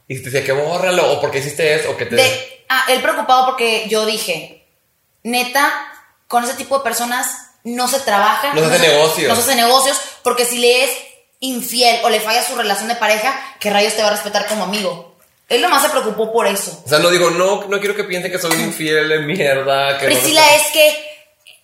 Y 0.09 0.19
te 0.23 0.31
decía 0.31 0.45
que 0.45 0.53
bórralo, 0.53 1.13
o 1.13 1.21
porque 1.21 1.39
hiciste 1.39 1.75
eso, 1.75 1.91
o 1.91 1.97
que 1.97 2.07
te. 2.07 2.17
De, 2.17 2.65
ah, 2.69 2.85
él 2.89 3.01
preocupado 3.01 3.47
porque 3.47 3.87
yo 3.89 4.05
dije, 4.07 4.67
neta, 5.23 5.73
con 6.29 6.45
ese 6.45 6.55
tipo 6.55 6.79
de 6.79 6.85
personas 6.85 7.27
no 7.65 7.89
se 7.89 8.01
trabaja. 8.01 8.53
No 8.55 8.61
se 8.69 8.75
hace 8.75 8.89
negocios. 8.89 9.29
No 9.29 9.35
se 9.37 9.43
hace 9.43 9.55
negocios, 9.57 10.01
porque 10.23 10.45
si 10.45 10.59
le 10.59 10.85
es 10.85 10.91
infiel 11.41 12.01
o 12.05 12.11
le 12.11 12.21
falla 12.21 12.45
su 12.45 12.55
relación 12.57 12.89
de 12.89 12.97
pareja, 12.97 13.39
¿qué 13.61 13.71
rayos 13.71 13.95
te 13.95 14.03
va 14.03 14.09
a 14.09 14.13
respetar 14.13 14.47
como 14.47 14.65
amigo? 14.65 15.17
Él 15.49 15.61
nomás 15.61 15.83
se 15.83 15.91
preocupó 15.91 16.33
por 16.33 16.47
eso. 16.47 16.83
O 16.85 16.89
sea, 16.89 16.99
no 16.99 17.11
digo, 17.11 17.31
no, 17.31 17.65
no 17.67 17.79
quiero 17.79 17.95
que 17.95 18.05
piensen 18.05 18.33
que 18.33 18.39
soy 18.39 18.53
infiel 18.61 19.09
de 19.09 19.19
mierda. 19.21 19.99
Que 19.99 20.07
no- 20.09 20.13
Priscila, 20.15 20.55
es 20.55 20.67
que 20.73 20.89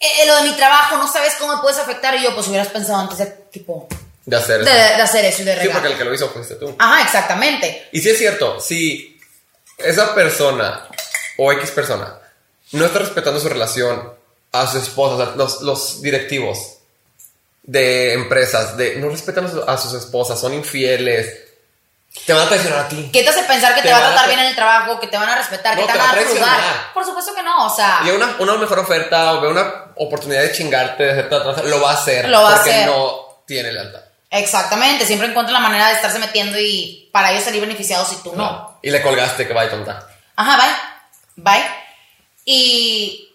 eh, 0.01 0.27
lo 0.27 0.37
de 0.37 0.43
mi 0.51 0.53
trabajo, 0.57 0.97
no 0.97 1.11
sabes 1.11 1.35
cómo 1.39 1.57
me 1.57 1.63
puedes 1.63 1.79
afectar. 1.79 2.15
Y 2.17 2.23
yo, 2.23 2.35
pues 2.35 2.47
hubieras 2.49 2.69
pensado 2.69 2.99
antes 3.01 3.19
de, 3.19 3.27
tipo, 3.51 3.89
De 4.27 4.37
hacer 4.37 4.65
de, 4.65 4.71
eso. 4.71 4.97
de 4.97 5.03
hacer 5.03 5.25
eso 5.25 5.43
y 5.43 5.45
de 5.47 5.53
Sí, 5.55 5.59
regar. 5.61 5.73
porque 5.75 5.89
el 5.93 5.99
que 5.99 6.05
lo 6.05 6.15
hizo 6.15 6.29
fuiste 6.31 6.55
tú. 6.57 6.77
Ajá, 6.79 7.03
exactamente. 7.03 7.89
Y 7.93 8.01
sí 8.01 8.11
es 8.11 8.19
cierto, 8.19 8.61
si 8.61 9.19
esa 9.79 10.15
persona 10.15 10.87
o 11.39 11.51
X 11.53 11.71
persona 11.71 12.19
no 12.73 12.85
está 12.87 12.99
respetando 13.01 13.41
su 13.41 13.49
relación 13.49 14.13
a 14.53 14.67
su 14.67 14.79
esposa, 14.79 15.15
o 15.15 15.25
sea, 15.27 15.35
los, 15.37 15.63
los 15.63 16.03
directivos 16.03 16.59
de 17.63 18.13
empresas, 18.15 18.77
de 18.77 18.97
no 18.97 19.09
respetan 19.09 19.47
a 19.47 19.51
su- 19.51 19.63
a 19.67 19.79
sus 19.79 19.95
esposas, 19.95 20.39
son 20.41 20.55
infieles, 20.55 21.39
te 22.27 22.33
van 22.33 22.43
a 22.47 22.49
traicionar 22.49 22.81
a 22.81 22.89
ti. 22.89 23.11
¿Qué 23.13 23.23
te 23.23 23.29
hace 23.31 23.43
pensar 23.45 23.75
que 23.75 23.83
Te 23.83 23.89
te, 23.89 23.95
va 23.95 23.99
a 24.01 24.01
a 24.01 24.07
tratar 24.11 24.25
tra- 24.25 24.29
bien 24.29 24.41
en 24.41 24.47
el 24.47 24.55
trabajo, 24.55 24.99
que 25.01 25.07
te 25.07 25.17
van 25.17 25.29
a 25.29 25.37
respetar, 25.39 25.77
No, 25.77 25.87
que 25.87 25.93
te, 25.93 25.99
van 25.99 26.07
va 26.09 26.11
a 26.13 26.21
a 26.21 26.25
juzgar? 26.25 26.93
Por 26.95 27.05
supuesto 27.05 27.35
que 27.35 27.43
no, 27.43 27.67
o 27.67 27.75
sea. 27.75 28.01
Y 28.05 28.11
una, 28.11 28.37
una 28.41 28.57
mejor 28.57 28.81
oferta 28.81 29.35
o 29.35 29.49
una 29.49 29.85
oportunidad 29.97 30.43
de 30.43 30.53
chingarte, 30.53 31.05
de 31.05 31.11
hacerte 31.21 31.69
lo 31.69 31.81
va 31.81 31.93
a 31.93 31.95
hacer. 31.95 32.29
Lo 32.29 32.43
va 32.43 32.51
a 32.53 32.57
porque 32.57 32.71
hacer. 32.71 32.87
no 32.87 33.43
tiene 33.47 33.73
lealtad. 33.73 34.01
Exactamente, 34.31 35.07
siempre 35.07 35.29
encuentran 35.29 35.55
la 35.55 35.69
manera 35.69 35.89
de 35.89 35.95
estarse 35.95 36.21
metiendo 36.21 36.59
y 36.59 37.09
para 37.13 37.33
ellos 37.33 37.43
salir 37.43 37.61
beneficiados 37.61 38.13
y 38.13 38.23
tú 38.23 38.33
no. 38.37 38.79
Y 38.81 38.91
le 38.91 39.03
colgaste 39.03 39.47
que 39.47 39.53
vaya 39.53 39.71
tonta. 39.71 40.07
Ajá, 40.37 40.57
bye. 40.57 41.53
Bye. 41.53 41.65
Y 42.45 43.29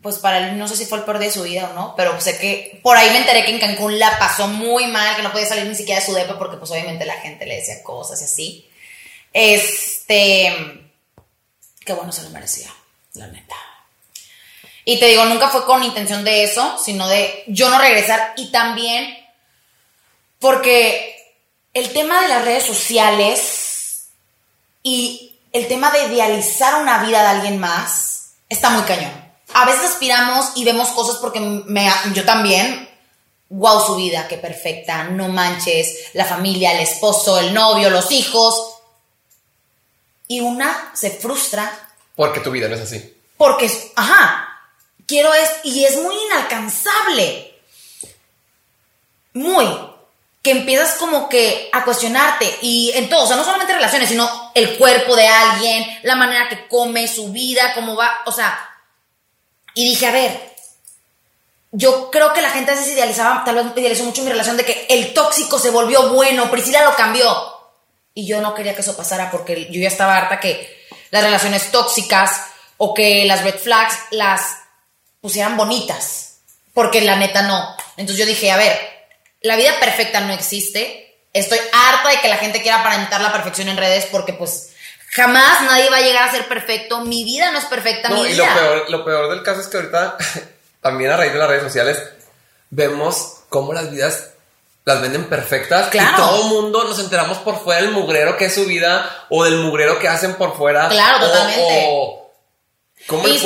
pues 0.00 0.18
para 0.18 0.38
él 0.38 0.58
no 0.58 0.68
sé 0.68 0.76
si 0.76 0.86
fue 0.86 0.98
el 0.98 1.04
peor 1.04 1.18
día 1.18 1.28
de 1.28 1.34
su 1.34 1.42
vida 1.42 1.70
o 1.70 1.74
no, 1.74 1.94
pero 1.96 2.20
sé 2.20 2.38
que 2.38 2.78
por 2.80 2.96
ahí 2.96 3.10
me 3.10 3.18
enteré 3.18 3.44
que 3.44 3.50
en 3.50 3.58
Cancún 3.58 3.98
la 3.98 4.18
pasó 4.20 4.46
muy 4.46 4.86
mal, 4.86 5.16
que 5.16 5.22
no 5.22 5.32
podía 5.32 5.46
salir 5.46 5.66
ni 5.66 5.74
siquiera 5.74 6.00
de 6.00 6.06
su 6.06 6.14
depa 6.14 6.38
porque 6.38 6.58
pues 6.58 6.70
obviamente 6.70 7.04
la 7.04 7.16
gente 7.16 7.44
le 7.44 7.56
decía 7.56 7.82
cosas 7.82 8.20
y 8.20 8.24
así. 8.24 8.70
Este, 9.32 10.54
qué 11.84 11.92
bueno 11.92 12.12
se 12.12 12.22
lo 12.22 12.30
merecía, 12.30 12.72
la 13.14 13.26
neta. 13.26 13.56
Y 14.84 15.00
te 15.00 15.06
digo, 15.06 15.24
nunca 15.24 15.48
fue 15.48 15.66
con 15.66 15.82
intención 15.82 16.22
de 16.22 16.44
eso, 16.44 16.78
sino 16.78 17.08
de 17.08 17.42
yo 17.48 17.68
no 17.68 17.78
regresar 17.80 18.34
y 18.36 18.52
también 18.52 19.25
porque 20.40 21.16
el 21.74 21.92
tema 21.92 22.20
de 22.22 22.28
las 22.28 22.44
redes 22.44 22.64
sociales 22.64 24.08
y 24.82 25.38
el 25.52 25.68
tema 25.68 25.90
de 25.90 26.04
idealizar 26.06 26.80
una 26.82 27.02
vida 27.04 27.22
de 27.22 27.28
alguien 27.28 27.58
más 27.58 28.30
está 28.48 28.70
muy 28.70 28.82
cañón. 28.82 29.12
A 29.54 29.64
veces 29.64 29.84
aspiramos 29.90 30.52
y 30.56 30.64
vemos 30.64 30.88
cosas 30.90 31.16
porque 31.16 31.40
me, 31.40 31.90
yo 32.12 32.24
también, 32.24 32.88
wow, 33.48 33.80
su 33.84 33.96
vida, 33.96 34.26
qué 34.28 34.36
perfecta, 34.38 35.04
no 35.04 35.28
manches, 35.28 36.10
la 36.14 36.24
familia, 36.24 36.72
el 36.72 36.80
esposo, 36.80 37.38
el 37.38 37.54
novio, 37.54 37.90
los 37.90 38.10
hijos. 38.10 38.74
Y 40.28 40.40
una 40.40 40.90
se 40.94 41.10
frustra 41.10 41.72
Porque 42.16 42.40
tu 42.40 42.50
vida 42.50 42.68
no 42.68 42.74
es 42.74 42.82
así. 42.82 43.14
porque, 43.36 43.70
ajá, 43.94 44.48
quiero 45.06 45.32
es, 45.32 45.48
y 45.64 45.84
es 45.84 45.96
muy 46.02 46.14
inalcanzable. 46.26 47.54
Muy. 49.34 49.66
Que 50.46 50.52
empiezas 50.52 50.94
como 50.94 51.28
que 51.28 51.70
a 51.72 51.82
cuestionarte 51.82 52.58
y 52.62 52.92
en 52.94 53.08
todo, 53.08 53.24
o 53.24 53.26
sea, 53.26 53.34
no 53.34 53.42
solamente 53.42 53.74
relaciones, 53.74 54.08
sino 54.08 54.52
el 54.54 54.78
cuerpo 54.78 55.16
de 55.16 55.26
alguien, 55.26 55.84
la 56.04 56.14
manera 56.14 56.48
que 56.48 56.68
come, 56.68 57.08
su 57.08 57.32
vida, 57.32 57.74
cómo 57.74 57.96
va, 57.96 58.20
o 58.26 58.30
sea, 58.30 58.56
y 59.74 59.88
dije, 59.88 60.06
a 60.06 60.12
ver, 60.12 60.54
yo 61.72 62.12
creo 62.12 62.32
que 62.32 62.42
la 62.42 62.50
gente 62.50 62.70
a 62.70 62.74
veces 62.76 62.92
idealizaba, 62.92 63.42
tal 63.44 63.56
vez 63.56 63.66
idealizó 63.76 64.04
mucho 64.04 64.22
mi 64.22 64.30
relación 64.30 64.56
de 64.56 64.64
que 64.64 64.86
el 64.88 65.12
tóxico 65.12 65.58
se 65.58 65.70
volvió 65.70 66.10
bueno, 66.10 66.48
Priscila 66.48 66.84
lo 66.84 66.94
cambió. 66.94 67.28
Y 68.14 68.24
yo 68.24 68.40
no 68.40 68.54
quería 68.54 68.74
que 68.74 68.82
eso 68.82 68.96
pasara 68.96 69.30
porque 69.32 69.66
yo 69.70 69.80
ya 69.80 69.88
estaba 69.88 70.16
harta 70.16 70.40
que 70.40 70.86
las 71.10 71.24
relaciones 71.24 71.72
tóxicas 71.72 72.40
o 72.76 72.94
que 72.94 73.24
las 73.26 73.42
red 73.42 73.58
flags 73.58 73.98
las 74.12 74.56
pusieran 75.20 75.56
bonitas. 75.56 76.38
Porque 76.72 77.02
la 77.02 77.16
neta 77.16 77.42
no. 77.42 77.76
Entonces 77.98 78.16
yo 78.16 78.24
dije, 78.24 78.50
a 78.50 78.56
ver, 78.56 78.95
la 79.46 79.56
vida 79.56 79.78
perfecta 79.80 80.20
no 80.20 80.32
existe. 80.32 81.18
Estoy 81.32 81.58
harta 81.72 82.08
de 82.10 82.20
que 82.20 82.28
la 82.28 82.36
gente 82.38 82.62
quiera 82.62 82.80
aparentar 82.80 83.20
la 83.20 83.32
perfección 83.32 83.68
en 83.68 83.76
redes 83.76 84.06
porque 84.10 84.32
pues 84.32 84.70
jamás 85.12 85.62
nadie 85.62 85.88
va 85.90 85.98
a 85.98 86.00
llegar 86.02 86.28
a 86.28 86.32
ser 86.32 86.46
perfecto. 86.48 87.00
Mi 87.00 87.24
vida 87.24 87.50
no 87.50 87.58
es 87.58 87.64
perfecta, 87.66 88.08
No, 88.08 88.22
mi 88.22 88.28
y 88.30 88.32
vida. 88.32 88.46
lo 88.48 88.54
peor, 88.60 88.90
lo 88.90 89.04
peor 89.04 89.30
del 89.30 89.42
caso 89.42 89.60
es 89.60 89.66
que 89.68 89.76
ahorita, 89.76 90.16
también 90.80 91.10
a 91.10 91.16
raíz 91.16 91.32
de 91.32 91.38
las 91.38 91.48
redes 91.48 91.62
sociales, 91.64 91.98
vemos 92.70 93.34
cómo 93.48 93.72
las 93.72 93.90
vidas 93.90 94.30
las 94.84 95.00
venden 95.00 95.24
perfectas. 95.24 95.88
Claro. 95.88 96.12
Y 96.12 96.16
todo 96.16 96.42
el 96.42 96.48
mundo 96.48 96.84
nos 96.84 96.98
enteramos 97.00 97.38
por 97.38 97.62
fuera 97.62 97.82
del 97.82 97.90
mugrero 97.90 98.36
que 98.36 98.46
es 98.46 98.54
su 98.54 98.64
vida 98.64 99.26
o 99.30 99.44
del 99.44 99.56
mugrero 99.56 99.98
que 99.98 100.08
hacen 100.08 100.34
por 100.34 100.56
fuera. 100.56 100.88
Claro, 100.88 101.18
o- 101.18 101.28
totalmente. 101.28 101.86
o- 101.90 102.32
¿cómo 103.08 103.26
le- 103.26 103.34
es 103.34 103.42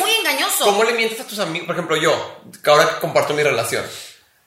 muy 0.00 0.10
engañoso. 0.12 0.64
¿Cómo 0.64 0.82
le 0.84 0.92
mientes 0.94 1.20
a 1.20 1.24
tus 1.24 1.38
amigos? 1.38 1.66
Por 1.66 1.74
ejemplo, 1.76 1.96
yo, 1.96 2.40
que 2.64 2.70
ahora 2.70 2.98
comparto 3.00 3.34
mi 3.34 3.42
relación. 3.42 3.84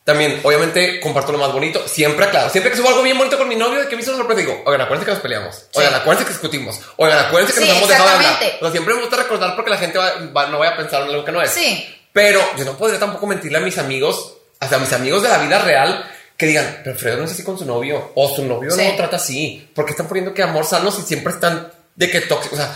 También, 0.03 0.39
obviamente, 0.43 0.99
comparto 0.99 1.31
lo 1.31 1.37
más 1.37 1.51
bonito. 1.53 1.87
Siempre, 1.87 2.29
claro, 2.29 2.49
siempre 2.49 2.71
que 2.71 2.77
subo 2.77 2.89
algo 2.89 3.03
bien 3.03 3.17
bonito 3.17 3.37
con 3.37 3.47
mi 3.47 3.55
novio, 3.55 3.81
de 3.81 3.87
que 3.87 3.95
me 3.95 4.01
hizo 4.01 4.15
sorpresa, 4.15 4.39
digo, 4.41 4.61
oigan, 4.65 4.81
acuérdense 4.81 5.05
que 5.05 5.11
nos 5.11 5.21
peleamos. 5.21 5.65
Oigan, 5.73 5.93
acuérdense 5.93 6.25
que 6.25 6.31
discutimos. 6.33 6.79
Oigan, 6.97 7.19
acuérdense 7.19 7.53
que 7.53 7.61
Sí, 7.61 7.67
nos 7.67 7.77
hemos 7.77 7.89
dejado 7.89 8.09
de 8.09 8.15
hablar. 8.15 8.37
O 8.57 8.59
sea, 8.65 8.71
siempre 8.71 8.93
me 8.95 9.01
gusta 9.01 9.15
recordar 9.17 9.55
porque 9.55 9.69
la 9.71 9.77
gente 9.77 9.97
va- 9.97 10.13
va- 10.35 10.47
no 10.47 10.57
vaya 10.59 10.71
a 10.73 10.77
pensar 10.77 11.03
en 11.03 11.09
algo 11.09 11.23
que 11.23 11.31
no 11.31 11.41
es. 11.41 11.51
Sí. 11.51 11.87
Pero 12.13 12.41
yo 12.57 12.65
no 12.65 12.77
podría 12.77 12.99
tampoco 12.99 13.27
mentirle 13.27 13.59
a 13.59 13.61
mis 13.61 13.77
amigos, 13.77 14.33
hasta 14.59 14.75
a 14.75 14.79
mis 14.79 14.91
amigos 14.91 15.23
de 15.23 15.29
la 15.29 15.37
vida 15.37 15.59
real, 15.59 16.03
que 16.35 16.47
digan, 16.47 16.81
pero 16.83 16.97
Fredo 16.97 17.17
no 17.17 17.25
es 17.25 17.31
así 17.31 17.43
con 17.43 17.57
su 17.57 17.65
novio, 17.65 18.11
o 18.15 18.35
su 18.35 18.43
novio 18.43 18.71
Sí. 18.71 18.81
no 18.83 18.89
lo 18.91 18.95
trata 18.97 19.15
así, 19.17 19.69
porque 19.75 19.91
están 19.91 20.07
poniendo 20.07 20.33
que 20.33 20.41
amor 20.41 20.65
sano 20.65 20.91
si 20.91 21.03
siempre 21.03 21.31
están 21.33 21.71
de 21.95 22.09
que 22.09 22.21
tóxico. 22.21 22.55
O 22.55 22.57
sea, 22.57 22.75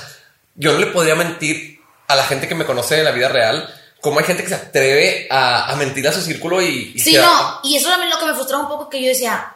yo 0.53 0.73
no 0.73 0.79
le 0.79 0.85
podría 0.87 1.15
mentir 1.15 1.79
a 2.07 2.15
la 2.15 2.23
gente 2.23 2.47
que 2.47 2.53
me 2.55 2.65
conoce 2.65 2.95
de 2.97 3.03
la 3.03 3.11
vida 3.11 3.27
real, 3.29 3.67
como 4.05 4.19
hay 4.19 4.25
gente 4.25 4.43
que 4.43 4.49
se 4.49 4.53
atreve 4.55 5.25
a, 5.31 5.71
a 5.71 5.75
mentir 5.77 6.07
a 6.07 6.11
su 6.11 6.21
círculo 6.21 6.61
y... 6.61 6.91
y 6.93 6.99
Sí, 6.99 7.15
no, 7.15 7.59
y 7.63 7.75
eso 7.75 7.89
también 7.89 8.11
lo 8.11 8.19
que 8.19 8.25
me 8.25 8.35
frustraba 8.35 8.61
un 8.61 8.69
poco 8.69 8.87
que 8.87 9.01
yo 9.01 9.07
decía, 9.09 9.51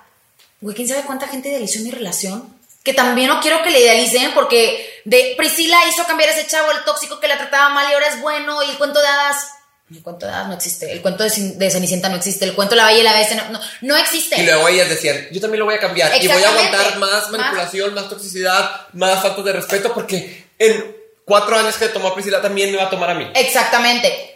güey, 0.60 0.76
¿quién 0.76 0.88
sabe 0.88 1.04
cuánta 1.04 1.28
gente 1.28 1.50
idealizó 1.50 1.82
mi 1.82 1.92
relación? 1.92 2.58
Que 2.84 2.96
también 2.96 3.28
no 3.28 3.42
quiero 3.42 3.62
que 3.62 3.70
le 3.70 3.80
idealicen 3.80 4.32
porque 4.34 5.02
de 5.06 5.36
Priscila 5.38 5.78
hizo 5.88 6.04
cambiar 6.08 6.32
a 6.32 6.34
ese 6.34 6.48
chavo, 6.48 6.72
el 6.72 6.84
tóxico 6.84 7.20
que 7.20 7.28
la 7.28 7.38
trataba 7.38 7.70
mal 7.70 7.86
y 7.92 7.94
ahora 7.94 8.08
es 8.08 8.20
bueno 8.22 8.64
y 8.64 8.72
el 8.72 8.78
cuento 8.80 9.00
de 9.00 9.08
hadas... 9.08 9.50
El 9.94 10.02
cuento 10.02 10.26
de 10.26 10.32
hadas 10.34 10.48
no 10.48 10.56
existe, 10.56 10.92
el 10.92 11.04
cuento 11.04 11.24
de, 11.24 11.30
Cenicienta 11.70 12.10
no 12.10 12.16
existe, 12.16 12.46
el 12.46 12.56
cuento 12.56 12.74
de 12.74 12.82
la 12.82 12.88
Bella 12.88 13.02
y 13.02 13.04
la 13.04 13.14
Bestia 13.14 13.38
no, 13.38 13.52
no, 13.52 13.60
no 13.82 13.98
existe. 13.98 14.40
Y 14.42 14.46
luego 14.46 14.68
ellas 14.68 14.90
decían, 14.90 15.28
yo 15.32 15.40
también 15.40 15.60
lo 15.60 15.66
voy 15.66 15.76
a 15.76 15.80
cambiar 15.80 16.12
y 16.20 16.28
voy 16.28 16.42
a 16.44 16.50
aguantar 16.50 16.98
más 16.98 17.12
Más- 17.12 17.30
manipulación, 17.30 17.94
más 17.94 18.10
toxicidad, 18.10 18.88
más 18.94 19.22
falta 19.22 19.44
de 19.44 19.54
respeto, 19.54 19.94
porque 19.94 20.48
en 20.58 20.96
cuatro 21.26 21.56
años 21.56 21.78
que 21.78 21.88
tomó 21.90 22.12
Priscila 22.16 22.42
también 22.42 22.72
me 22.72 22.78
va 22.78 22.86
a 22.86 22.90
tomar 22.90 23.12
a 23.12 23.14
mí. 23.14 23.30
Exactamente. 23.36 24.29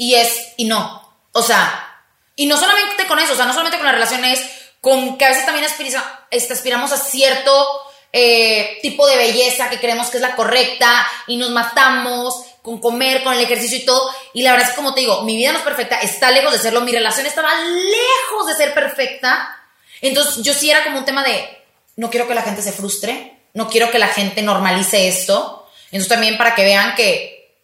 Y 0.00 0.14
es, 0.14 0.54
y 0.56 0.64
no. 0.64 1.14
O 1.32 1.42
sea, 1.42 2.02
y 2.34 2.46
no 2.46 2.56
solamente 2.56 3.06
con 3.06 3.18
eso, 3.18 3.34
o 3.34 3.36
sea, 3.36 3.44
no 3.44 3.52
solamente 3.52 3.76
con 3.76 3.84
las 3.84 3.96
relaciones, 3.96 4.40
con 4.80 5.18
que 5.18 5.26
a 5.26 5.28
veces 5.28 5.44
también 5.44 5.66
aspira- 5.66 6.26
este, 6.30 6.54
aspiramos 6.54 6.90
a 6.92 6.96
cierto 6.96 7.52
eh, 8.10 8.78
tipo 8.80 9.06
de 9.06 9.18
belleza 9.18 9.68
que 9.68 9.78
creemos 9.78 10.08
que 10.08 10.16
es 10.16 10.22
la 10.22 10.36
correcta 10.36 11.06
y 11.26 11.36
nos 11.36 11.50
matamos 11.50 12.46
con 12.62 12.80
comer, 12.80 13.22
con 13.22 13.34
el 13.34 13.40
ejercicio 13.40 13.76
y 13.76 13.84
todo. 13.84 14.10
Y 14.32 14.40
la 14.40 14.52
verdad 14.52 14.68
es 14.68 14.74
que, 14.74 14.76
como 14.80 14.94
te 14.94 15.00
digo, 15.00 15.20
mi 15.24 15.36
vida 15.36 15.52
no 15.52 15.58
es 15.58 15.64
perfecta, 15.64 15.96
está 16.00 16.30
lejos 16.30 16.54
de 16.54 16.58
serlo, 16.60 16.80
mi 16.80 16.92
relación 16.92 17.26
estaba 17.26 17.52
lejos 17.62 18.46
de 18.46 18.54
ser 18.54 18.72
perfecta. 18.72 19.54
Entonces, 20.00 20.42
yo 20.42 20.54
sí 20.54 20.70
era 20.70 20.82
como 20.82 20.96
un 20.96 21.04
tema 21.04 21.22
de, 21.22 21.62
no 21.96 22.08
quiero 22.08 22.26
que 22.26 22.34
la 22.34 22.42
gente 22.42 22.62
se 22.62 22.72
frustre, 22.72 23.38
no 23.52 23.68
quiero 23.68 23.90
que 23.90 23.98
la 23.98 24.08
gente 24.08 24.40
normalice 24.40 25.08
esto. 25.08 25.68
Entonces, 25.92 26.08
también 26.08 26.38
para 26.38 26.54
que 26.54 26.64
vean 26.64 26.94
que 26.94 27.54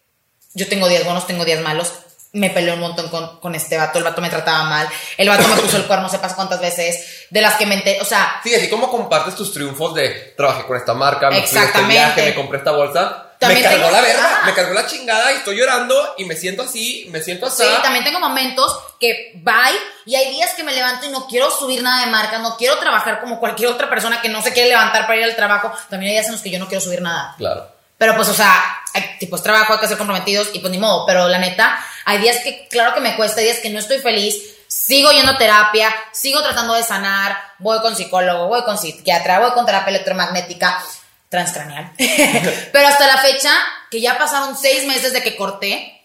yo 0.53 0.67
tengo 0.69 0.87
días 0.87 1.03
buenos, 1.03 1.25
tengo 1.25 1.43
días 1.45 1.61
malos. 1.61 1.93
Me 2.33 2.49
peleé 2.49 2.73
un 2.73 2.81
montón 2.81 3.09
con, 3.09 3.39
con 3.39 3.55
este 3.55 3.77
vato, 3.77 3.97
el 3.97 4.03
vato 4.03 4.21
me 4.21 4.29
trataba 4.29 4.63
mal, 4.65 4.87
el 5.17 5.29
vato 5.29 5.47
me 5.47 5.55
puso 5.55 5.77
el 5.77 5.85
cuerno, 5.85 6.09
sepas 6.09 6.33
cuántas 6.33 6.59
veces, 6.59 7.25
de 7.29 7.41
las 7.41 7.55
que 7.55 7.65
me 7.65 7.75
enteré, 7.75 8.01
o 8.01 8.05
sea, 8.05 8.41
Sí, 8.43 8.53
así 8.53 8.69
como 8.69 8.89
compartes 8.91 9.33
tus 9.35 9.53
triunfos 9.53 9.93
de 9.95 10.33
trabajé 10.37 10.65
con 10.65 10.75
esta 10.77 10.93
marca, 10.93 11.29
me 11.29 11.41
fui 11.47 11.57
a 11.57 11.63
este 11.63 11.81
viaje, 11.83 12.21
me 12.23 12.35
compré 12.35 12.57
esta 12.59 12.71
bolsa. 12.71 13.23
También 13.39 13.61
me 13.61 13.67
cargó 13.69 13.83
tengo- 13.85 13.95
la 13.95 14.01
verga, 14.01 14.39
Ah. 14.41 14.45
me 14.47 14.53
cargó 14.53 14.73
la 14.73 14.87
chingada 14.87 15.31
y 15.31 15.35
estoy 15.35 15.57
llorando 15.57 16.15
y 16.17 16.25
me 16.25 16.35
siento 16.35 16.63
así, 16.63 17.07
me 17.11 17.21
siento 17.21 17.45
así. 17.45 17.63
Sí, 17.63 17.69
también 17.83 18.03
tengo 18.03 18.19
momentos 18.19 18.77
que 18.99 19.31
bye 19.35 19.77
y 20.07 20.15
hay 20.15 20.31
días 20.31 20.53
que 20.55 20.63
me 20.63 20.73
levanto 20.73 21.05
y 21.05 21.09
no 21.09 21.27
quiero 21.27 21.51
subir 21.51 21.83
nada 21.83 22.03
de 22.05 22.11
marca, 22.11 22.39
no 22.39 22.57
quiero 22.57 22.77
trabajar 22.79 23.19
como 23.21 23.39
cualquier 23.39 23.69
otra 23.69 23.89
persona 23.91 24.21
que 24.21 24.29
no 24.29 24.41
se 24.41 24.53
quiere 24.53 24.69
levantar 24.69 25.03
para 25.05 25.17
ir 25.19 25.23
al 25.23 25.35
trabajo. 25.35 25.71
También 25.89 26.09
hay 26.09 26.15
días 26.15 26.25
en 26.25 26.31
los 26.33 26.41
que 26.41 26.49
yo 26.49 26.57
no 26.59 26.67
quiero 26.67 26.81
subir 26.81 27.01
nada. 27.01 27.35
Claro. 27.37 27.71
Pero 27.97 28.15
pues, 28.15 28.29
o 28.29 28.33
sea, 28.33 28.63
hay, 28.93 29.17
tipo 29.19 29.35
es 29.35 29.43
trabajo, 29.43 29.73
hay 29.73 29.79
que 29.79 29.87
ser 29.87 29.97
comprometidos 29.97 30.49
y 30.53 30.59
pues 30.59 30.71
ni 30.71 30.77
modo. 30.77 31.05
Pero 31.05 31.27
la 31.27 31.39
neta, 31.39 31.83
hay 32.05 32.19
días 32.19 32.37
que, 32.43 32.67
claro 32.67 32.93
que 32.93 33.01
me 33.01 33.15
cuesta, 33.15 33.39
hay 33.39 33.45
días 33.45 33.59
que 33.59 33.69
no 33.69 33.79
estoy 33.79 33.99
feliz. 33.99 34.35
Sigo 34.67 35.11
yendo 35.11 35.31
a 35.31 35.37
terapia, 35.37 35.93
sigo 36.11 36.41
tratando 36.41 36.73
de 36.73 36.83
sanar, 36.83 37.37
voy 37.59 37.79
con 37.79 37.95
psicólogo, 37.95 38.47
voy 38.47 38.63
con 38.63 38.77
psiquiatra, 38.77 39.39
voy 39.39 39.51
con 39.51 39.65
terapia 39.65 39.89
electromagnética 39.89 40.83
transcraneal. 41.29 41.91
Pero 41.97 42.87
hasta 42.87 43.07
la 43.07 43.17
fecha, 43.17 43.51
que 43.89 44.01
ya 44.01 44.17
pasaron 44.17 44.57
seis 44.57 44.85
meses 44.85 45.13
de 45.13 45.23
que 45.23 45.35
corté, 45.35 45.97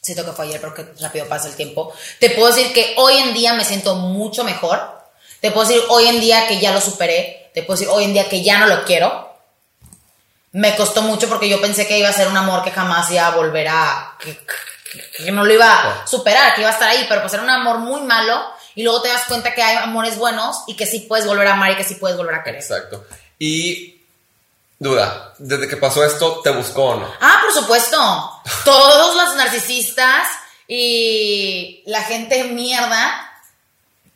siento 0.00 0.24
que 0.24 0.32
fue 0.32 0.46
ayer, 0.46 0.60
pero 0.60 0.74
que 0.74 0.86
rápido 1.00 1.26
pasa 1.26 1.48
el 1.48 1.56
tiempo, 1.56 1.92
te 2.20 2.30
puedo 2.30 2.54
decir 2.54 2.72
que 2.74 2.94
hoy 2.98 3.16
en 3.16 3.32
día 3.32 3.54
me 3.54 3.64
siento 3.64 3.96
mucho 3.96 4.44
mejor. 4.44 5.02
Te 5.40 5.50
puedo 5.50 5.66
decir 5.66 5.82
hoy 5.88 6.06
en 6.06 6.20
día 6.20 6.46
que 6.46 6.58
ya 6.58 6.72
lo 6.72 6.80
superé. 6.80 7.50
Te 7.54 7.62
puedo 7.62 7.78
decir 7.78 7.92
hoy 7.92 8.04
en 8.04 8.12
día 8.12 8.28
que 8.28 8.42
ya 8.42 8.58
no 8.58 8.66
lo 8.66 8.84
quiero. 8.84 9.33
Me 10.54 10.74
costó 10.76 11.02
mucho 11.02 11.28
porque 11.28 11.48
yo 11.48 11.60
pensé 11.60 11.86
que 11.86 11.98
iba 11.98 12.08
a 12.08 12.12
ser 12.12 12.26
un 12.28 12.36
amor 12.36 12.64
que 12.64 12.70
jamás 12.70 13.10
iba 13.10 13.26
a 13.26 13.30
volver 13.36 13.68
a... 13.68 14.16
que, 14.18 14.36
que- 14.36 15.24
que 15.24 15.32
no 15.32 15.44
lo 15.44 15.52
iba 15.52 16.02
a 16.02 16.06
superar, 16.06 16.54
que 16.54 16.60
iba 16.60 16.70
a 16.70 16.72
estar 16.72 16.88
ahí, 16.88 17.04
pero 17.08 17.20
pues 17.20 17.32
era 17.34 17.42
un 17.42 17.50
amor 17.50 17.78
muy 17.78 18.00
malo 18.02 18.40
y 18.76 18.84
luego 18.84 19.02
te 19.02 19.08
das 19.08 19.24
cuenta 19.24 19.52
que 19.52 19.60
hay 19.62 19.76
amores 19.76 20.16
buenos 20.18 20.58
y 20.68 20.76
que 20.76 20.86
sí 20.86 21.00
puedes 21.00 21.26
volver 21.26 21.48
a 21.48 21.54
amar 21.54 21.72
y 21.72 21.76
que 21.76 21.82
sí 21.82 21.96
puedes 21.96 22.16
volver 22.16 22.36
a 22.36 22.44
querer. 22.44 22.60
Exacto. 22.60 23.04
Y 23.38 24.00
duda, 24.78 25.34
desde 25.38 25.66
que 25.66 25.76
pasó 25.78 26.04
esto, 26.04 26.40
¿te 26.42 26.50
buscó 26.50 26.84
o 26.90 26.96
no? 27.00 27.12
Ah, 27.20 27.40
por 27.42 27.52
supuesto. 27.52 28.40
Todos 28.64 29.16
los 29.16 29.34
narcisistas 29.34 30.28
y 30.68 31.82
la 31.86 32.02
gente 32.02 32.44
mierda, 32.44 33.32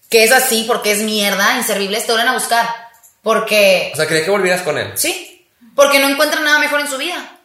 que 0.08 0.22
es 0.24 0.30
así 0.32 0.62
porque 0.66 0.92
es 0.92 1.00
mierda, 1.00 1.56
inservibles, 1.56 2.06
te 2.06 2.12
vuelven 2.12 2.28
a 2.28 2.34
buscar. 2.34 2.68
Porque 3.22 3.90
O 3.92 3.96
sea, 3.96 4.06
quería 4.06 4.24
que 4.24 4.30
volvieras 4.30 4.62
con 4.62 4.78
él. 4.78 4.92
Sí, 4.96 5.27
porque 5.74 5.98
no 5.98 6.08
encuentran 6.08 6.44
nada 6.44 6.58
mejor 6.58 6.80
en 6.80 6.88
su 6.88 6.98
vida. 6.98 7.38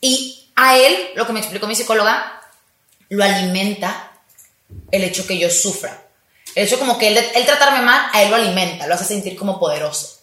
Y 0.00 0.50
a 0.56 0.76
él, 0.76 1.10
lo 1.14 1.26
que 1.26 1.32
me 1.32 1.40
explicó 1.40 1.66
mi 1.66 1.74
psicóloga, 1.74 2.40
lo 3.08 3.24
alimenta 3.24 4.12
el 4.90 5.04
hecho 5.04 5.26
que 5.26 5.38
yo 5.38 5.50
sufra. 5.50 6.02
El 6.54 6.66
hecho 6.66 6.78
como 6.78 6.98
que 6.98 7.08
él, 7.08 7.18
él 7.34 7.46
tratarme 7.46 7.82
mal, 7.82 8.10
a 8.12 8.22
él 8.22 8.30
lo 8.30 8.36
alimenta, 8.36 8.86
lo 8.86 8.94
hace 8.94 9.04
sentir 9.04 9.36
como 9.36 9.58
poderoso. 9.58 10.20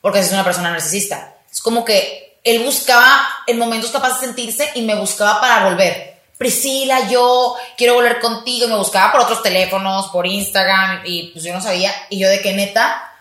Porque 0.00 0.20
es 0.20 0.32
una 0.32 0.44
persona 0.44 0.70
narcisista. 0.70 1.36
Es 1.50 1.60
como 1.60 1.84
que 1.84 2.38
él 2.44 2.62
buscaba 2.62 3.26
en 3.46 3.58
momentos 3.58 3.90
capaces 3.90 4.20
de 4.20 4.26
sentirse 4.26 4.70
y 4.74 4.82
me 4.82 4.94
buscaba 4.94 5.40
para 5.40 5.64
volver. 5.64 6.20
Priscila, 6.36 7.08
yo 7.08 7.56
quiero 7.76 7.94
volver 7.94 8.20
contigo. 8.20 8.66
Y 8.66 8.68
me 8.68 8.76
buscaba 8.76 9.12
por 9.12 9.22
otros 9.22 9.42
teléfonos, 9.42 10.08
por 10.08 10.26
Instagram. 10.26 11.02
Y 11.06 11.28
pues 11.28 11.44
yo 11.44 11.54
no 11.54 11.60
sabía. 11.62 11.92
Y 12.10 12.18
yo 12.18 12.28
de 12.28 12.42
que 12.42 12.52
neta, 12.52 13.12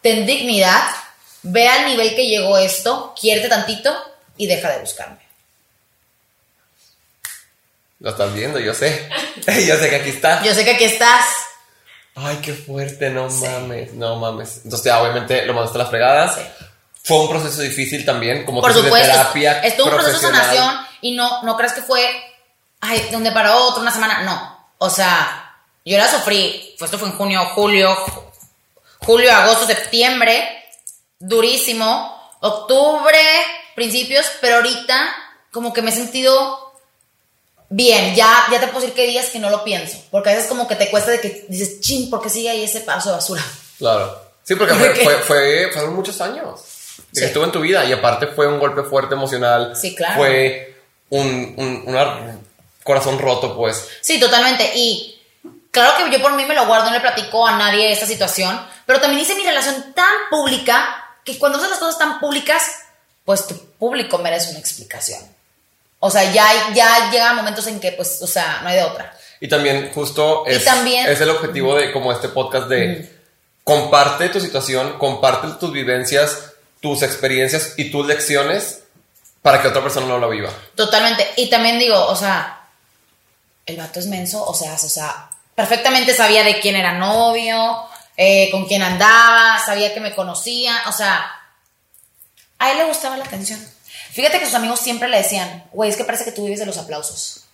ten 0.00 0.26
dignidad, 0.26 0.82
ve 1.42 1.68
al 1.68 1.86
nivel 1.86 2.14
que 2.14 2.26
llegó 2.26 2.58
esto, 2.58 3.14
quiérete 3.20 3.48
tantito 3.48 3.94
y 4.36 4.46
deja 4.46 4.70
de 4.70 4.80
buscarme. 4.80 5.18
Lo 8.00 8.10
estás 8.10 8.32
viendo, 8.32 8.58
yo 8.60 8.74
sé. 8.74 9.08
yo 9.66 9.76
sé 9.76 9.90
que 9.90 9.96
aquí 9.96 10.10
está. 10.10 10.42
Yo 10.42 10.54
sé 10.54 10.64
que 10.64 10.70
aquí 10.72 10.84
estás. 10.84 11.24
Ay, 12.14 12.36
qué 12.42 12.52
fuerte, 12.52 13.10
no 13.10 13.28
mames, 13.28 13.92
no 13.94 14.16
mames. 14.16 14.62
Entonces, 14.64 14.92
obviamente, 14.92 15.44
lo 15.46 15.54
mandaste 15.54 15.78
a 15.78 15.82
la 15.84 15.88
fregada. 15.88 16.34
Sí. 16.34 16.40
Fue 17.04 17.20
un 17.20 17.28
proceso 17.28 17.62
difícil 17.62 18.04
también, 18.04 18.44
como 18.44 18.60
Por 18.60 18.72
de 18.74 18.82
supuesto, 18.82 19.10
terapia. 19.10 19.60
estuvo 19.62 19.86
un 19.88 19.94
proceso 19.94 20.18
de 20.18 20.34
sanación 20.36 20.76
y 21.00 21.12
no, 21.12 21.42
no 21.42 21.56
creas 21.56 21.72
que 21.72 21.82
fue, 21.82 22.04
ay, 22.80 23.06
de 23.10 23.16
un 23.16 23.22
día 23.22 23.32
para 23.32 23.56
otro, 23.56 23.80
una 23.80 23.92
semana, 23.92 24.22
no. 24.24 24.68
O 24.78 24.90
sea, 24.90 25.56
yo 25.84 25.96
la 25.96 26.08
sufrí, 26.08 26.76
esto 26.78 26.98
fue 26.98 27.08
en 27.08 27.16
junio, 27.16 27.44
julio, 27.54 27.96
ju- 27.96 28.24
julio, 28.98 29.32
agosto, 29.32 29.66
septiembre, 29.66 30.57
durísimo, 31.18 32.16
octubre, 32.40 33.18
principios, 33.74 34.26
pero 34.40 34.56
ahorita 34.56 35.14
como 35.52 35.72
que 35.72 35.82
me 35.82 35.90
he 35.90 35.94
sentido 35.94 36.72
bien, 37.70 38.14
ya, 38.14 38.46
ya 38.50 38.60
te 38.60 38.66
puedo 38.68 38.80
decir 38.80 38.94
que 38.94 39.06
días 39.06 39.26
que 39.26 39.38
no 39.38 39.50
lo 39.50 39.64
pienso, 39.64 39.98
porque 40.10 40.30
a 40.30 40.34
veces 40.34 40.48
como 40.48 40.66
que 40.68 40.74
te 40.76 40.90
cuesta 40.90 41.10
de 41.10 41.20
que 41.20 41.46
dices, 41.48 41.80
chin, 41.80 42.08
¿por 42.10 42.22
qué 42.22 42.30
sigue 42.30 42.50
ahí 42.50 42.64
ese 42.64 42.80
paso 42.80 43.10
de 43.10 43.16
basura? 43.16 43.42
Claro. 43.78 44.20
Sí, 44.44 44.54
porque 44.54 44.74
fue, 44.78 44.86
Porque- 44.88 45.04
fue, 45.04 45.14
fue- 45.22 45.70
fueron 45.72 45.94
muchos 45.94 46.20
años 46.20 46.60
que 47.12 47.20
Sí. 47.20 47.24
estuvo 47.26 47.44
en 47.44 47.52
tu 47.52 47.60
vida 47.60 47.84
y 47.84 47.92
aparte 47.92 48.26
fue 48.28 48.46
un 48.46 48.58
golpe 48.58 48.82
fuerte 48.82 49.14
emocional. 49.14 49.74
Sí, 49.76 49.94
claro. 49.94 50.16
Fue 50.16 50.76
un, 51.10 51.54
un 51.56 51.82
una- 51.86 52.38
corazón 52.82 53.18
roto, 53.18 53.54
pues. 53.56 53.86
Sí, 54.00 54.18
totalmente. 54.18 54.72
Y 54.74 55.20
claro 55.70 55.92
que 55.96 56.10
yo 56.10 56.22
por 56.22 56.32
mí 56.34 56.44
me 56.46 56.54
lo 56.54 56.66
guardo, 56.66 56.86
no 56.86 56.92
le 56.92 57.00
platico 57.00 57.46
a 57.46 57.56
nadie 57.56 57.92
esta 57.92 58.06
situación, 58.06 58.58
pero 58.86 58.98
también 59.00 59.22
hice 59.22 59.34
mi 59.34 59.42
relación 59.44 59.92
tan 59.94 60.10
pública 60.30 61.04
que 61.32 61.38
cuando 61.38 61.58
haces 61.58 61.70
las 61.70 61.78
cosas 61.78 61.98
tan 61.98 62.20
públicas, 62.20 62.62
pues 63.24 63.46
tu 63.46 63.56
público 63.72 64.18
merece 64.18 64.50
una 64.50 64.58
explicación. 64.58 65.20
O 66.00 66.10
sea, 66.10 66.30
ya, 66.32 66.46
ya 66.74 67.10
llegan 67.10 67.36
momentos 67.36 67.66
en 67.66 67.80
que, 67.80 67.92
pues, 67.92 68.22
o 68.22 68.26
sea, 68.26 68.60
no 68.62 68.68
hay 68.68 68.76
de 68.76 68.84
otra. 68.84 69.12
Y 69.40 69.48
también 69.48 69.90
justo 69.94 70.46
es, 70.46 70.64
también- 70.64 71.06
es 71.06 71.20
el 71.20 71.30
objetivo 71.30 71.74
de 71.74 71.92
como 71.92 72.12
este 72.12 72.28
podcast 72.28 72.68
de 72.68 73.12
comparte 73.64 74.28
tu 74.30 74.40
situación, 74.40 74.98
comparte 74.98 75.48
tus 75.60 75.72
vivencias, 75.72 76.52
tus 76.80 77.02
experiencias 77.02 77.74
y 77.76 77.90
tus 77.90 78.06
lecciones 78.06 78.80
para 79.42 79.60
que 79.60 79.68
otra 79.68 79.82
persona 79.82 80.06
no 80.06 80.18
lo 80.18 80.28
viva. 80.30 80.50
Totalmente. 80.74 81.26
Y 81.36 81.50
también 81.50 81.78
digo, 81.78 82.06
o 82.06 82.16
sea, 82.16 82.66
el 83.66 83.76
vato 83.76 83.98
es 84.00 84.06
menso, 84.06 84.42
o 84.44 84.54
sea, 84.54 84.74
o 84.74 84.78
sea, 84.78 85.28
perfectamente 85.54 86.14
sabía 86.14 86.42
de 86.44 86.60
quién 86.60 86.76
era 86.76 86.92
novio, 86.92 87.82
eh, 88.20 88.50
con 88.50 88.66
quién 88.66 88.82
andaba, 88.82 89.58
sabía 89.64 89.94
que 89.94 90.00
me 90.00 90.12
conocía, 90.12 90.82
o 90.88 90.92
sea, 90.92 91.24
a 92.58 92.72
él 92.72 92.78
le 92.78 92.84
gustaba 92.86 93.16
la 93.16 93.24
atención. 93.24 93.64
Fíjate 94.10 94.40
que 94.40 94.46
sus 94.46 94.56
amigos 94.56 94.80
siempre 94.80 95.08
le 95.08 95.18
decían, 95.18 95.64
güey, 95.72 95.88
es 95.88 95.96
que 95.96 96.04
parece 96.04 96.24
que 96.24 96.32
tú 96.32 96.42
vives 96.42 96.58
de 96.58 96.66
los 96.66 96.76
aplausos. 96.78 97.44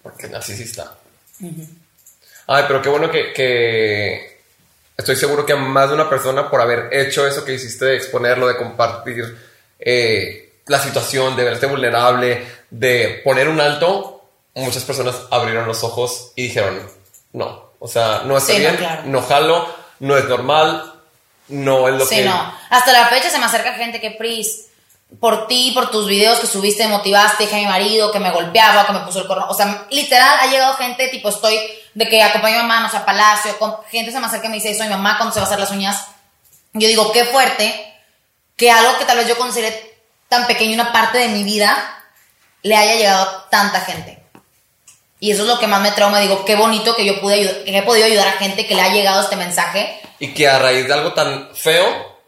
Porque 0.00 0.28
narcisista. 0.28 0.94
Ay, 2.46 2.64
pero 2.68 2.80
qué 2.80 2.88
bueno 2.88 3.10
que, 3.10 3.32
que 3.32 4.40
estoy 4.96 5.16
seguro 5.16 5.44
que 5.44 5.54
a 5.54 5.56
más 5.56 5.88
de 5.88 5.96
una 5.96 6.08
persona 6.08 6.48
por 6.48 6.60
haber 6.60 6.88
hecho 6.92 7.26
eso 7.26 7.44
que 7.44 7.54
hiciste 7.54 7.86
de 7.86 7.96
exponerlo, 7.96 8.46
de 8.46 8.56
compartir 8.56 9.24
eh, 9.80 10.60
la 10.66 10.78
situación, 10.78 11.34
de 11.34 11.42
verte 11.44 11.66
vulnerable, 11.66 12.46
de 12.70 13.20
poner 13.24 13.48
un 13.48 13.60
alto, 13.60 14.28
muchas 14.54 14.84
personas 14.84 15.16
abrieron 15.32 15.66
los 15.66 15.82
ojos 15.82 16.30
y 16.36 16.44
dijeron, 16.44 16.80
no, 17.32 17.70
o 17.80 17.88
sea, 17.88 18.22
no 18.24 18.36
está 18.38 18.52
Sí, 18.52 18.58
no, 18.58 18.64
bien, 18.68 18.76
claro. 18.76 19.02
no 19.06 19.22
jalo, 19.22 19.79
no 20.00 20.16
es 20.16 20.24
normal, 20.24 20.94
no 21.48 21.88
es 21.88 21.94
lo 21.94 22.04
Sí, 22.04 22.16
que... 22.16 22.24
no. 22.24 22.54
Hasta 22.70 22.92
la 22.92 23.06
fecha 23.06 23.30
se 23.30 23.38
me 23.38 23.44
acerca 23.44 23.74
gente 23.74 24.00
que, 24.00 24.10
Pris, 24.10 24.66
por 25.18 25.46
ti, 25.46 25.72
por 25.74 25.90
tus 25.90 26.06
videos 26.06 26.38
que 26.38 26.46
subiste, 26.46 26.84
me 26.84 26.96
motivaste, 26.96 27.44
dije 27.44 27.56
a 27.56 27.58
mi 27.58 27.66
marido 27.66 28.12
que 28.12 28.20
me 28.20 28.30
golpeaba, 28.30 28.86
que 28.86 28.92
me 28.92 29.00
puso 29.00 29.20
el 29.20 29.26
corno. 29.26 29.46
O 29.48 29.54
sea, 29.54 29.86
literal, 29.90 30.38
ha 30.40 30.46
llegado 30.46 30.74
gente, 30.74 31.08
tipo, 31.08 31.28
estoy 31.28 31.58
de 31.94 32.08
que 32.08 32.22
acompaño 32.22 32.58
a 32.58 32.62
mi 32.62 32.68
mamá, 32.68 32.80
no 32.80 32.90
sé, 32.90 32.96
a 32.96 33.04
Palacio, 33.04 33.58
con, 33.58 33.76
gente 33.90 34.12
se 34.12 34.20
me 34.20 34.26
acerca 34.26 34.46
y 34.46 34.50
me 34.50 34.56
dice, 34.56 34.74
soy 34.74 34.86
mi 34.86 34.94
mamá 34.94 35.16
cuando 35.16 35.34
se 35.34 35.40
va 35.40 35.46
a 35.46 35.48
hacer 35.48 35.58
las 35.58 35.70
uñas. 35.70 36.06
Yo 36.72 36.86
digo, 36.86 37.10
qué 37.12 37.24
fuerte 37.24 37.94
que 38.56 38.70
algo 38.70 38.98
que 38.98 39.04
tal 39.04 39.16
vez 39.16 39.26
yo 39.26 39.36
consideré 39.36 39.98
tan 40.28 40.46
pequeño, 40.46 40.74
una 40.74 40.92
parte 40.92 41.18
de 41.18 41.28
mi 41.28 41.42
vida, 41.42 42.04
le 42.62 42.76
haya 42.76 42.94
llegado 42.94 43.22
a 43.22 43.50
tanta 43.50 43.80
gente. 43.80 44.19
Y 45.20 45.30
eso 45.32 45.42
es 45.42 45.48
lo 45.48 45.58
que 45.58 45.66
más 45.66 45.82
me 45.82 45.92
trauma. 45.92 46.18
Digo, 46.20 46.44
qué 46.44 46.56
bonito 46.56 46.96
que 46.96 47.04
yo 47.04 47.20
pude 47.20 47.34
ayudar, 47.34 47.64
que 47.64 47.76
he 47.78 47.82
podido 47.82 48.06
ayudar 48.06 48.26
a 48.28 48.32
gente 48.32 48.66
que 48.66 48.74
le 48.74 48.80
ha 48.82 48.92
llegado 48.92 49.20
este 49.22 49.36
mensaje. 49.36 50.00
Y 50.18 50.32
que 50.34 50.48
a 50.48 50.58
raíz 50.58 50.86
de 50.88 50.92
algo 50.94 51.12
tan 51.12 51.50
feo 51.54 52.18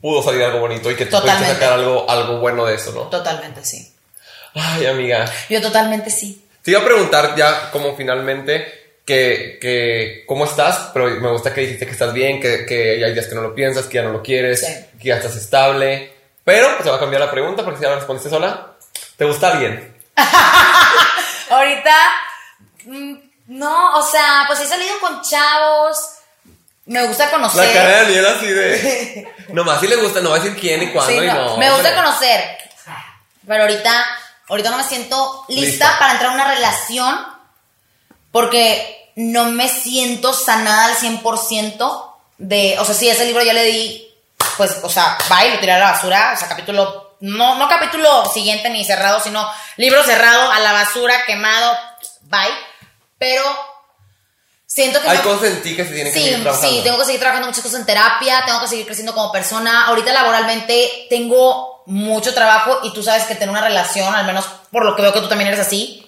pudo 0.00 0.20
salir 0.22 0.42
algo 0.42 0.58
bonito 0.58 0.90
y 0.90 0.96
que 0.96 1.06
tú 1.06 1.20
pudiste 1.20 1.46
sacar 1.46 1.74
algo, 1.74 2.04
algo 2.10 2.38
bueno 2.40 2.64
de 2.66 2.74
eso, 2.74 2.90
¿no? 2.92 3.02
Totalmente, 3.02 3.64
sí. 3.64 3.92
Ay, 4.54 4.86
amiga. 4.86 5.30
Yo 5.48 5.62
totalmente 5.62 6.10
sí. 6.10 6.44
Te 6.62 6.72
iba 6.72 6.80
a 6.80 6.84
preguntar 6.84 7.34
ya 7.36 7.70
como 7.70 7.96
finalmente 7.96 8.98
que, 9.04 9.58
que 9.60 10.24
cómo 10.26 10.44
estás, 10.44 10.90
pero 10.92 11.06
me 11.08 11.30
gusta 11.30 11.54
que 11.54 11.60
dijiste 11.62 11.86
que 11.86 11.92
estás 11.92 12.12
bien, 12.12 12.40
que, 12.40 12.66
que 12.66 13.04
hay 13.04 13.12
días 13.14 13.26
que 13.28 13.34
no 13.36 13.42
lo 13.42 13.54
piensas, 13.54 13.86
que 13.86 13.94
ya 13.98 14.02
no 14.02 14.10
lo 14.12 14.22
quieres, 14.22 14.60
Sí. 14.60 14.98
que 15.00 15.08
ya 15.08 15.16
estás 15.16 15.36
estable. 15.36 16.12
Pero 16.44 16.68
pues, 16.72 16.82
se 16.84 16.90
va 16.90 16.96
a 16.96 17.00
cambiar 17.00 17.22
la 17.22 17.30
pregunta 17.30 17.62
porque 17.64 17.78
si 17.78 17.84
ya 17.84 17.90
la 17.90 17.96
respondiste 17.96 18.28
sola. 18.30 18.72
¿Te 19.16 19.24
gusta 19.24 19.52
bien? 19.58 19.94
Ahorita, 21.52 21.94
mm, 22.86 23.14
no, 23.48 23.96
o 23.96 24.02
sea, 24.06 24.44
pues 24.46 24.60
he 24.60 24.66
salido 24.66 24.98
con 25.00 25.20
chavos. 25.22 25.98
Me 26.86 27.06
gusta 27.06 27.30
conocer. 27.30 27.66
La 27.66 27.72
cara 27.72 27.88
de 27.88 28.02
Daniel 28.02 28.26
así 28.26 28.46
de... 28.46 29.34
Nomás 29.52 29.80
si 29.80 29.86
le 29.86 29.96
gusta, 29.96 30.20
no 30.20 30.30
va 30.30 30.36
a 30.36 30.40
decir 30.40 30.58
quién 30.58 30.82
y 30.82 30.92
cuándo 30.92 31.12
Sí, 31.12 31.18
y 31.18 31.26
no, 31.26 31.34
no. 31.34 31.56
me 31.56 31.70
gusta 31.70 31.94
conocer. 31.94 32.58
Pero 33.46 33.62
ahorita, 33.62 34.06
ahorita 34.48 34.70
no 34.70 34.78
me 34.78 34.84
siento 34.84 35.44
lista, 35.48 35.70
Lista. 35.70 35.98
para 35.98 36.12
entrar 36.12 36.30
a 36.30 36.34
una 36.34 36.48
relación 36.48 37.26
porque 38.30 39.12
no 39.16 39.44
me 39.46 39.68
siento 39.68 40.32
sanada 40.32 40.86
al 40.86 40.96
100% 40.96 42.12
de, 42.38 42.76
o 42.78 42.84
sea, 42.84 42.94
sí, 42.94 43.08
ese 43.08 43.26
libro 43.26 43.42
ya 43.42 43.52
le 43.52 43.64
di, 43.64 44.14
pues, 44.56 44.78
o 44.82 44.88
sea, 44.88 45.18
bye, 45.28 45.50
lo 45.50 45.60
tiré 45.60 45.72
a 45.72 45.78
la 45.78 45.92
basura, 45.92 46.32
o 46.34 46.38
sea, 46.38 46.48
capítulo, 46.48 47.11
no, 47.22 47.54
no 47.56 47.68
capítulo 47.68 48.24
siguiente 48.26 48.68
ni 48.70 48.84
cerrado, 48.84 49.20
sino 49.20 49.48
libro 49.76 50.02
cerrado, 50.04 50.50
a 50.50 50.58
la 50.60 50.72
basura, 50.72 51.24
quemado, 51.26 51.76
bye. 52.22 52.50
Pero 53.18 53.42
siento 54.66 55.00
que 55.00 55.08
Hay 55.08 55.18
no- 55.18 55.24
cosas 55.24 55.44
en 55.50 55.62
ti 55.62 55.76
que 55.76 55.84
se 55.84 55.92
tienen 55.92 56.12
que 56.12 56.18
Sí, 56.18 56.24
seguir 56.26 56.42
trabajando. 56.42 56.76
sí, 56.76 56.82
tengo 56.82 56.98
que 56.98 57.04
seguir 57.04 57.20
trabajando 57.20 57.48
muchas 57.48 57.62
cosas 57.62 57.80
en 57.80 57.86
terapia, 57.86 58.42
tengo 58.46 58.60
que 58.60 58.68
seguir 58.68 58.86
creciendo 58.86 59.14
como 59.14 59.30
persona. 59.32 59.86
Ahorita 59.86 60.12
laboralmente 60.12 61.06
tengo 61.08 61.82
mucho 61.86 62.32
trabajo 62.34 62.80
y 62.84 62.92
tú 62.92 63.02
sabes 63.02 63.24
que 63.24 63.34
tener 63.34 63.50
una 63.50 63.60
relación, 63.60 64.14
al 64.14 64.26
menos 64.26 64.46
por 64.70 64.84
lo 64.84 64.94
que 64.96 65.02
veo 65.02 65.12
que 65.12 65.20
tú 65.20 65.28
también 65.28 65.48
eres 65.48 65.60
así, 65.66 66.06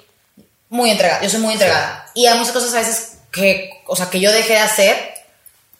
muy 0.68 0.90
entregada. 0.90 1.22
Yo 1.22 1.30
soy 1.30 1.40
muy 1.40 1.52
entregada. 1.52 2.06
Y 2.14 2.26
hay 2.26 2.38
muchas 2.38 2.52
cosas 2.52 2.74
a 2.74 2.78
veces 2.78 3.18
que, 3.30 3.82
o 3.86 3.94
sea, 3.96 4.08
que 4.10 4.20
yo 4.20 4.32
dejé 4.32 4.54
de 4.54 4.60
hacer 4.60 5.14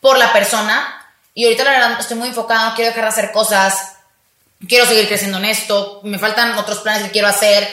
por 0.01 0.19
la 0.19 0.33
persona 0.33 1.01
y 1.33 1.45
ahorita 1.45 1.65
la 1.65 1.71
verdad 1.73 2.01
estoy 2.01 2.17
muy 2.17 2.29
enfocada, 2.29 2.75
quiero 2.75 2.91
dejar 2.91 3.05
de 3.05 3.11
hacer 3.11 3.33
cosas, 3.33 3.94
quiero 4.69 4.87
seguir 4.87 5.07
creciendo 5.09 5.39
en 5.39 5.45
esto, 5.47 6.01
me 6.05 6.19
faltan 6.19 6.57
otros 6.59 6.79
planes 6.79 7.05
que 7.05 7.11
quiero 7.11 7.29
hacer. 7.29 7.67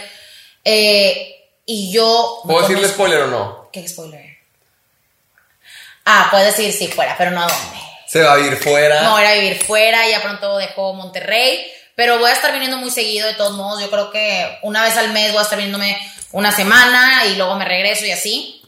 eh, 0.63 1.27
y 1.65 1.91
yo... 1.93 2.41
¿Puedo 2.43 2.61
decirle 2.61 2.83
conozco- 2.83 2.93
spoiler 2.95 3.19
o 3.21 3.27
no? 3.27 3.69
¿Qué 3.71 3.87
spoiler? 3.87 4.37
Ah, 6.05 6.27
puedes 6.31 6.47
decir 6.55 6.73
sí 6.73 6.87
fuera, 6.87 7.15
pero 7.17 7.31
no 7.31 7.41
a 7.43 7.47
dónde. 7.47 7.77
Se 8.07 8.21
va 8.21 8.33
a 8.33 8.39
ir 8.39 8.57
fuera. 8.57 9.03
No, 9.03 9.17
era 9.19 9.33
vivir 9.35 9.63
fuera, 9.63 10.07
ya 10.09 10.21
pronto 10.21 10.57
dejó 10.57 10.93
Monterrey, 10.93 11.65
pero 11.95 12.17
voy 12.19 12.29
a 12.29 12.33
estar 12.33 12.51
viniendo 12.51 12.77
muy 12.77 12.89
seguido 12.89 13.27
de 13.27 13.35
todos 13.35 13.53
modos. 13.53 13.81
Yo 13.81 13.89
creo 13.89 14.11
que 14.11 14.57
una 14.63 14.83
vez 14.83 14.97
al 14.97 15.11
mes 15.13 15.31
voy 15.31 15.39
a 15.39 15.43
estar 15.43 15.57
viniéndome 15.57 15.97
una 16.31 16.51
semana 16.51 17.25
y 17.27 17.35
luego 17.35 17.55
me 17.55 17.63
regreso 17.65 18.05
y 18.05 18.11
así. 18.11 18.61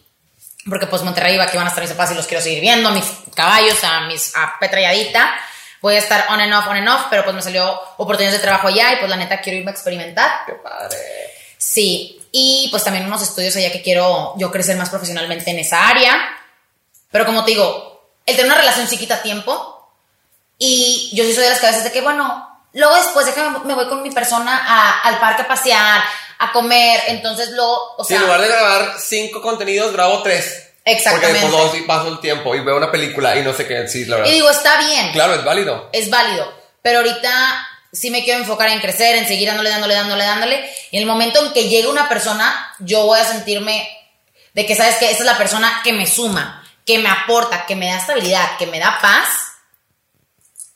Porque 0.70 0.88
pues 0.88 1.02
Monterrey 1.02 1.36
va 1.36 1.48
que 1.48 1.58
van 1.58 1.66
a 1.66 1.70
estar 1.70 1.84
mis 1.84 1.92
papás 1.92 2.12
y 2.12 2.16
los 2.16 2.28
quiero 2.28 2.42
seguir 2.42 2.62
viendo, 2.62 2.90
mis 2.92 3.04
caballos, 3.36 3.84
a 3.84 4.02
mis 4.02 4.34
a 4.36 4.56
Petra 4.60 4.80
y 4.80 4.86
Adita. 4.86 5.36
Voy 5.84 5.96
a 5.96 6.00
estar 6.00 6.26
on 6.30 6.40
and 6.40 6.54
off, 6.54 6.66
on 6.68 6.78
and 6.78 6.88
off, 6.88 7.08
pero 7.10 7.24
pues 7.26 7.36
me 7.36 7.42
salió 7.42 7.78
oportunidades 7.98 8.40
de 8.40 8.44
trabajo 8.48 8.70
allá 8.70 8.94
y 8.94 8.98
pues 8.98 9.10
la 9.10 9.18
neta 9.18 9.42
quiero 9.42 9.60
irme 9.60 9.72
a 9.72 9.74
experimentar. 9.74 10.32
Qué 10.48 10.54
padre. 10.54 10.98
Sí, 11.58 12.22
y 12.32 12.70
pues 12.72 12.84
también 12.86 13.06
unos 13.06 13.22
estudios 13.22 13.54
allá 13.58 13.70
que 13.72 13.82
quiero 13.82 14.34
yo 14.38 14.50
crecer 14.50 14.78
más 14.78 14.90
profesionalmente 14.90 15.52
en 15.52 15.60
esa 15.60 15.90
área. 15.90 16.16
Pero 17.12 17.26
como 17.26 17.44
te 17.44 17.52
digo, 17.52 18.08
el 18.26 18.36
tener 18.38 18.50
una 18.52 18.60
relación 18.62 18.88
sí 18.88 18.98
quita 18.98 19.22
tiempo. 19.22 19.70
Y 20.58 21.12
yo 21.14 21.26
sí 21.26 21.34
soy 21.34 21.44
de 21.44 21.50
las 21.50 21.60
cabezas 21.60 21.84
de 21.84 21.92
que, 21.92 22.00
bueno, 22.02 22.50
luego 22.74 22.96
después 22.96 23.26
de 23.26 23.34
que 23.34 23.42
me 23.66 23.74
voy 23.74 23.88
con 23.90 24.02
mi 24.04 24.12
persona 24.12 24.58
a- 24.66 25.02
al 25.02 25.20
parque 25.20 25.42
a 25.42 25.48
pasear, 25.48 26.02
a 26.40 26.52
comer. 26.54 27.02
Entonces 27.08 27.50
luego, 27.52 27.96
o 27.98 28.04
Sí, 28.04 28.10
sea, 28.14 28.18
en 28.20 28.24
lugar 28.24 28.42
de 28.42 28.48
grabar 28.48 28.96
cinco 29.00 29.42
contenidos, 29.42 29.92
grabo 29.92 30.24
tres. 30.24 30.70
Exactamente. 30.86 31.48
Porque 31.50 31.78
y 31.78 31.82
paso 31.82 32.10
el 32.10 32.20
tiempo 32.20 32.56
y 32.56 32.60
veo 32.60 32.76
una 32.78 32.92
película 32.92 33.38
y 33.38 33.42
no 33.42 33.54
sé 33.54 33.66
qué. 33.66 33.88
Sí, 33.88 34.06
la 34.06 34.18
verdad. 34.18 34.32
y 34.32 34.34
digo, 34.36 34.50
está 34.50 34.78
bien. 34.78 35.12
Claro, 35.12 35.36
es 35.36 35.44
válido. 35.44 35.90
es 35.94 36.10
válido. 36.10 36.54
Pero 36.82 37.00
ahorita 37.00 37.68
sí 37.92 38.10
me 38.12 38.24
quiero 38.24 38.40
enfocar 38.40 38.70
en 38.70 38.80
crecer, 38.80 39.16
en 39.16 39.28
seguir 39.28 39.48
dándole, 39.48 39.70
dándole, 39.70 39.94
dándole, 39.94 40.24
dándole. 40.24 40.70
Y 40.92 40.98
en 40.98 41.04
el 41.04 41.08
momento 41.08 41.46
en 41.46 41.54
que 41.54 41.70
llegue 41.70 41.88
una 41.88 42.10
persona, 42.10 42.74
yo 42.80 43.06
voy 43.06 43.20
a 43.20 43.26
sentirme 43.26 43.88
de 44.54 44.66
que, 44.66 44.76
¿sabes 44.76 44.96
que 44.98 45.10
Esa 45.10 45.20
es 45.20 45.26
la 45.26 45.38
persona 45.38 45.82
que 45.84 45.94
me 45.94 46.06
suma, 46.06 46.64
que 46.86 47.00
me 47.00 47.10
aporta, 47.10 47.66
que 47.66 47.76
me 47.76 47.88
da 47.88 47.98
estabilidad, 47.98 48.58
que 48.58 48.68
me 48.68 48.80
da 48.80 49.00
paz 49.02 49.30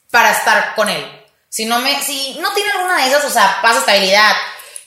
para 0.09 0.31
estar 0.31 0.75
con 0.75 0.87
él. 0.89 1.05
Si 1.49 1.65
no 1.65 1.79
me, 1.79 2.01
si 2.01 2.37
no 2.39 2.53
tiene 2.53 2.71
alguna 2.71 2.97
de 2.97 3.07
esas, 3.07 3.25
o 3.25 3.29
sea, 3.29 3.59
paz, 3.61 3.77
estabilidad, 3.77 4.31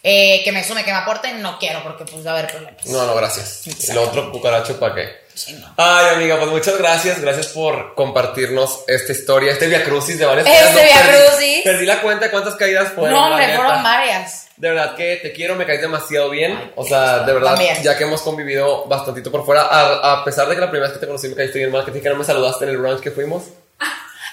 eh, 0.02 0.42
que 0.44 0.52
me 0.52 0.64
sume, 0.64 0.84
que 0.84 0.90
me 0.92 0.98
aporte, 0.98 1.32
no 1.34 1.58
quiero, 1.58 1.82
porque 1.82 2.04
pues 2.04 2.24
va 2.26 2.30
a 2.32 2.38
haber 2.38 2.50
problemas. 2.50 2.86
No, 2.86 3.06
no, 3.06 3.14
gracias. 3.14 3.62
Lo 3.94 4.02
otro 4.02 4.30
cucaracho, 4.32 4.78
¿para 4.80 4.94
qué? 4.94 5.20
Sí, 5.34 5.52
no. 5.54 5.72
Ay, 5.76 6.14
amiga, 6.16 6.36
pues 6.38 6.50
muchas 6.50 6.76
gracias. 6.76 7.20
Gracias 7.20 7.48
por 7.48 7.94
compartirnos 7.94 8.80
esta 8.88 9.12
historia, 9.12 9.52
este 9.52 9.68
Via 9.68 9.84
Crucis 9.84 10.18
de 10.18 10.26
varias 10.26 10.46
Este. 10.46 10.64
No, 10.64 10.82
Via 10.82 10.96
perdí- 11.02 11.26
Crucis. 11.26 11.62
Perdí 11.64 11.86
la 11.86 12.00
cuenta 12.02 12.24
de 12.26 12.30
cuántas 12.30 12.56
caídas 12.56 12.92
fueron. 12.92 13.12
No, 13.18 13.26
hombre, 13.28 13.54
fueron 13.56 13.82
varias. 13.82 14.48
De 14.56 14.68
verdad 14.68 14.94
que 14.94 15.16
te 15.22 15.32
quiero, 15.32 15.54
me 15.54 15.64
caes 15.64 15.80
demasiado 15.80 16.28
bien. 16.28 16.72
O 16.76 16.84
sea, 16.84 17.20
de 17.20 17.32
verdad, 17.32 17.52
También. 17.52 17.82
ya 17.82 17.96
que 17.96 18.04
hemos 18.04 18.20
convivido 18.20 18.84
bastantito 18.86 19.30
por 19.30 19.46
fuera, 19.46 19.62
a, 19.62 20.12
a 20.20 20.24
pesar 20.24 20.46
de 20.48 20.54
que 20.56 20.60
la 20.60 20.70
primera 20.70 20.88
vez 20.88 20.94
que 20.94 21.00
te 21.00 21.06
conocí 21.06 21.28
me 21.28 21.34
caíste 21.36 21.58
bien 21.58 21.72
mal, 21.72 21.82
que 21.84 21.90
te 21.90 21.98
dije 21.98 22.04
que 22.08 22.10
no 22.12 22.18
me 22.18 22.24
saludaste 22.24 22.64
en 22.64 22.70
el 22.72 22.76
brunch 22.78 23.00
que 23.00 23.10
fuimos. 23.10 23.44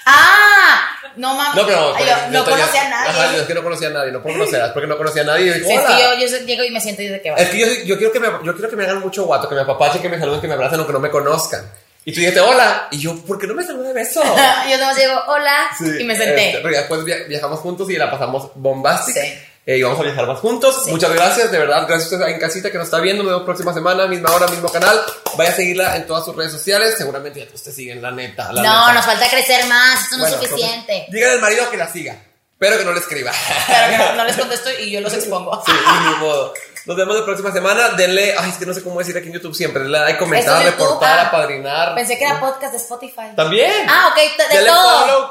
¡Ah! 0.04 0.87
No 1.18 1.34
mames. 1.34 1.54
No, 1.56 1.66
pero. 1.66 1.94
Yo 1.98 2.38
no 2.38 2.44
conocía 2.44 2.86
a 2.86 2.88
nadie. 2.88 3.10
Ajá, 3.10 3.32
yo 3.34 3.40
es 3.42 3.46
que 3.46 3.54
no 3.54 3.62
conocía 3.62 3.88
a 3.88 3.90
nadie, 3.90 4.12
no 4.12 4.22
por 4.22 4.32
conocerlas, 4.32 4.70
porque 4.72 4.86
no 4.86 4.96
conocía 4.96 5.22
a 5.22 5.26
nadie. 5.26 5.52
Digo, 5.54 5.68
Sí, 5.68 5.74
es 5.74 5.80
que 5.82 5.92
yo, 6.02 6.26
yo 6.38 6.46
llego 6.46 6.64
y 6.64 6.70
me 6.70 6.80
siento 6.80 7.02
y 7.02 7.08
de 7.08 7.20
que 7.20 7.30
va. 7.30 7.36
Es 7.36 7.48
que 7.50 7.58
yo, 7.58 7.66
yo, 7.84 7.96
quiero 7.98 8.12
que 8.12 8.20
me, 8.20 8.28
yo 8.44 8.52
quiero 8.54 8.70
que 8.70 8.76
me 8.76 8.84
hagan 8.84 9.00
mucho 9.00 9.24
guato, 9.24 9.48
que 9.48 9.54
me 9.54 9.60
apapachen, 9.62 10.00
que 10.00 10.08
me 10.08 10.18
saluden, 10.18 10.40
que 10.40 10.48
me 10.48 10.54
abracen, 10.54 10.78
aunque 10.78 10.92
no 10.92 11.00
me 11.00 11.10
conozcan. 11.10 11.62
Y 12.04 12.12
tú 12.12 12.20
dijiste, 12.20 12.40
hola. 12.40 12.88
Y 12.90 12.98
yo, 13.00 13.14
¿por 13.26 13.38
qué 13.38 13.46
no 13.46 13.54
me 13.54 13.62
saluda 13.64 13.88
de 13.88 13.94
beso? 13.94 14.22
yo 14.70 14.78
nomás 14.78 14.96
llego, 14.96 15.14
hola, 15.28 15.68
Sí, 15.76 15.84
y 16.00 16.04
me 16.04 16.16
senté. 16.16 16.56
este, 16.56 16.68
después 16.68 17.04
via- 17.04 17.24
viajamos 17.28 17.60
juntos 17.60 17.90
y 17.90 17.96
la 17.96 18.10
pasamos 18.10 18.50
bombástica. 18.54 19.20
Sí. 19.22 19.34
Eh, 19.68 19.76
y 19.76 19.82
vamos 19.82 20.00
a 20.00 20.02
viajar 20.02 20.26
más 20.26 20.38
juntos. 20.38 20.82
Sí. 20.82 20.90
Muchas 20.90 21.12
gracias, 21.12 21.52
de 21.52 21.58
verdad. 21.58 21.86
Gracias 21.86 22.10
a 22.10 22.16
usted 22.16 22.28
en 22.28 22.40
casita 22.40 22.70
que 22.70 22.78
nos 22.78 22.86
está 22.86 23.00
viendo. 23.00 23.22
Nos 23.22 23.32
vemos 23.32 23.44
próxima 23.44 23.74
semana, 23.74 24.06
misma 24.06 24.30
hora, 24.34 24.46
mismo 24.46 24.66
canal. 24.72 24.98
Vaya 25.36 25.50
a 25.50 25.52
seguirla 25.52 25.94
en 25.96 26.06
todas 26.06 26.24
sus 26.24 26.34
redes 26.34 26.52
sociales. 26.52 26.94
Seguramente 26.96 27.40
ya 27.40 27.46
te 27.46 27.70
siguen, 27.70 28.00
la 28.00 28.10
neta. 28.10 28.50
La 28.50 28.62
no, 28.62 28.80
neta. 28.80 28.92
nos 28.94 29.04
falta 29.04 29.28
crecer 29.28 29.66
más, 29.66 30.04
esto 30.04 30.16
no 30.16 30.22
Bueno, 30.22 30.36
es 30.36 30.48
suficiente. 30.48 31.06
Díganle 31.10 31.34
al 31.34 31.40
marido 31.42 31.70
que 31.70 31.76
la 31.76 31.86
siga, 31.92 32.16
pero 32.56 32.78
que 32.78 32.84
no 32.86 32.92
le 32.94 33.00
escriba. 33.00 33.30
Claro 33.66 33.90
que 33.90 33.98
no, 33.98 34.14
no 34.14 34.24
les 34.24 34.36
contesto 34.38 34.70
y 34.80 34.90
yo 34.90 35.02
los 35.02 35.12
expongo. 35.12 35.62
Sí, 35.66 35.72
ni 35.72 36.14
modo. 36.16 36.54
Nos 36.86 36.96
vemos 36.96 37.16
la 37.16 37.24
próxima 37.26 37.52
semana. 37.52 37.90
Denle, 37.90 38.34
ay, 38.38 38.48
es 38.48 38.56
que 38.56 38.64
no 38.64 38.72
sé 38.72 38.82
cómo 38.82 38.98
decir 38.98 39.18
aquí 39.18 39.26
en 39.26 39.34
YouTube 39.34 39.54
siempre. 39.54 39.82
Denle 39.82 39.98
like, 39.98 40.18
comentar, 40.18 40.64
reportar, 40.64 41.18
ah. 41.18 41.28
apadrinar. 41.28 41.94
Pensé 41.94 42.16
que 42.16 42.24
era 42.24 42.40
podcast 42.40 42.72
de 42.72 42.78
Spotify. 42.78 43.36
También. 43.36 43.86
Ah, 43.86 44.14
ok, 44.14 44.16
de- 44.16 44.54
Denle 44.54 44.70
todo. 44.70 45.00
follow, 45.00 45.28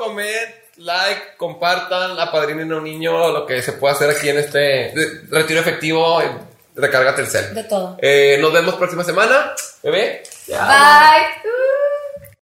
like, 0.78 1.36
compartan, 1.38 2.20
apadrinen 2.20 2.72
a 2.72 2.78
un 2.78 2.84
niño, 2.84 3.32
lo 3.32 3.46
que 3.46 3.62
se 3.62 3.74
puede 3.74 3.96
hacer 3.96 4.10
aquí 4.10 4.30
en 4.30 4.38
este 4.38 4.94
retiro 5.30 5.60
efectivo, 5.60 6.22
eh, 6.22 6.32
recarga 6.76 7.16
Telcel. 7.16 7.54
De 7.54 7.64
todo. 7.64 7.98
Eh, 8.02 8.38
nos 8.40 8.54
vemos 8.54 8.76
próxima 8.76 9.04
semana. 9.04 9.54
Bebé. 9.84 10.24
Bye. 10.48 11.78